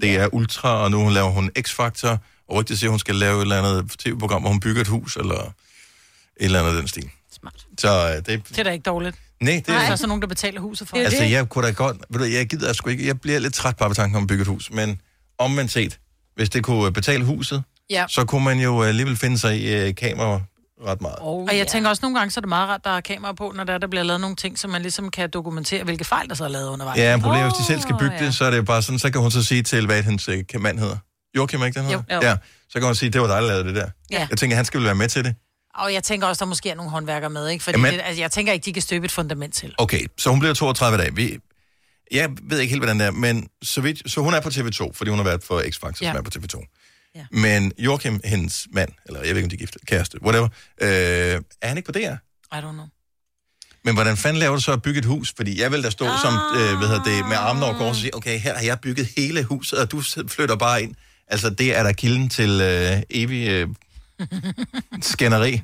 det 0.00 0.16
er 0.16 0.34
Ultra, 0.34 0.68
og 0.82 0.90
nu 0.90 1.08
laver 1.08 1.30
hun 1.30 1.50
X-Factor, 1.58 2.08
og 2.48 2.56
rygtigt 2.56 2.78
siger, 2.78 2.88
at 2.88 2.92
hun 2.92 2.98
skal 2.98 3.14
lave 3.14 3.36
et 3.36 3.42
eller 3.42 3.62
andet 3.62 3.90
tv-program, 3.98 4.40
hvor 4.42 4.50
hun 4.50 4.60
bygger 4.60 4.80
et 4.80 4.88
hus, 4.88 5.16
eller 5.16 5.34
et 5.40 5.50
eller 6.40 6.58
andet 6.60 6.70
af 6.72 6.78
den 6.78 6.88
stil. 6.88 7.10
Smart. 7.40 7.66
Så 7.78 8.04
uh, 8.08 8.16
det, 8.16 8.26
Det 8.48 8.58
er 8.58 8.62
da 8.62 8.70
ikke 8.70 8.82
dårligt. 8.82 9.16
nej, 9.40 9.52
det 9.52 9.66
Det 9.66 9.74
er 9.74 9.78
er... 9.78 9.86
så 9.90 9.96
sådan 9.96 10.08
nogen, 10.08 10.22
der 10.22 10.28
betaler 10.28 10.60
huset 10.60 10.88
for. 10.88 10.96
Altså, 10.96 11.24
jeg 11.24 11.48
kunne 11.48 11.66
da 11.66 11.72
godt... 11.72 11.96
Ved 12.10 12.18
du, 12.20 12.24
jeg 12.24 12.46
gider 12.46 12.72
sgu 12.72 12.90
ikke... 12.90 13.06
Jeg 13.06 13.20
bliver 13.20 13.38
lidt 13.38 13.54
træt 13.54 13.76
bare 13.76 13.88
ved 13.88 13.94
tanken 13.96 14.16
om 14.16 14.22
at 14.22 14.26
bygge 14.28 14.42
et 14.42 14.48
hus, 14.48 14.70
men 14.70 15.00
omvendt 15.38 15.72
set, 15.72 15.98
hvis 16.36 16.50
det 16.50 16.64
kunne 16.64 16.92
betale 16.92 17.24
huset, 17.24 17.62
Ja. 17.90 18.04
så 18.08 18.24
kunne 18.24 18.44
man 18.44 18.58
jo 18.60 18.82
alligevel 18.82 19.16
finde 19.16 19.38
sig 19.38 19.88
i 19.88 19.92
kamera 19.92 20.40
ret 20.86 21.00
meget. 21.00 21.16
Oh, 21.20 21.44
og 21.44 21.56
jeg 21.56 21.66
tænker 21.66 21.90
også 21.90 22.00
nogle 22.02 22.18
gange, 22.18 22.30
så 22.30 22.40
er 22.40 22.42
det 22.42 22.48
meget 22.48 22.68
rart, 22.68 22.84
der 22.84 22.90
er 22.90 23.00
kamera 23.00 23.32
på, 23.32 23.52
når 23.56 23.64
der, 23.64 23.78
der 23.78 23.86
bliver 23.86 24.02
lavet 24.02 24.20
nogle 24.20 24.36
ting, 24.36 24.58
så 24.58 24.68
man 24.68 24.82
ligesom 24.82 25.10
kan 25.10 25.30
dokumentere, 25.30 25.84
hvilke 25.84 26.04
fejl, 26.04 26.28
der 26.28 26.34
så 26.34 26.44
er 26.44 26.48
lavet 26.48 26.68
undervejs. 26.68 26.98
Ja, 26.98 27.18
problemet 27.22 27.40
er, 27.40 27.44
hvis 27.50 27.58
de 27.58 27.64
selv 27.64 27.80
skal 27.80 27.96
bygge 27.98 28.16
ja. 28.16 28.24
det, 28.24 28.34
så 28.34 28.44
er 28.44 28.50
det 28.50 28.56
jo 28.56 28.62
bare 28.62 28.82
sådan, 28.82 28.98
så 28.98 29.10
kan 29.10 29.20
hun 29.20 29.30
så 29.30 29.44
sige 29.44 29.62
til, 29.62 29.86
hvad 29.86 30.02
hendes 30.02 30.28
øh, 30.28 30.44
mand 30.60 30.78
hedder. 30.78 30.96
Joachim, 31.36 31.64
ikke 31.64 31.78
den 31.80 31.86
hedder? 31.86 32.02
Jo. 32.10 32.16
Jo. 32.16 32.20
Ja, 32.22 32.36
så 32.68 32.78
kan 32.78 32.82
hun 32.82 32.94
sige, 32.94 33.10
det 33.10 33.20
var 33.20 33.26
dig, 33.26 33.36
der 33.36 33.48
lavede 33.48 33.64
det 33.64 33.74
der. 33.74 33.88
Ja. 34.10 34.26
Jeg 34.30 34.38
tænker, 34.38 34.56
han 34.56 34.64
skal 34.64 34.78
vel 34.80 34.84
være 34.84 34.94
med 34.94 35.08
til 35.08 35.24
det. 35.24 35.34
Og 35.74 35.92
jeg 35.92 36.02
tænker 36.02 36.26
også, 36.26 36.44
der 36.44 36.48
måske 36.48 36.70
er 36.70 36.74
nogle 36.74 36.90
håndværkere 36.90 37.30
med, 37.30 37.48
ikke? 37.48 37.64
Fordi 37.64 37.78
Jamen- 37.78 37.94
det, 37.94 38.00
altså, 38.04 38.20
jeg 38.20 38.30
tænker 38.30 38.52
ikke, 38.52 38.64
de 38.64 38.72
kan 38.72 38.82
støbe 38.82 39.04
et 39.04 39.12
fundament 39.12 39.54
til. 39.54 39.74
Okay, 39.78 40.06
så 40.18 40.30
hun 40.30 40.38
bliver 40.38 40.54
32 40.54 40.98
dage. 40.98 41.14
Vi, 41.14 41.38
jeg 42.10 42.30
ved 42.42 42.58
ikke 42.58 42.70
helt, 42.70 42.80
hvordan 42.80 43.00
det 43.00 43.06
er, 43.06 43.10
men 43.10 43.48
så, 43.62 43.80
vidt, 43.80 44.10
så 44.10 44.20
hun 44.20 44.34
er 44.34 44.40
på 44.40 44.48
TV2, 44.48 44.92
fordi 44.94 45.10
hun 45.10 45.18
har 45.18 45.24
været 45.24 45.44
for 45.44 45.60
X-Factor. 45.60 45.98
Ja. 46.02 46.10
som 46.10 46.16
er 46.16 46.22
på 46.22 46.30
TV2. 46.36 46.83
Ja. 47.14 47.26
Men 47.30 47.72
Joachim, 47.78 48.20
hendes 48.24 48.66
mand, 48.72 48.90
eller 49.06 49.20
jeg 49.20 49.28
ved 49.34 49.36
ikke, 49.36 49.46
om 49.46 49.50
de 49.50 49.56
er 49.56 49.58
gift, 49.58 49.76
kæreste, 49.86 50.22
whatever, 50.22 50.48
øh, 50.80 50.88
er 51.60 51.68
han 51.68 51.76
ikke 51.76 51.86
på 51.86 51.92
DR? 51.92 51.98
I 51.98 52.58
don't 52.58 52.72
know. 52.72 52.86
Men 53.84 53.94
hvordan 53.94 54.16
fanden 54.16 54.40
laver 54.40 54.54
du 54.54 54.60
så 54.62 54.72
at 54.72 54.82
bygge 54.82 54.98
et 54.98 55.04
hus? 55.04 55.32
Fordi 55.36 55.60
jeg 55.60 55.72
vil 55.72 55.82
da 55.84 55.90
stå 55.90 56.04
ah. 56.06 56.20
som, 56.22 56.34
øh, 56.56 56.78
hvad 56.78 56.88
hedder 56.88 57.02
det, 57.04 57.26
med 57.28 57.36
armene 57.36 57.66
over 57.66 57.74
kors 57.74 57.88
og 57.90 57.96
sige, 57.96 58.14
okay, 58.14 58.38
her 58.38 58.54
har 58.54 58.62
jeg 58.64 58.80
bygget 58.80 59.08
hele 59.16 59.44
huset, 59.44 59.78
og 59.78 59.90
du 59.90 60.02
flytter 60.28 60.56
bare 60.56 60.82
ind. 60.82 60.94
Altså, 61.28 61.50
det 61.50 61.76
er 61.76 61.82
der 61.82 61.92
kilden 61.92 62.28
til 62.28 62.60
øh, 62.60 63.02
evig 63.10 63.48
øh, 63.48 63.68
skænderi. 65.02 65.62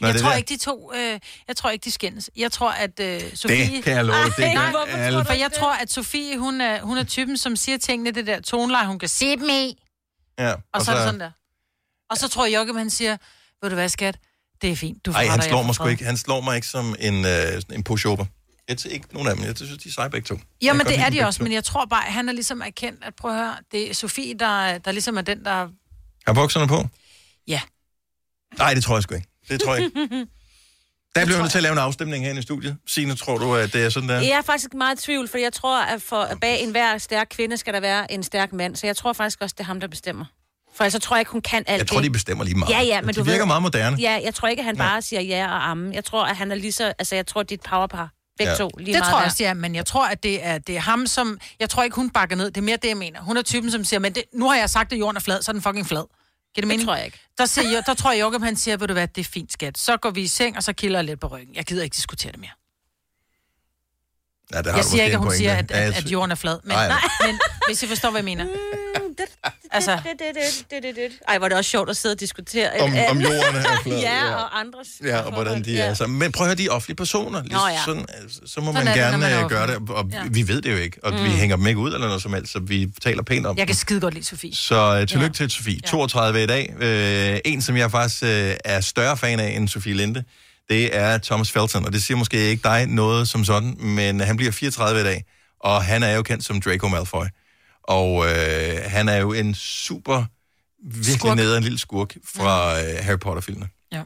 Når 0.00 0.08
Jeg 0.08 0.14
det 0.14 0.22
tror 0.22 0.30
der. 0.30 0.36
ikke, 0.36 0.54
de 0.54 0.60
to... 0.60 0.92
Øh, 0.96 1.20
jeg 1.48 1.56
tror 1.56 1.70
ikke, 1.70 1.84
de 1.84 1.90
skændes. 1.90 2.30
Jeg 2.36 2.52
tror, 2.52 2.70
at 2.70 3.00
øh, 3.00 3.20
Sofie... 3.34 3.82
kan 3.82 3.92
jeg 3.92 4.04
love 4.04 4.18
dig, 4.24 4.36
det 4.36 4.44
Ej, 4.44 4.54
gør 4.54 4.96
nej, 4.96 5.06
alle. 5.06 5.24
For 5.24 5.32
jeg 5.32 5.50
tror, 5.58 5.72
at 5.72 5.92
Sofie, 5.92 6.38
hun 6.38 6.60
er, 6.60 6.80
hun 6.82 6.98
er 6.98 7.04
typen, 7.04 7.36
som 7.36 7.56
siger 7.56 7.78
tingene, 7.78 8.10
det 8.10 8.26
der 8.26 8.40
toneleje, 8.40 8.86
hun 8.86 8.98
kan 8.98 9.08
se 9.08 9.36
dem 9.36 9.48
i. 9.48 9.78
Ja, 10.38 10.54
Og, 10.72 10.82
så 10.82 10.90
er 10.90 10.94
det 10.96 11.04
sådan 11.04 11.20
der. 11.20 11.30
Og 12.10 12.16
så 12.18 12.28
tror 12.28 12.46
jeg, 12.46 12.54
Joachim, 12.54 12.76
han 12.76 12.90
siger, 12.90 13.16
ved 13.62 13.70
du 13.70 13.74
hvad, 13.74 13.88
skat? 13.88 14.18
Det 14.62 14.72
er 14.72 14.76
fint. 14.76 15.06
Du 15.06 15.10
Ej, 15.12 15.26
han 15.26 15.42
slår 15.42 15.62
mig 15.62 15.74
sgu 15.74 15.86
ikke. 15.86 16.04
Han 16.04 16.16
slår 16.16 16.40
mig 16.40 16.56
ikke 16.56 16.68
som 16.68 16.96
en, 17.00 17.24
øh, 17.24 17.62
en 17.72 17.84
pushover. 17.84 18.24
Jeg 18.68 18.78
tror 18.78 18.90
ikke 18.90 19.06
nogen 19.12 19.28
af 19.28 19.36
dem. 19.36 19.44
Jeg 19.44 19.56
synes, 19.56 19.82
de 19.82 19.88
er 19.88 19.92
seje 19.92 20.10
begge 20.10 20.26
to. 20.26 20.34
Ja, 20.34 20.40
Jeg 20.62 20.74
men 20.74 20.78
kan 20.78 20.86
godt 20.86 20.96
det 20.96 21.18
er 21.18 21.22
de 21.22 21.26
også, 21.26 21.42
men 21.42 21.52
jeg 21.52 21.64
tror 21.64 21.84
bare, 21.84 22.06
at 22.06 22.12
han 22.12 22.28
er 22.28 22.32
ligesom 22.32 22.60
erkendt, 22.62 23.04
at 23.04 23.14
prøv 23.14 23.30
at 23.30 23.36
høre, 23.36 23.56
det 23.72 23.90
er 23.90 23.94
Sofie, 23.94 24.34
der, 24.34 24.78
der 24.78 24.92
ligesom 24.92 25.16
er 25.16 25.22
den, 25.22 25.44
der... 25.44 25.68
Har 26.26 26.34
bukserne 26.34 26.68
på? 26.68 26.88
Ja. 27.48 27.60
Nej, 28.58 28.74
det 28.74 28.84
tror 28.84 28.96
jeg 28.96 29.02
sgu 29.02 29.14
ikke. 29.14 29.28
Det 29.48 29.60
tror 29.60 29.74
jeg 29.74 29.84
ikke. 29.84 30.26
Der 31.14 31.24
bliver 31.24 31.36
vi 31.36 31.42
nødt 31.42 31.50
til 31.50 31.58
at 31.58 31.62
lave 31.62 31.72
en 31.72 31.78
afstemning 31.78 32.24
her 32.24 32.38
i 32.38 32.42
studiet. 32.42 32.76
Signe, 32.86 33.14
tror 33.16 33.38
du, 33.38 33.54
at 33.54 33.72
det 33.72 33.84
er 33.84 33.88
sådan 33.88 34.08
der? 34.08 34.20
Jeg 34.20 34.28
er 34.30 34.42
faktisk 34.42 34.74
meget 34.74 35.00
i 35.00 35.02
tvivl, 35.02 35.28
for 35.28 35.38
jeg 35.38 35.52
tror, 35.52 35.82
at 35.82 36.02
for, 36.02 36.16
at 36.16 36.40
bag 36.40 36.62
enhver 36.62 36.98
stærk 36.98 37.26
kvinde 37.30 37.56
skal 37.56 37.74
der 37.74 37.80
være 37.80 38.12
en 38.12 38.22
stærk 38.22 38.52
mand. 38.52 38.76
Så 38.76 38.86
jeg 38.86 38.96
tror 38.96 39.12
faktisk 39.12 39.40
også, 39.42 39.54
det 39.58 39.60
er 39.60 39.66
ham, 39.66 39.80
der 39.80 39.88
bestemmer. 39.88 40.24
For 40.74 40.84
ellers 40.84 40.92
så 40.92 40.98
tror 40.98 41.16
jeg 41.16 41.20
ikke, 41.20 41.32
hun 41.32 41.40
kan 41.40 41.64
alt 41.66 41.78
Jeg 41.78 41.86
tror, 41.86 41.96
det. 41.96 42.04
de 42.04 42.10
bestemmer 42.10 42.44
lige 42.44 42.54
meget. 42.58 42.70
Ja, 42.72 42.82
ja, 42.82 43.00
men 43.00 43.08
de 43.08 43.20
du 43.20 43.24
virker 43.24 43.38
ved, 43.38 43.46
meget 43.46 43.62
moderne. 43.62 43.96
Ja, 44.00 44.20
jeg 44.24 44.34
tror 44.34 44.48
ikke, 44.48 44.60
at 44.60 44.66
han 44.66 44.76
bare 44.76 45.02
siger 45.02 45.20
ja 45.22 45.46
og 45.46 45.70
amme. 45.70 45.94
Jeg 45.94 46.04
tror, 46.04 46.24
at 46.24 46.36
han 46.36 46.50
er 46.50 46.54
lige 46.54 46.72
så... 46.72 46.84
Altså, 46.98 47.14
jeg 47.14 47.26
tror, 47.26 47.42
det 47.42 47.50
er 47.50 47.54
et 47.54 47.60
powerpar. 47.70 48.10
Begge 48.38 48.50
Ja. 48.52 48.56
to. 48.56 48.70
Lige 48.78 48.86
det 48.86 48.92
meget 48.94 49.04
tror 49.10 49.18
jeg 49.18 49.26
også, 49.26 49.44
er, 49.44 49.54
men 49.54 49.74
jeg 49.74 49.86
tror, 49.86 50.06
at 50.08 50.22
det 50.22 50.46
er, 50.46 50.58
det 50.58 50.76
er 50.76 50.80
ham, 50.80 51.06
som... 51.06 51.38
Jeg 51.60 51.70
tror 51.70 51.82
ikke, 51.82 51.96
hun 51.96 52.10
bakker 52.10 52.36
ned. 52.36 52.46
Det 52.46 52.56
er 52.56 52.62
mere 52.62 52.76
det, 52.76 52.88
jeg 52.88 52.96
mener. 52.96 53.20
Hun 53.20 53.36
er 53.36 53.42
typen, 53.42 53.70
som 53.70 53.84
siger, 53.84 54.00
men 54.00 54.12
det, 54.14 54.22
nu 54.32 54.48
har 54.48 54.56
jeg 54.56 54.70
sagt, 54.70 54.92
at 54.92 54.98
jorden 54.98 55.16
er 55.16 55.20
flad, 55.20 55.42
så 55.42 55.50
er 55.50 55.52
den 55.52 55.62
fucking 55.62 55.86
flad. 55.86 56.04
Giver 56.54 56.62
det 56.62 56.68
mening? 56.68 56.86
tror 56.86 56.96
jeg 56.96 57.04
ikke. 57.04 57.20
Der, 57.38 57.46
siger, 57.46 57.70
jeg, 57.70 57.82
der 57.86 57.94
tror 57.94 58.12
jeg, 58.12 58.20
Joachim, 58.20 58.42
han 58.42 58.56
siger, 58.56 58.76
ved 58.76 58.86
du 58.88 58.92
hvad, 58.92 59.08
det 59.08 59.20
er 59.20 59.24
fint, 59.32 59.52
skat. 59.52 59.78
Så 59.78 59.96
går 59.96 60.10
vi 60.10 60.22
i 60.22 60.26
seng, 60.26 60.56
og 60.56 60.62
så 60.62 60.72
kilder 60.72 60.98
jeg 60.98 61.04
lidt 61.04 61.20
på 61.20 61.26
ryggen. 61.26 61.54
Jeg 61.54 61.64
gider 61.64 61.82
ikke 61.82 61.94
diskutere 61.94 62.32
det 62.32 62.40
mere. 62.40 62.50
Ja, 64.52 64.62
der 64.62 64.70
har 64.70 64.76
Jeg 64.78 64.84
du 64.84 64.88
siger 64.90 65.04
ikke, 65.04 65.14
at 65.14 65.18
hun 65.18 65.26
pointe. 65.26 65.36
siger, 65.38 65.54
at, 65.54 65.70
at, 65.70 65.96
at 65.96 66.04
jorden 66.10 66.30
er 66.30 66.34
flad. 66.34 66.60
Men, 66.64 66.68
Nej, 66.76 66.88
nej. 66.88 67.00
men 67.26 67.40
hvis 67.68 67.82
I 67.82 67.86
forstår, 67.86 68.10
hvad 68.10 68.18
jeg 68.18 68.24
mener. 68.24 68.46
Altså, 69.74 69.90
Det, 69.90 70.02
det, 70.04 70.18
det, 70.34 70.64
det, 70.70 70.82
det, 70.82 70.96
det. 70.96 71.12
Ej, 71.28 71.34
er 71.34 71.48
det 71.48 71.52
også 71.58 71.70
sjovt 71.70 71.90
at 71.90 71.96
sidde 71.96 72.12
og 72.12 72.20
diskutere. 72.20 72.70
Om- 72.80 72.90
om 73.10 73.20
jorden 73.20 73.56
er 73.56 73.78
flad, 73.82 73.98
ja, 73.98 74.24
ja. 74.26 74.34
og 74.34 74.60
andres. 74.60 74.88
Ja, 75.04 75.18
og 75.20 75.32
hvordan 75.32 75.64
de 75.64 75.72
Ja. 75.72 75.84
er. 75.84 75.94
Så, 75.94 76.06
men 76.06 76.32
prøv 76.32 76.44
at 76.44 76.48
høre, 76.48 76.56
de 76.56 76.66
er 76.66 76.70
offentlige 76.70 76.96
personer. 76.96 77.42
Lige, 77.42 77.52
Nå, 77.52 77.60
ja. 77.68 77.78
sådan, 77.86 78.04
altså, 78.22 78.40
så 78.46 78.60
må 78.60 78.66
Sådan 78.66 78.74
man 78.74 78.86
er 78.88 78.92
det, 78.92 79.00
gerne 79.02 79.12
når 79.18 79.28
man 79.28 79.44
øh, 79.44 79.50
gøre 79.50 79.66
det, 79.66 79.90
og 79.90 80.06
Ja. 80.12 80.22
vi 80.30 80.48
ved 80.48 80.62
det 80.62 80.72
jo 80.72 80.76
ikke, 80.76 80.98
og 81.02 81.12
Mm. 81.12 81.24
vi 81.24 81.28
hænger 81.30 81.56
dem 81.56 81.66
ikke 81.66 81.80
ud 81.80 81.94
eller 81.94 82.06
noget 82.06 82.22
som 82.22 82.32
helst, 82.34 82.52
så 82.52 82.58
vi 82.58 82.88
taler 83.02 83.22
pænt 83.22 83.46
om 83.46 83.58
jeg 83.58 83.66
kan 83.66 83.76
skide 83.76 84.00
godt 84.00 84.14
lide 84.14 84.24
Sofie. 84.26 84.54
Så 84.54 84.98
uh, 85.00 85.06
tillykke 85.06 85.26
ja. 85.26 85.32
til 85.46 85.50
Sofie. 85.50 85.80
32 85.80 86.42
i 86.42 86.46
dag. 86.46 86.74
Uh, 86.80 87.52
en, 87.52 87.62
som 87.62 87.76
jeg 87.76 87.90
faktisk 87.90 88.22
uh, 88.22 88.28
er 88.64 88.80
større 88.80 89.16
fan 89.16 89.40
af 89.40 89.48
end 89.56 89.68
Sofie 89.68 89.94
Linde, 89.94 90.24
det 90.70 90.96
er 90.96 91.18
Thomas 91.18 91.50
Felton, 91.52 91.84
og 91.86 91.92
det 91.92 92.02
siger 92.02 92.16
måske 92.16 92.36
ikke 92.38 92.62
dig 92.62 92.86
noget 92.86 93.28
som 93.28 93.44
sådan, 93.44 93.76
men 93.78 94.20
han 94.20 94.36
bliver 94.36 94.52
34 94.52 95.00
i 95.00 95.04
dag, 95.04 95.24
og 95.60 95.84
han 95.84 96.02
er 96.02 96.10
jo 96.14 96.22
kendt 96.22 96.44
som 96.44 96.60
Draco 96.60 96.88
Malfoy. 96.88 97.24
Og 97.88 98.12
uh, 98.12 98.26
han 98.86 99.08
er 99.08 99.16
jo 99.16 99.32
en 99.32 99.54
super, 99.54 100.24
virkelig 100.84 101.18
Skurk. 101.18 101.36
nederen 101.36 101.62
lille 101.62 101.78
skurk 101.78 102.16
fra 102.34 102.72
uh, 102.72 103.04
Harry 103.04 103.18
Potter-filmene. 103.18 103.68
Ja. 103.92 104.02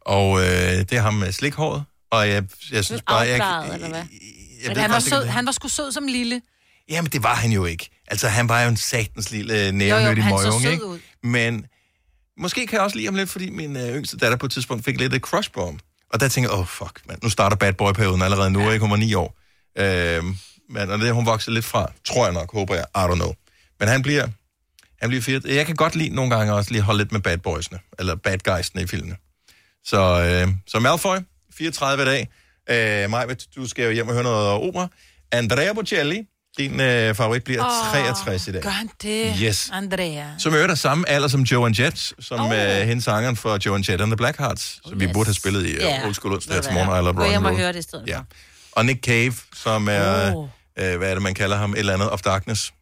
Og 0.00 0.30
uh, 0.30 0.40
det 0.40 0.92
er 0.92 1.00
ham 1.00 1.14
med 1.14 1.32
slikhåret, 1.32 1.84
og 2.10 2.28
jeg, 2.28 2.44
jeg 2.72 2.84
synes 2.84 3.02
bare... 3.02 3.18
Jeg, 3.18 3.36
hvad? 3.36 3.88
jeg 3.88 4.06
Men 4.66 4.76
ved 4.76 4.82
han 4.82 4.90
var, 4.90 4.98
sød, 4.98 5.26
han 5.26 5.46
var 5.46 5.52
sgu 5.52 5.68
sød 5.68 5.92
som 5.92 6.06
lille. 6.06 6.42
Jamen, 6.88 7.10
det 7.12 7.22
var 7.22 7.34
han 7.34 7.52
jo 7.52 7.64
ikke. 7.64 7.90
Altså, 8.06 8.28
han 8.28 8.48
var 8.48 8.62
jo 8.62 8.68
en 8.68 8.76
satans 8.76 9.30
lille 9.30 9.66
så 9.68 9.72
møgung, 9.72 10.64
ikke? 10.64 10.86
ud. 10.86 10.98
Men 11.22 11.66
måske 12.38 12.66
kan 12.66 12.76
jeg 12.76 12.82
også 12.82 12.96
lide 12.96 13.06
ham 13.06 13.14
lidt, 13.14 13.30
fordi 13.30 13.50
min 13.50 13.76
øh, 13.76 13.96
yngste 13.96 14.16
datter 14.16 14.36
på 14.36 14.46
et 14.46 14.52
tidspunkt 14.52 14.84
fik 14.84 14.98
lidt 14.98 15.14
et 15.14 15.22
crush 15.22 15.50
på 15.52 15.64
ham. 15.64 15.78
Og 16.12 16.20
der 16.20 16.28
tænker 16.28 16.50
jeg, 16.50 16.54
åh, 16.54 16.60
oh, 16.60 16.66
fuck, 16.66 17.00
man. 17.08 17.18
Nu 17.22 17.28
starter 17.28 17.56
bad 17.56 17.72
boy-perioden 17.72 18.22
allerede 18.22 18.50
nu, 18.50 18.60
ja. 18.60 18.70
ikke? 18.70 18.80
Hun 18.80 18.90
var 18.90 18.96
ni 18.96 19.14
år. 19.14 19.38
Øhm, 19.78 20.36
men 20.74 20.90
og 20.90 20.98
det 20.98 21.08
er 21.08 21.12
hun 21.12 21.26
vokset 21.26 21.54
lidt 21.54 21.64
fra, 21.64 21.92
tror 22.04 22.24
jeg 22.24 22.34
nok, 22.34 22.52
håber 22.52 22.74
jeg. 22.74 22.84
I 22.96 22.98
don't 22.98 23.14
know. 23.14 23.32
Men 23.80 23.88
han 23.88 24.02
bliver, 24.02 24.26
han 25.00 25.08
bliver 25.08 25.22
fedt. 25.22 25.44
Jeg 25.44 25.66
kan 25.66 25.76
godt 25.76 25.96
lide 25.96 26.14
nogle 26.14 26.36
gange 26.36 26.52
også 26.52 26.70
lige 26.70 26.82
holde 26.82 26.98
lidt 26.98 27.12
med 27.12 27.20
bad 27.20 27.38
boysene, 27.38 27.78
eller 27.98 28.14
bad 28.14 28.38
guysene 28.38 28.82
i 28.82 28.86
filmene. 28.86 29.16
Så, 29.84 30.00
øh, 30.46 30.54
så 30.66 30.78
Malfoy, 30.78 31.16
34 31.58 32.02
i 32.02 32.06
dag. 32.06 32.28
Øh, 33.04 33.10
Maj, 33.10 33.26
du 33.56 33.68
skal 33.68 33.84
jo 33.84 33.90
hjem 33.90 34.08
og 34.08 34.14
høre 34.14 34.22
noget 34.22 34.48
opera. 34.48 34.88
Andrea 35.32 35.72
Bocelli, 35.72 36.22
din 36.58 36.80
øh, 36.80 37.14
favorit, 37.14 37.44
bliver 37.44 37.64
Åh, 37.64 37.92
63 37.92 38.48
i 38.48 38.52
dag. 38.52 38.62
Gør 38.62 38.70
han 38.70 38.90
det? 39.02 39.34
Yes. 39.42 39.70
Andrea. 39.72 40.24
Som 40.38 40.54
øvrigt 40.54 40.70
er 40.70 40.74
samme 40.74 41.08
alder 41.08 41.28
som 41.28 41.42
Joan 41.42 41.74
Jett, 41.78 42.12
som 42.18 42.40
oh. 42.40 42.52
øh, 42.52 42.86
hendes 42.86 43.04
sangeren 43.04 43.36
for 43.36 43.58
Joan 43.66 43.84
Jett 43.88 44.00
and 44.02 44.10
the 44.10 44.16
Blackhearts, 44.16 44.80
som 44.88 45.00
vi 45.00 45.06
burde 45.06 45.26
have 45.26 45.34
spillet 45.34 45.66
i 45.66 45.72
yeah. 45.72 46.06
Old 46.06 46.14
School 46.14 46.34
onsdag 46.34 46.62
til 46.62 46.72
morgen, 46.72 46.88
I 46.88 47.04
Love 47.04 47.14
Gå 47.14 47.24
hjem 47.24 47.42
Rock 47.42 47.52
og 47.52 47.58
høre 47.58 47.72
det 47.72 47.78
i 47.78 47.82
stedet 47.82 48.04
Ja. 48.06 48.20
Og 48.72 48.86
Nick 48.86 49.04
Cave, 49.04 49.34
som 49.54 49.88
er, 49.88 50.34
Oh. 50.34 50.48
Øh, 50.78 50.96
hvad 50.98 51.10
er 51.10 51.14
det, 51.14 51.22
man 51.22 51.34
kalder 51.34 51.56
ham? 51.56 51.72
Et 51.72 51.78
eller 51.78 51.92
andet 51.94 52.10
of 52.10 52.22
Darkness. 52.22 52.72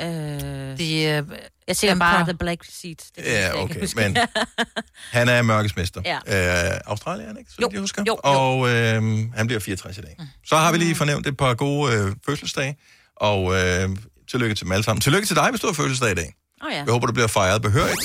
Øh, 0.00 0.06
De, 0.06 1.24
uh, 1.28 1.36
jeg 1.68 1.76
siger 1.76 1.94
bare 1.94 2.24
The 2.24 2.34
Black 2.34 2.64
Seat. 2.64 3.04
Det 3.16 3.22
Ja, 3.24 3.46
ikke 3.46 3.58
okay, 3.58 3.80
huske. 3.80 3.96
men 3.96 4.16
han 5.18 5.28
er 5.28 5.42
mørkesmester. 5.42 6.02
Ja. 6.04 6.72
Øh, 6.74 6.80
Australien, 6.86 7.38
ikke? 7.38 7.50
Så 7.50 7.56
Jo, 7.62 7.68
jeg 7.72 7.80
husker. 7.80 8.02
jo, 8.08 8.18
jo. 8.24 8.30
Og 8.32 8.68
øh, 8.70 9.02
han 9.36 9.46
bliver 9.46 9.60
64 9.60 9.98
i 9.98 10.00
dag. 10.00 10.16
Så 10.46 10.56
har 10.56 10.72
vi 10.72 10.78
lige 10.78 10.94
fornævnt 10.94 11.26
et 11.26 11.36
par 11.36 11.54
gode 11.54 11.92
øh, 11.94 12.12
fødselsdage. 12.26 12.76
Og 13.16 13.54
øh, 13.54 13.88
tillykke 14.30 14.54
til 14.54 14.64
dem 14.64 14.72
alle 14.72 14.84
sammen. 14.84 15.00
Tillykke 15.00 15.26
til 15.26 15.36
dig, 15.36 15.50
hvis 15.50 15.60
du 15.60 15.66
har 15.66 15.74
fødselsdag 15.74 16.10
i 16.10 16.14
dag. 16.14 16.34
Oh, 16.64 16.72
ja. 16.72 16.76
Jeg 16.76 16.92
håber, 16.92 17.06
du 17.06 17.12
bliver 17.12 17.26
fejret 17.28 17.62
behørigt. 17.62 18.02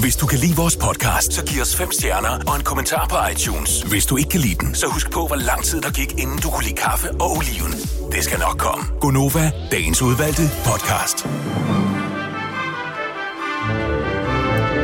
Hvis 0.00 0.16
du 0.16 0.26
kan 0.26 0.38
lide 0.38 0.56
vores 0.56 0.76
podcast, 0.76 1.32
så 1.32 1.44
giv 1.44 1.62
os 1.62 1.76
fem 1.76 1.92
stjerner 1.92 2.38
og 2.46 2.56
en 2.56 2.62
kommentar 2.62 3.06
på 3.08 3.16
iTunes. 3.32 3.82
Hvis 3.82 4.06
du 4.06 4.16
ikke 4.16 4.30
kan 4.30 4.40
lide 4.40 4.54
den, 4.54 4.74
så 4.74 4.86
husk 4.86 5.10
på, 5.10 5.26
hvor 5.26 5.36
lang 5.36 5.64
tid 5.64 5.80
der 5.80 5.90
gik, 5.90 6.12
inden 6.18 6.38
du 6.38 6.50
kunne 6.50 6.64
lide 6.64 6.76
kaffe 6.76 7.10
og 7.10 7.30
oliven. 7.36 7.72
Det 8.12 8.24
skal 8.24 8.38
nok 8.38 8.58
komme. 8.58 8.84
Gonova, 9.00 9.50
dagens 9.70 10.02
udvalgte 10.02 10.42
podcast. 10.64 11.26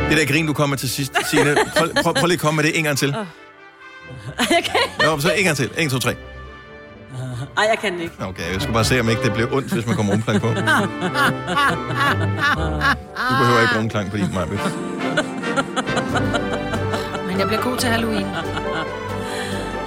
Det 0.09 0.17
der 0.17 0.25
grin, 0.25 0.47
du 0.47 0.53
kommer 0.53 0.75
til 0.75 0.89
sidst, 0.89 1.13
Signe. 1.31 1.57
Prøv, 1.77 1.89
prøv, 2.03 2.13
prøv 2.13 2.25
lige 2.27 2.35
at 2.35 2.39
komme 2.41 2.55
med 2.55 2.63
det 2.63 2.77
en 2.77 2.83
gang 2.83 2.97
til. 2.97 3.11
Kan, 4.49 5.05
Jo, 5.05 5.19
så 5.19 5.31
en 5.31 5.43
gang 5.43 5.57
til. 5.57 5.69
1, 5.77 5.91
2, 5.91 5.99
3. 5.99 6.15
Ej, 7.57 7.65
jeg 7.69 7.77
kan 7.81 7.99
ikke. 7.99 8.13
Okay, 8.27 8.53
jeg 8.53 8.61
skal 8.61 8.73
bare 8.73 8.83
se, 8.83 8.99
om 8.99 9.09
ikke 9.09 9.23
det 9.23 9.33
bliver 9.33 9.53
ondt, 9.53 9.73
hvis 9.73 9.85
man 9.87 9.95
kommer 9.95 10.13
rumklang 10.13 10.41
på. 10.41 10.47
Du 10.47 10.53
behøver 13.39 13.61
ikke 13.61 13.77
rumklang 13.79 14.11
på 14.11 14.17
din, 14.17 14.33
Maja. 14.33 14.45
Men 17.27 17.39
jeg 17.39 17.47
bliver 17.47 17.61
god 17.61 17.77
til 17.77 17.89
Halloween. 17.89 18.27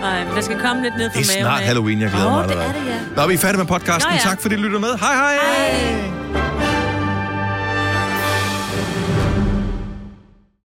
Nej, 0.01 0.25
men 0.25 0.35
der 0.35 0.41
skal 0.41 0.61
komme 0.61 0.83
lidt 0.83 0.97
ned 0.97 1.11
fra 1.11 1.19
Det 1.21 1.29
er 1.31 1.33
maven. 1.35 1.45
snart. 1.45 1.61
Halloween, 1.63 2.01
jeg 2.01 2.11
glæder 2.11 2.27
Åh, 2.27 2.33
mig 2.33 2.45
det 2.45 2.51
allerede. 2.51 2.75
er 2.75 2.81
det, 2.81 2.87
ja. 3.17 3.23
Nå, 3.23 3.27
vi 3.29 3.35
er 3.35 3.39
færdige 3.39 3.59
med 3.59 3.67
podcasten. 3.67 4.11
Nå, 4.13 4.17
ja. 4.25 4.29
Tak 4.31 4.41
fordi 4.43 4.55
du 4.57 4.61
lyttede 4.63 4.81
med. 4.81 4.99
Hej 5.01 5.15
hej! 5.15 5.35
Hej. 5.43 6.62